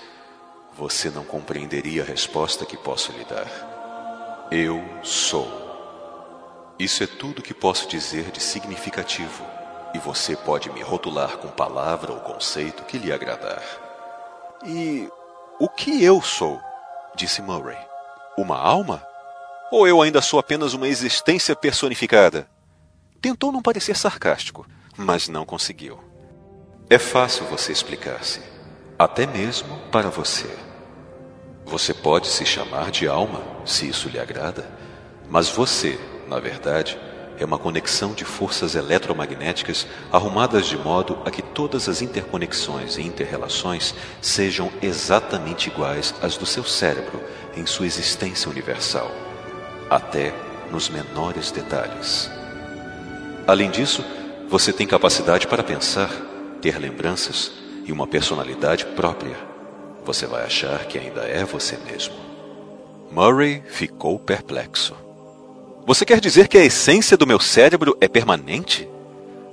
Você 0.78 1.11
não 1.11 1.27
compreenderia 1.27 2.02
a 2.02 2.06
resposta 2.06 2.65
que 2.65 2.78
posso 2.78 3.12
lhe 3.12 3.24
dar. 3.27 4.48
Eu 4.51 4.82
sou. 5.02 5.47
Isso 6.78 7.05
é 7.05 7.06
tudo 7.06 7.43
que 7.43 7.52
posso 7.52 7.86
dizer 7.86 8.31
de 8.31 8.40
significativo, 8.40 9.44
e 9.93 9.98
você 9.98 10.35
pode 10.35 10.70
me 10.70 10.81
rotular 10.81 11.36
com 11.36 11.48
palavra 11.48 12.15
ou 12.15 12.20
conceito 12.20 12.82
que 12.85 12.97
lhe 12.97 13.12
agradar. 13.12 13.62
E 14.65 15.06
o 15.61 15.69
que 15.69 16.02
eu 16.02 16.23
sou? 16.23 16.59
Disse 17.15 17.43
Murray. 17.43 17.78
Uma 18.36 18.59
alma? 18.59 19.05
Ou 19.70 19.86
eu 19.86 20.01
ainda 20.03 20.20
sou 20.20 20.39
apenas 20.39 20.74
uma 20.74 20.89
existência 20.89 21.55
personificada? 21.55 22.49
Tentou 23.20 23.51
não 23.51 23.62
parecer 23.62 23.97
sarcástico, 23.97 24.66
mas 24.97 25.28
não 25.28 25.45
conseguiu. 25.45 25.99
É 26.91 26.99
fácil 26.99 27.47
você 27.47 27.73
explicar-se, 27.73 28.41
até 28.99 29.27
mesmo 29.27 29.78
para 29.91 30.11
você. 30.11 30.49
Você 31.65 31.95
pode 31.95 32.27
se 32.27 32.45
chamar 32.45 32.91
de 32.91 33.09
alma, 33.09 33.41
se 33.65 33.89
isso 33.89 34.09
lhe 34.09 34.19
agrada, 34.19 34.70
mas 35.28 35.49
você 35.49 35.99
na 36.27 36.41
verdade, 36.41 36.99
é 37.39 37.44
uma 37.44 37.59
conexão 37.59 38.12
de 38.12 38.24
forças 38.24 38.74
eletromagnéticas 38.74 39.86
arrumadas 40.12 40.66
de 40.66 40.77
modo 40.77 41.19
a 41.24 41.31
que 41.31 41.43
todas 41.43 41.89
as 41.89 42.01
interconexões 42.01 42.97
e 42.97 43.02
interrelações 43.02 43.94
sejam 44.20 44.70
exatamente 44.81 45.69
iguais 45.69 46.15
às 46.23 46.36
do 46.36 46.47
seu 46.47 46.65
cérebro 46.65 47.20
em 47.56 47.66
sua 47.66 47.86
existência 47.86 48.51
universal, 48.51 49.11
até 49.90 50.32
nos 50.70 50.89
menores 50.89 51.51
detalhes. 51.51 52.31
Além 53.47 53.70
disso, 53.70 54.05
você 54.48 54.73
tem 54.73 54.86
capacidade 54.86 55.47
para 55.47 55.62
pensar, 55.62 56.11
ter 56.61 56.78
lembranças 56.78 57.52
e 57.85 57.93
uma 57.93 58.06
personalidade 58.06 58.86
própria. 58.86 59.36
Você 60.05 60.27
vai 60.27 60.44
achar 60.44 60.85
que 60.86 60.98
ainda 60.98 61.23
é 61.23 61.44
você 61.44 61.77
mesmo. 61.78 62.15
Murray 63.11 63.62
ficou 63.66 64.19
perplexo. 64.19 65.03
Você 65.86 66.06
quer 66.06 66.19
dizer 66.19 66.48
que 66.48 66.56
a 66.56 66.65
essência 66.65 67.15
do 67.15 67.27
meu 67.27 67.39
cérebro 67.39 67.94
é 68.01 68.09
permanente? 68.09 68.89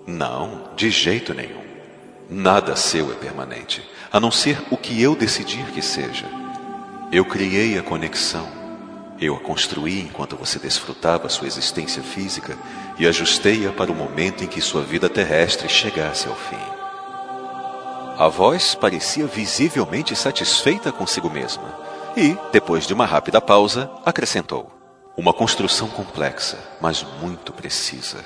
Não, 0.07 0.69
de 0.77 0.89
jeito 0.89 1.33
nenhum. 1.33 1.61
Nada 2.29 2.73
seu 2.77 3.11
é 3.11 3.15
permanente, 3.15 3.83
a 4.09 4.17
não 4.17 4.31
ser 4.31 4.57
o 4.71 4.77
que 4.77 5.01
eu 5.01 5.13
decidir 5.13 5.65
que 5.71 5.81
seja. 5.81 6.25
Eu 7.11 7.25
criei 7.25 7.77
a 7.77 7.83
conexão 7.83 8.47
Eu 9.19 9.35
a 9.35 9.39
construí 9.39 9.99
enquanto 9.99 10.37
você 10.37 10.57
desfrutava 10.57 11.29
sua 11.29 11.45
existência 11.45 12.01
física 12.01 12.57
e 12.97 13.05
ajustei-a 13.05 13.71
para 13.71 13.91
o 13.91 13.95
momento 13.95 14.43
em 14.43 14.47
que 14.47 14.61
sua 14.61 14.81
vida 14.81 15.07
terrestre 15.09 15.69
chegasse 15.69 16.27
ao 16.27 16.35
fim. 16.35 16.57
A 18.17 18.27
voz 18.29 18.73
parecia 18.73 19.27
visivelmente 19.27 20.15
satisfeita 20.15 20.91
consigo 20.91 21.29
mesma 21.29 21.77
e, 22.17 22.35
depois 22.51 22.87
de 22.87 22.93
uma 22.93 23.05
rápida 23.05 23.39
pausa, 23.39 23.91
acrescentou: 24.03 24.80
Uma 25.21 25.33
construção 25.33 25.87
complexa, 25.87 26.57
mas 26.81 27.05
muito 27.21 27.53
precisa. 27.53 28.25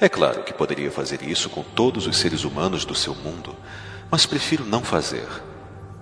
É 0.00 0.08
claro 0.08 0.42
que 0.42 0.54
poderia 0.54 0.90
fazer 0.90 1.22
isso 1.22 1.50
com 1.50 1.62
todos 1.62 2.06
os 2.06 2.16
seres 2.16 2.44
humanos 2.44 2.86
do 2.86 2.94
seu 2.94 3.14
mundo, 3.14 3.54
mas 4.10 4.24
prefiro 4.24 4.64
não 4.64 4.82
fazer. 4.82 5.28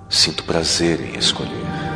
Sinto 0.08 0.44
prazer 0.44 1.00
em 1.00 1.18
escolher. 1.18 1.91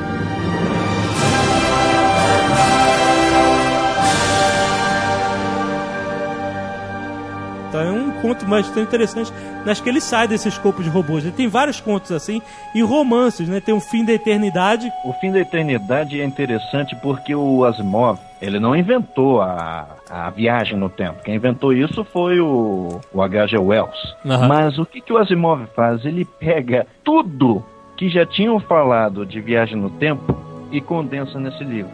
Conto 8.28 8.44
bastante 8.46 8.80
interessante 8.80 9.32
nas 9.64 9.80
que 9.80 9.88
ele 9.88 10.00
sai 10.00 10.26
desse 10.28 10.48
escopo 10.48 10.82
de 10.82 10.88
robôs. 10.88 11.24
Ele 11.24 11.32
tem 11.34 11.48
vários 11.48 11.80
contos 11.80 12.10
assim 12.12 12.40
e 12.74 12.82
romances, 12.82 13.48
né? 13.48 13.60
Tem 13.60 13.74
o 13.74 13.80
Fim 13.80 14.04
da 14.04 14.12
Eternidade. 14.12 14.90
O 15.04 15.12
Fim 15.14 15.30
da 15.32 15.38
Eternidade 15.40 16.20
é 16.20 16.24
interessante 16.24 16.96
porque 17.02 17.34
o 17.34 17.64
Asimov, 17.64 18.18
ele 18.42 18.58
não 18.58 18.74
inventou 18.76 19.40
a, 19.40 19.86
a 20.10 20.30
viagem 20.30 20.76
no 20.76 20.88
tempo. 20.88 21.22
Quem 21.24 21.34
inventou 21.36 21.72
isso 21.72 22.04
foi 22.04 22.40
o, 22.40 23.00
o 23.12 23.22
H.G. 23.22 23.58
Wells. 23.58 24.14
Aham. 24.24 24.48
Mas 24.48 24.78
o 24.78 24.84
que, 24.86 25.00
que 25.00 25.12
o 25.12 25.18
Asimov 25.18 25.66
faz? 25.74 26.04
Ele 26.04 26.24
pega 26.24 26.86
tudo 27.04 27.64
que 27.96 28.08
já 28.08 28.26
tinham 28.26 28.58
falado 28.60 29.24
de 29.24 29.40
viagem 29.40 29.76
no 29.76 29.88
tempo 29.90 30.36
e 30.70 30.80
condensa 30.80 31.38
nesse 31.40 31.64
livro. 31.64 31.90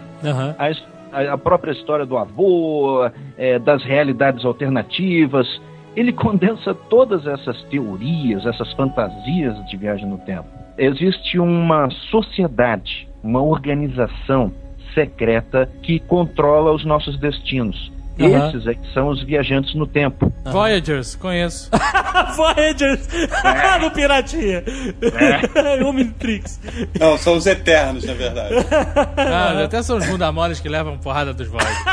His- 0.70 0.82
a- 1.12 1.34
a 1.34 1.38
própria 1.38 1.72
história 1.72 2.04
do 2.06 2.16
avô, 2.16 3.08
é, 3.36 3.58
das 3.58 3.84
realidades 3.84 4.44
alternativas. 4.44 5.46
Ele 5.94 6.12
condensa 6.12 6.74
todas 6.74 7.26
essas 7.26 7.62
teorias, 7.64 8.46
essas 8.46 8.72
fantasias 8.72 9.62
de 9.66 9.76
viagem 9.76 10.06
no 10.06 10.18
tempo. 10.18 10.48
Existe 10.78 11.38
uma 11.38 11.90
sociedade, 12.10 13.08
uma 13.22 13.42
organização 13.42 14.52
secreta 14.94 15.68
que 15.82 16.00
controla 16.00 16.72
os 16.72 16.84
nossos 16.84 17.18
destinos. 17.18 17.92
Aham. 18.20 18.48
Esses 18.48 18.66
é 18.66 18.74
que 18.74 18.92
são 18.92 19.08
os 19.08 19.22
viajantes 19.22 19.74
no 19.74 19.86
tempo. 19.86 20.32
Voyagers, 20.44 21.16
conheço. 21.16 21.70
Voyagers 22.36 23.08
no 23.80 23.90
Piratinha. 23.90 24.62
Omnitrix. 25.86 26.60
Não, 26.98 27.16
são 27.16 27.36
os 27.36 27.46
eternos, 27.46 28.04
na 28.04 28.14
verdade. 28.14 28.54
Ah, 29.16 29.64
até 29.64 29.82
são 29.82 29.98
os 29.98 30.06
bundamoles 30.06 30.60
que 30.60 30.68
levam 30.68 30.98
porrada 30.98 31.32
dos 31.32 31.48
Voyagers. 31.48 31.84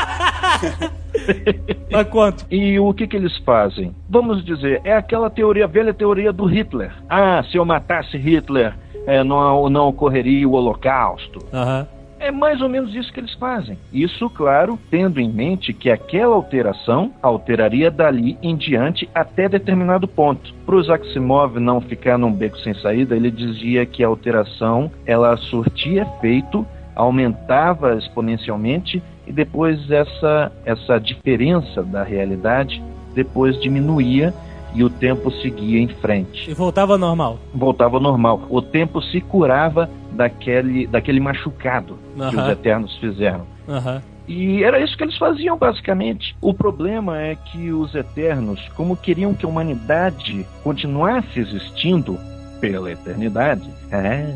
Mas 1.90 2.08
quanto? 2.08 2.46
E 2.50 2.78
o 2.78 2.92
que, 2.94 3.06
que 3.06 3.16
eles 3.16 3.36
fazem? 3.38 3.94
Vamos 4.08 4.44
dizer, 4.44 4.80
é 4.84 4.94
aquela 4.94 5.30
teoria, 5.30 5.66
velha 5.66 5.92
teoria 5.94 6.32
do 6.32 6.44
Hitler. 6.44 6.92
Ah, 7.08 7.42
se 7.50 7.56
eu 7.56 7.64
matasse 7.64 8.16
Hitler, 8.16 8.74
é, 9.06 9.24
não, 9.24 9.68
não 9.68 9.88
ocorreria 9.88 10.48
o 10.48 10.52
Holocausto. 10.52 11.40
Aham. 11.52 11.86
É 12.20 12.30
mais 12.30 12.60
ou 12.60 12.68
menos 12.68 12.94
isso 12.94 13.10
que 13.12 13.18
eles 13.18 13.32
fazem. 13.32 13.78
Isso, 13.90 14.28
claro, 14.28 14.78
tendo 14.90 15.18
em 15.18 15.32
mente 15.32 15.72
que 15.72 15.90
aquela 15.90 16.34
alteração 16.34 17.12
alteraria 17.22 17.90
dali 17.90 18.36
em 18.42 18.54
diante 18.54 19.08
até 19.14 19.48
determinado 19.48 20.06
ponto. 20.06 20.52
Para 20.66 20.76
o 20.76 20.92
Asimov 20.92 21.58
não 21.58 21.80
ficar 21.80 22.18
num 22.18 22.30
beco 22.30 22.58
sem 22.58 22.74
saída, 22.74 23.16
ele 23.16 23.30
dizia 23.30 23.86
que 23.86 24.04
a 24.04 24.06
alteração 24.06 24.90
ela 25.06 25.34
surtia 25.38 26.02
efeito, 26.02 26.66
aumentava 26.94 27.94
exponencialmente 27.96 29.02
e 29.26 29.32
depois 29.32 29.90
essa, 29.90 30.52
essa 30.66 30.98
diferença 30.98 31.82
da 31.82 32.02
realidade 32.02 32.82
depois 33.14 33.58
diminuía 33.60 34.34
e 34.74 34.84
o 34.84 34.90
tempo 34.90 35.32
seguia 35.32 35.80
em 35.80 35.88
frente 35.88 36.48
E 36.48 36.54
voltava 36.54 36.92
ao 36.92 36.98
normal. 36.98 37.38
voltava 37.52 37.96
ao 37.96 38.02
normal. 38.02 38.42
O 38.48 38.62
tempo 38.62 39.02
se 39.02 39.20
curava 39.20 39.88
daquele, 40.20 40.86
daquele 40.86 41.18
machucado 41.18 41.98
que 42.14 42.20
Aham. 42.20 42.42
os 42.44 42.50
Eternos 42.50 42.94
fizeram. 42.98 43.46
Aham. 43.66 44.02
E 44.28 44.62
era 44.62 44.78
isso 44.78 44.94
que 44.94 45.02
eles 45.02 45.16
faziam, 45.16 45.56
basicamente. 45.56 46.36
O 46.42 46.52
problema 46.52 47.18
é 47.18 47.34
que 47.34 47.72
os 47.72 47.94
Eternos, 47.94 48.60
como 48.76 48.94
queriam 48.94 49.32
que 49.32 49.46
a 49.46 49.48
humanidade 49.48 50.46
continuasse 50.62 51.40
existindo 51.40 52.18
pela 52.60 52.92
eternidade, 52.92 53.66
é. 53.90 54.34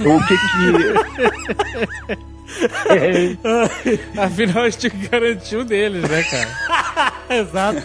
O 0.00 0.26
que 0.26 0.36
que. 0.38 2.16
É, 2.88 4.22
Afinal, 4.22 4.64
a 4.64 4.70
gente 4.70 4.88
garantiu 4.88 5.64
deles, 5.64 6.02
né, 6.08 6.22
cara? 6.22 7.12
Exato. 7.30 7.82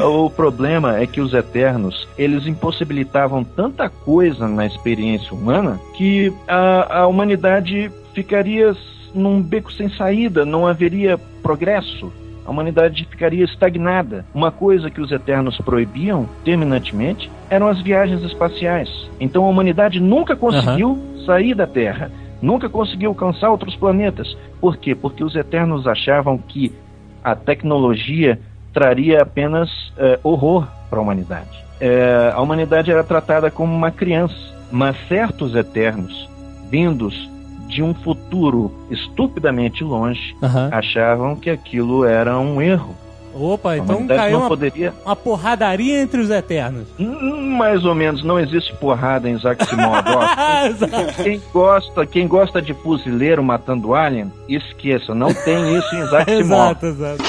O 0.00 0.30
problema 0.30 0.98
é 0.98 1.06
que 1.06 1.20
os 1.20 1.34
Eternos, 1.34 2.08
eles 2.16 2.46
impossibilitavam 2.46 3.44
tanta 3.44 3.88
coisa 3.88 4.48
na 4.48 4.64
experiência 4.64 5.34
humana 5.34 5.78
que 5.94 6.32
a, 6.48 7.00
a 7.00 7.06
humanidade 7.06 7.90
ficaria 8.14 8.74
num 9.14 9.42
beco 9.42 9.72
sem 9.72 9.90
saída, 9.90 10.44
não 10.44 10.66
haveria 10.66 11.18
progresso. 11.42 12.12
A 12.44 12.50
humanidade 12.50 13.06
ficaria 13.08 13.44
estagnada. 13.44 14.24
Uma 14.34 14.50
coisa 14.50 14.90
que 14.90 15.00
os 15.00 15.12
Eternos 15.12 15.58
proibiam 15.58 16.28
terminantemente 16.44 17.30
eram 17.48 17.68
as 17.68 17.80
viagens 17.80 18.22
espaciais. 18.24 18.88
Então 19.20 19.44
a 19.44 19.48
humanidade 19.48 20.00
nunca 20.00 20.34
conseguiu 20.34 20.98
sair 21.24 21.54
da 21.54 21.66
Terra, 21.66 22.10
nunca 22.42 22.68
conseguiu 22.68 23.10
alcançar 23.10 23.48
outros 23.50 23.76
planetas. 23.76 24.36
Por 24.60 24.76
quê? 24.76 24.94
Porque 24.94 25.24
os 25.24 25.34
Eternos 25.34 25.86
achavam 25.86 26.36
que 26.36 26.72
a 27.22 27.34
tecnologia 27.36 28.38
traria 28.72 29.22
apenas 29.22 29.70
eh, 29.96 30.18
horror 30.22 30.66
para 30.90 30.98
a 30.98 31.02
humanidade. 31.02 31.64
Eh, 31.80 32.32
a 32.34 32.40
humanidade 32.40 32.90
era 32.90 33.04
tratada 33.04 33.50
como 33.50 33.74
uma 33.74 33.90
criança, 33.90 34.34
mas 34.70 34.96
certos 35.08 35.54
eternos, 35.54 36.28
vindos 36.68 37.30
de 37.68 37.82
um 37.82 37.94
futuro 37.94 38.70
estupidamente 38.90 39.82
longe, 39.82 40.36
Aham. 40.42 40.68
achavam 40.72 41.36
que 41.36 41.48
aquilo 41.48 42.04
era 42.04 42.38
um 42.38 42.60
erro. 42.60 42.94
Opa, 43.34 43.76
então 43.76 44.06
caiu 44.06 44.38
uma, 44.38 44.48
poderia. 44.48 44.92
uma 45.04 45.16
porradaria 45.16 46.02
entre 46.02 46.20
os 46.20 46.30
Eternos. 46.30 46.86
Hum, 46.98 47.56
Mais 47.56 47.84
ou 47.84 47.94
menos, 47.94 48.22
não 48.22 48.38
existe 48.38 48.74
porrada 48.76 49.28
em 49.28 49.34
Isaac 49.34 49.64
exato. 50.68 51.22
quem 51.22 51.42
gosta, 51.52 52.06
quem 52.06 52.28
gosta 52.28 52.60
de 52.60 52.74
fuzileiro 52.74 53.42
matando 53.42 53.94
alien, 53.94 54.32
esqueça, 54.48 55.14
não 55.14 55.32
tem 55.32 55.76
isso 55.76 55.94
em 55.94 56.00
Isaac 56.00 56.30
Asimov. 56.30 56.70
exato, 56.82 56.86
exato. 56.86 57.22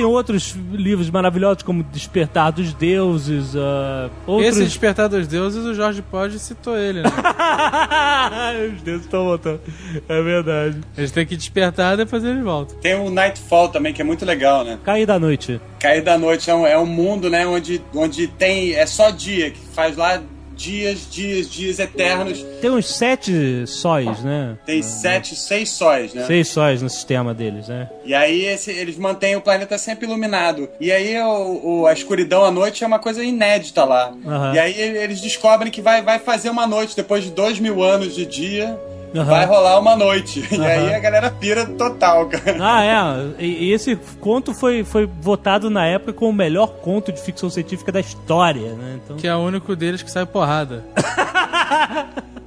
Tem 0.00 0.04
outros 0.06 0.56
livros 0.72 1.10
maravilhosos, 1.10 1.62
como 1.62 1.82
Despertar 1.82 2.52
dos 2.52 2.72
Deuses, 2.72 3.54
ah, 3.54 4.08
outros... 4.26 4.56
Esse 4.56 4.64
Despertar 4.64 5.10
dos 5.10 5.26
Deuses, 5.26 5.62
o 5.62 5.74
Jorge 5.74 6.00
Pod 6.00 6.38
citou 6.38 6.78
ele, 6.78 7.02
né? 7.02 7.10
Os 8.74 8.82
deuses 8.82 9.04
estão 9.04 9.24
voltando. 9.24 9.60
É 10.08 10.22
verdade. 10.22 10.80
Eles 10.96 11.10
têm 11.10 11.26
que 11.26 11.36
despertar, 11.36 11.96
depois 11.96 12.24
eles 12.24 12.42
voltam. 12.42 12.78
Tem 12.78 12.94
o 12.94 13.10
Nightfall 13.10 13.68
também, 13.68 13.92
que 13.92 14.00
é 14.00 14.04
muito 14.04 14.24
legal, 14.24 14.64
né? 14.64 14.78
Cair 14.84 15.06
da 15.06 15.18
noite. 15.18 15.60
Cair 15.78 16.02
da 16.02 16.16
noite 16.16 16.50
é 16.50 16.54
um, 16.54 16.66
é 16.66 16.78
um 16.78 16.86
mundo, 16.86 17.28
né, 17.28 17.46
onde, 17.46 17.82
onde 17.94 18.26
tem. 18.26 18.74
É 18.74 18.86
só 18.86 19.10
dia, 19.10 19.50
que 19.50 19.60
faz 19.74 19.96
lá 19.96 20.22
dias, 20.60 21.06
dias, 21.10 21.48
dias 21.50 21.78
eternos. 21.78 22.44
Tem 22.60 22.70
uns 22.70 22.86
sete 22.94 23.66
sóis, 23.66 24.20
né? 24.22 24.56
Tem 24.66 24.82
sete, 24.82 25.34
seis 25.34 25.70
sóis, 25.70 26.12
né? 26.12 26.24
Seis 26.26 26.48
sóis 26.48 26.82
no 26.82 26.90
sistema 26.90 27.32
deles, 27.32 27.68
né? 27.68 27.88
E 28.04 28.14
aí 28.14 28.44
esse- 28.44 28.70
eles 28.70 28.96
mantêm 28.98 29.36
o 29.36 29.40
planeta 29.40 29.78
sempre 29.78 30.06
iluminado. 30.06 30.68
E 30.78 30.92
aí 30.92 31.18
o, 31.20 31.80
o- 31.82 31.86
a 31.86 31.92
escuridão 31.92 32.44
à 32.44 32.50
noite 32.50 32.84
é 32.84 32.86
uma 32.86 32.98
coisa 32.98 33.24
inédita 33.24 33.84
lá. 33.84 34.12
Aham. 34.26 34.54
E 34.54 34.58
aí 34.58 34.78
eles 34.80 35.20
descobrem 35.20 35.70
que 35.72 35.80
vai, 35.80 36.02
vai 36.02 36.18
fazer 36.18 36.50
uma 36.50 36.66
noite, 36.66 36.94
depois 36.94 37.24
de 37.24 37.30
dois 37.30 37.58
mil 37.58 37.82
anos 37.82 38.14
de 38.14 38.26
dia, 38.26 38.78
Aham. 39.14 39.24
vai 39.24 39.46
rolar 39.46 39.78
uma 39.78 39.96
noite. 39.96 40.46
E 40.52 40.56
Aham. 40.56 40.66
aí 40.66 40.94
a 40.94 40.98
galera 40.98 41.30
pira 41.30 41.66
total, 41.66 42.26
cara. 42.26 42.56
Ah, 42.60 42.84
é. 42.84 43.44
E, 43.44 43.64
e 43.68 43.72
esse 43.72 43.96
conto 44.20 44.52
foi, 44.54 44.84
foi 44.84 45.06
votado 45.06 45.68
na 45.70 45.86
época 45.86 46.12
como 46.12 46.30
o 46.30 46.34
melhor 46.34 46.68
conto 46.80 47.10
de 47.12 47.20
ficção 47.20 47.48
científica 47.50 47.90
da 47.92 48.00
história, 48.00 48.72
né? 48.74 48.98
Então... 49.04 49.16
Que 49.16 49.26
é 49.26 49.34
o 49.34 49.38
único 49.40 49.74
deles 49.74 50.02
que 50.02 50.10
sai 50.10 50.26
porrada. 50.26 50.84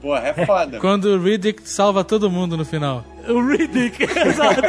Porra, 0.01 0.33
é 0.35 0.45
foda. 0.45 0.79
Quando 0.79 1.05
o 1.05 1.21
Riddick 1.21 1.61
salva 1.67 2.03
todo 2.03 2.29
mundo 2.29 2.57
no 2.57 2.65
final. 2.65 3.05
O 3.25 3.39
Riddick, 3.47 4.03
exato. 4.03 4.61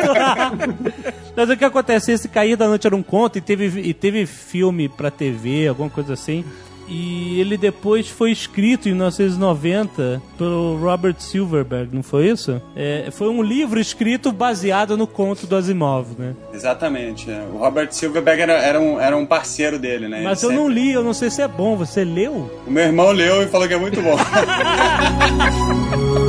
Mas 1.34 1.50
o 1.50 1.56
que 1.56 1.64
acontece? 1.64 2.12
Esse 2.12 2.28
Cair 2.28 2.56
da 2.56 2.68
Noite 2.68 2.86
era 2.86 2.94
um 2.94 3.02
conto 3.02 3.36
e 3.36 3.40
teve, 3.40 3.80
e 3.80 3.92
teve 3.92 4.26
filme 4.26 4.88
pra 4.88 5.10
TV, 5.10 5.66
alguma 5.66 5.90
coisa 5.90 6.12
assim. 6.12 6.44
E 6.86 7.40
ele 7.40 7.56
depois 7.56 8.08
foi 8.08 8.30
escrito 8.30 8.88
em 8.88 8.92
1990 8.92 10.20
pelo 10.36 10.76
Robert 10.76 11.14
Silverberg, 11.18 11.94
não 11.94 12.02
foi 12.02 12.28
isso? 12.28 12.60
É, 12.76 13.08
foi 13.10 13.28
um 13.28 13.42
livro 13.42 13.80
escrito 13.80 14.30
baseado 14.30 14.96
no 14.96 15.06
conto 15.06 15.46
do 15.46 15.56
Asimov, 15.56 16.08
né? 16.18 16.34
Exatamente. 16.52 17.30
é. 17.30 17.42
O 17.52 17.58
Robert 17.58 17.88
Silverberg 17.92 18.42
era, 18.42 18.52
era, 18.54 18.80
um, 18.80 19.00
era 19.00 19.16
um 19.16 19.24
parceiro 19.24 19.78
dele, 19.78 20.08
né? 20.08 20.22
Mas 20.22 20.42
Ele 20.42 20.52
eu 20.52 20.56
não 20.56 20.66
sempre- 20.68 20.82
li, 20.82 20.92
eu 20.92 21.02
não 21.02 21.14
sei 21.14 21.30
se 21.30 21.40
é 21.42 21.48
bom. 21.48 21.76
Você 21.76 22.04
leu? 22.04 22.50
O 22.66 22.70
meu 22.70 22.84
irmão 22.84 23.10
leu 23.12 23.42
e 23.42 23.46
falou 23.46 23.66
que 23.66 23.74
é 23.74 23.78
muito 23.78 24.00
bom. 24.02 24.16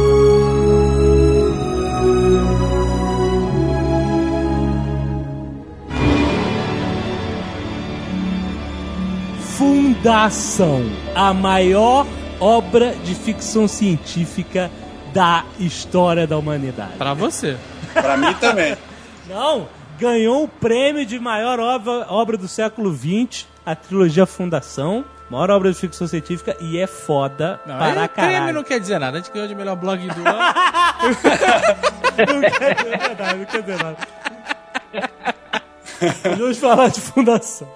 Fundação, 9.57 10.82
a 11.15 11.34
maior 11.34 12.06
obra 12.41 12.94
de 13.06 13.15
ficção 13.15 13.68
científica 13.69 14.69
da 15.14 15.45
história 15.57 16.27
da 16.27 16.38
humanidade. 16.38 16.94
Pra 16.98 17.14
você. 17.14 17.56
Pra 17.94 18.18
mim 18.18 18.34
também. 18.34 18.76
Não, 19.30 19.68
ganhou 19.98 20.44
o 20.44 20.48
prêmio 20.48 21.06
de 21.06 21.18
maior 21.19 21.57
obra, 21.60 22.06
obra 22.10 22.38
do 22.38 22.49
século 22.49 22.94
XX, 22.94 23.48
a 23.65 23.73
trilogia 23.76 24.26
Fundação. 24.26 25.06
Maior 25.30 25.49
obra 25.52 25.72
de 25.72 25.77
ficção 25.80 26.06
científica 26.06 26.56
e 26.60 26.77
é 26.77 26.86
foda 26.86 27.60
Não, 27.65 27.77
para 27.77 28.07
prêmio 28.10 28.34
caralho. 28.34 28.53
não 28.53 28.64
quer 28.64 28.80
dizer 28.80 28.99
nada. 28.99 29.18
A 29.18 29.22
gente 29.22 29.32
ganhou 29.32 29.48
de 29.48 29.56
melhor 29.56 29.76
blog 29.77 30.06
do 30.06 30.19
ano. 30.27 30.40
Não 32.18 32.41
quer 32.41 32.76
dizer 32.76 32.98
nada, 32.98 33.34
não 33.36 33.45
quer 33.45 33.61
dizer 33.61 33.84
nada. 33.84 33.98
Vamos 36.38 36.57
falar 36.57 36.90
de 36.90 36.99
fundação. 36.99 37.68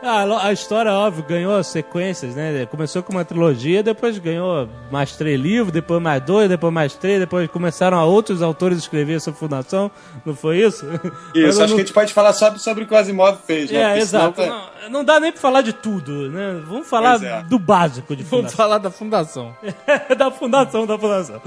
Ah, 0.00 0.46
a 0.46 0.52
história, 0.52 0.92
óbvio, 0.92 1.24
ganhou 1.24 1.62
sequências, 1.64 2.36
né? 2.36 2.64
Começou 2.66 3.02
com 3.02 3.12
uma 3.12 3.24
trilogia, 3.24 3.82
depois 3.82 4.16
ganhou 4.16 4.68
mais 4.92 5.16
três 5.16 5.38
livros, 5.38 5.72
depois 5.72 6.00
mais 6.00 6.22
dois, 6.22 6.48
depois 6.48 6.72
mais 6.72 6.94
três, 6.94 7.18
depois 7.18 7.50
começaram 7.50 7.98
a 7.98 8.04
outros 8.04 8.40
autores 8.40 8.78
escrever 8.78 9.20
sobre 9.20 9.40
fundação. 9.40 9.90
Não 10.24 10.36
foi 10.36 10.58
isso? 10.58 10.86
Isso, 11.34 11.60
acho 11.60 11.60
não- 11.60 11.66
que 11.66 11.74
a 11.74 11.84
gente 11.84 11.92
pode 11.92 12.14
falar 12.14 12.32
só 12.32 12.56
sobre 12.58 12.84
o 12.84 12.86
que 12.86 12.94
o 12.94 12.96
Asimov 12.96 13.38
fez, 13.44 13.70
né? 13.72 13.80
É, 13.80 13.86
Porque 13.88 13.98
exato. 14.02 14.36
vai- 14.40 14.48
Não, 14.48 14.90
não 14.90 15.04
dá 15.04 15.18
nem 15.18 15.32
pra 15.32 15.40
falar 15.40 15.62
de 15.62 15.72
tudo, 15.72 16.30
né? 16.30 16.62
Vamos 16.64 16.88
falar 16.88 17.22
é. 17.22 17.42
do 17.42 17.58
básico 17.58 18.14
de 18.14 18.22
Vamos 18.22 18.30
fundação. 18.52 18.56
falar 18.56 18.78
da 18.78 18.90
fundação. 18.92 19.56
da 20.16 20.30
fundação, 20.30 20.86
da 20.86 20.96
fundação. 20.96 21.42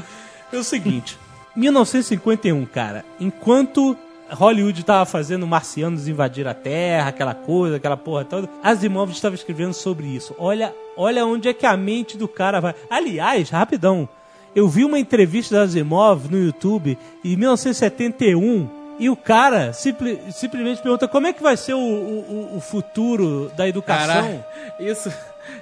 É 0.52 0.58
o 0.58 0.64
seguinte, 0.64 1.18
1951, 1.56 2.66
cara, 2.66 3.06
enquanto 3.18 3.98
Hollywood 4.32 4.84
tava 4.86 5.06
fazendo 5.06 5.46
marcianos 5.46 6.08
invadir 6.08 6.48
a 6.48 6.54
Terra, 6.54 7.10
aquela 7.10 7.34
coisa, 7.34 7.76
aquela 7.78 7.98
porra 7.98 8.24
toda, 8.26 8.50
Asimov 8.64 9.12
estava 9.12 9.36
escrevendo 9.36 9.74
sobre 9.74 10.08
isso. 10.08 10.34
Olha, 10.40 10.74
olha 10.96 11.26
onde 11.26 11.48
é 11.50 11.54
que 11.54 11.66
a 11.66 11.76
mente 11.76 12.18
do 12.18 12.28
cara 12.28 12.60
vai. 12.60 12.74
Aliás, 12.90 13.50
rapidão, 13.50 14.08
eu 14.56 14.68
vi 14.68 14.84
uma 14.86 15.00
entrevista 15.00 15.56
da 15.56 15.62
Asimov 15.64 16.28
no 16.30 16.38
YouTube 16.38 16.98
em 17.24 17.36
1971 17.36 18.70
e 19.00 19.10
o 19.10 19.16
cara 19.16 19.74
simple- 19.74 20.20
simplesmente 20.32 20.82
pergunta 20.82 21.08
como 21.08 21.26
é 21.28 21.34
que 21.34 21.42
vai 21.42 21.58
ser 21.58 21.74
o, 21.74 21.80
o- 21.80 22.58
o 22.58 22.62
futuro 22.62 23.52
da 23.58 23.68
educação. 23.68 24.08
Caralho, 24.08 24.44
isso 24.80 25.12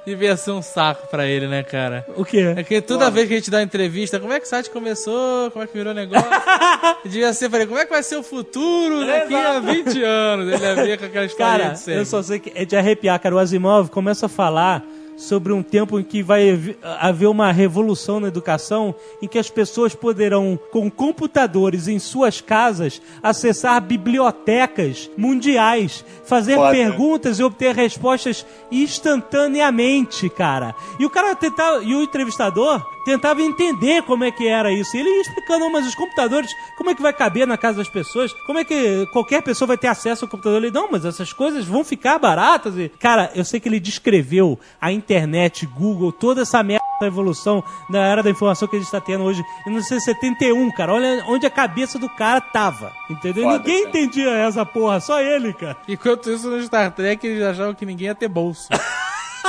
devia 0.06 0.36
ser 0.38 0.52
um 0.52 0.62
saco 0.62 1.08
pra 1.08 1.26
ele, 1.26 1.48
né, 1.48 1.64
cara? 1.64 2.06
O 2.16 2.26
quê? 2.26 2.54
É 2.56 2.64
que 2.64 2.82
toda 2.82 3.10
vez 3.10 3.28
que 3.28 3.34
a 3.34 3.38
gente 3.38 3.52
dá 3.52 3.58
uma 3.58 3.64
entrevista, 3.64 4.20
como 4.20 4.34
é 4.34 4.40
que 4.40 4.46
o 4.46 4.50
site 4.50 4.70
começou, 4.70 5.52
como 5.52 5.64
é 5.64 5.68
que 5.68 5.74
virou 5.74 5.94
negócio, 5.94 6.30
devia 7.04 7.34
ser, 7.34 7.50
falei, 7.50 7.68
como 7.68 7.80
é 7.80 7.86
que 7.86 7.92
vai 7.92 8.04
ser 8.04 8.18
o 8.18 8.24
futuro 8.24 9.06
daqui 9.06 9.36
a 9.36 9.58
Exato. 9.58 9.68
20 9.68 10.04
anos? 10.04 10.54
Ele 10.54 10.64
ia 10.64 10.76
vir 10.76 10.98
com 11.00 11.06
aquela 11.06 11.26
história 11.26 11.66
Cara, 11.70 11.98
eu 11.98 12.06
só 12.06 12.22
sei 12.22 12.40
que 12.40 12.52
é 12.56 12.66
de 12.66 12.76
arrepiar, 12.76 13.20
cara. 13.20 13.36
O 13.36 13.40
Asimov 13.40 13.90
começa 13.90 14.26
a 14.26 14.30
falar 14.30 14.84
sobre 15.20 15.52
um 15.52 15.62
tempo 15.62 16.00
em 16.00 16.04
que 16.04 16.24
vai 16.24 16.50
haver- 16.98 17.28
uma 17.28 17.52
revolução 17.52 18.22
na 18.22 18.30
educação 18.30 18.96
em 19.22 19.28
que 19.28 19.38
as 19.38 19.50
pessoas 19.50 19.94
poderão, 19.94 20.58
com 20.72 20.90
computadores 20.90 21.90
em 21.90 22.00
suas 22.00 22.40
casas, 22.40 23.02
acessar 23.22 23.82
bibliotecas 23.82 25.12
mundiais, 25.18 26.06
fazer 26.24 26.56
Foda. 26.56 26.72
perguntas 26.72 27.38
e 27.38 27.44
obter 27.44 27.76
respostas 27.76 28.46
instantaneamente, 28.72 30.30
cara. 30.30 30.74
E 31.00 31.06
o 31.06 31.10
cara 31.10 31.36
tentava, 31.36 31.84
e 31.84 31.94
o 31.94 32.02
entrevistador 32.02 32.82
tentava 33.06 33.42
entender 33.42 34.04
como 34.04 34.24
é 34.24 34.32
que 34.32 34.48
era 34.48 34.72
isso. 34.72 34.96
E 34.96 35.00
ele 35.00 35.10
ia 35.10 35.22
explicando, 35.22 35.60
"Não, 35.66 35.72
mas 35.72 35.86
os 35.88 35.96
computadores, 35.96 36.50
como 36.78 36.90
é 36.90 36.96
que 36.96 37.02
vai 37.02 37.14
caber 37.14 37.46
na 37.48 37.58
casa 37.58 37.78
das 37.80 37.90
pessoas? 37.90 38.32
Como 38.46 38.60
é 38.60 38.64
que 38.64 39.06
qualquer 39.14 39.42
pessoa 39.42 39.68
vai 39.68 39.78
ter 39.78 39.88
acesso 39.88 40.26
ao 40.26 40.30
computador? 40.32 40.64
Ele, 40.64 40.72
não, 40.72 40.90
mas 40.92 41.06
essas 41.06 41.32
coisas 41.34 41.66
vão 41.66 41.84
ficar 41.84 42.18
baratas. 42.20 42.76
E, 42.78 42.90
cara, 43.00 43.32
eu 43.36 43.44
sei 43.46 43.60
que 43.60 43.68
ele 43.70 43.80
descreveu 43.80 44.60
a 44.82 44.92
internet, 44.92 45.66
Google, 45.66 46.12
toda 46.12 46.42
essa 46.42 46.62
merda 46.64 46.80
da 47.00 47.08
evolução 47.08 47.64
da 47.90 48.00
era 48.00 48.22
da 48.22 48.30
informação 48.30 48.68
que 48.68 48.76
a 48.76 48.80
gente 48.80 48.92
tá 48.92 49.00
tendo 49.00 49.24
hoje 49.24 49.42
em 49.66 49.70
1971, 49.70 50.70
cara. 50.72 50.94
Olha 50.94 51.24
onde 51.28 51.46
a 51.46 51.50
cabeça 51.50 51.98
do 51.98 52.10
cara 52.10 52.42
tava, 52.42 52.92
entendeu? 53.10 53.44
Foda, 53.46 53.58
Ninguém 53.60 53.86
cara. 53.86 53.90
entendia 53.98 54.30
essa 54.32 54.66
porra, 54.66 55.00
só 55.00 55.22
ele, 55.22 55.54
cara. 55.54 55.78
Enquanto 55.88 56.30
isso, 56.30 56.50
no 56.50 56.62
Star 56.62 56.92
Trek, 56.92 57.26
eles 57.26 57.42
achavam 57.44 57.74
que 57.74 57.86
ninguém 57.86 58.08
ia 58.08 58.16
ter 58.16 58.28
bolso. 58.28 58.68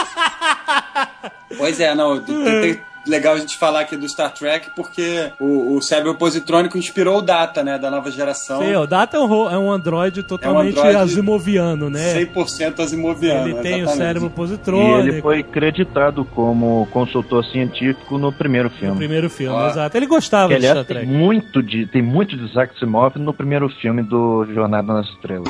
Pois 1.58 1.80
é, 1.80 1.94
não, 1.94 2.20
tem, 2.22 2.44
tem- 2.44 2.80
legal 3.06 3.34
a 3.34 3.38
gente 3.38 3.56
falar 3.56 3.80
aqui 3.80 3.96
do 3.96 4.08
Star 4.08 4.32
Trek 4.32 4.70
porque 4.76 5.30
o, 5.40 5.76
o 5.76 5.82
cérebro 5.82 6.14
positrônico 6.16 6.76
inspirou 6.76 7.18
o 7.18 7.22
Data, 7.22 7.62
né, 7.64 7.78
da 7.78 7.90
nova 7.90 8.10
geração. 8.10 8.60
Sim, 8.60 8.74
o 8.76 8.86
Data 8.86 9.16
é 9.16 9.20
um, 9.20 9.50
é 9.50 9.58
um 9.58 9.70
androide 9.72 10.22
totalmente 10.22 10.78
androide 10.78 10.96
asimoviano, 10.98 11.88
né? 11.90 12.14
100% 12.14 12.80
asimoviano. 12.80 13.48
Ele 13.48 13.54
tem 13.60 13.72
o 13.74 13.76
exatamente. 13.78 13.96
cérebro 13.96 14.28
E 14.28 14.30
positrônico. 14.30 14.98
ele 15.08 15.22
foi 15.22 15.42
creditado 15.42 16.24
como 16.24 16.86
consultor 16.92 17.44
científico 17.46 18.18
no 18.18 18.32
primeiro 18.32 18.68
No 18.68 18.74
filme. 18.76 18.96
primeiro 18.96 19.30
filme, 19.30 19.56
Ah. 19.58 19.68
exato. 19.70 19.96
Ele 19.96 20.06
gostava 20.06 20.48
Que, 20.48 20.54
de 20.56 20.60
Star 20.62 20.70
aliás, 20.72 20.86
tem 20.86 20.96
Trek. 20.98 21.10
muito, 21.10 21.62
de, 21.62 21.86
tem 21.86 22.02
muito 22.02 22.36
de 22.36 22.44
Isaac 22.44 22.74
Asimov 22.76 23.16
no 23.18 23.32
primeiro 23.32 23.68
filme 23.68 24.02
do 24.02 24.44
Jornada 24.52 24.92
nas 24.92 25.06
Estrelas. 25.08 25.48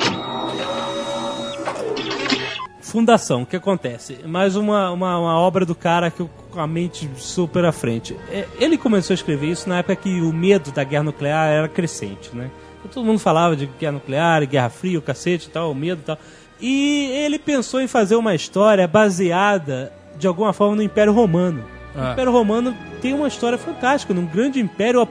Fundação, 2.81 3.43
o 3.43 3.47
que 3.47 3.55
acontece? 3.57 4.19
Mais 4.27 4.57
uma, 4.57 4.91
uma, 4.91 5.17
uma 5.19 5.39
obra 5.39 5.65
do 5.65 5.75
cara 5.77 6.11
que 6.11 6.25
com 6.51 6.61
a 6.61 6.67
mente 6.67 7.09
super 7.17 7.65
à 7.65 7.73
frente. 7.73 8.17
É, 8.31 8.47
Ele 8.59 8.77
começou 8.77 9.15
a 9.15 9.17
escrever 9.17 9.49
isso 9.49 9.69
na 9.69 9.79
época 9.79 9.97
que 9.97 10.21
o 10.21 10.33
medo 10.33 10.71
da 10.73 10.83
guerra 10.85 11.05
nuclear 11.05 11.49
era 11.49 11.69
crescente, 11.69 12.31
né? 12.35 12.51
Todo 12.93 13.05
mundo 13.05 13.19
falava 13.19 13.55
de 13.55 13.67
guerra 13.79 13.93
nuclear, 13.93 14.47
guerra 14.47 14.71
fria, 14.71 14.99
o 14.99 15.03
cacete 15.03 15.49
e 15.49 15.51
tal, 15.51 15.71
o 15.71 15.75
medo 15.75 16.01
e 16.01 16.05
tal. 16.05 16.19
E 16.61 17.11
ele 17.25 17.39
pensou 17.39 17.81
em 17.81 17.87
fazer 17.87 18.17
uma 18.17 18.35
história 18.35 18.87
baseada, 18.89 19.93
de 20.19 20.27
alguma 20.27 20.53
forma, 20.53 20.77
no 20.77 20.83
Império 20.83 21.13
Romano. 21.13 21.63
O 21.95 22.01
Ah. 22.01 22.13
Império 22.13 22.33
Romano 22.33 22.75
tem 23.03 23.13
uma 23.13 23.29
história 23.29 23.59
fantástica, 23.59 24.15
num 24.15 24.25
grande 24.27 24.61
império, 24.61 25.01
o 25.01 25.03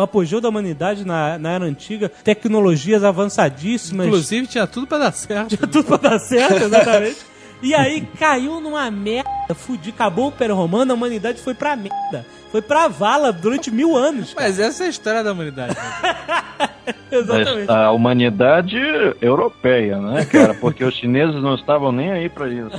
apogeu, 0.00 0.38
o 0.38 0.40
da 0.40 0.48
humanidade 0.48 1.04
na, 1.04 1.38
na 1.38 1.50
era 1.52 1.64
antiga, 1.64 2.08
tecnologias 2.22 3.02
avançadíssimas. 3.02 4.06
Inclusive, 4.06 4.46
tinha 4.46 4.66
tudo 4.66 4.86
pra 4.86 4.98
dar 4.98 5.12
certo. 5.12 5.56
tudo 5.56 5.84
pra 5.84 5.96
dar 5.96 6.18
certo, 6.18 6.64
exatamente. 6.64 7.16
E 7.62 7.74
aí 7.74 8.06
caiu 8.18 8.60
numa 8.60 8.88
merda, 8.90 9.54
fudido, 9.54 9.94
acabou 9.94 10.26
o 10.26 10.28
Império 10.28 10.54
Romano, 10.54 10.92
a 10.92 10.94
humanidade 10.94 11.40
foi 11.40 11.54
pra 11.54 11.74
merda. 11.74 12.24
Foi 12.52 12.62
pra 12.62 12.88
vala 12.88 13.32
durante 13.32 13.70
mil 13.70 13.96
anos. 13.96 14.32
cara. 14.32 14.46
Mas 14.46 14.58
essa 14.58 14.84
é 14.84 14.86
a 14.86 14.90
história 14.90 15.24
da 15.24 15.32
humanidade. 15.32 15.74
né? 15.76 16.68
Exatamente. 17.10 17.70
A 17.70 17.90
humanidade 17.90 18.78
europeia, 19.20 19.98
né, 19.98 20.24
cara? 20.24 20.54
Porque 20.54 20.82
os 20.84 20.94
chineses 20.94 21.42
não 21.42 21.54
estavam 21.54 21.92
nem 21.92 22.10
aí 22.10 22.28
pra 22.28 22.48
isso. 22.48 22.70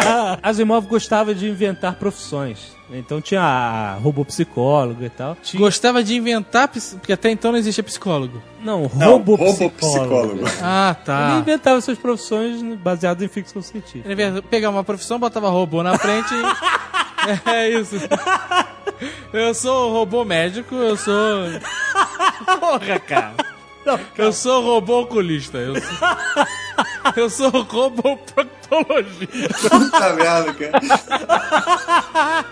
Asimov 0.42 0.86
gostava 0.86 1.34
de 1.34 1.48
inventar 1.48 1.94
profissões. 1.96 2.77
Então 2.90 3.20
tinha 3.20 3.42
a 3.42 3.94
robô 3.94 4.24
psicólogo 4.24 5.04
e 5.04 5.10
tal. 5.10 5.36
Tinha... 5.42 5.60
Gostava 5.60 6.02
de 6.02 6.16
inventar, 6.16 6.68
porque 6.68 7.12
até 7.12 7.30
então 7.30 7.52
não 7.52 7.58
existia 7.58 7.84
psicólogo. 7.84 8.42
Não, 8.62 8.90
Não, 8.94 9.12
robô, 9.12 9.36
psicólogo. 9.36 9.74
psicólogo. 9.76 10.44
Ah, 10.62 10.94
Ele 10.96 11.04
tá. 11.04 11.38
inventava 11.38 11.80
suas 11.80 11.98
profissões 11.98 12.62
baseado 12.78 13.22
em 13.22 13.28
ficção 13.28 13.60
científica. 13.60 14.10
Ele 14.10 14.40
pegar 14.42 14.70
uma 14.70 14.82
profissão, 14.82 15.18
botava 15.18 15.48
robô 15.50 15.82
na 15.82 15.98
frente 15.98 16.32
e... 16.34 16.88
É 17.44 17.68
isso. 17.68 17.96
Eu 19.32 19.52
sou 19.52 19.92
robô 19.92 20.24
médico, 20.24 20.74
eu 20.74 20.96
sou... 20.96 21.14
Porra, 22.58 22.98
cara. 22.98 23.34
Eu 24.16 24.32
sou 24.32 24.62
robô 24.62 25.00
oculista. 25.02 25.58
Eu 25.58 25.74
sou, 25.80 25.98
eu 27.16 27.30
sou 27.30 27.50
robô 27.50 28.16
proctologista. 28.16 29.70
Puta 29.70 30.12
merda, 30.14 30.54
cara. 30.54 32.44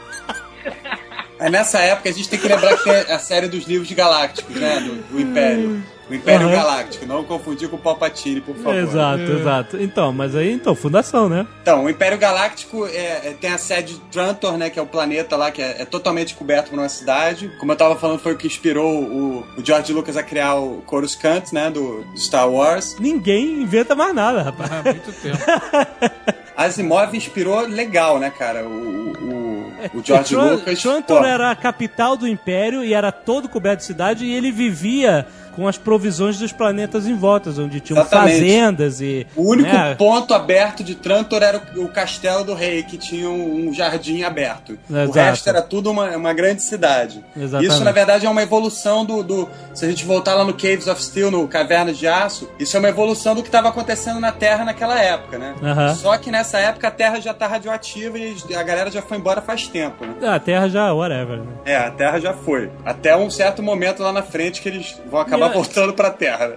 É 1.39 1.51
nessa 1.51 1.79
época 1.81 2.09
a 2.09 2.13
gente 2.13 2.29
tem 2.29 2.39
que 2.39 2.49
lembrar 2.49 2.77
que 2.77 2.85
tem 2.85 3.15
a 3.15 3.19
série 3.19 3.49
dos 3.49 3.65
livros 3.65 3.91
galácticos, 3.93 4.57
né? 4.57 4.81
Do, 4.81 4.95
do 4.95 5.21
Império. 5.21 5.85
O 6.09 6.15
Império 6.15 6.47
Aham. 6.47 6.55
Galáctico. 6.57 7.05
Não 7.05 7.25
confundir 7.25 7.69
com 7.69 7.75
o 7.77 7.79
Palpatine, 7.81 8.41
por 8.41 8.55
favor. 8.55 8.75
Exato, 8.77 9.23
exato. 9.23 9.77
Então, 9.83 10.13
mas 10.13 10.37
aí, 10.37 10.53
então, 10.53 10.75
fundação, 10.75 11.29
né? 11.29 11.45
Então, 11.63 11.85
o 11.85 11.91
Império 11.91 12.17
Galáctico 12.17 12.87
é, 12.87 13.29
é- 13.31 13.37
tem 13.41 13.51
a 13.53 13.59
sede 13.59 13.95
de 13.95 14.01
Trantor, 14.03 14.57
né? 14.57 14.71
Que 14.71 14.79
é 14.79 14.83
o 14.83 14.87
planeta 14.87 15.37
lá, 15.37 15.51
que 15.51 15.61
é, 15.61 15.83
é 15.83 15.85
totalmente 15.85 16.35
coberto 16.37 16.71
por 16.71 16.79
uma 16.79 16.89
cidade. 16.89 17.51
Como 17.59 17.73
eu 17.73 17.77
tava 17.77 17.97
falando, 17.97 18.21
foi 18.21 18.35
o 18.35 18.37
que 18.37 18.47
inspirou 18.47 19.03
o, 19.03 19.47
o 19.59 19.65
George 19.65 19.93
Lucas 19.93 20.17
a 20.17 20.23
criar 20.23 20.55
o 20.55 20.81
Coruscant, 20.87 21.53
né? 21.53 21.71
Do, 21.71 22.03
do 22.05 22.19
Star 22.21 22.49
Wars. 22.49 22.97
Ninguém 23.01 23.63
inventa 23.63 23.97
mais 23.97 24.15
nada, 24.15 24.43
rapaz. 24.43 24.71
Há 24.71 24.83
muito 24.85 25.13
tempo. 25.21 25.39
Asimov 26.57 27.15
inspirou 27.15 27.61
legal, 27.67 28.19
né, 28.19 28.31
cara? 28.31 28.65
O, 28.65 29.13
o, 29.13 29.73
o 29.99 30.03
George 30.03 30.35
Tran- 30.35 30.53
Lucas. 30.53 30.81
Trantor 30.81 31.19
pô, 31.19 31.25
era 31.25 31.51
a 31.51 31.57
capital 31.57 32.17
do 32.17 32.27
império 32.27 32.83
e 32.83 32.95
era 32.95 33.13
todo 33.13 33.49
coberto 33.49 33.81
de 33.81 33.85
cidade 33.87 34.25
e 34.25 34.33
ele 34.35 34.51
vivia 34.51 35.27
com 35.57 35.67
as 35.67 35.79
provisões 35.79 36.39
dos 36.39 36.53
planetas 36.53 37.07
em 37.07 37.17
volta, 37.17 37.49
onde 37.51 37.81
tinham 37.81 38.01
Exatamente. 38.03 38.35
fazendas 38.35 39.01
e. 39.01 39.27
O 39.35 39.51
único 39.51 39.73
né, 39.73 39.95
ponto 39.97 40.35
aberto 40.35 40.85
de 40.85 40.95
Trantor 40.95 41.43
era 41.43 41.61
o, 41.77 41.85
o 41.85 41.89
castelo 41.89 42.45
do 42.45 42.55
rei, 42.55 42.83
que 42.83 42.99
tinha 42.99 43.29
um, 43.29 43.69
um 43.69 43.73
jardim 43.75 44.23
aberto. 44.23 44.79
O 44.89 44.95
Exato. 44.97 45.13
resto 45.19 45.49
era 45.49 45.63
tudo 45.63 45.91
uma, 45.91 46.17
uma 46.17 46.33
grande 46.35 46.63
cidade. 46.63 47.25
Exatamente. 47.37 47.73
Isso, 47.73 47.83
na 47.83 47.91
verdade, 47.93 48.27
é 48.27 48.31
uma 48.31 48.43
evolução 48.43 49.05
do, 49.05 49.23
do- 49.23 49.49
Se 49.75 49.85
a 49.85 49.89
gente 49.89 50.05
voltar 50.05 50.35
lá 50.35 50.45
no 50.45 50.53
Caves 50.53 50.87
of 50.87 51.03
Steel, 51.03 51.31
no 51.31 51.49
Cavernas 51.49 51.97
de 51.97 52.07
Aço, 52.07 52.49
isso 52.59 52.77
é 52.77 52.79
uma 52.81 52.89
evolução 52.89 53.35
do 53.35 53.43
que 53.43 53.49
estava 53.49 53.69
acontecendo 53.71 54.21
na 54.21 54.33
Terra 54.33 54.65
naquela 54.65 55.01
época, 55.01 55.39
né? 55.39 55.55
Aham. 55.63 55.95
Só 55.95 56.17
que 56.19 56.31
nessa 56.31 56.59
época 56.59 56.89
a 56.89 56.91
Terra 56.91 57.19
já 57.21 57.33
tá 57.33 57.47
radioativa 57.47 58.19
e 58.19 58.37
a 58.55 58.63
galera 58.63 58.91
já 58.91 59.01
foi 59.01 59.17
embora 59.17 59.41
faz 59.41 59.67
tempo, 59.67 60.05
né? 60.05 60.15
A 60.29 60.39
Terra 60.39 60.69
já, 60.69 60.93
whatever. 60.93 61.39
Né? 61.39 61.47
É, 61.65 61.77
a 61.77 61.91
Terra 61.91 62.21
já 62.21 62.35
foi. 62.35 62.71
Até 62.85 63.17
um 63.17 63.31
certo 63.31 63.63
momento 63.63 64.03
lá 64.03 64.13
na 64.13 64.23
frente 64.23 64.61
que 64.61 64.69
eles 64.69 65.01
vão 65.11 65.21
acabar 65.21 65.46
E 65.47 65.51
a- 65.51 65.53
voltando 65.53 65.93
pra 65.93 66.11
Terra. 66.11 66.49
né? 66.49 66.57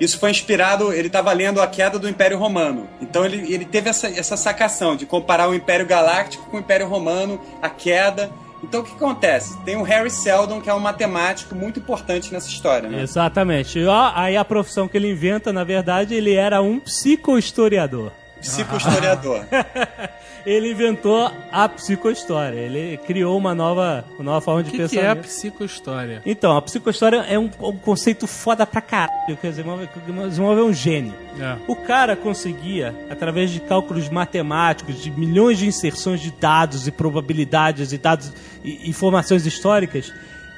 Isso 0.00 0.18
foi 0.18 0.30
inspirado, 0.30 0.92
ele 0.94 1.08
estava 1.08 1.30
lendo 1.32 1.60
a 1.60 1.66
queda 1.66 1.98
do 1.98 2.08
Império 2.08 2.38
Romano. 2.38 2.88
Então 3.02 3.24
ele, 3.24 3.52
ele 3.52 3.66
teve 3.66 3.90
essa, 3.90 4.08
essa 4.08 4.34
sacação 4.36 4.96
de 4.96 5.04
comparar 5.04 5.46
o 5.48 5.54
Império 5.54 5.84
Galáctico 5.86 6.46
com 6.50 6.56
o 6.56 6.60
Império 6.60 6.88
Romano, 6.88 7.38
a 7.60 7.68
queda. 7.68 8.30
Então 8.64 8.80
o 8.80 8.84
que 8.84 8.92
acontece? 8.94 9.58
Tem 9.62 9.76
o 9.76 9.82
Harry 9.82 10.10
Seldon, 10.10 10.60
que 10.60 10.70
é 10.70 10.74
um 10.74 10.78
matemático 10.80 11.54
muito 11.54 11.78
importante 11.80 12.32
nessa 12.32 12.48
história, 12.48 12.88
né? 12.88 13.02
Exatamente. 13.02 13.78
E, 13.78 13.84
aí 14.14 14.38
a 14.38 14.44
profissão 14.44 14.88
que 14.88 14.96
ele 14.96 15.10
inventa, 15.10 15.52
na 15.52 15.64
verdade, 15.64 16.14
ele 16.14 16.34
era 16.34 16.62
um 16.62 16.80
psicohistoriador. 16.80 18.10
Psicohistoriador. 18.40 19.44
Ele 20.44 20.70
inventou 20.70 21.30
a 21.52 21.68
psicohistória. 21.68 22.58
Ele 22.58 22.96
criou 22.98 23.36
uma 23.36 23.54
nova, 23.54 24.04
uma 24.14 24.24
nova 24.24 24.40
forma 24.40 24.62
de 24.62 24.70
O 24.70 24.72
que, 24.72 24.88
que 24.88 24.98
é 24.98 25.10
a 25.10 25.16
psicohistória? 25.16 26.22
Então, 26.24 26.56
a 26.56 26.62
psicohistória 26.62 27.18
é 27.28 27.38
um, 27.38 27.50
um 27.60 27.76
conceito 27.76 28.26
foda 28.26 28.66
pra 28.66 28.80
caralho, 28.80 29.10
que 29.26 29.46
o 29.46 30.58
é 30.58 30.64
um 30.64 30.72
gênio. 30.72 31.14
É. 31.38 31.56
O 31.68 31.76
cara 31.76 32.16
conseguia, 32.16 32.94
através 33.10 33.50
de 33.50 33.60
cálculos 33.60 34.08
matemáticos, 34.08 35.02
de 35.02 35.10
milhões 35.10 35.58
de 35.58 35.66
inserções 35.66 36.20
de 36.20 36.30
dados 36.30 36.86
e 36.86 36.90
probabilidades 36.90 37.92
e 37.92 37.98
dados 37.98 38.32
e 38.64 38.88
informações 38.88 39.44
históricas, 39.46 40.12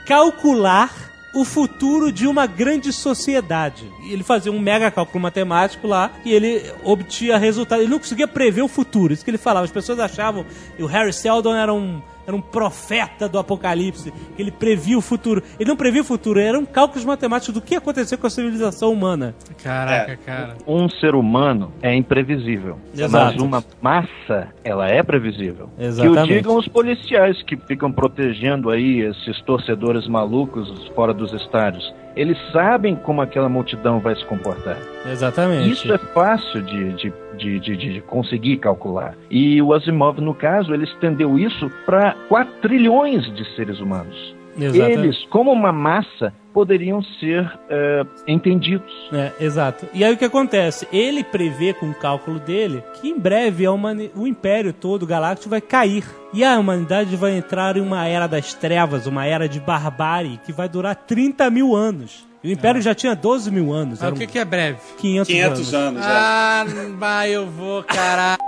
calcular 0.06 1.11
o 1.34 1.44
futuro 1.44 2.12
de 2.12 2.26
uma 2.26 2.46
grande 2.46 2.92
sociedade. 2.92 3.90
Ele 4.04 4.22
fazia 4.22 4.52
um 4.52 4.58
mega 4.58 4.90
cálculo 4.90 5.22
matemático 5.22 5.86
lá 5.86 6.10
e 6.24 6.32
ele 6.32 6.62
obtinha 6.84 7.38
resultados. 7.38 7.82
Ele 7.82 7.90
não 7.90 7.98
conseguia 7.98 8.28
prever 8.28 8.62
o 8.62 8.68
futuro. 8.68 9.12
Isso 9.12 9.24
que 9.24 9.30
ele 9.30 9.38
falava. 9.38 9.64
As 9.64 9.72
pessoas 9.72 9.98
achavam 9.98 10.44
que 10.76 10.82
o 10.82 10.86
Harry 10.86 11.12
Seldon 11.12 11.54
era 11.54 11.72
um 11.72 12.02
era 12.26 12.36
um 12.36 12.40
profeta 12.40 13.28
do 13.28 13.38
apocalipse, 13.38 14.12
que 14.36 14.42
ele 14.42 14.50
previa 14.50 14.96
o 14.96 15.00
futuro. 15.00 15.42
Ele 15.58 15.68
não 15.68 15.76
previa 15.76 16.02
o 16.02 16.04
futuro, 16.04 16.38
eram 16.38 16.64
cálculos 16.64 17.04
matemáticos 17.04 17.54
do 17.54 17.60
que 17.60 17.74
ia 17.74 17.78
acontecer 17.78 18.16
com 18.16 18.26
a 18.26 18.30
civilização 18.30 18.92
humana. 18.92 19.34
Caraca, 19.62 20.12
É. 20.12 20.16
cara. 20.16 20.56
Um 20.66 20.88
ser 20.88 21.14
humano 21.14 21.72
é 21.82 21.94
imprevisível. 21.94 22.78
Exato. 22.94 23.12
Mas 23.34 23.42
uma 23.42 23.64
massa, 23.80 24.48
ela 24.64 24.88
é 24.88 25.02
previsível. 25.02 25.68
Exatamente. 25.78 26.26
Que 26.28 26.32
o 26.32 26.36
digam 26.36 26.56
os 26.56 26.68
policiais 26.68 27.42
que 27.42 27.56
ficam 27.56 27.90
protegendo 27.90 28.70
aí 28.70 29.00
esses 29.00 29.40
torcedores 29.42 30.06
malucos 30.06 30.68
fora 30.94 31.12
dos 31.12 31.32
estádios. 31.32 31.92
Eles 32.14 32.36
sabem 32.52 32.94
como 32.94 33.22
aquela 33.22 33.48
multidão 33.48 33.98
vai 33.98 34.14
se 34.14 34.24
comportar. 34.26 34.76
Exatamente. 35.10 35.70
Isso 35.70 35.92
é 35.92 35.98
fácil 35.98 36.60
de, 36.62 36.92
de, 36.92 37.12
de, 37.36 37.58
de, 37.60 37.76
de 37.76 38.00
conseguir 38.02 38.58
calcular. 38.58 39.14
E 39.30 39.60
o 39.62 39.72
Asimov, 39.72 40.20
no 40.20 40.34
caso, 40.34 40.72
ele 40.74 40.84
estendeu 40.84 41.38
isso 41.38 41.70
para 41.86 42.14
4 42.28 42.52
trilhões 42.62 43.24
de 43.34 43.44
seres 43.54 43.80
humanos. 43.80 44.34
Exatamente. 44.56 44.98
Eles, 44.98 45.24
como 45.30 45.50
uma 45.50 45.72
massa, 45.72 46.32
poderiam 46.52 47.02
ser 47.02 47.50
eh, 47.70 48.04
entendidos. 48.28 48.92
É, 49.10 49.32
exato. 49.42 49.86
E 49.94 50.04
aí 50.04 50.12
o 50.12 50.16
que 50.18 50.26
acontece? 50.26 50.86
Ele 50.92 51.24
prevê 51.24 51.72
com 51.72 51.88
o 51.88 51.94
cálculo 51.94 52.38
dele 52.38 52.82
que 53.00 53.08
em 53.08 53.18
breve 53.18 53.66
humani- 53.66 54.10
o 54.14 54.26
império 54.26 54.72
todo 54.74 55.06
galáctico 55.06 55.48
vai 55.48 55.60
cair. 55.62 56.04
E 56.34 56.44
a 56.44 56.58
humanidade 56.58 57.16
vai 57.16 57.36
entrar 57.36 57.78
em 57.78 57.80
uma 57.80 58.06
era 58.06 58.26
das 58.26 58.52
trevas, 58.52 59.06
uma 59.06 59.24
era 59.24 59.48
de 59.48 59.58
barbárie, 59.58 60.38
que 60.44 60.52
vai 60.52 60.68
durar 60.68 60.96
30 60.96 61.50
mil 61.50 61.74
anos. 61.74 62.26
O 62.42 62.48
império 62.48 62.82
já 62.82 62.94
tinha 62.94 63.14
12 63.14 63.50
mil 63.50 63.72
anos. 63.72 64.00
Mas 64.00 64.06
eram 64.06 64.16
o 64.16 64.18
que, 64.18 64.26
que 64.26 64.38
é 64.38 64.44
breve? 64.44 64.78
500, 64.98 65.28
500 65.28 65.74
anos. 65.74 65.74
anos, 65.74 66.06
é. 66.06 66.08
Ah, 66.10 66.64
bah, 66.98 67.28
eu 67.28 67.46
vou, 67.46 67.82
caralho. 67.84 68.38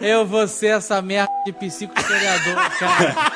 Eu 0.00 0.26
vou 0.26 0.46
ser 0.46 0.76
essa 0.76 1.00
merda 1.00 1.32
de 1.46 1.52
psicohistoriador, 1.52 2.54
cara. 2.78 3.32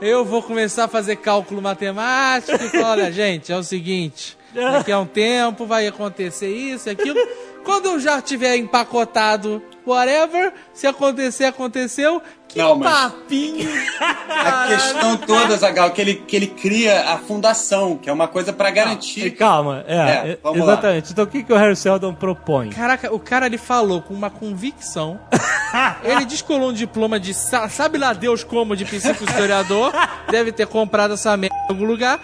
Eu 0.00 0.24
vou 0.24 0.42
começar 0.42 0.84
a 0.84 0.88
fazer 0.88 1.16
cálculo 1.16 1.60
matemático 1.62 2.62
e 2.62 2.68
falar, 2.68 2.90
olha, 2.92 3.12
gente, 3.12 3.52
é 3.52 3.56
o 3.56 3.62
seguinte, 3.62 4.36
daqui 4.52 4.92
a 4.92 4.98
um 4.98 5.06
tempo 5.06 5.66
vai 5.66 5.86
acontecer 5.86 6.48
isso 6.48 6.88
e 6.88 6.92
aquilo. 6.92 7.18
Quando 7.64 7.86
eu 7.86 8.00
já 8.00 8.20
tiver 8.20 8.56
empacotado, 8.56 9.62
whatever, 9.86 10.52
se 10.74 10.86
acontecer, 10.86 11.44
aconteceu. 11.44 12.20
Que 12.54 12.58
Não, 12.60 12.76
mas- 12.76 12.88
papinho! 13.12 13.68
A 14.00 14.66
questão 14.68 15.16
toda, 15.16 15.56
Zagal, 15.56 15.90
que 15.90 16.00
ele, 16.00 16.14
que 16.14 16.36
ele 16.36 16.46
cria 16.46 17.10
a 17.10 17.18
fundação, 17.18 17.96
que 17.96 18.08
é 18.08 18.12
uma 18.12 18.28
coisa 18.28 18.52
pra 18.52 18.68
E 18.68 18.72
garantir. 18.72 19.30
calma, 19.32 19.84
é, 19.88 19.94
É, 19.96 20.30
é, 20.32 20.38
vamos 20.42 20.60
exatamente. 20.62 21.10
Então 21.12 21.24
o 21.24 21.26
que, 21.26 21.42
que 21.42 21.52
o 21.52 21.56
Harry 21.56 21.74
Seldon 21.76 22.14
propõe? 22.14 22.70
Caraca, 22.70 23.12
o 23.12 23.18
cara 23.18 23.46
ele 23.46 23.58
falou 23.58 24.00
com 24.00 24.14
uma 24.14 24.30
convicção. 24.30 25.18
ele 26.04 26.24
descolou 26.24 26.70
um 26.70 26.72
diploma 26.72 27.18
de 27.18 27.34
sa- 27.34 27.68
sabe 27.68 27.98
lá 27.98 28.12
Deus 28.12 28.44
como 28.44 28.76
de 28.76 28.84
psicohistoriador. 28.84 29.92
deve 30.30 30.52
ter 30.52 30.66
comprado 30.68 31.14
essa 31.14 31.36
merda 31.36 31.56
em 31.68 31.72
algum 31.72 31.84
lugar. 31.84 32.20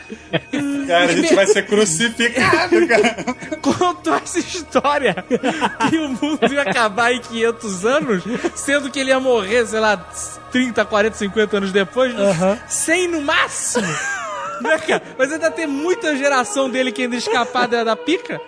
Cara, 0.87 1.05
a 1.07 1.13
gente 1.13 1.35
vai 1.35 1.47
ser 1.49 1.67
crucificado, 1.67 2.87
cara. 2.87 3.17
Contou 3.61 4.15
essa 4.15 4.39
história 4.39 5.15
que 5.89 5.99
o 5.99 6.09
mundo 6.09 6.53
ia 6.53 6.63
acabar 6.63 7.13
em 7.13 7.21
500 7.21 7.85
anos, 7.85 8.23
sendo 8.55 8.91
que 8.91 9.01
ele 9.01 9.11
ia 9.11 9.19
morrer, 9.21 9.67
sei 9.67 9.81
lá, 9.81 10.07
30, 10.51 10.85
40, 10.85 11.17
50 11.17 11.57
anos 11.57 11.73
depois, 11.73 12.15
Aham. 12.19 12.59
100 12.69 13.09
no 13.09 13.23
máximo. 13.23 13.87
Né, 14.61 14.77
cara? 14.77 15.03
Mas 15.17 15.33
ainda 15.33 15.51
tem 15.51 15.67
muita 15.67 16.15
geração 16.19 16.69
dele 16.69 16.93
que 16.93 17.01
ainda 17.01 17.17
escapar 17.17 17.67
da, 17.67 17.83
da 17.83 17.97
pica. 17.97 18.39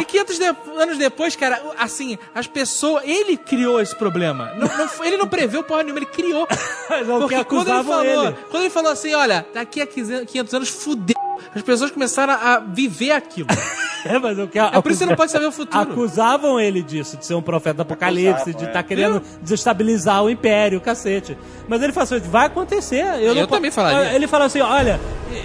E 0.00 0.04
500 0.04 0.38
de- 0.40 0.56
anos 0.76 0.98
depois, 0.98 1.36
cara, 1.36 1.62
assim, 1.78 2.18
as 2.34 2.48
pessoas. 2.48 3.04
Ele 3.06 3.36
criou 3.36 3.80
esse 3.80 3.94
problema. 3.94 4.52
Não- 4.56 4.66
não 4.76 5.04
ele 5.04 5.16
não 5.16 5.28
preveu 5.28 5.62
porra 5.62 5.84
nenhuma, 5.84 6.00
ele 6.00 6.06
criou. 6.06 6.48
Porque 7.20 7.44
quando 7.44 7.68
ele, 7.68 7.84
falou, 7.84 8.04
ele. 8.26 8.36
quando 8.50 8.62
ele 8.64 8.70
falou 8.70 8.90
assim: 8.90 9.14
olha, 9.14 9.46
daqui 9.54 9.80
a 9.80 9.86
500 9.86 10.52
anos 10.52 10.68
fudeu. 10.68 11.14
As 11.54 11.62
pessoas 11.62 11.90
começaram 11.90 12.32
a 12.34 12.58
viver 12.58 13.12
aquilo. 13.12 13.48
É, 14.02 14.18
mas 14.18 14.38
o 14.38 14.46
que 14.46 14.58
É 14.58 14.80
por 14.80 14.90
isso 14.90 15.00
que 15.00 15.04
você 15.04 15.06
não 15.06 15.14
pode 15.14 15.30
saber 15.30 15.44
o 15.44 15.52
futuro. 15.52 15.92
Acusavam 15.92 16.58
ele 16.58 16.82
disso, 16.82 17.18
de 17.18 17.26
ser 17.26 17.34
um 17.34 17.42
profeta 17.42 17.74
do 17.74 17.82
apocalipse, 17.82 18.30
Acusavam, 18.30 18.58
de 18.58 18.64
é. 18.64 18.68
estar 18.68 18.82
querendo 18.82 19.22
desestabilizar 19.42 20.22
o 20.24 20.30
império, 20.30 20.78
o 20.78 20.80
cacete. 20.80 21.36
Mas 21.68 21.82
ele 21.82 21.92
falou 21.92 22.04
assim, 22.16 22.30
vai 22.30 22.46
acontecer. 22.46 23.04
Eu, 23.20 23.34
Eu 23.34 23.46
também 23.46 23.70
falaria. 23.70 24.14
Ele 24.14 24.26
falou 24.26 24.46
assim, 24.46 24.60
olha, 24.60 24.98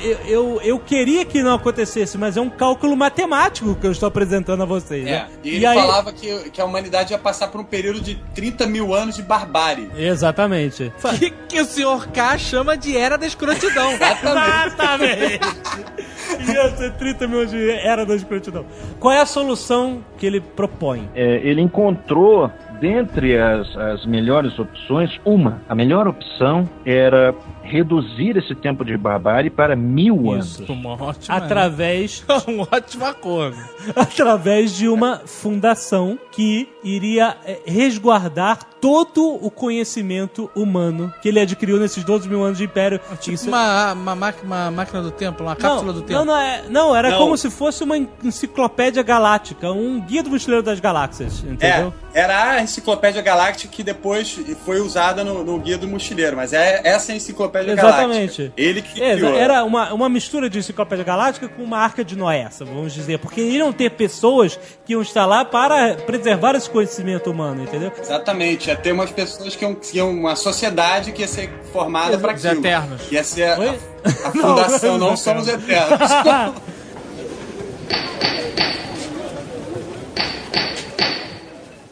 eu, 0.03 0.17
eu, 0.25 0.61
eu 0.63 0.79
queria 0.79 1.25
que 1.25 1.43
não 1.43 1.53
acontecesse, 1.55 2.17
mas 2.17 2.37
é 2.37 2.41
um 2.41 2.49
cálculo 2.49 2.95
matemático 2.95 3.75
que 3.75 3.85
eu 3.85 3.91
estou 3.91 4.07
apresentando 4.07 4.63
a 4.63 4.65
vocês. 4.65 5.05
É, 5.05 5.11
né? 5.11 5.27
e 5.43 5.55
ele 5.55 5.65
aí- 5.65 5.77
falava 5.77 6.13
que, 6.13 6.49
que 6.49 6.61
a 6.61 6.65
humanidade 6.65 7.11
ia 7.11 7.19
passar 7.19 7.49
por 7.49 7.59
um 7.59 7.65
período 7.65 7.99
de 7.99 8.15
30 8.33 8.65
mil 8.67 8.93
anos 8.93 9.15
de 9.15 9.21
barbárie. 9.21 9.91
Exatamente. 9.97 10.93
Que, 11.19 11.29
que 11.29 11.61
o 11.61 11.65
senhor 11.65 12.07
K 12.07 12.37
chama 12.37 12.75
de 12.75 12.97
era 12.97 13.17
da 13.17 13.25
escrotidão. 13.25 13.91
Exatamente. 13.93 15.39
Ia 16.53 16.69
ser 16.75 16.93
30 16.93 17.27
mil 17.27 17.45
de 17.45 17.71
era 17.71 18.05
da 18.05 18.15
escrotidão. 18.15 18.65
Qual 18.99 19.13
é 19.13 19.21
a 19.21 19.25
solução 19.25 20.03
que 20.17 20.25
ele 20.25 20.41
propõe? 20.41 21.09
É, 21.15 21.39
ele 21.43 21.61
encontrou, 21.61 22.51
dentre 22.79 23.37
as, 23.37 23.75
as 23.77 24.05
melhores 24.05 24.57
opções, 24.59 25.19
uma. 25.23 25.61
A 25.67 25.75
melhor 25.75 26.07
opção 26.07 26.69
era 26.85 27.33
reduzir 27.65 28.37
esse 28.37 28.53
tempo 28.55 28.85
de 28.85 28.95
barbárie 28.97 29.49
para 29.49 29.75
mil 29.75 30.37
Isso. 30.37 30.59
anos. 30.63 30.69
Uma 30.69 30.93
ótima. 30.93 31.35
Através 31.35 32.23
um 32.47 32.61
ótimo 32.61 33.05
acordo. 33.05 33.57
através 33.95 34.75
de 34.75 34.87
uma 34.87 35.21
fundação 35.25 36.17
que 36.31 36.69
iria 36.83 37.35
eh, 37.45 37.59
resguardar 37.65 38.59
todo 38.79 39.39
o 39.43 39.49
conhecimento 39.49 40.49
humano 40.55 41.11
que 41.21 41.29
ele 41.29 41.39
adquiriu 41.39 41.79
nesses 41.79 42.03
12 42.03 42.29
mil 42.29 42.43
anos 42.43 42.59
de 42.59 42.65
império. 42.65 42.99
Tipo 43.19 43.35
Isso- 43.35 43.47
uma, 43.47 43.93
uma, 43.93 44.15
máquina, 44.15 44.45
uma 44.45 44.71
máquina 44.71 45.01
do 45.01 45.11
tempo, 45.11 45.41
uma 45.41 45.55
cápsula 45.55 45.91
do 45.91 46.01
tempo. 46.01 46.19
Não, 46.19 46.25
não, 46.25 46.37
é- 46.39 46.63
não, 46.69 46.95
era 46.95 47.09
Não. 47.11 47.17
como 47.17 47.35
se 47.35 47.49
fosse 47.49 47.83
uma 47.83 47.97
enciclopédia 48.23 49.01
galáctica, 49.01 49.71
um 49.71 49.99
guia 49.99 50.21
do 50.21 50.29
mochileiro 50.29 50.63
das 50.63 50.79
galáxias, 50.79 51.39
entendeu? 51.43 51.93
É, 52.13 52.19
era 52.21 52.51
a 52.51 52.61
enciclopédia 52.61 53.21
galáctica 53.21 53.73
que 53.73 53.83
depois 53.83 54.39
foi 54.63 54.79
usada 54.79 55.23
no, 55.23 55.43
no 55.43 55.59
Guia 55.59 55.77
do 55.77 55.87
Mochileiro, 55.87 56.35
mas 56.35 56.53
é 56.53 56.81
essa 56.83 57.11
é 57.11 57.15
Enciclopédia 57.61 57.75
Galáctica. 57.75 58.03
Exatamente. 58.03 58.53
Ele 58.57 58.81
que 58.81 59.03
é, 59.03 59.15
criou. 59.15 59.35
Era 59.35 59.63
uma, 59.63 59.93
uma 59.93 60.09
mistura 60.09 60.49
de 60.49 60.59
Enciclopédia 60.59 61.05
Galáctica 61.05 61.47
com 61.47 61.63
uma 61.63 61.77
arca 61.77 62.03
de 62.03 62.15
Noé, 62.15 62.49
vamos 62.59 62.93
dizer. 62.93 63.19
Porque 63.19 63.41
iriam 63.41 63.71
ter 63.71 63.91
pessoas 63.91 64.59
que 64.85 64.93
iam 64.93 65.01
estar 65.01 65.25
lá 65.25 65.45
para 65.45 65.95
preservar 65.95 66.55
esse 66.55 66.69
conhecimento 66.69 67.29
humano, 67.31 67.63
entendeu? 67.63 67.91
Exatamente. 67.99 68.67
Ia 68.67 68.75
ter 68.75 68.91
umas 68.91 69.11
pessoas 69.11 69.55
que 69.55 69.63
iam, 69.63 69.77
iam 69.93 70.11
uma 70.11 70.35
sociedade 70.35 71.11
que 71.11 71.21
ia 71.21 71.27
ser 71.27 71.49
formada 71.71 72.17
para 72.17 72.31
aquilo. 72.31 72.53
Os 72.53 72.59
Eternos. 72.59 73.11
Ia 73.11 73.23
ser 73.23 73.43
a, 73.43 73.53
a, 73.53 74.31
fundação 74.31 74.97
Não, 74.97 75.09
não 75.09 75.17
Somos 75.17 75.47
Eternos. 75.47 76.09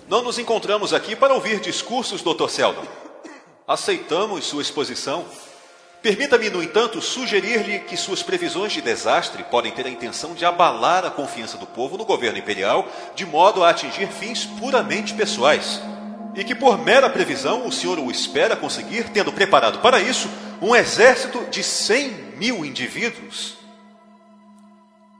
Não 0.09 0.21
nos 0.21 0.37
encontramos 0.37 0.93
aqui 0.93 1.15
para 1.15 1.33
ouvir 1.33 1.59
discursos, 1.59 2.21
Dr. 2.21 2.47
Seldon. 2.47 2.83
Aceitamos 3.67 4.45
sua 4.45 4.61
exposição 4.61 5.25
Permita-me, 6.03 6.49
no 6.49 6.61
entanto, 6.61 7.01
sugerir-lhe 7.01 7.79
que 7.79 7.95
suas 7.95 8.21
previsões 8.21 8.73
de 8.73 8.81
desastre 8.81 9.41
podem 9.43 9.71
ter 9.71 9.85
a 9.85 9.89
intenção 9.89 10.35
de 10.35 10.43
abalar 10.43 11.05
a 11.05 11.09
confiança 11.09 11.57
do 11.57 11.65
povo 11.65 11.97
no 11.97 12.03
governo 12.03 12.37
imperial, 12.37 12.85
de 13.15 13.25
modo 13.25 13.63
a 13.63 13.69
atingir 13.69 14.07
fins 14.07 14.45
puramente 14.45 15.13
pessoais. 15.13 15.81
E 16.35 16.43
que, 16.43 16.53
por 16.53 16.77
mera 16.77 17.09
previsão, 17.09 17.65
o 17.65 17.71
senhor 17.71 17.99
o 17.99 18.11
espera 18.11 18.57
conseguir, 18.57 19.11
tendo 19.11 19.31
preparado 19.31 19.79
para 19.79 20.01
isso 20.01 20.27
um 20.61 20.75
exército 20.75 21.45
de 21.49 21.63
100 21.63 22.09
mil 22.35 22.65
indivíduos. 22.65 23.55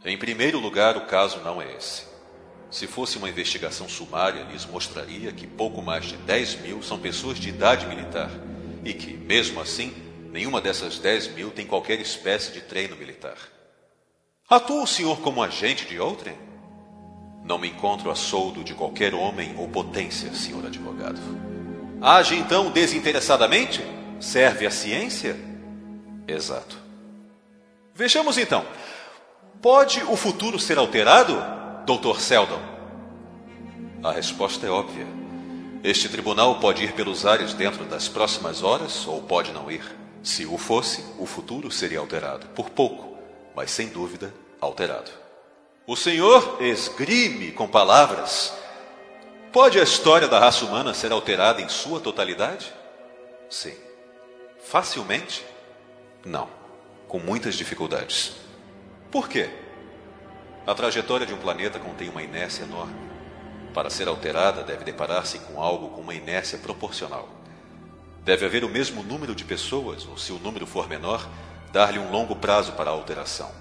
Em 0.03 0.17
primeiro 0.17 0.59
lugar, 0.59 0.97
o 0.97 1.05
caso 1.05 1.39
não 1.45 1.61
é 1.61 1.77
esse. 1.77 2.03
Se 2.69 2.87
fosse 2.87 3.17
uma 3.17 3.29
investigação 3.29 3.87
sumária, 3.87 4.45
lhes 4.51 4.65
mostraria 4.65 5.31
que 5.31 5.47
pouco 5.47 5.81
mais 5.81 6.03
de 6.03 6.17
10 6.17 6.55
mil 6.59 6.83
são 6.83 6.99
pessoas 6.99 7.39
de 7.39 7.47
idade 7.47 7.85
militar 7.85 8.29
e 8.83 8.93
que, 8.93 9.13
mesmo 9.13 9.61
assim, 9.61 10.02
nenhuma 10.33 10.59
dessas 10.59 10.97
10 10.97 11.35
mil 11.35 11.51
tem 11.51 11.67
qualquer 11.67 11.99
espécie 11.99 12.51
de 12.51 12.61
treino 12.61 12.95
militar. 12.95 13.37
Atua 14.49 14.81
o 14.81 14.87
senhor 14.87 15.21
como 15.21 15.43
agente 15.43 15.85
de 15.85 15.99
outrem? 15.99 16.35
Não 17.45 17.59
me 17.59 17.69
encontro 17.69 18.09
a 18.09 18.15
soldo 18.15 18.63
de 18.63 18.73
qualquer 18.73 19.13
homem 19.13 19.55
ou 19.59 19.69
potência, 19.69 20.33
senhor 20.33 20.65
advogado. 20.65 21.19
Age 22.01 22.35
então 22.35 22.71
desinteressadamente? 22.71 23.81
Serve 24.19 24.65
à 24.65 24.71
ciência? 24.71 25.37
Exato. 26.27 26.77
Vejamos 27.93 28.39
então. 28.39 28.65
Pode 29.61 30.03
o 30.03 30.15
futuro 30.15 30.57
ser 30.57 30.79
alterado? 30.79 31.35
Dr. 31.85 32.19
Seldon? 32.19 32.59
A 34.01 34.11
resposta 34.11 34.65
é 34.65 34.69
óbvia. 34.69 35.05
Este 35.83 36.09
tribunal 36.09 36.59
pode 36.59 36.83
ir 36.83 36.93
pelos 36.93 37.23
ares 37.23 37.53
dentro 37.53 37.85
das 37.85 38.07
próximas 38.07 38.63
horas 38.63 39.05
ou 39.05 39.21
pode 39.21 39.51
não 39.51 39.69
ir. 39.69 40.02
Se 40.23 40.45
o 40.45 40.57
fosse, 40.57 41.03
o 41.19 41.25
futuro 41.25 41.69
seria 41.69 41.99
alterado. 41.99 42.47
Por 42.47 42.69
pouco, 42.69 43.17
mas 43.53 43.69
sem 43.69 43.89
dúvida 43.89 44.33
alterado. 44.61 45.11
O 45.85 45.97
senhor 45.97 46.57
esgrime 46.61 47.51
com 47.51 47.67
palavras. 47.67 48.53
Pode 49.51 49.77
a 49.79 49.83
história 49.83 50.27
da 50.29 50.39
raça 50.39 50.63
humana 50.63 50.93
ser 50.93 51.11
alterada 51.11 51.61
em 51.61 51.67
sua 51.67 51.99
totalidade? 51.99 52.73
Sim. 53.49 53.75
Facilmente? 54.63 55.45
Não. 56.25 56.47
Com 57.05 57.19
muitas 57.19 57.55
dificuldades. 57.55 58.37
Por 59.11 59.27
quê? 59.27 59.49
A 60.65 60.73
trajetória 60.73 61.25
de 61.25 61.33
um 61.33 61.37
planeta 61.37 61.77
contém 61.77 62.07
uma 62.07 62.23
inércia 62.23 62.63
enorme. 62.63 62.95
Para 63.73 63.89
ser 63.89 64.07
alterada, 64.07 64.63
deve 64.63 64.85
deparar-se 64.85 65.37
com 65.39 65.61
algo 65.61 65.89
com 65.89 65.99
uma 65.99 66.15
inércia 66.15 66.57
proporcional. 66.57 67.27
Deve 68.23 68.45
haver 68.45 68.63
o 68.63 68.69
mesmo 68.69 69.03
número 69.03 69.35
de 69.35 69.43
pessoas, 69.43 70.05
ou 70.05 70.17
se 70.17 70.31
o 70.31 70.39
número 70.39 70.65
for 70.65 70.87
menor, 70.87 71.27
dar-lhe 71.71 71.99
um 71.99 72.09
longo 72.09 72.35
prazo 72.35 72.71
para 72.73 72.89
a 72.89 72.93
alteração. 72.93 73.51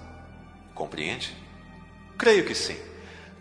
Compreende? 0.73 1.35
Creio 2.17 2.45
que 2.45 2.55
sim. 2.55 2.77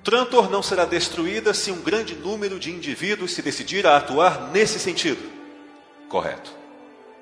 Trantor 0.02 0.50
não 0.50 0.62
será 0.62 0.84
destruída 0.84 1.54
se 1.54 1.70
um 1.70 1.80
grande 1.80 2.16
número 2.16 2.58
de 2.58 2.72
indivíduos 2.72 3.32
se 3.32 3.42
decidir 3.42 3.86
a 3.86 3.96
atuar 3.96 4.50
nesse 4.50 4.80
sentido. 4.80 5.30
Correto. 6.08 6.52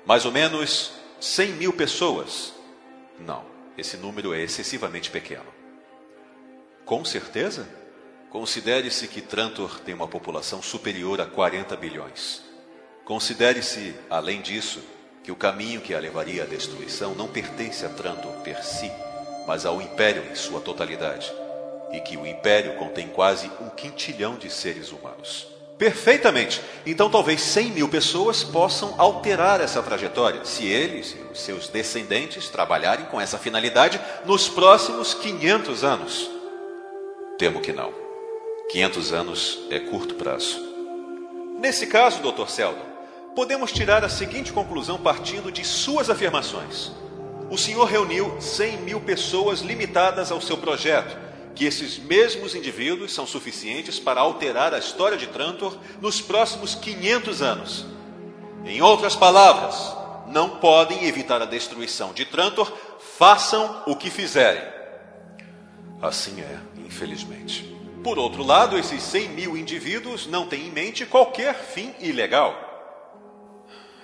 Mais 0.03 0.25
ou 0.25 0.31
menos 0.31 0.93
100 1.19 1.51
mil 1.53 1.73
pessoas. 1.73 2.53
Não, 3.19 3.45
esse 3.77 3.97
número 3.97 4.33
é 4.33 4.41
excessivamente 4.41 5.11
pequeno. 5.11 5.45
Com 6.83 7.05
certeza? 7.05 7.69
Considere-se 8.31 9.07
que 9.07 9.21
Trantor 9.21 9.79
tem 9.81 9.93
uma 9.93 10.07
população 10.07 10.61
superior 10.61 11.21
a 11.21 11.25
40 11.27 11.75
bilhões. 11.77 12.50
Considere-se, 13.11 13.93
além 14.09 14.39
disso, 14.39 14.79
que 15.21 15.33
o 15.33 15.35
caminho 15.35 15.81
que 15.81 15.93
a 15.93 15.99
levaria 15.99 16.43
à 16.43 16.45
destruição 16.45 17.13
não 17.13 17.27
pertence 17.27 17.85
a 17.85 17.89
Trantor 17.89 18.31
per 18.37 18.63
si, 18.63 18.89
mas 19.45 19.65
ao 19.65 19.81
Império 19.81 20.23
em 20.31 20.33
sua 20.33 20.61
totalidade, 20.61 21.29
e 21.91 21.99
que 21.99 22.15
o 22.15 22.25
Império 22.25 22.77
contém 22.77 23.09
quase 23.09 23.51
um 23.59 23.67
quintilhão 23.67 24.37
de 24.37 24.49
seres 24.49 24.93
humanos. 24.93 25.45
Perfeitamente. 25.77 26.61
Então, 26.85 27.09
talvez 27.09 27.41
100 27.41 27.71
mil 27.71 27.89
pessoas 27.89 28.45
possam 28.45 28.95
alterar 28.97 29.59
essa 29.59 29.83
trajetória, 29.83 30.45
se 30.45 30.65
eles 30.65 31.13
e 31.13 31.33
os 31.33 31.41
seus 31.41 31.67
descendentes 31.67 32.47
trabalharem 32.47 33.07
com 33.07 33.19
essa 33.19 33.37
finalidade 33.37 33.99
nos 34.23 34.47
próximos 34.47 35.13
500 35.15 35.83
anos. 35.83 36.31
Temo 37.37 37.59
que 37.59 37.73
não. 37.73 37.93
500 38.69 39.11
anos 39.11 39.59
é 39.69 39.79
curto 39.79 40.15
prazo. 40.15 40.61
Nesse 41.59 41.87
caso, 41.87 42.21
Dr. 42.21 42.47
Seldon, 42.47 42.90
podemos 43.35 43.71
tirar 43.71 44.03
a 44.03 44.09
seguinte 44.09 44.51
conclusão 44.51 44.97
partindo 44.97 45.51
de 45.51 45.63
suas 45.65 46.09
afirmações. 46.09 46.91
O 47.49 47.57
senhor 47.57 47.85
reuniu 47.85 48.39
100 48.39 48.77
mil 48.77 49.01
pessoas 49.01 49.59
limitadas 49.59 50.31
ao 50.31 50.41
seu 50.41 50.57
projeto, 50.57 51.17
que 51.53 51.65
esses 51.65 51.97
mesmos 51.97 52.55
indivíduos 52.55 53.13
são 53.13 53.27
suficientes 53.27 53.99
para 53.99 54.21
alterar 54.21 54.73
a 54.73 54.79
história 54.79 55.17
de 55.17 55.27
Trantor 55.27 55.77
nos 55.99 56.21
próximos 56.21 56.75
500 56.75 57.41
anos. 57.41 57.85
Em 58.65 58.81
outras 58.81 59.15
palavras, 59.15 59.95
não 60.27 60.57
podem 60.59 61.05
evitar 61.05 61.41
a 61.41 61.45
destruição 61.45 62.13
de 62.13 62.25
Trantor, 62.25 62.71
façam 63.17 63.83
o 63.85 63.95
que 63.95 64.09
fizerem. 64.09 64.63
Assim 66.01 66.39
é 66.41 66.71
infelizmente. 66.85 67.75
Por 68.03 68.17
outro 68.17 68.43
lado, 68.43 68.77
esses 68.77 69.01
100 69.03 69.29
mil 69.29 69.57
indivíduos 69.57 70.27
não 70.27 70.47
têm 70.47 70.67
em 70.67 70.71
mente 70.71 71.05
qualquer 71.05 71.55
fim 71.55 71.93
ilegal. 71.99 72.70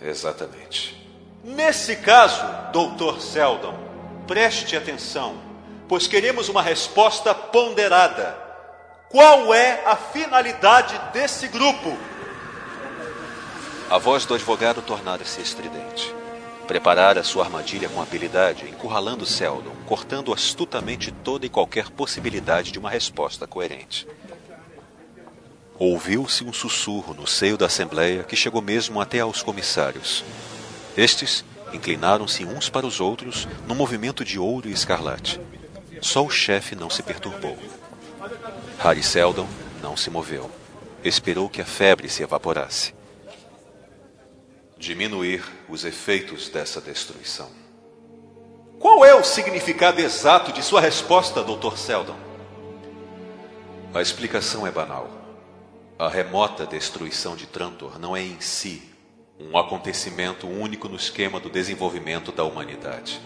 Exatamente. 0.01 0.95
Nesse 1.43 1.95
caso, 1.97 2.43
Dr. 2.71 3.19
Seldon, 3.21 3.73
preste 4.27 4.75
atenção, 4.75 5.37
pois 5.87 6.07
queremos 6.07 6.49
uma 6.49 6.61
resposta 6.61 7.33
ponderada. 7.33 8.37
Qual 9.09 9.53
é 9.53 9.85
a 9.85 9.95
finalidade 9.95 10.99
desse 11.13 11.47
grupo? 11.47 11.97
A 13.89 13.97
voz 13.97 14.25
do 14.25 14.33
advogado 14.33 14.81
tornara-se 14.81 15.41
estridente. 15.41 16.13
Preparara 16.67 17.23
sua 17.23 17.45
armadilha 17.45 17.87
com 17.87 18.01
habilidade, 18.01 18.65
encurralando 18.65 19.25
Seldon, 19.25 19.71
cortando 19.85 20.33
astutamente 20.33 21.09
toda 21.09 21.45
e 21.45 21.49
qualquer 21.49 21.89
possibilidade 21.89 22.73
de 22.73 22.77
uma 22.77 22.89
resposta 22.89 23.47
coerente. 23.47 24.05
Ouviu-se 25.79 26.43
um 26.43 26.51
sussurro 26.51 27.13
no 27.13 27.27
seio 27.27 27.57
da 27.57 27.67
Assembleia 27.67 28.23
que 28.23 28.35
chegou 28.35 28.61
mesmo 28.61 28.99
até 28.99 29.19
aos 29.19 29.43
comissários. 29.43 30.23
Estes 30.95 31.45
inclinaram-se 31.73 32.45
uns 32.45 32.69
para 32.69 32.87
os 32.87 32.99
outros 32.99 33.47
num 33.67 33.75
movimento 33.75 34.25
de 34.25 34.39
ouro 34.39 34.67
e 34.67 34.71
escarlate. 34.71 35.39
Só 36.01 36.25
o 36.25 36.29
chefe 36.29 36.75
não 36.75 36.89
se 36.89 37.03
perturbou. 37.03 37.57
Harry 38.79 39.03
Seldon 39.03 39.47
não 39.81 39.95
se 39.95 40.09
moveu. 40.09 40.49
Esperou 41.03 41.47
que 41.47 41.61
a 41.61 41.65
febre 41.65 42.09
se 42.09 42.23
evaporasse 42.23 42.97
diminuir 44.79 45.43
os 45.67 45.83
efeitos 45.83 46.49
dessa 46.49 46.79
destruição. 46.79 47.49
Qual 48.79 49.03
é 49.03 49.15
o 49.15 49.23
significado 49.23 49.99
exato 49.99 50.51
de 50.51 50.61
sua 50.61 50.79
resposta, 50.79 51.43
Dr. 51.43 51.77
Seldon? 51.77 52.15
A 53.93 54.01
explicação 54.01 54.67
é 54.67 54.71
banal. 54.71 55.09
A 55.99 56.09
remota 56.09 56.63
destruição 56.63 57.35
de 57.35 57.47
Trantor 57.47 57.97
não 57.97 58.15
é 58.15 58.21
em 58.21 58.39
si 58.39 58.83
um 59.39 59.57
acontecimento 59.57 60.47
único 60.47 60.87
no 60.87 60.95
esquema 60.95 61.39
do 61.39 61.49
desenvolvimento 61.49 62.31
da 62.31 62.43
humanidade. 62.43 63.19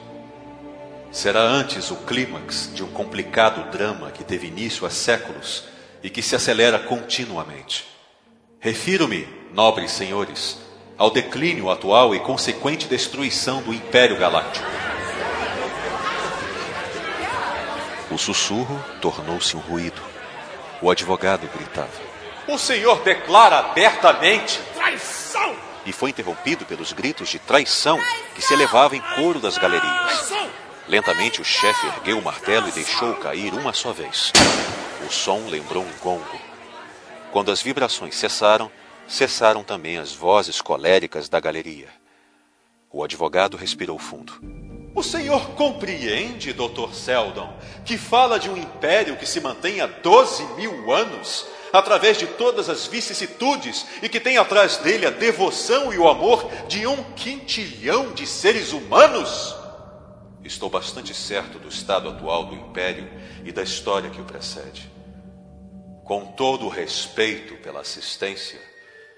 Será 1.12 1.42
antes 1.42 1.92
o 1.92 1.98
clímax 1.98 2.72
de 2.74 2.82
um 2.82 2.88
complicado 2.88 3.70
drama 3.70 4.10
que 4.12 4.24
teve 4.24 4.48
início 4.48 4.88
há 4.88 4.90
séculos 4.90 5.66
e 6.02 6.10
que 6.10 6.22
se 6.22 6.34
acelera 6.34 6.80
continuamente. 6.80 7.86
Refiro-me, 8.58 9.28
nobres 9.52 9.92
senhores, 9.92 10.58
ao 10.98 11.12
declínio 11.12 11.70
atual 11.70 12.16
e 12.16 12.22
consequente 12.22 12.88
destruição 12.88 13.62
do 13.62 13.74
Império 13.74 14.18
Galáctico. 14.18 14.66
O 18.10 18.18
sussurro 18.18 18.82
tornou-se 19.02 19.58
um 19.58 19.60
ruído. 19.60 20.02
O 20.82 20.90
advogado 20.90 21.50
gritava: 21.54 22.11
O 22.48 22.58
senhor 22.58 23.02
declara 23.04 23.60
abertamente 23.60 24.60
traição! 24.74 25.56
E 25.86 25.92
foi 25.92 26.10
interrompido 26.10 26.66
pelos 26.66 26.92
gritos 26.94 27.30
de 27.30 27.40
traição 27.40 28.00
que 28.36 28.42
se 28.42 28.54
elevavam 28.54 28.98
em 28.98 29.02
coro 29.16 29.40
das 29.40 29.58
galerias. 29.58 30.32
Lentamente 30.88 31.42
o 31.42 31.46
chefe 31.46 31.88
ergueu 31.88 32.20
o 32.20 32.22
martelo 32.24 32.68
e 32.68 32.72
deixou 32.72 33.16
cair 33.16 33.54
uma 33.54 33.74
só 33.74 33.92
vez. 33.92 34.32
O 35.08 35.12
som 35.12 35.48
lembrou 35.48 35.84
um 35.84 35.94
gongo. 36.02 36.40
Quando 37.32 37.52
as 37.52 37.62
vibrações 37.62 38.16
cessaram, 38.16 38.72
cessaram 39.08 39.64
também 39.64 39.98
as 39.98 40.12
vozes 40.14 40.60
coléricas 40.62 41.30
da 41.30 41.40
galeria. 41.40 41.88
O 42.92 43.04
advogado 43.04 43.56
respirou 43.56 43.98
fundo. 43.98 44.34
O 44.94 45.02
senhor 45.02 45.52
compreende, 45.52 46.52
Dr. 46.52 46.94
Seldon, 46.94 47.54
que 47.86 47.98
fala 47.98 48.38
de 48.38 48.50
um 48.50 48.58
império 48.58 49.16
que 49.16 49.26
se 49.26 49.40
mantém 49.40 49.80
há 49.80 49.88
12 49.88 50.44
mil 50.56 50.92
anos, 50.92 51.48
através 51.72 52.18
de 52.18 52.28
todas 52.28 52.70
as 52.70 52.88
vicissitudes 52.88 53.86
e 54.02 54.10
que 54.10 54.20
tem 54.20 54.38
atrás 54.38 54.78
dele 54.78 55.06
a 55.06 55.12
devoção 55.12 55.94
e 55.94 55.98
o 55.98 56.08
amor 56.08 56.50
de 56.68 56.86
um 56.86 57.04
quintilhão 57.14 58.12
de 58.14 58.26
seres 58.26 58.74
humanos? 58.74 59.56
Estou 60.44 60.70
bastante 60.70 61.14
certo 61.14 61.60
do 61.60 61.70
estado 61.70 62.10
atual 62.10 62.46
do 62.46 62.56
Império 62.56 63.10
e 63.46 63.52
da 63.52 63.62
história 63.62 64.10
que 64.10 64.20
o 64.20 64.26
precede. 64.26 64.92
Com 66.04 66.26
todo 66.26 66.66
o 66.66 66.70
respeito 66.70 67.56
pela 67.58 67.82
assistência, 67.82 68.60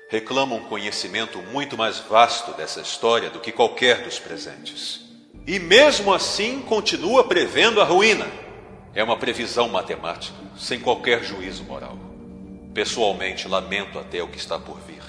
reclamo 0.09 0.55
um 0.55 0.65
conhecimento 0.65 1.39
muito 1.39 1.77
mais 1.77 1.97
vasto 1.99 2.51
dessa 2.53 2.81
história 2.81 3.29
do 3.29 3.39
que 3.39 3.51
qualquer 3.51 4.03
dos 4.03 4.19
presentes. 4.19 5.01
E 5.47 5.59
mesmo 5.59 6.13
assim 6.13 6.61
continua 6.61 7.23
prevendo 7.23 7.81
a 7.81 7.83
ruína. 7.83 8.27
É 8.93 9.03
uma 9.03 9.17
previsão 9.17 9.67
matemática, 9.69 10.37
sem 10.55 10.79
qualquer 10.79 11.23
juízo 11.23 11.63
moral. 11.63 12.12
Pessoalmente, 12.73 13.47
lamento 13.47 13.99
até 13.99 14.23
o 14.23 14.27
que 14.27 14.37
está 14.37 14.57
por 14.57 14.79
vir. 14.79 15.03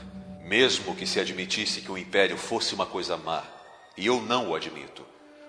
Mesmo 0.45 0.95
que 0.95 1.07
se 1.07 1.19
admitisse 1.19 1.81
que 1.81 1.91
o 1.91 1.97
império 1.97 2.37
fosse 2.37 2.75
uma 2.75 2.85
coisa 2.85 3.17
má, 3.17 3.43
e 3.97 4.07
eu 4.07 4.21
não 4.21 4.51
o 4.51 4.55
admito, 4.55 5.03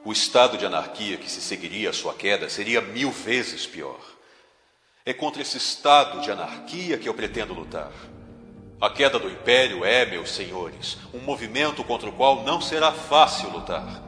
o 0.06 0.12
estado 0.12 0.58
de 0.58 0.66
anarquia 0.66 1.18
que 1.18 1.30
se 1.30 1.42
seguiria 1.42 1.90
à 1.90 1.94
sua 1.94 2.14
queda 2.14 2.48
seria 2.48 2.80
mil 2.80 3.12
vezes 3.12 3.68
pior. 3.68 4.00
É 5.06 5.14
contra 5.14 5.42
esse 5.42 5.58
estado 5.58 6.22
de 6.22 6.32
anarquia 6.32 6.98
que 6.98 7.10
eu 7.10 7.14
pretendo 7.14 7.54
lutar. 7.54 7.92
A 8.80 8.90
queda 8.90 9.20
do 9.20 9.30
império 9.30 9.84
é, 9.84 10.06
meus 10.06 10.32
senhores, 10.32 10.98
um 11.14 11.20
movimento 11.20 11.84
contra 11.84 12.08
o 12.08 12.14
qual 12.14 12.44
não 12.44 12.62
será 12.62 12.92
fácil 12.92 13.50
lutar. 13.50 14.05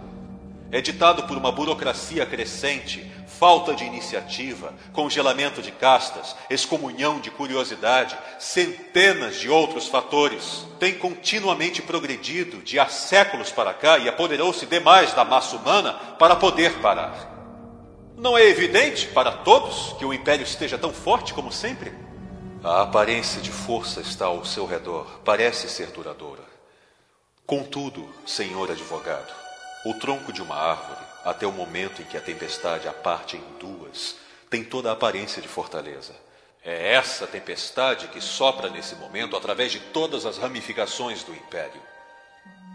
É 0.72 0.82
ditado 0.82 1.24
por 1.24 1.38
uma 1.38 1.52
burocracia 1.52 2.26
crescente, 2.26 3.10
falta 3.26 3.74
de 3.74 3.86
iniciativa, 3.86 4.74
congelamento 4.92 5.62
de 5.62 5.72
castas, 5.72 6.36
excomunhão 6.50 7.20
de 7.20 7.32
curiosidade, 7.32 8.18
centenas 8.38 9.38
de 9.40 9.50
outros 9.50 9.88
fatores. 9.88 10.66
Tem 10.80 10.96
continuamente 10.96 11.82
progredido 11.82 12.58
de 12.58 12.80
há 12.80 12.88
séculos 12.88 13.50
para 13.50 13.74
cá 13.74 13.98
e 13.98 14.10
apoderou-se 14.10 14.66
demais 14.66 15.14
da 15.14 15.24
massa 15.24 15.56
humana 15.56 15.94
para 16.20 16.36
poder 16.36 16.80
parar. 16.80 17.36
Não 18.18 18.38
é 18.38 18.44
evidente 18.46 19.08
para 19.08 19.32
todos 19.32 19.94
que 19.94 20.04
o 20.04 20.14
império 20.14 20.44
esteja 20.44 20.78
tão 20.78 20.92
forte 20.92 21.34
como 21.34 21.52
sempre? 21.52 21.94
A 22.64 22.82
aparência 22.82 23.40
de 23.40 23.52
força 23.52 24.02
está 24.02 24.26
ao 24.26 24.44
seu 24.44 24.66
redor, 24.66 25.22
parece 25.24 25.70
ser 25.70 25.92
duradoura. 25.92 26.42
Contudo, 27.46 28.10
senhor 28.26 28.72
advogado, 28.72 29.47
o 29.90 29.94
tronco 29.94 30.34
de 30.34 30.42
uma 30.42 30.56
árvore, 30.56 31.00
até 31.24 31.48
o 31.48 31.52
momento 31.52 32.02
em 32.02 32.06
que 32.06 32.18
a 32.18 32.22
tempestade 32.22 32.90
a 32.90 32.92
parte 32.94 33.38
em 33.38 33.44
duas, 33.58 34.18
tem 34.50 34.62
toda 34.62 34.90
a 34.90 34.94
aparência 34.94 35.42
de 35.42 35.48
fortaleza. 35.48 36.14
É 36.62 36.94
essa 36.94 37.26
tempestade 37.26 38.10
que 38.10 38.20
sopra 38.20 38.70
nesse 38.70 38.96
momento 38.96 39.38
através 39.38 39.72
de 39.72 39.80
todas 39.80 40.26
as 40.26 40.38
ramificações 40.38 41.24
do 41.24 41.34
império. 41.34 41.82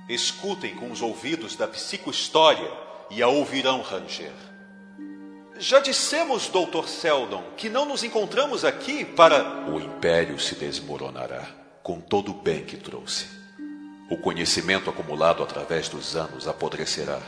Escutem 0.09 0.75
com 0.75 0.91
os 0.91 1.03
ouvidos 1.03 1.55
da 1.55 1.69
psicohistória 1.69 2.71
e 3.11 3.23
a 3.23 3.29
ouvirão 3.29 3.83
ranger. 3.83 4.33
Já 5.59 5.81
dissemos, 5.81 6.49
Dr. 6.49 6.89
Seldon, 6.89 7.45
que 7.59 7.69
não 7.69 7.85
nos 7.85 8.03
encontramos 8.03 8.65
aqui 8.65 9.05
para. 9.05 9.69
O 9.69 9.79
império 9.79 10.41
se 10.41 10.55
desmoronará 10.55 11.47
com 11.83 12.01
todo 12.01 12.31
o 12.31 12.35
bem 12.35 12.65
que 12.65 12.79
trouxe. 12.79 13.42
O 14.11 14.17
conhecimento 14.17 14.91
acumulado 14.91 15.43
através 15.43 15.89
dos 15.89 16.17
anos 16.17 16.47
apodrecerá 16.47 17.21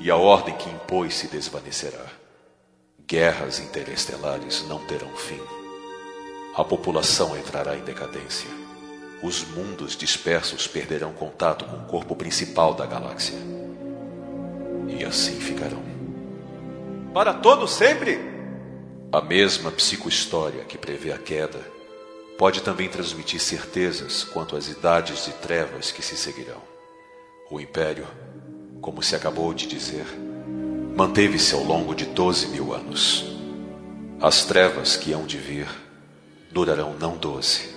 e 0.00 0.10
a 0.10 0.16
ordem 0.16 0.56
que 0.56 0.70
impôs 0.70 1.14
se 1.14 1.28
desvanecerá. 1.28 2.06
Guerras 3.06 3.58
interestelares 3.60 4.66
não 4.68 4.78
terão 4.86 5.14
fim. 5.16 5.40
A 6.56 6.64
população 6.64 7.36
entrará 7.36 7.76
em 7.76 7.82
decadência. 7.82 8.48
Os 9.22 9.44
mundos 9.44 9.96
dispersos 9.96 10.66
perderão 10.66 11.12
contato 11.12 11.64
com 11.64 11.76
o 11.76 11.86
corpo 11.86 12.16
principal 12.16 12.74
da 12.74 12.86
galáxia. 12.86 13.38
E 14.88 15.04
assim 15.04 15.38
ficarão. 15.40 15.82
Para 17.14 17.34
todo 17.34 17.68
sempre? 17.68 18.18
A 19.12 19.20
mesma 19.20 19.70
psicohistória 19.70 20.64
que 20.64 20.78
prevê 20.78 21.12
a 21.12 21.18
queda 21.18 21.60
pode 22.42 22.60
também 22.60 22.88
transmitir 22.88 23.38
certezas 23.38 24.24
quanto 24.24 24.56
às 24.56 24.66
idades 24.66 25.26
de 25.26 25.32
trevas 25.34 25.92
que 25.92 26.02
se 26.02 26.16
seguirão. 26.16 26.60
O 27.48 27.60
Império, 27.60 28.04
como 28.80 29.00
se 29.00 29.14
acabou 29.14 29.54
de 29.54 29.64
dizer, 29.64 30.04
manteve-se 30.96 31.54
ao 31.54 31.62
longo 31.62 31.94
de 31.94 32.04
12 32.04 32.48
mil 32.48 32.74
anos. 32.74 33.24
As 34.20 34.44
trevas 34.44 34.96
que 34.96 35.12
hão 35.12 35.24
de 35.24 35.38
vir 35.38 35.68
durarão 36.50 36.94
não 36.98 37.16
12, 37.16 37.76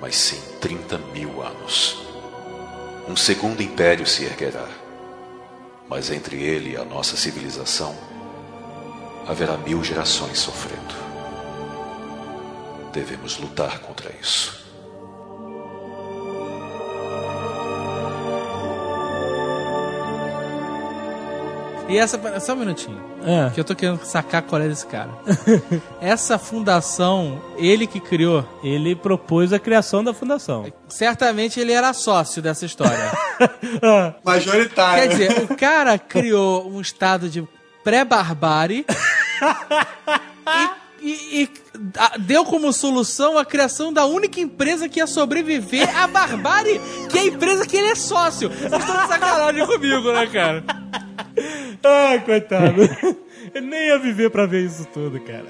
mas 0.00 0.14
sim 0.14 0.40
30 0.60 0.96
mil 1.12 1.42
anos. 1.42 2.00
Um 3.08 3.16
segundo 3.16 3.60
império 3.60 4.06
se 4.06 4.24
erguerá, 4.24 4.68
mas 5.88 6.12
entre 6.12 6.40
ele 6.40 6.74
e 6.74 6.76
a 6.76 6.84
nossa 6.84 7.16
civilização 7.16 7.98
haverá 9.26 9.56
mil 9.56 9.82
gerações 9.82 10.38
sofrendo. 10.38 11.09
Devemos 12.92 13.38
lutar 13.38 13.78
contra 13.80 14.10
isso. 14.20 14.60
E 21.90 21.98
essa. 21.98 22.40
Só 22.40 22.52
um 22.52 22.56
minutinho. 22.56 23.02
É. 23.24 23.50
Que 23.50 23.58
eu 23.58 23.64
tô 23.64 23.74
querendo 23.74 24.02
sacar 24.04 24.42
qual 24.42 24.62
é 24.62 24.68
desse 24.68 24.86
cara. 24.86 25.10
essa 26.00 26.38
fundação, 26.38 27.42
ele 27.56 27.84
que 27.86 27.98
criou. 27.98 28.46
Ele 28.62 28.94
propôs 28.94 29.52
a 29.52 29.58
criação 29.58 30.04
da 30.04 30.14
fundação. 30.14 30.72
Certamente 30.88 31.58
ele 31.58 31.72
era 31.72 31.92
sócio 31.92 32.40
dessa 32.40 32.64
história. 32.64 33.10
Majoritário. 34.24 35.02
Quer 35.02 35.08
dizer, 35.08 35.42
o 35.42 35.56
cara 35.56 35.98
criou 35.98 36.70
um 36.70 36.80
estado 36.80 37.28
de 37.28 37.46
pré-barbárie 37.82 38.86
e, 38.86 40.70
e- 41.02 41.42
e 41.42 41.50
a- 41.98 42.16
deu 42.18 42.44
como 42.44 42.72
solução 42.72 43.38
a 43.38 43.44
criação 43.44 43.92
da 43.92 44.04
única 44.06 44.40
empresa 44.40 44.88
que 44.88 44.98
ia 45.00 45.06
sobreviver 45.06 45.88
à 45.96 46.06
barbárie, 46.06 46.80
que 47.08 47.18
é 47.18 47.22
a 47.22 47.26
empresa 47.26 47.66
que 47.66 47.76
ele 47.76 47.88
é 47.88 47.94
sócio. 47.94 48.48
Vocês 48.50 48.72
estão 48.82 49.02
de 49.02 49.08
sacanagem 49.08 49.66
comigo, 49.66 50.12
né, 50.12 50.26
cara? 50.26 50.64
Ai, 51.82 52.20
coitado. 52.24 52.76
Eu 53.52 53.62
nem 53.62 53.88
ia 53.88 53.98
viver 53.98 54.30
pra 54.30 54.46
ver 54.46 54.64
isso 54.64 54.86
tudo, 54.92 55.20
cara. 55.20 55.44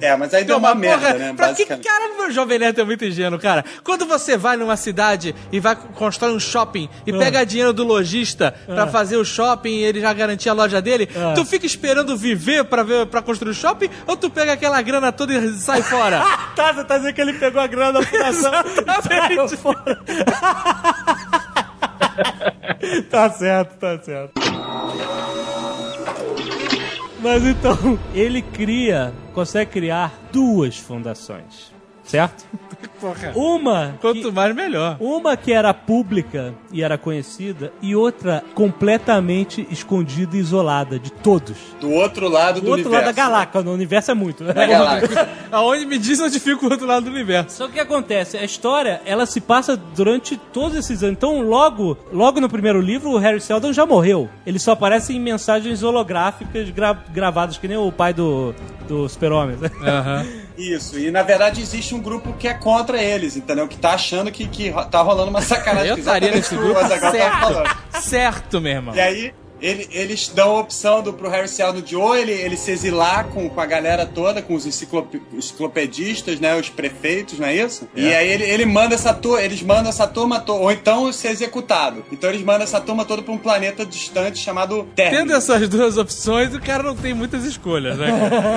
É, 0.00 0.16
mas 0.16 0.32
aí 0.32 0.44
deu 0.44 0.58
uma 0.58 0.70
mas, 0.74 0.78
merda, 0.80 1.06
porra, 1.06 1.18
né? 1.18 1.32
Pra 1.34 1.52
que 1.54 1.64
cara, 1.66 2.14
meu 2.16 2.30
jovem 2.30 2.58
neto 2.58 2.80
é 2.80 2.84
muito 2.84 3.04
ingênuo, 3.04 3.38
cara? 3.38 3.64
Quando 3.82 4.06
você 4.06 4.36
vai 4.36 4.56
numa 4.56 4.76
cidade 4.76 5.34
e 5.50 5.58
vai 5.58 5.74
constrói 5.74 6.32
um 6.32 6.40
shopping 6.40 6.88
Ah. 6.92 7.02
e 7.06 7.12
pega 7.12 7.44
dinheiro 7.44 7.72
do 7.72 7.84
lojista 7.84 8.54
pra 8.66 8.86
fazer 8.86 9.16
o 9.16 9.24
shopping 9.24 9.76
e 9.78 9.84
ele 9.84 10.00
já 10.00 10.12
garantir 10.12 10.48
a 10.48 10.52
loja 10.52 10.80
dele, 10.80 11.08
Ah. 11.16 11.32
tu 11.34 11.44
fica 11.44 11.66
esperando 11.66 12.16
viver 12.16 12.64
pra, 12.64 12.82
ver, 12.82 13.06
pra 13.06 13.22
construir 13.22 13.50
o 13.50 13.54
shopping 13.54 13.88
ou 14.06 14.16
tu 14.16 14.30
pega 14.30 14.52
aquela 14.52 14.80
grana 14.82 15.10
toda 15.12 15.34
e 15.34 15.52
sai 15.54 15.82
fora? 15.82 16.22
tá, 16.54 16.72
você 16.72 16.84
tá 16.84 16.98
dizendo 16.98 17.14
que 17.14 17.20
ele 17.20 17.32
pegou 17.34 17.60
a 17.60 17.66
grana 17.66 17.92
da 17.94 18.02
fundação 18.02 18.52
e 18.52 19.08
saiu 19.08 19.48
fora. 19.48 20.00
tá 23.10 23.30
certo, 23.30 23.76
tá 23.78 23.98
certo. 24.02 24.32
Mas 27.22 27.44
então, 27.44 27.96
ele 28.12 28.42
cria, 28.42 29.14
consegue 29.32 29.70
criar 29.70 30.12
duas 30.32 30.76
fundações, 30.76 31.72
certo? 32.04 32.44
Porra. 33.00 33.32
Uma 33.34 33.94
Quanto 34.00 34.20
que, 34.22 34.30
mais, 34.30 34.54
melhor. 34.54 34.96
uma 35.00 35.36
que 35.36 35.52
era 35.52 35.74
pública 35.74 36.54
e 36.72 36.82
era 36.82 36.96
conhecida, 36.96 37.72
e 37.82 37.96
outra 37.96 38.44
completamente 38.54 39.66
escondida 39.70 40.36
e 40.36 40.40
isolada 40.40 40.98
de 40.98 41.10
todos. 41.10 41.56
Do 41.80 41.90
outro 41.90 42.28
lado 42.28 42.60
Do 42.60 42.66
do 42.66 42.70
outro 42.70 42.86
universo. 42.86 43.06
lado 43.06 43.14
da 43.16 43.22
galáxia, 43.22 43.62
no 43.62 43.72
universo 43.72 44.10
é 44.10 44.14
muito. 44.14 44.44
Da 44.44 44.66
galáxia. 44.66 45.28
Aonde 45.50 45.84
me 45.86 45.98
diz 45.98 46.20
onde 46.20 46.38
fica 46.38 46.64
o 46.64 46.70
outro 46.70 46.86
lado 46.86 47.04
do 47.04 47.10
universo. 47.10 47.56
Só 47.56 47.64
que 47.66 47.70
o 47.72 47.74
que 47.74 47.80
acontece? 47.80 48.36
A 48.36 48.44
história, 48.44 49.00
ela 49.04 49.26
se 49.26 49.40
passa 49.40 49.76
durante 49.76 50.36
todos 50.36 50.76
esses 50.76 51.02
anos. 51.02 51.16
Então, 51.16 51.40
logo, 51.40 51.96
logo 52.12 52.40
no 52.40 52.48
primeiro 52.48 52.80
livro, 52.80 53.10
o 53.10 53.18
Harry 53.18 53.40
Seldon 53.40 53.72
já 53.72 53.84
morreu. 53.84 54.28
Ele 54.46 54.58
só 54.58 54.72
aparece 54.72 55.12
em 55.12 55.20
mensagens 55.20 55.82
holográficas 55.82 56.70
gra- 56.70 57.02
gravadas, 57.12 57.58
que 57.58 57.66
nem 57.68 57.76
o 57.76 57.90
pai 57.90 58.12
do, 58.14 58.54
do 58.86 59.08
Super-Homem. 59.08 59.56
Aham. 59.82 60.26
Isso, 60.62 60.98
e 60.98 61.10
na 61.10 61.22
verdade 61.22 61.60
existe 61.60 61.94
um 61.94 62.00
grupo 62.00 62.32
que 62.34 62.46
é 62.46 62.54
contra 62.54 63.02
eles, 63.02 63.36
entendeu? 63.36 63.66
Que 63.66 63.76
tá 63.76 63.94
achando 63.94 64.30
que, 64.30 64.46
que 64.46 64.72
tá 64.90 65.02
rolando 65.02 65.30
uma 65.30 65.40
sacanagem. 65.42 65.90
Eu 65.90 65.98
estaria 65.98 66.30
nesse 66.30 66.54
grupo 66.54 66.80
falando. 66.80 67.10
certo. 67.10 67.82
Certo, 68.00 68.60
meu 68.60 68.72
irmão. 68.72 68.94
E 68.94 69.00
aí 69.00 69.34
ele- 69.62 69.88
eles 69.92 70.28
dão 70.28 70.56
a 70.56 70.60
opção 70.60 71.02
do, 71.02 71.12
pro 71.12 71.28
Harry 71.30 71.48
Seldon 71.48 71.80
de 71.80 71.94
ou 71.96 72.14
ele, 72.16 72.32
ele 72.32 72.56
se 72.56 72.70
exilar 72.70 73.26
com, 73.28 73.48
com 73.48 73.60
a 73.60 73.66
galera 73.66 74.04
toda, 74.04 74.42
com 74.42 74.54
os 74.54 74.66
enciclop- 74.66 75.14
enciclopedistas, 75.32 76.40
né? 76.40 76.54
Os 76.58 76.68
prefeitos, 76.68 77.38
não 77.38 77.46
é 77.46 77.54
isso? 77.56 77.86
E 77.94 78.12
aí 78.12 78.28
ele, 78.28 78.44
ele 78.44 78.66
manda 78.66 78.94
essa 78.94 79.12
turma, 79.14 79.42
eles 79.42 79.62
mandam 79.62 79.88
essa 79.88 80.06
turma 80.06 80.40
toda, 80.40 80.60
ou 80.60 80.70
então 80.72 81.12
ser 81.12 81.28
executado. 81.28 82.04
Então 82.10 82.28
eles 82.30 82.42
mandam 82.42 82.62
essa 82.62 82.80
turma 82.80 83.04
toda 83.04 83.22
pra 83.22 83.32
um 83.32 83.38
planeta 83.38 83.84
distante 83.86 84.38
chamado 84.38 84.86
Terra. 84.94 85.10
Tendo 85.18 85.32
essas 85.32 85.68
duas 85.68 85.96
opções, 85.96 86.54
o 86.54 86.60
cara 86.60 86.82
não 86.82 86.96
tem 86.96 87.14
muitas 87.14 87.44
escolhas, 87.44 87.96
né? 87.98 88.08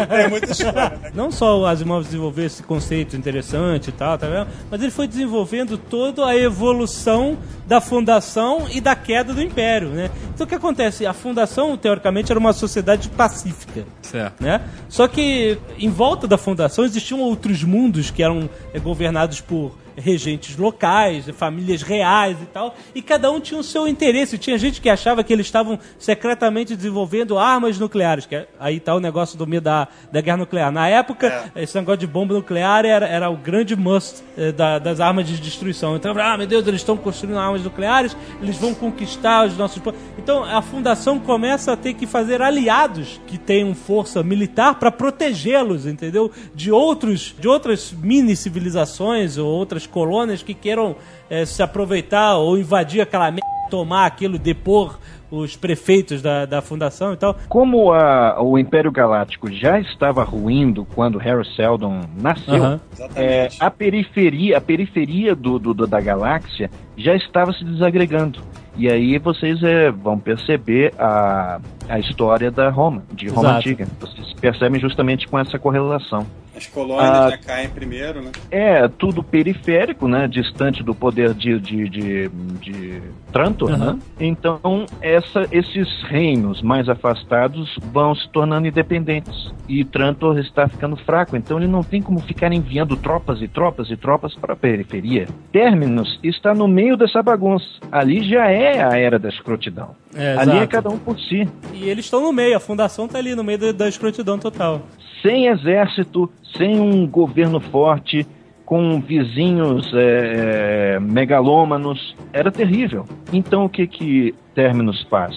É 0.09 0.27
muito 0.27 0.51
escuro, 0.51 0.73
né? 0.73 1.11
Não 1.13 1.31
só 1.31 1.59
o 1.59 1.65
Asimov 1.65 2.03
desenvolveu 2.05 2.45
esse 2.45 2.63
conceito 2.63 3.15
interessante 3.15 3.89
e 3.89 3.91
tal, 3.91 4.17
tá 4.17 4.27
vendo? 4.27 4.47
Mas 4.71 4.81
ele 4.81 4.91
foi 4.91 5.07
desenvolvendo 5.07 5.77
toda 5.77 6.25
a 6.25 6.35
evolução 6.35 7.37
da 7.67 7.81
fundação 7.81 8.67
e 8.71 8.79
da 8.79 8.95
queda 8.95 9.33
do 9.33 9.41
Império, 9.41 9.89
né? 9.89 10.09
Então 10.33 10.45
o 10.45 10.47
que 10.47 10.55
acontece? 10.55 10.94
A 11.03 11.13
fundação, 11.13 11.75
teoricamente, 11.75 12.31
era 12.31 12.39
uma 12.39 12.53
sociedade 12.53 13.09
pacífica. 13.09 13.85
certo. 14.01 14.43
né? 14.43 14.61
Só 14.87 15.07
que 15.07 15.57
em 15.79 15.89
volta 15.89 16.27
da 16.27 16.37
fundação 16.37 16.85
existiam 16.85 17.19
outros 17.21 17.63
mundos 17.63 18.11
que 18.11 18.21
eram 18.21 18.47
eh, 18.73 18.79
governados 18.79 19.41
por 19.41 19.73
regentes 19.95 20.57
locais, 20.57 21.25
famílias 21.37 21.81
reais 21.81 22.37
e 22.41 22.45
tal, 22.45 22.75
e 22.93 23.01
cada 23.01 23.31
um 23.31 23.39
tinha 23.39 23.59
o 23.59 23.63
seu 23.63 23.87
interesse. 23.87 24.37
Tinha 24.37 24.57
gente 24.57 24.81
que 24.81 24.89
achava 24.89 25.23
que 25.23 25.31
eles 25.31 25.45
estavam 25.45 25.79
secretamente 25.97 26.75
desenvolvendo 26.75 27.37
armas 27.37 27.79
nucleares, 27.79 28.25
que 28.25 28.35
é- 28.35 28.47
aí 28.59 28.79
tá 28.79 28.95
o 28.95 28.99
negócio 28.99 29.37
do 29.37 29.45
medo 29.47 29.63
da, 29.63 29.87
da 30.11 30.21
guerra 30.21 30.37
nuclear. 30.37 30.71
Na 30.71 30.87
época, 30.87 31.51
esse 31.55 31.75
negócio 31.77 31.99
de 31.99 32.07
bomba 32.07 32.33
nuclear 32.33 32.85
era, 32.85 33.07
era 33.07 33.29
o 33.29 33.37
grande 33.37 33.75
must 33.75 34.23
eh, 34.37 34.51
da- 34.51 34.79
das 34.79 34.99
armas 34.99 35.27
de 35.27 35.37
destruição. 35.39 35.95
Então, 35.95 36.13
ah, 36.19 36.37
meu 36.37 36.47
Deus, 36.47 36.67
eles 36.67 36.81
estão 36.81 36.97
construindo 36.97 37.37
armas 37.37 37.63
nucleares, 37.63 38.15
eles 38.41 38.57
vão 38.57 38.73
conquistar 38.73 39.45
os 39.47 39.57
nossos... 39.57 39.81
Então, 40.17 40.43
a 40.43 40.61
fundação 40.61 41.19
começa 41.19 41.73
a 41.73 41.77
ter 41.77 41.93
que 41.93 42.05
fazer 42.05 42.41
aliados 42.41 43.19
que 43.27 43.37
tenham 43.37 43.73
força 43.73 44.21
militar 44.23 44.75
para 44.75 44.91
protegê-los, 44.91 45.85
entendeu? 45.85 46.31
De 46.53 46.71
outros, 46.71 47.33
de 47.39 47.47
outras 47.47 47.93
mini 47.93 48.35
civilizações 48.35 49.37
ou 49.37 49.47
outras 49.47 49.84
colônias 49.85 50.41
que 50.43 50.53
queiram 50.53 50.95
eh, 51.29 51.45
se 51.45 51.61
aproveitar 51.63 52.35
ou 52.37 52.57
invadir 52.57 53.01
aquela 53.01 53.25
merda, 53.31 53.41
tomar 53.69 54.05
aquilo, 54.05 54.37
depor 54.37 54.99
os 55.31 55.55
prefeitos 55.55 56.21
da, 56.21 56.45
da 56.45 56.61
fundação 56.61 57.11
e 57.13 57.17
tal. 57.17 57.35
Como 57.49 57.91
a- 57.91 58.39
o 58.41 58.57
Império 58.59 58.91
Galáctico 58.91 59.51
já 59.51 59.79
estava 59.79 60.23
ruindo 60.23 60.85
quando 60.93 61.17
Harry 61.17 61.45
Seldon 61.55 62.01
nasceu, 62.15 62.55
Aham. 62.63 62.79
é, 63.15 63.49
a 63.59 63.71
periferia, 63.71 64.57
a 64.57 64.61
periferia 64.61 65.35
do, 65.35 65.57
do- 65.59 65.73
do- 65.73 65.87
da 65.87 65.99
galáxia 65.99 66.69
já 66.95 67.15
estava 67.15 67.51
se 67.53 67.63
desagregando. 67.65 68.39
E 68.77 68.89
aí 68.89 69.17
vocês 69.17 69.61
é, 69.63 69.89
vão 69.91 70.17
perceber 70.19 70.93
a, 70.99 71.59
a 71.87 71.99
história 71.99 72.51
da 72.51 72.69
Roma, 72.69 73.03
de 73.13 73.27
Roma 73.29 73.41
Exato. 73.49 73.57
Antiga. 73.59 73.87
Vocês 73.99 74.33
percebem 74.33 74.79
justamente 74.81 75.27
com 75.27 75.39
essa 75.39 75.57
correlação. 75.57 76.25
As 76.57 76.67
colônias 76.67 77.09
Ah. 77.09 77.29
já 77.31 77.37
caem 77.37 77.67
primeiro, 77.69 78.21
né? 78.21 78.31
É 78.49 78.87
tudo 78.87 79.21
periférico, 79.21 80.07
né? 80.07 80.25
Distante 80.25 80.81
do 80.83 80.95
poder 80.95 81.33
de, 81.33 81.59
de, 81.59 81.89
de, 81.89 82.29
de 82.61 83.01
Trantor, 83.33 83.71
Aham. 83.71 83.93
né? 83.93 83.99
Então, 84.21 84.85
essa, 85.01 85.45
esses 85.51 85.87
reinos 86.03 86.61
mais 86.61 86.87
afastados 86.87 87.75
vão 87.91 88.15
se 88.15 88.29
tornando 88.29 88.67
independentes. 88.67 89.53
E 89.67 89.83
Trantor 89.83 90.39
está 90.39 90.65
ficando 90.69 90.95
fraco, 90.95 91.35
então 91.35 91.57
ele 91.57 91.67
não 91.67 91.83
tem 91.83 92.01
como 92.01 92.19
ficar 92.21 92.53
enviando 92.53 92.95
tropas 92.95 93.41
e 93.41 93.49
tropas 93.49 93.89
e 93.91 93.97
tropas 93.97 94.33
para 94.35 94.53
a 94.53 94.57
periferia. 94.57 95.27
Terminus 95.51 96.17
está 96.23 96.53
no 96.53 96.69
meio 96.69 96.95
dessa 96.95 97.21
bagunça. 97.21 97.67
Ali 97.91 98.23
já 98.29 98.49
é 98.49 98.64
a 98.83 98.97
era 98.97 99.19
da 99.19 99.29
escrotidão. 99.29 99.95
É, 100.15 100.35
Ali 100.37 100.57
é 100.57 100.67
cada 100.67 100.89
um 100.89 100.97
por 100.97 101.19
si. 101.19 101.47
E 101.73 101.89
eles 101.89 102.05
estão 102.05 102.21
no 102.21 102.31
meio, 102.31 102.55
a 102.55 102.59
fundação 102.59 103.07
tá 103.07 103.17
ali 103.17 103.35
no 103.35 103.43
meio 103.43 103.57
da, 103.57 103.71
da 103.71 103.87
escrotidão 103.89 104.37
total. 104.37 104.81
sem 105.21 105.47
exército, 105.47 106.31
sem 106.55 106.79
um 106.79 107.07
governo 107.07 107.59
forte, 107.59 108.25
com 108.65 108.99
vizinhos 108.99 109.91
é, 109.93 110.99
megalômanos, 110.99 112.15
era 112.33 112.51
terrível. 112.51 113.05
Então 113.31 113.65
o 113.65 113.69
que 113.69 113.85
que 113.87 114.35
Terminus 114.53 115.01
faz? 115.09 115.35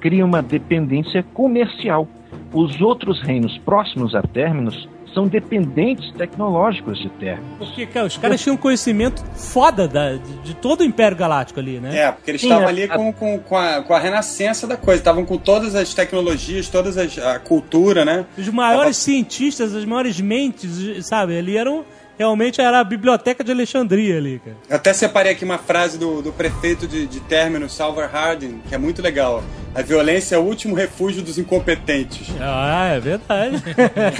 Cria 0.00 0.24
uma 0.24 0.42
dependência 0.42 1.22
comercial. 1.34 2.08
Os 2.52 2.80
outros 2.80 3.20
reinos 3.22 3.56
próximos 3.58 4.14
a 4.14 4.22
Terminus 4.22 4.88
são 5.14 5.26
dependentes 5.26 6.12
tecnológicos 6.14 6.98
de 6.98 7.08
Terminus. 7.10 7.58
Porque, 7.58 7.86
cara, 7.86 8.06
os 8.06 8.16
caras 8.16 8.40
tinham 8.40 8.56
conhecimento 8.56 9.24
foda 9.34 9.88
da- 9.88 10.12
de, 10.14 10.32
de 10.44 10.54
todo 10.54 10.80
o 10.80 10.84
Império 10.84 11.16
Galáctico 11.16 11.58
ali, 11.60 11.80
né? 11.80 11.96
É, 11.98 12.12
porque 12.12 12.30
eles 12.30 12.42
estavam 12.42 12.66
a- 12.66 12.68
ali 12.68 12.84
a- 12.84 12.88
com, 12.96 13.12
com, 13.12 13.38
com, 13.40 13.56
a, 13.56 13.82
com 13.82 13.92
a 13.94 13.98
renascença 13.98 14.66
da 14.66 14.76
coisa, 14.76 15.00
estavam 15.00 15.24
com 15.24 15.36
todas 15.36 15.74
as 15.74 15.92
tecnologias, 15.94 16.68
todas 16.68 16.96
as, 16.96 17.18
a 17.18 17.38
cultura, 17.38 18.04
né? 18.04 18.24
Os 18.38 18.48
maiores 18.48 18.96
cientistas, 18.96 19.74
as 19.74 19.84
maiores 19.84 20.20
mentes, 20.20 21.06
sabe? 21.06 21.36
Ali 21.38 21.56
eram. 21.56 21.84
Realmente 22.20 22.60
era 22.60 22.80
a 22.80 22.84
biblioteca 22.84 23.42
de 23.42 23.50
Alexandria 23.50 24.18
ali, 24.18 24.42
cara. 24.44 24.54
Eu 24.68 24.76
até 24.76 24.92
separei 24.92 25.32
aqui 25.32 25.42
uma 25.42 25.56
frase 25.56 25.98
do, 25.98 26.20
do 26.20 26.30
prefeito 26.30 26.86
de, 26.86 27.06
de 27.06 27.18
término, 27.20 27.66
Salvar 27.66 28.10
Harding, 28.14 28.60
que 28.68 28.74
é 28.74 28.78
muito 28.78 29.00
legal. 29.00 29.42
A 29.74 29.80
violência 29.80 30.36
é 30.36 30.38
o 30.38 30.42
último 30.42 30.74
refúgio 30.74 31.22
dos 31.22 31.38
incompetentes. 31.38 32.28
Ah, 32.38 32.88
é 32.88 33.00
verdade. 33.00 33.62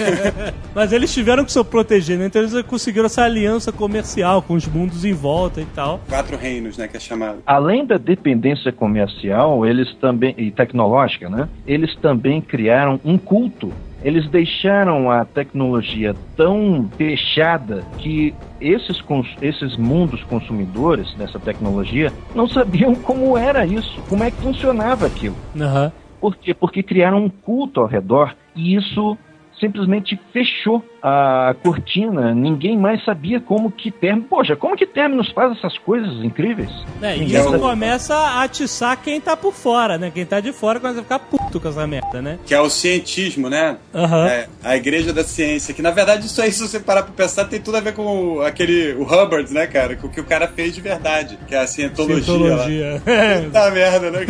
Mas 0.74 0.94
eles 0.94 1.12
tiveram 1.12 1.44
que 1.44 1.52
se 1.52 1.62
proteger, 1.62 2.16
né? 2.16 2.24
Então 2.24 2.40
eles 2.40 2.62
conseguiram 2.62 3.04
essa 3.04 3.22
aliança 3.22 3.70
comercial 3.70 4.40
com 4.40 4.54
os 4.54 4.66
mundos 4.66 5.04
em 5.04 5.12
volta 5.12 5.60
e 5.60 5.66
tal. 5.66 6.00
Quatro 6.08 6.38
reinos, 6.38 6.78
né, 6.78 6.88
que 6.88 6.96
é 6.96 7.00
chamado. 7.00 7.42
Além 7.44 7.84
da 7.84 7.98
dependência 7.98 8.72
comercial, 8.72 9.66
eles 9.66 9.94
também 10.00 10.34
e 10.38 10.50
tecnológica, 10.50 11.28
né? 11.28 11.50
Eles 11.66 11.94
também 11.96 12.40
criaram 12.40 12.98
um 13.04 13.18
culto. 13.18 13.70
Eles 14.02 14.28
deixaram 14.28 15.10
a 15.10 15.24
tecnologia 15.24 16.16
tão 16.36 16.90
fechada 16.96 17.84
que 17.98 18.34
esses, 18.60 19.02
esses 19.40 19.76
mundos 19.76 20.22
consumidores 20.24 21.14
dessa 21.14 21.38
tecnologia 21.38 22.12
não 22.34 22.46
sabiam 22.48 22.94
como 23.02 23.36
era 23.36 23.66
isso, 23.66 24.02
como 24.08 24.24
é 24.24 24.30
que 24.30 24.42
funcionava 24.42 25.06
aquilo. 25.06 25.36
Aham. 25.56 25.92
Por 26.20 26.36
quê? 26.36 26.52
Porque 26.52 26.82
criaram 26.82 27.24
um 27.24 27.30
culto 27.30 27.80
ao 27.80 27.86
redor 27.86 28.34
e 28.54 28.74
isso 28.74 29.16
simplesmente 29.60 30.18
fechou 30.32 30.82
a 31.02 31.54
cortina. 31.62 32.34
Ninguém 32.34 32.76
mais 32.78 33.04
sabia 33.04 33.40
como 33.40 33.70
que 33.70 33.90
Terminus... 33.90 34.28
Poxa, 34.28 34.56
como 34.56 34.76
que 34.76 34.86
Terminus 34.86 35.30
faz 35.32 35.56
essas 35.56 35.76
coisas 35.78 36.24
incríveis? 36.24 36.70
É, 37.02 37.16
e 37.16 37.20
Ninguém 37.20 37.36
isso 37.40 37.50
sabe. 37.50 37.58
começa 37.62 38.14
a 38.16 38.42
atiçar 38.42 38.96
quem 39.02 39.20
tá 39.20 39.36
por 39.36 39.52
fora, 39.52 39.96
né? 39.98 40.10
Quem 40.12 40.24
tá 40.26 40.40
de 40.40 40.52
fora 40.52 40.80
começa 40.80 41.00
a 41.00 41.02
ficar 41.02 41.18
puto 41.18 41.60
com 41.60 41.68
essa 41.68 41.86
merda, 41.86 42.20
né? 42.22 42.38
Que 42.46 42.54
é 42.54 42.60
o 42.60 42.68
cientismo, 42.70 43.48
né? 43.50 43.76
Aham. 43.94 44.26
É, 44.26 44.48
a 44.64 44.76
igreja 44.76 45.12
da 45.12 45.22
ciência. 45.24 45.72
Que 45.74 45.82
na 45.82 45.90
verdade 45.90 46.26
isso 46.26 46.40
aí, 46.40 46.50
se 46.50 46.60
você 46.66 46.80
parar 46.80 47.02
pra 47.02 47.12
pensar, 47.12 47.44
tem 47.44 47.60
tudo 47.60 47.76
a 47.76 47.80
ver 47.80 47.92
com 47.94 48.36
o- 48.36 48.42
aquele. 48.42 48.94
o 48.94 49.02
Hubbard, 49.02 49.52
né, 49.52 49.66
cara? 49.66 49.96
Com 49.96 50.06
o 50.06 50.10
que 50.10 50.20
o 50.20 50.24
cara 50.24 50.48
fez 50.48 50.74
de 50.74 50.80
verdade. 50.80 51.38
Que 51.46 51.54
é 51.54 51.58
a 51.60 51.66
cientologia. 51.66 52.22
Cientologia. 52.24 53.02
É. 53.06 53.40
Puta 53.46 53.70
merda, 53.70 54.10
né? 54.10 54.20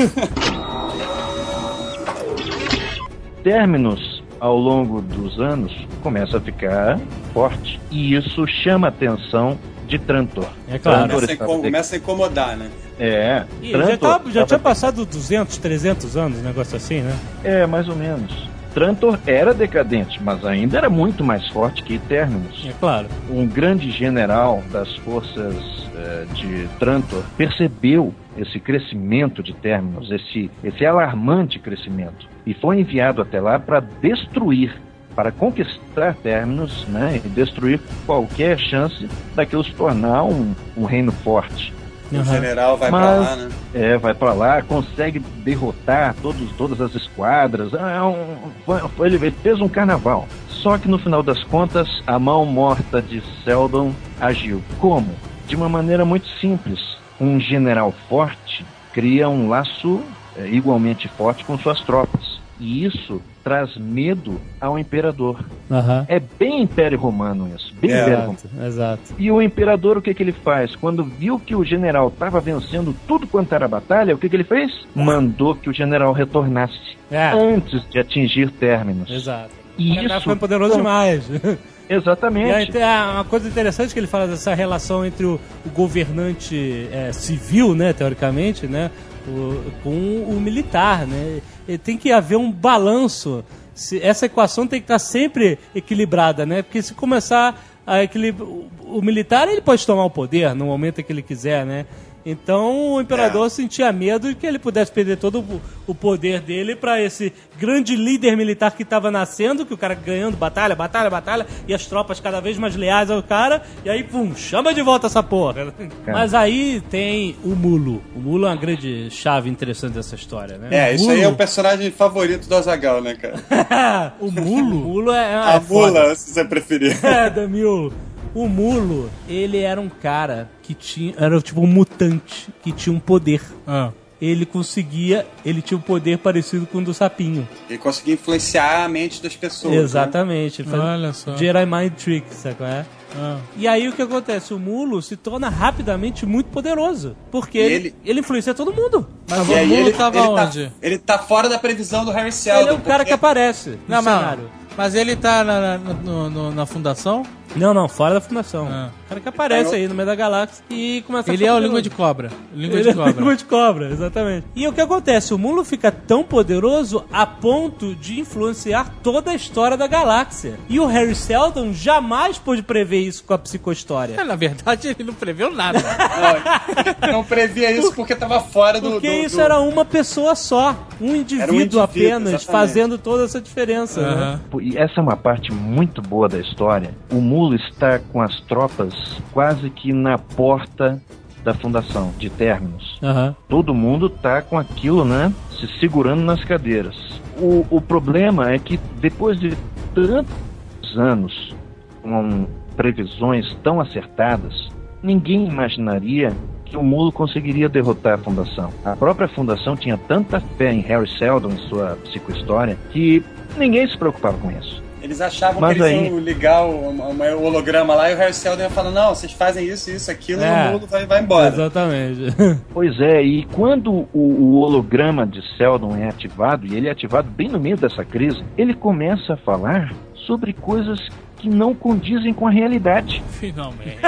Terminus, 3.43 4.20
ao 4.41 4.57
longo 4.57 5.01
dos 5.03 5.39
anos, 5.39 5.73
começa 6.03 6.39
a 6.39 6.41
ficar 6.41 6.99
forte. 7.33 7.79
E 7.91 8.15
isso 8.15 8.47
chama 8.47 8.87
a 8.87 8.91
atenção 8.91 9.59
de 9.87 9.99
Trantor. 9.99 10.47
É 10.69 10.79
claro. 10.79 11.09
Trantor 11.09 11.21
Começa 11.21 11.33
incom- 11.35 11.63
começa 11.63 11.95
a 11.95 11.99
incomodar, 11.99 12.57
né? 12.57 12.71
É, 12.99 13.45
E 13.63 13.71
já, 13.71 13.79
Trantor 13.79 13.99
tava- 13.99 14.25
já 14.25 14.29
estava- 14.31 14.47
tinha 14.47 14.59
passado 14.59 15.05
200, 15.07 15.57
300 15.59 16.17
anos, 16.17 16.39
um 16.39 16.43
negócio 16.43 16.77
assim, 16.77 17.01
né? 17.01 17.17
É, 17.45 17.67
mais 17.67 17.89
ou 17.89 17.97
menos. 17.97 18.50
Trantor 18.75 19.19
era 19.27 19.53
decadente, 19.53 20.23
mas 20.23 20.45
ainda 20.45 20.79
era 20.79 20.89
muito 20.89 21.25
mais 21.25 21.47
forte 21.49 21.83
que 21.83 21.99
Terminus. 21.99 22.67
É 22.67 22.73
claro. 22.79 23.09
um 23.31 23.47
grande 23.47 23.91
general 23.91 24.63
das 24.71 24.95
forças 24.97 25.55
eh, 25.95 26.27
de 26.35 26.69
Trantor 26.79 27.23
percebeu 27.37 28.15
esse 28.37 28.59
crescimento 28.61 29.43
de 29.43 29.53
Terminus, 29.53 30.11
esse, 30.11 30.51
esse 30.63 30.87
alarmante 30.87 31.59
crescimento, 31.59 32.29
e 32.47 32.55
foi 32.55 32.81
enviado 32.81 33.21
até 33.21 33.41
lá 33.41 33.59
para 33.59 33.81
destruir, 33.81 34.75
para 35.15 35.33
conquistar 35.33 36.15
Terminus 36.23 36.87
né, 36.89 37.21
e 37.25 37.29
destruir 37.29 37.81
qualquer 38.07 38.59
chance 38.59 39.09
daquilo 39.35 39.65
se 39.65 39.73
tornar 39.73 40.25
um, 40.25 40.55
um 40.77 40.85
reino 40.85 41.13
forte. 41.13 41.73
O 42.13 42.17
Aham. 42.17 42.25
general 42.25 42.77
vai 42.77 42.91
pra 42.91 42.99
Mas- 42.99 43.21
lá, 43.29 43.37
né? 43.37 43.49
É, 43.73 43.97
vai 43.97 44.13
para 44.15 44.33
lá, 44.33 44.63
consegue 44.63 45.21
derrotar 45.45 46.15
todos, 46.21 46.51
todas 46.53 46.81
as 46.81 46.95
esquadras. 46.95 47.73
É 47.73 48.03
um- 48.03 48.51
foi- 48.67 49.07
ele 49.07 49.31
fez 49.31 49.61
um 49.61 49.69
carnaval. 49.69 50.27
Só 50.49 50.77
que 50.77 50.89
no 50.89 50.99
final 50.99 51.23
das 51.23 51.43
contas, 51.45 51.89
a 52.07 52.19
mão 52.19 52.45
morta 52.45 53.01
de 53.01 53.23
Seldon 53.45 53.93
agiu. 54.21 54.61
Como? 54.79 55.09
De 55.47 55.55
uma 55.57 55.69
maneira 55.69 56.05
muito 56.05 56.27
simples. 56.41 56.81
Um 57.21 57.39
general 57.39 57.95
forte 58.09 58.65
cria 58.93 59.29
um 59.29 59.49
laço 59.49 60.01
é, 60.37 60.47
igualmente 60.47 61.09
forte 61.09 61.45
com 61.45 61.59
suas 61.59 61.81
tropas. 61.81 62.41
E 62.59 62.85
isso 62.85 63.21
traz 63.43 63.77
medo 63.77 64.41
ao 64.61 64.79
imperador. 64.79 65.45
Aham. 65.71 66.05
É 66.09 66.21
bem 66.21 66.63
Império 66.63 66.99
Romano 66.99 67.51
isso, 67.57 67.73
bem 67.81 67.91
É. 67.91 68.01
Império 68.03 68.17
Romano. 68.21 68.39
Exato, 68.45 68.67
exato. 68.67 69.03
E 69.19 69.31
o 69.31 69.41
imperador, 69.43 69.97
o 69.99 70.03
que, 70.03 70.13
que 70.15 70.23
ele 70.23 70.33
faz? 70.33 70.77
Quando 70.77 71.05
viu 71.05 71.39
que 71.39 71.55
o 71.57 71.65
general 71.65 72.09
estava 72.09 72.41
vencendo 72.41 72.95
tudo 73.09 73.27
quanto 73.27 73.55
era 73.55 73.67
batalha, 73.67 74.15
o 74.15 74.19
que, 74.19 74.29
que 74.29 74.37
ele 74.37 74.45
fez? 74.45 74.71
Mandou 74.95 75.55
que 75.55 75.71
o 75.71 75.73
general 75.73 76.13
retornasse 76.13 76.79
É, 77.11 77.31
antes 77.33 77.89
de 77.91 77.99
atingir 77.99 78.51
términos. 78.53 79.11
exato. 79.11 79.51
E 79.79 79.99
O 79.99 80.03
isso 80.05 80.21
foi 80.23 80.37
poderoso 80.37 80.77
demais. 80.77 81.25
E 81.91 81.93
aí, 81.93 81.99
Exatamente. 81.99 82.71
tem 82.71 82.85
a- 82.85 83.15
uma 83.17 83.25
coisa 83.25 83.49
interessante 83.49 83.93
que 83.93 83.99
ele 83.99 84.07
fala 84.07 84.29
dessa 84.29 84.55
relação 84.55 85.05
entre 85.05 85.27
o, 85.27 85.41
o 85.67 85.71
governante 85.71 86.89
é, 86.93 87.11
civil, 87.13 87.75
né, 87.75 87.93
teoricamente, 87.93 88.69
né, 88.69 88.93
o- 89.27 89.61
com 89.83 89.91
o 89.91 90.41
militar, 90.41 91.05
né. 91.05 91.41
E 91.75 91.79
tem 91.79 91.97
que 91.97 92.11
haver 92.13 92.37
um 92.37 92.51
balanço. 92.51 93.45
Se- 93.75 94.01
essa 94.03 94.27
equação 94.27 94.67
tem 94.67 94.81
que 94.81 94.85
estar 94.85 94.99
sempre 94.99 95.59
equilibrada, 95.75 96.45
né, 96.45 96.63
porque 96.63 96.83
se 96.83 96.95
começar 96.95 97.63
a 97.87 98.03
equilibrar 98.03 98.47
o, 98.49 98.69
o 98.99 99.03
militar 99.03 99.49
ele 99.49 99.61
pode 99.61 99.87
tomar 99.87 100.05
o 100.05 100.11
poder 100.11 100.55
no 100.55 100.67
momento 100.67 101.03
que 101.03 101.13
ele 101.13 101.23
quiser, 101.23 101.65
né. 101.65 101.87
Então 102.25 102.95
o 102.95 103.01
imperador 103.01 103.51
sentia 103.51 103.93
medo 103.93 104.29
de 104.29 104.35
que 104.35 104.47
ele 104.47 104.59
pudesse 104.59 104.93
perder 104.93 105.17
todo 105.17 105.45
o, 105.87 105.95
poder 105.95 106.41
dele 106.41 106.77
para 106.77 107.03
esse 107.03 107.33
grande 107.59 107.97
líder 107.97 108.37
militar 108.37 108.71
que 108.73 108.83
estava 108.83 109.11
nascendo, 109.11 109.67
que 109.67 109.75
o 109.75 109.77
cara 109.77 109.95
ganhando 109.95 110.37
batalha, 110.37 110.75
batalha, 110.75 111.11
batalha, 111.11 111.47
e 111.67 111.75
as 111.75 111.85
tropas 111.87 112.21
cada 112.21 112.41
vez 112.41 112.57
mais 112.57 112.77
leais 112.77 113.11
ao 113.11 113.23
cara, 113.23 113.63
e 113.85 113.91
aí, 113.91 114.03
pum, 114.03 114.35
chama 114.35 114.73
de 114.73 114.83
volta 114.83 115.09
essa 115.09 115.23
porra. 115.23 115.75
Mas 116.07 116.33
aí 116.33 116.83
tem 116.91 117.37
o 117.45 117.51
Mulo. 117.51 118.03
O 118.15 118.21
Mulo 118.21 118.47
é 118.47 118.51
uma 118.51 118.57
grande 118.57 119.11
chave 119.11 119.51
interessante 119.51 119.95
dessa 119.95 120.15
história, 120.15 120.57
né? 120.57 120.69
É, 120.71 120.95
isso 120.95 121.11
aí 121.11 121.23
é 121.23 121.29
o 121.29 121.35
personagem 121.35 121.91
favorito 121.91 122.49
do 122.49 122.55
Azagal, 122.55 123.03
né, 123.03 123.15
cara? 123.15 124.15
o 124.21 124.31
Mulo? 124.31 124.77
O 124.77 124.89
Mulo 124.89 125.13
é, 125.13 125.33
é 125.33 125.35
A 125.35 125.61
foda. 125.61 126.01
mula, 126.01 126.15
se 126.15 126.33
você 126.33 126.45
preferir. 126.45 126.99
É, 127.05 127.29
da 127.29 127.47
Mule. 127.47 127.93
O 128.35 128.49
Mulo, 128.49 129.11
ele 129.29 129.59
era 129.59 129.81
um 129.81 129.89
cara 129.89 130.49
que 130.63 130.73
tinha. 130.75 131.15
Era 131.19 131.41
tipo 131.41 131.61
um 131.61 131.67
mutante 131.67 132.49
que 132.63 132.71
tinha 132.73 132.95
um 132.95 133.01
poder. 133.01 133.43
Ah. 133.67 133.91
Ele 134.23 134.45
conseguia. 134.45 135.27
Ele 135.45 135.63
tinha 135.63 135.79
um 135.79 135.81
poder 135.81 136.19
parecido 136.19 136.67
com 136.67 136.79
o 136.79 136.85
do 136.85 136.93
sapinho. 136.93 137.49
Ele 137.69 137.79
conseguia 137.79 138.15
influenciar 138.15 138.85
a 138.85 138.89
mente 138.89 139.23
das 139.23 139.35
pessoas. 139.35 139.75
né? 139.75 139.81
Exatamente. 139.81 140.61
Ele 140.63 140.69
fazia 140.71 140.85
Olha 140.87 141.13
só. 141.13 141.37
Jedi 141.37 141.67
Mind 141.67 141.93
Trick, 141.95 142.35
sabe 142.35 142.55
qual 142.57 142.69
é? 142.69 142.85
Ah. 143.17 143.39
E 143.57 143.67
aí 143.67 143.89
o 143.89 143.93
que 143.93 144.03
acontece? 144.03 144.53
O 144.55 144.59
Mulo 144.59 145.01
se 145.03 145.17
torna 145.17 145.49
rapidamente 145.49 146.25
muito 146.27 146.51
poderoso. 146.51 147.17
Porque 147.33 147.59
ele, 147.59 147.75
ele- 147.75 147.95
ele 148.05 148.21
influencia 148.21 148.53
todo 148.55 148.73
mundo. 148.73 149.09
Mas 149.29 149.39
E 149.49 149.53
o 149.53 149.67
Mulo 149.67 149.75
ele, 149.89 149.93
tava 149.93 150.19
ele 150.19 150.29
onde? 150.29 150.67
Tá, 150.67 150.73
ele 150.83 150.99
tá 150.99 151.19
fora 151.19 151.49
da 151.49 151.59
previsão 151.59 152.05
do 152.05 152.11
Harry 152.13 152.31
Seldon. 152.31 152.61
ele 152.61 152.71
é 152.71 152.73
o 152.75 152.81
cara 152.81 153.05
que 153.05 153.13
aparece 153.13 153.71
no 153.71 153.77
Não, 153.89 154.03
mas, 154.03 154.05
cenário. 154.05 154.51
mas 154.77 154.95
ele 154.95 155.17
tá 155.17 155.43
na, 155.43 155.79
na, 155.79 155.79
no- 155.95 156.31
no- 156.31 156.53
na 156.53 156.67
fundação? 156.67 157.25
Não, 157.57 157.75
não, 157.75 157.89
fora 157.89 158.15
da 158.15 158.21
fundação. 158.21 158.69
Ah. 158.71 158.91
O 159.07 159.09
cara 159.11 159.21
que 159.21 159.29
aparece 159.29 159.61
Então, 159.71 159.75
aí 159.75 159.89
no 159.89 159.95
meio 159.95 160.07
da 160.07 160.15
galáxia 160.15 160.65
e 160.71 161.03
começa 161.05 161.31
a 161.31 161.35
Ele 161.35 161.45
é 161.45 161.53
o 161.53 161.59
língua 161.59 161.83
de 161.83 161.91
cobra. 161.91 162.31
Língua 162.55 162.77
Ele 162.77 162.83
de 162.85 162.89
é 162.91 162.95
cobra. 162.95 163.13
língua 163.13 163.37
de 163.37 163.45
cobra, 163.45 163.89
exatamente. 163.91 164.47
E 164.55 164.69
o 164.69 164.73
que 164.73 164.81
acontece? 164.81 165.35
O 165.35 165.39
Mulo 165.39 165.65
fica 165.65 165.91
tão 165.91 166.23
poderoso 166.23 167.05
a 167.13 167.27
ponto 167.27 167.95
de 167.97 168.21
influenciar 168.21 168.95
toda 169.03 169.33
a 169.33 169.35
história 169.35 169.77
da 169.77 169.89
galáxia. 169.89 170.59
E 170.69 170.79
o 170.79 170.87
Harry 170.87 171.15
Seldon 171.17 171.73
jamais 171.73 172.39
pôde 172.39 172.63
prever 172.63 173.01
isso 173.01 173.25
com 173.25 173.35
a 173.35 173.39
psicohistória. 173.39 174.15
É, 174.17 174.23
Na 174.25 174.37
verdade, 174.37 174.87
ele 174.89 175.03
não 175.03 175.15
preveu 175.15 175.51
nada. 175.53 175.81
Não, 177.01 177.13
não 177.13 177.25
previa 177.25 177.71
isso 177.73 177.93
porque 177.95 178.15
tava 178.15 178.41
fora 178.41 178.81
do. 178.81 178.91
Porque 178.93 179.09
do- 179.09 179.27
isso 179.27 179.37
do- 179.37 179.43
era 179.43 179.59
uma 179.61 179.85
pessoa 179.85 180.35
só, 180.35 180.77
um 181.01 181.15
indivíduo, 181.17 181.55
indivíduo, 181.55 181.81
apenas, 181.83 182.29
exatamente. 182.35 182.47
fazendo 182.47 182.99
toda 182.99 183.25
essa 183.25 183.41
diferença. 183.41 184.01
né? 184.01 184.09
Aham. 184.09 184.41
E 184.63 184.77
essa 184.79 184.95
é 184.99 185.03
uma 185.03 185.17
parte 185.17 185.53
muito 185.53 186.01
boa 186.03 186.29
da 186.29 186.39
história. 186.39 186.95
O 187.11 187.17
Mulo 187.17 187.40
está 187.55 187.99
com 187.99 188.21
as 188.21 188.41
tropas 188.43 188.95
quase 189.33 189.71
que 189.71 189.93
na 189.93 190.19
porta 190.19 191.01
da 191.43 191.55
fundação 191.55 192.13
de 192.19 192.29
Terminus. 192.29 192.99
Aham. 193.03 193.35
Todo 193.49 193.75
mundo 193.75 194.09
tá 194.09 194.43
com 194.43 194.59
aquilo, 194.59 195.05
né? 195.05 195.33
Se 195.59 195.67
segurando 195.79 196.23
nas 196.23 196.45
cadeiras. 196.45 196.97
O, 197.39 197.67
o 197.71 197.81
problema 197.81 198.53
é 198.53 198.59
que 198.59 198.79
depois 199.01 199.39
de 199.39 199.57
tantos 199.95 200.99
anos 200.99 201.55
com 202.03 202.47
previsões 202.77 203.57
tão 203.63 203.81
acertadas, 203.81 204.69
ninguém 205.03 205.47
imaginaria 205.47 206.33
que 206.65 206.77
o 206.77 206.83
Mulo 206.83 207.11
conseguiria 207.11 207.69
derrotar 207.69 208.15
a 208.15 208.19
Fundação. 208.19 208.71
A 208.85 208.95
própria 208.95 209.29
Fundação 209.29 209.77
tinha 209.77 209.99
tanta 209.99 210.41
fé 210.41 210.73
em 210.73 210.81
Harry 210.81 211.09
Seldon 211.19 211.51
e 211.51 211.69
sua 211.69 211.97
psicohistória 212.05 212.79
que 212.93 213.25
ninguém 213.59 213.87
se 213.87 213.99
preocupava 213.99 214.39
com 214.39 214.51
isso. 214.53 214.83
Eles 215.03 215.21
achavam 215.21 215.61
Mas 215.61 215.77
que 215.77 215.83
eles 215.83 215.99
aí- 215.99 216.07
iam 216.09 216.19
ligar 216.19 216.63
o, 216.65 216.91
o 216.91 217.43
holograma 217.45 217.95
lá 217.95 218.11
e 218.11 218.15
o 218.15 218.19
Harry 218.19 218.35
Seldon 218.35 218.63
ia 218.63 218.71
falar: 218.71 218.91
Não, 218.91 219.15
vocês 219.15 219.33
fazem 219.33 219.67
isso, 219.67 219.91
isso, 219.91 220.11
aquilo, 220.11 220.43
É. 220.43 220.67
e 220.67 220.69
o 220.69 220.73
mundo 220.73 220.87
vai, 220.87 221.07
vai 221.07 221.21
embora. 221.23 221.49
Exatamente. 221.55 222.35
Pois 222.73 223.01
é, 223.01 223.23
e 223.23 223.45
quando 223.47 223.91
o, 223.93 224.09
o 224.15 224.55
holograma 224.61 225.27
de 225.27 225.41
Seldon 225.57 225.97
é 225.97 226.09
ativado, 226.09 226.67
e 226.67 226.77
ele 226.77 226.89
é 226.89 226.91
ativado 226.93 227.29
bem 227.31 227.49
no 227.49 227.59
meio 227.59 227.77
dessa 227.77 228.05
crise, 228.05 228.43
ele 228.57 228.75
começa 228.75 229.35
a 229.35 229.37
falar 229.37 229.93
sobre 230.27 230.53
coisas 230.53 231.01
que 231.39 231.49
não 231.49 231.75
condizem 231.75 232.33
com 232.35 232.47
a 232.47 232.51
realidade. 232.51 233.23
Finalmente. 233.31 233.99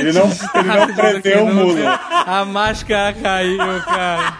Ele 0.00 0.12
não, 0.12 0.24
ele 0.24 0.68
não 0.88 0.94
preveu 0.94 1.44
o 1.44 1.54
mundo. 1.54 1.78
A 2.26 2.44
máscara 2.44 3.12
caiu, 3.12 3.58
cara. 3.84 4.38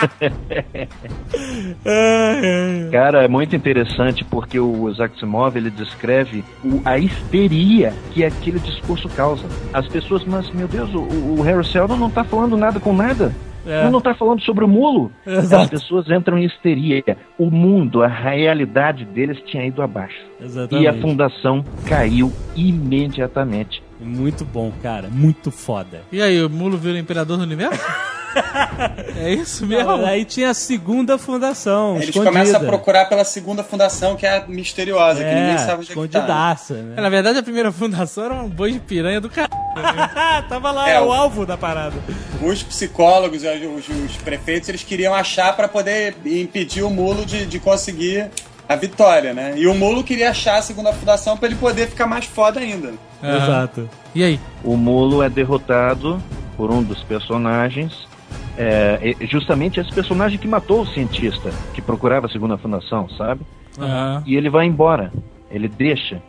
Cara, 2.90 3.24
é 3.24 3.28
muito 3.28 3.54
interessante 3.56 4.24
porque 4.24 4.58
o 4.58 4.90
Zaximov 4.92 5.56
ele 5.56 5.70
descreve 5.70 6.44
o- 6.64 6.80
a 6.84 6.98
histeria 6.98 7.92
que 8.12 8.24
aquele 8.24 8.58
discurso 8.58 9.08
causa. 9.10 9.46
As 9.72 9.86
pessoas, 9.88 10.24
mas 10.24 10.50
meu 10.50 10.68
Deus, 10.68 10.92
o, 10.94 11.00
o 11.00 11.42
Harry 11.42 11.64
Seldon 11.64 11.96
não 11.96 12.10
tá 12.10 12.24
falando 12.24 12.56
nada 12.56 12.80
com 12.80 12.92
nada. 12.92 13.32
É. 13.66 13.90
Não 13.90 14.00
tá 14.00 14.14
falando 14.14 14.40
sobre 14.40 14.64
o 14.64 14.68
mulo. 14.68 15.12
Exato. 15.26 15.64
As 15.64 15.70
pessoas 15.70 16.08
entram 16.10 16.38
em 16.38 16.46
histeria. 16.46 17.04
O 17.38 17.50
mundo, 17.50 18.02
a 18.02 18.08
realidade 18.08 19.04
deles 19.04 19.38
tinha 19.44 19.66
ido 19.66 19.82
abaixo. 19.82 20.16
E 20.40 20.42
a 20.42 20.46
Exatamente. 20.46 21.00
fundação 21.02 21.62
caiu 21.86 22.32
imediatamente. 22.56 23.82
Muito 24.00 24.46
bom, 24.46 24.72
cara. 24.82 25.08
Muito 25.10 25.50
foda. 25.50 26.00
E 26.10 26.22
aí, 26.22 26.42
o 26.42 26.48
Mulo 26.48 26.78
vira 26.78 26.94
o 26.94 26.98
imperador 26.98 27.36
do 27.36 27.42
universo? 27.42 27.80
é 29.16 29.32
isso 29.34 29.66
mesmo? 29.66 29.90
Aí 30.06 30.24
tinha 30.24 30.50
a 30.50 30.54
segunda 30.54 31.18
fundação. 31.18 31.96
Eles 31.96 32.08
escondida. 32.08 32.30
começam 32.32 32.60
a 32.60 32.64
procurar 32.64 33.04
pela 33.06 33.24
segunda 33.24 33.62
fundação, 33.64 34.16
que 34.16 34.26
é 34.26 34.38
a 34.38 34.46
misteriosa, 34.46 35.20
que 35.20 35.24
É, 35.30 35.34
ninguém 35.34 35.58
sabe 35.58 35.72
onde 35.82 35.92
é 35.92 35.94
que 35.94 35.94
tá. 35.94 36.06
escondidaça, 36.18 36.74
É, 36.74 36.82
né? 36.82 37.00
Na 37.02 37.08
verdade, 37.08 37.38
a 37.38 37.42
primeira 37.42 37.70
fundação 37.72 38.24
era 38.24 38.34
um 38.34 38.48
boi 38.48 38.72
de 38.72 38.80
piranha 38.80 39.20
do 39.20 39.28
caralho. 39.28 39.50
Tava 40.48 40.70
lá, 40.70 40.88
É, 40.88 41.00
o 41.00 41.06
o- 41.06 41.12
alvo 41.12 41.44
da 41.46 41.56
parada. 41.56 41.96
Os 42.42 42.62
psicólogos, 42.62 43.42
os, 43.44 43.88
os 43.88 44.16
prefeitos, 44.18 44.68
eles 44.68 44.82
queriam 44.82 45.14
achar 45.14 45.54
pra 45.54 45.68
poder 45.68 46.16
impedir 46.24 46.82
o 46.82 46.90
mulo 46.90 47.24
de, 47.26 47.44
de 47.46 47.58
conseguir 47.58 48.30
a 48.68 48.76
vitória, 48.76 49.34
né? 49.34 49.54
E 49.56 49.66
o 49.66 49.74
mulo 49.74 50.02
queria 50.04 50.30
achar 50.30 50.56
a 50.58 50.62
segunda 50.62 50.92
fundação 50.92 51.36
pra 51.36 51.48
ele 51.48 51.56
poder 51.56 51.88
ficar 51.88 52.06
mais 52.06 52.24
foda 52.24 52.60
ainda. 52.60 52.92
Aham. 53.22 53.36
Exato. 53.44 53.90
E 54.14 54.22
aí? 54.24 54.40
O 54.64 54.76
mulo 54.76 55.22
é 55.22 55.28
derrotado 55.28 56.22
por 56.56 56.70
um 56.70 56.82
dos 56.82 57.02
personagens. 57.02 58.08
É, 58.62 59.16
justamente 59.22 59.80
esse 59.80 59.90
personagem 59.90 60.38
que 60.38 60.46
matou 60.46 60.82
o 60.82 60.86
cientista 60.86 61.50
que 61.72 61.80
procurava 61.80 62.26
a 62.26 62.28
segunda 62.28 62.58
fundação, 62.58 63.08
sabe? 63.10 63.40
Aham. 63.78 64.22
E 64.26 64.36
ele 64.36 64.50
vai 64.50 64.66
embora. 64.66 65.10
Ele 65.50 65.66
deixa. 65.66 66.20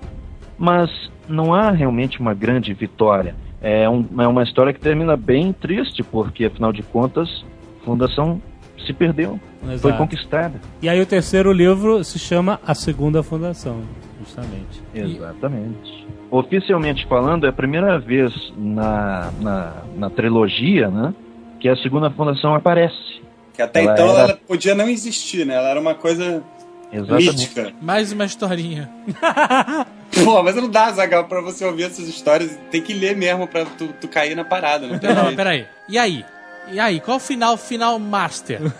Mas 0.57 0.89
não 1.27 1.53
há 1.53 1.71
realmente 1.71 2.21
uma 2.21 2.33
grande 2.33 2.73
vitória. 2.73 3.35
É, 3.61 3.89
um- 3.89 4.05
é 4.19 4.27
uma 4.27 4.43
história 4.43 4.71
que 4.71 4.79
termina 4.79 5.17
bem 5.17 5.51
triste, 5.51 6.03
porque 6.03 6.45
afinal 6.45 6.71
de 6.71 6.81
contas, 6.83 7.43
a 7.81 7.85
fundação 7.85 8.41
se 8.85 8.93
perdeu. 8.93 9.37
Foi 9.61 9.73
Exato. 9.73 9.97
conquistada. 9.97 10.53
E 10.81 10.87
aí 10.89 10.99
o 11.01 11.05
terceiro 11.05 11.51
livro 11.51 12.03
se 12.03 12.17
chama 12.17 12.59
A 12.65 12.73
Segunda 12.73 13.21
Fundação, 13.21 13.81
justamente. 14.19 14.81
Exatamente. 14.95 16.07
Oficialmente 16.31 17.05
falando, 17.07 17.45
é 17.45 17.49
a 17.49 17.53
primeira 17.53 17.99
vez 17.99 18.33
na, 18.57 19.31
na, 19.41 19.73
na 19.97 20.09
trilogia, 20.09 20.87
né? 20.89 21.13
Que 21.61 21.69
a 21.69 21.75
segunda 21.77 22.09
fundação 22.09 22.53
aparece. 22.55 23.21
Que 23.53 23.61
até 23.61 23.83
Ela 23.83 23.93
então 23.93 24.09
era- 24.09 24.19
ela 24.19 24.39
podia 24.47 24.75
não 24.75 24.89
existir, 24.89 25.45
né? 25.45 25.55
Ela 25.55 25.69
era 25.69 25.79
uma 25.79 25.93
coisa 25.95 26.43
Exatamente. 26.91 27.31
mística. 27.31 27.71
Mais 27.81 28.11
uma 28.11 28.25
historinha. 28.25 28.89
Pô, 30.25 30.43
mas 30.43 30.55
não 30.55 30.69
dá, 30.69 30.91
Zagal, 30.91 31.25
pra 31.25 31.39
você 31.41 31.63
ouvir 31.63 31.83
essas 31.83 32.07
histórias. 32.07 32.57
Tem 32.69 32.81
que 32.81 32.93
ler 32.93 33.15
mesmo 33.15 33.47
pra 33.47 33.63
tu, 33.65 33.88
tu 33.99 34.07
cair 34.07 34.35
na 34.35 34.43
parada, 34.43 34.88
não 34.88 34.99
tem 34.99 35.13
Não, 35.13 35.33
peraí. 35.35 35.65
E 35.88 35.97
aí? 35.97 36.25
E 36.71 36.79
aí, 36.79 36.99
qual 36.99 37.17
o 37.17 37.19
final, 37.19 37.55
final 37.57 37.97
master? 37.99 38.59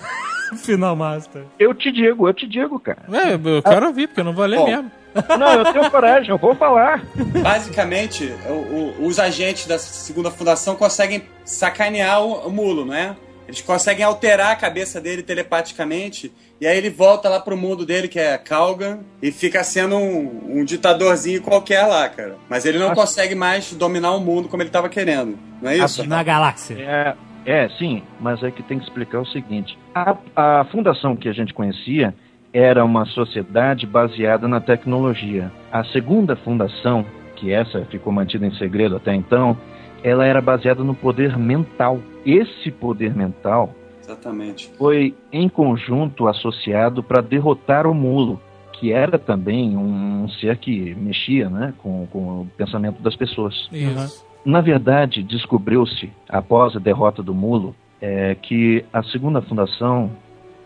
Final 0.58 0.98
Master. 0.98 1.44
Eu 1.58 1.74
te 1.74 1.90
digo, 1.94 2.28
eu 2.28 2.34
te 2.34 2.46
digo, 2.46 2.78
cara. 2.78 3.04
Ué, 3.08 3.36
eu 3.36 3.64
quero 3.64 3.88
ouvir, 3.88 4.08
porque 4.08 4.20
eu 4.20 4.26
não 4.26 4.34
vou 4.34 4.46
ler 4.46 4.58
Bom. 4.58 4.66
mesmo. 4.66 4.92
Não, 5.38 5.54
eu 5.54 5.74
tenho 5.74 5.92
coragem, 5.92 6.30
eu 6.30 6.38
vou 6.38 6.56
falar. 6.56 7.04
Basicamente, 7.42 8.34
o- 8.48 9.02
o- 9.04 9.06
os 9.08 9.20
agentes 9.20 9.66
da 9.68 9.78
segunda 9.78 10.32
fundação 10.32 10.76
conseguem 10.76 11.24
sacanear 11.44 12.22
o, 12.22 12.48
o 12.48 12.52
mulo, 12.52 12.86
não 12.86 12.94
é? 12.94 13.16
Eles 13.48 13.62
conseguem 13.62 14.06
alterar 14.06 14.52
a 14.52 14.56
cabeça 14.56 15.02
dele 15.02 15.22
telepaticamente. 15.22 16.32
E 16.62 16.66
aí 16.68 16.78
ele 16.78 16.90
volta 16.90 17.28
lá 17.28 17.40
pro 17.40 17.58
mundo 17.58 17.86
dele, 17.86 18.08
que 18.08 18.20
é 18.20 18.38
Calgan, 18.38 19.00
e 19.22 19.32
fica 19.32 19.64
sendo 19.64 19.98
um, 19.98 20.60
um 20.60 20.64
ditadorzinho 20.64 21.42
qualquer 21.42 21.86
lá, 21.86 22.08
cara. 22.08 22.38
Mas 22.48 22.66
ele 22.66 22.78
não 22.80 22.88
Acho- 22.92 22.96
consegue 22.96 23.36
mais 23.36 23.74
dominar 23.74 24.12
o 24.12 24.20
mundo 24.22 24.48
como 24.48 24.64
ele 24.64 24.70
tava 24.70 24.88
querendo. 24.88 25.38
Não 25.62 25.70
é 25.70 25.78
isso? 25.78 26.08
Na 26.08 26.24
galáxia. 26.24 26.76
É, 26.80 27.16
é, 27.46 27.70
sim, 27.78 28.04
mas 28.20 28.42
é 28.44 28.52
que 28.52 28.64
tem 28.64 28.78
que 28.80 28.86
explicar 28.86 29.20
o 29.20 29.26
seguinte: 29.26 29.78
a, 29.94 30.16
a 30.36 30.66
fundação 30.72 31.16
que 31.16 31.28
a 31.28 31.34
gente 31.34 31.54
conhecia 31.54 32.14
era 32.54 32.84
uma 32.84 33.06
sociedade 33.06 33.86
baseada 33.86 34.48
na 34.48 34.60
tecnologia. 34.60 35.52
A 35.72 35.84
segunda 35.86 36.36
fundação, 36.36 37.06
que 37.36 37.52
essa 37.52 37.86
ficou 37.86 38.12
mantida 38.12 38.46
em 38.46 38.54
segredo 38.56 38.98
até 38.98 39.16
então, 39.16 39.58
ela 40.04 40.26
era 40.26 40.42
baseada 40.42 40.84
no 40.84 40.94
poder 40.94 41.38
mental. 41.38 42.00
Esse 42.26 42.72
poder 42.72 43.16
mental 43.16 43.74
Exatamente. 44.02 44.70
foi 44.78 45.16
em 45.32 45.48
conjunto 45.48 46.28
associado 46.28 47.02
para 47.02 47.22
derrotar 47.22 47.88
o 47.88 47.94
mulo, 47.94 48.42
que 48.74 48.92
era 48.92 49.18
também 49.18 49.78
um, 49.78 50.28
ser 50.40 50.58
que 50.58 50.96
mexia 50.96 51.50
né, 51.50 51.74
com, 51.78 52.08
com 52.08 52.42
o 52.42 52.48
pensamento 52.58 53.02
das 53.02 53.16
pessoas. 53.16 53.70
Isso. 53.72 54.26
Na 54.44 54.60
verdade, 54.60 55.22
descobriu-se, 55.22 56.12
após 56.28 56.76
a 56.76 56.80
derrota 56.80 57.22
do 57.22 57.34
Mulo, 57.34 57.76
é, 58.02 58.34
que 58.34 58.84
a 58.92 59.04
segunda 59.04 59.40
fundação 59.42 60.10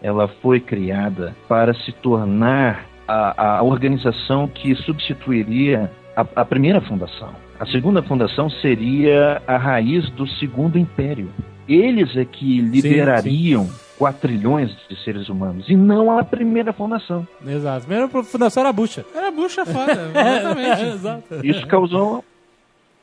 ela 0.05 0.27
foi 0.27 0.59
criada 0.59 1.35
para 1.49 1.73
se 1.73 1.91
tornar 1.91 2.85
a, 3.07 3.57
a 3.57 3.63
organização 3.63 4.47
que 4.47 4.75
substituiria 4.75 5.91
a, 6.15 6.23
a 6.35 6.45
primeira 6.45 6.79
fundação. 6.79 7.33
A 7.59 7.65
segunda 7.65 8.03
fundação 8.03 8.47
seria 8.47 9.41
a 9.47 9.57
raiz 9.57 10.07
do 10.11 10.27
segundo 10.27 10.77
império. 10.77 11.29
Eles 11.67 12.15
é 12.15 12.23
que 12.23 12.61
liderariam 12.61 13.67
quatrilhões 13.97 14.69
de 14.87 14.95
seres 15.03 15.27
humanos 15.27 15.67
e 15.67 15.75
não 15.75 16.15
a 16.15 16.23
primeira 16.23 16.71
fundação. 16.71 17.27
Exato. 17.43 17.87
A 17.91 18.23
fundação 18.23 18.61
era 18.61 18.69
a 18.69 18.73
bucha. 18.73 19.03
Era 19.15 19.31
bucha 19.31 19.65
foda, 19.65 20.11
exatamente. 20.13 20.83
Exato. 20.93 21.23
Isso 21.43 21.65
causou 21.65 22.23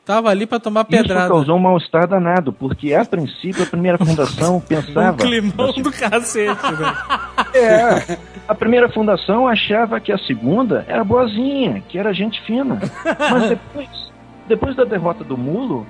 Tava 0.05 0.29
ali 0.29 0.45
pra 0.45 0.59
tomar 0.59 0.81
Isso 0.81 0.89
pedrada. 0.89 1.29
causou 1.29 1.55
um 1.55 1.59
mal-estar 1.59 2.05
danado, 2.07 2.51
porque 2.51 2.93
a 2.93 3.05
princípio 3.05 3.63
a 3.63 3.65
primeira 3.65 3.97
fundação 3.97 4.59
pensava. 4.67 5.13
Um 5.13 5.17
climão 5.17 5.71
do 5.71 5.91
cacete, 5.91 6.71
né? 6.71 6.93
É, 7.55 8.17
a 8.47 8.55
primeira 8.55 8.89
fundação 8.89 9.47
achava 9.47 9.99
que 9.99 10.11
a 10.11 10.17
segunda 10.17 10.83
era 10.87 11.03
boazinha, 11.03 11.83
que 11.87 11.99
era 11.99 12.11
gente 12.11 12.41
fina. 12.41 12.79
Mas 13.31 13.49
depois, 13.49 14.11
depois 14.47 14.75
da 14.75 14.83
derrota 14.83 15.23
do 15.23 15.37
Mulo, 15.37 15.85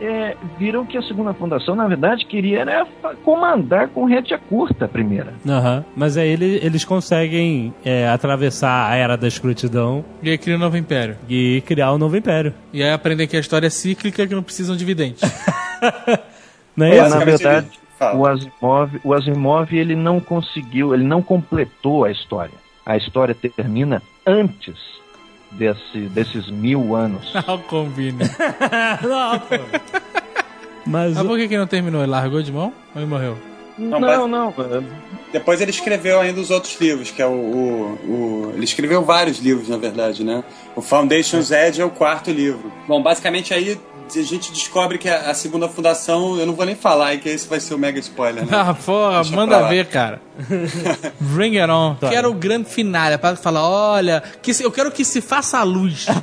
é, 0.00 0.36
viram 0.58 0.84
que 0.84 0.96
a 0.98 1.02
segunda 1.02 1.32
fundação, 1.34 1.74
na 1.76 1.86
verdade, 1.86 2.24
queria 2.26 2.60
era 2.60 2.86
fa- 3.00 3.14
comandar 3.24 3.88
com 3.88 4.04
rédea 4.04 4.38
curta 4.38 4.84
a 4.86 4.88
primeira. 4.88 5.32
Aham. 5.48 5.84
Mas 5.96 6.16
aí 6.16 6.28
ele- 6.28 6.58
eles 6.62 6.84
conseguem 6.84 7.72
é, 7.84 8.08
atravessar 8.08 8.90
a 8.90 8.96
era 8.96 9.16
da 9.16 9.28
escrotidão 9.28 10.04
E 10.22 10.30
aí 10.30 10.38
cria 10.38 10.56
um 10.56 10.58
novo 10.58 10.76
império. 10.76 11.16
e 11.28 11.62
criar 11.66 11.92
um 11.92 11.98
novo 11.98 12.16
império. 12.16 12.52
E 12.72 12.82
aí 12.82 12.90
aprendem 12.90 13.26
que 13.28 13.36
a 13.36 13.40
história 13.40 13.66
é 13.66 13.70
cíclica 13.70 14.26
que 14.26 14.34
não 14.34 14.42
precisam 14.42 14.76
de 14.76 14.84
vidente. 14.84 15.20
Não 16.76 16.86
é 16.86 16.96
É, 16.96 17.02
isso? 17.06 17.16
na 17.18 17.24
verdade, 17.24 17.66
o 18.14 18.26
Asimov, 18.26 19.00
o 19.04 19.12
Asimov 19.14 19.72
ele 19.76 19.94
não 19.94 20.18
conseguiu, 20.20 20.94
ele 20.94 21.04
não 21.04 21.20
completou 21.22 22.04
a 22.04 22.10
história. 22.10 22.54
A 22.86 22.96
história 22.96 23.34
termina 23.34 24.02
antes 24.26 24.74
desse, 25.52 25.98
desses 26.08 26.50
mil 26.50 26.94
anos. 26.94 27.32
Não 27.46 27.58
combina. 27.58 28.24
Não, 29.02 29.38
pô. 29.38 29.54
Mas 30.84 31.14
Mas 31.14 31.26
por 31.26 31.38
que, 31.38 31.46
que 31.48 31.56
não 31.56 31.66
terminou? 31.66 32.02
Ele 32.02 32.10
largou 32.10 32.42
de 32.42 32.50
mão 32.50 32.72
ou 32.94 33.00
ele 33.00 33.06
morreu? 33.08 33.38
Não, 33.78 33.98
Não, 34.00 34.28
não. 34.28 34.54
Depois 35.32 35.60
ele 35.60 35.70
escreveu 35.70 36.20
ainda 36.20 36.40
os 36.40 36.50
outros 36.50 36.78
livros, 36.80 37.10
que 37.10 37.22
é 37.22 37.26
o, 37.26 37.30
o- 37.30 37.98
o- 38.04 38.52
Ele 38.54 38.64
escreveu 38.64 39.02
vários 39.02 39.38
livros, 39.38 39.68
na 39.68 39.76
verdade, 39.78 40.22
né? 40.24 40.44
O 40.76 40.82
Foundation's 40.82 41.50
Edge 41.50 41.80
é 41.80 41.84
o 41.84 41.88
quarto 41.90 42.30
livro. 42.30 42.70
Bom, 42.86 43.02
basicamente 43.02 43.54
aí 43.54 43.80
a 44.14 44.22
gente 44.22 44.52
descobre 44.52 44.98
que 44.98 45.08
a, 45.08 45.30
a 45.30 45.34
segunda 45.34 45.68
fundação, 45.68 46.36
eu 46.38 46.46
não 46.46 46.54
vou 46.54 46.64
nem 46.66 46.74
falar, 46.74 47.16
que 47.18 47.28
esse 47.28 47.48
vai 47.48 47.60
ser 47.60 47.74
o 47.74 47.78
mega 47.78 47.98
spoiler, 47.98 48.44
né? 48.44 48.50
Ah, 48.52 48.74
porra, 48.74 49.14
Deixa 49.22 49.34
manda 49.36 49.68
ver, 49.68 49.86
cara. 49.86 50.20
Bring 51.20 51.58
it 51.58 51.70
on. 51.70 51.94
Tá. 51.94 52.08
Quero 52.10 52.30
o 52.30 52.34
grande 52.34 52.68
finale, 52.68 53.18
para 53.18 53.36
falar, 53.36 53.68
olha, 53.68 54.22
que 54.42 54.52
se- 54.54 54.62
eu 54.62 54.70
quero 54.72 54.90
que 54.90 55.04
se 55.04 55.20
faça 55.20 55.58
a 55.58 55.62
luz. 55.62 56.06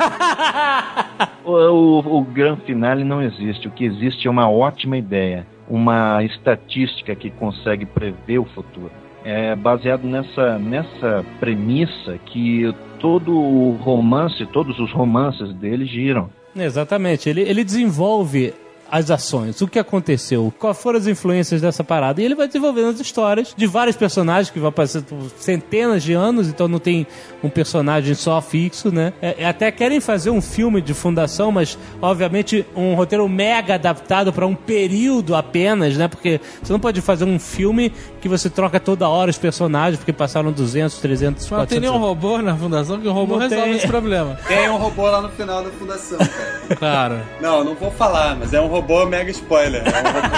O, 1.43 1.51
o, 1.51 2.17
o 2.19 2.21
grande 2.23 2.61
finale 2.61 3.03
não 3.03 3.21
existe. 3.23 3.67
O 3.67 3.71
que 3.71 3.83
existe 3.83 4.27
é 4.27 4.29
uma 4.29 4.49
ótima 4.49 4.97
ideia, 4.97 5.47
uma 5.67 6.23
estatística 6.23 7.15
que 7.15 7.31
consegue 7.31 7.85
prever 7.87 8.37
o 8.39 8.45
futuro. 8.45 8.91
É 9.23 9.55
baseado 9.55 10.03
nessa, 10.03 10.59
nessa 10.59 11.25
premissa 11.39 12.19
que 12.25 12.71
todo 12.99 13.35
o 13.35 13.71
romance, 13.81 14.45
todos 14.47 14.77
os 14.79 14.91
romances 14.91 15.51
dele 15.55 15.85
giram. 15.85 16.29
Exatamente. 16.55 17.29
Ele, 17.29 17.41
ele 17.41 17.63
desenvolve 17.63 18.53
as 18.91 19.11
ações, 19.11 19.61
o 19.61 19.67
que 19.67 19.79
aconteceu, 19.79 20.53
quais 20.57 20.77
foram 20.77 20.99
as 20.99 21.07
influências 21.07 21.61
dessa 21.61 21.83
parada. 21.83 22.21
E 22.21 22.25
ele 22.25 22.35
vai 22.35 22.47
desenvolvendo 22.47 22.89
as 22.89 22.99
histórias 22.99 23.53
de 23.55 23.67
vários 23.67 23.95
personagens 23.95 24.49
que 24.49 24.59
vão 24.59 24.69
aparecer 24.69 25.03
por 25.03 25.29
centenas 25.37 26.03
de 26.03 26.13
anos, 26.13 26.47
então 26.47 26.67
não 26.67 26.79
tem 26.79 27.05
um 27.43 27.49
personagem 27.49 28.13
só 28.15 28.41
fixo, 28.41 28.91
né? 28.91 29.13
É, 29.21 29.43
é, 29.43 29.47
até 29.47 29.71
querem 29.71 29.99
fazer 29.99 30.29
um 30.29 30.41
filme 30.41 30.81
de 30.81 30.93
fundação, 30.93 31.51
mas 31.51 31.77
obviamente 32.01 32.65
um 32.75 32.95
roteiro 32.95 33.27
mega 33.29 33.75
adaptado 33.75 34.33
para 34.33 34.45
um 34.45 34.55
período 34.55 35.35
apenas, 35.35 35.95
né? 35.95 36.07
Porque 36.07 36.41
você 36.61 36.71
não 36.73 36.79
pode 36.79 37.01
fazer 37.01 37.25
um 37.25 37.39
filme 37.39 37.93
que 38.21 38.27
você 38.27 38.49
troca 38.49 38.79
toda 38.79 39.07
hora 39.07 39.29
os 39.29 39.37
personagens, 39.37 39.97
porque 39.97 40.11
passaram 40.13 40.51
200, 40.51 40.97
300, 40.97 41.43
Mas 41.43 41.51
não 41.51 41.65
tem 41.65 41.79
400 41.79 41.81
nenhum 41.81 42.01
robô 42.01 42.37
na 42.39 42.55
fundação 42.55 42.99
que 42.99 43.07
o 43.07 43.11
robô 43.11 43.33
Não 43.35 43.41
resolve 43.41 43.63
tem. 43.65 43.75
esse 43.75 43.87
problema. 43.87 44.37
Tem 44.47 44.69
um 44.69 44.77
robô 44.77 45.03
lá 45.03 45.21
no 45.21 45.29
final 45.29 45.63
da 45.63 45.69
fundação, 45.69 46.17
cara. 46.17 46.75
Claro. 46.75 47.19
Não, 47.41 47.63
não 47.63 47.75
vou 47.75 47.91
falar, 47.91 48.35
mas 48.35 48.53
é 48.53 48.59
um 48.59 48.67
robô 48.67 48.78
mega 49.05 49.31
spoiler. 49.31 49.83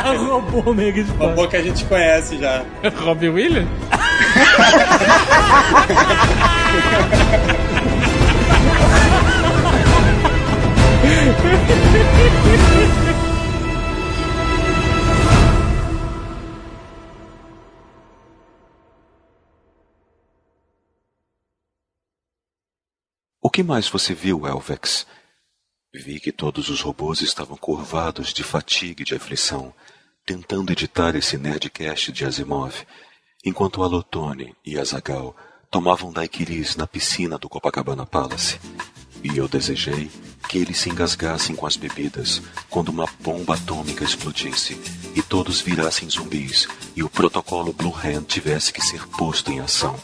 É 0.06 0.12
um 0.12 0.28
robô, 0.28 0.60
robô 0.60 0.74
mega 0.74 1.04
de 1.04 1.12
robô 1.12 1.48
que 1.48 1.58
a 1.58 1.62
gente 1.62 1.86
conhece 1.86 2.38
já. 2.38 2.64
Robbie 3.04 3.30
Williams? 3.30 3.70
O 23.44 23.50
que 23.50 23.64
mais 23.64 23.90
você 23.90 24.14
viu, 24.14 24.48
Elvex? 24.48 25.06
Vi 25.94 26.22
que 26.22 26.32
todos 26.32 26.70
os 26.70 26.80
robôs 26.80 27.20
estavam 27.20 27.58
curvados 27.58 28.34
de 28.34 28.44
fatiga 28.44 29.02
e 29.02 29.06
de 29.06 29.14
aflição, 29.14 29.74
tentando 30.26 30.72
editar 30.72 31.18
esse 31.18 31.38
Nerdcast 31.38 32.14
de 32.14 32.24
Asimov, 32.24 32.74
enquanto 33.44 33.84
Alotone 33.84 34.56
e 34.66 34.80
Azagal 34.80 35.36
tomavam 35.70 36.10
daiquiris 36.14 36.78
na 36.78 36.88
piscina 36.88 37.38
do 37.38 37.50
Copacabana 37.50 38.06
Palace. 38.06 38.58
E 39.22 39.38
eu 39.38 39.50
desejei 39.50 40.10
que 40.48 40.58
eles 40.58 40.78
se 40.78 40.90
engasgassem 40.90 41.58
com 41.58 41.68
as 41.68 41.76
bebidas 41.76 42.42
quando 42.70 42.88
uma 42.88 43.06
bomba 43.20 43.56
atômica 43.56 44.06
explodisse 44.06 44.80
e 45.14 45.22
todos 45.22 45.60
virassem 45.60 46.10
zumbis 46.10 46.70
e 46.96 47.04
o 47.04 47.10
protocolo 47.10 47.74
Blue 47.74 47.94
Hand 47.94 48.24
tivesse 48.24 48.72
que 48.72 48.82
ser 48.82 49.06
posto 49.10 49.52
em 49.52 49.60
ação. 49.60 50.00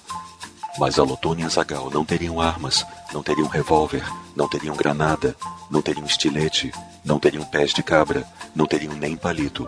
Mas 0.77 0.99
Alotone 0.99 1.41
e 1.41 1.45
Azagal 1.45 1.89
não 1.89 2.05
teriam 2.05 2.39
armas, 2.39 2.85
não 3.11 3.23
teriam 3.23 3.47
revólver, 3.47 4.03
não 4.35 4.47
teriam 4.47 4.75
granada, 4.75 5.35
não 5.71 5.81
teriam 5.81 6.05
estilete, 6.05 6.71
não 7.03 7.17
teriam 7.17 7.43
pés 7.43 7.73
de 7.73 7.81
cabra, 7.81 8.27
não 8.55 8.67
teriam 8.67 8.93
nem 8.93 9.15
palito. 9.15 9.67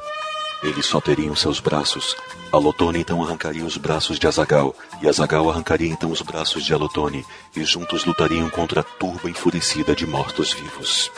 Eles 0.61 0.85
só 0.85 0.99
teriam 1.01 1.35
seus 1.35 1.59
braços. 1.59 2.15
Alotone 2.51 2.99
então 2.99 3.23
arrancaria 3.23 3.65
os 3.65 3.77
braços 3.77 4.19
de 4.19 4.27
Azagal, 4.27 4.75
e 5.01 5.07
Azagal 5.07 5.49
arrancaria 5.49 5.89
então 5.89 6.11
os 6.11 6.21
braços 6.21 6.63
de 6.63 6.73
Alotone, 6.73 7.25
e 7.55 7.63
juntos 7.63 8.05
lutariam 8.05 8.49
contra 8.49 8.81
a 8.81 8.83
turba 8.83 9.29
enfurecida 9.29 9.95
de 9.95 10.05
mortos-vivos. 10.05 11.11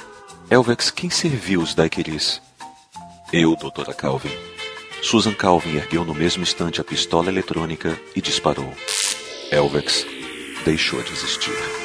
Elvex, 0.49 0.91
quem 0.91 1.09
serviu 1.09 1.61
os 1.61 1.73
daiquiris? 1.73 2.41
Eu, 3.33 3.55
doutora 3.55 3.93
Calvin. 3.93 4.31
Susan 5.01 5.33
Calvin 5.33 5.75
ergueu 5.75 6.05
no 6.05 6.13
mesmo 6.13 6.43
instante 6.43 6.79
a 6.79 6.83
pistola 6.83 7.29
eletrônica 7.29 7.99
e 8.15 8.21
disparou. 8.21 8.71
Elvex 9.51 10.07
deixou 10.63 11.03
de 11.03 11.11
existir. 11.11 11.80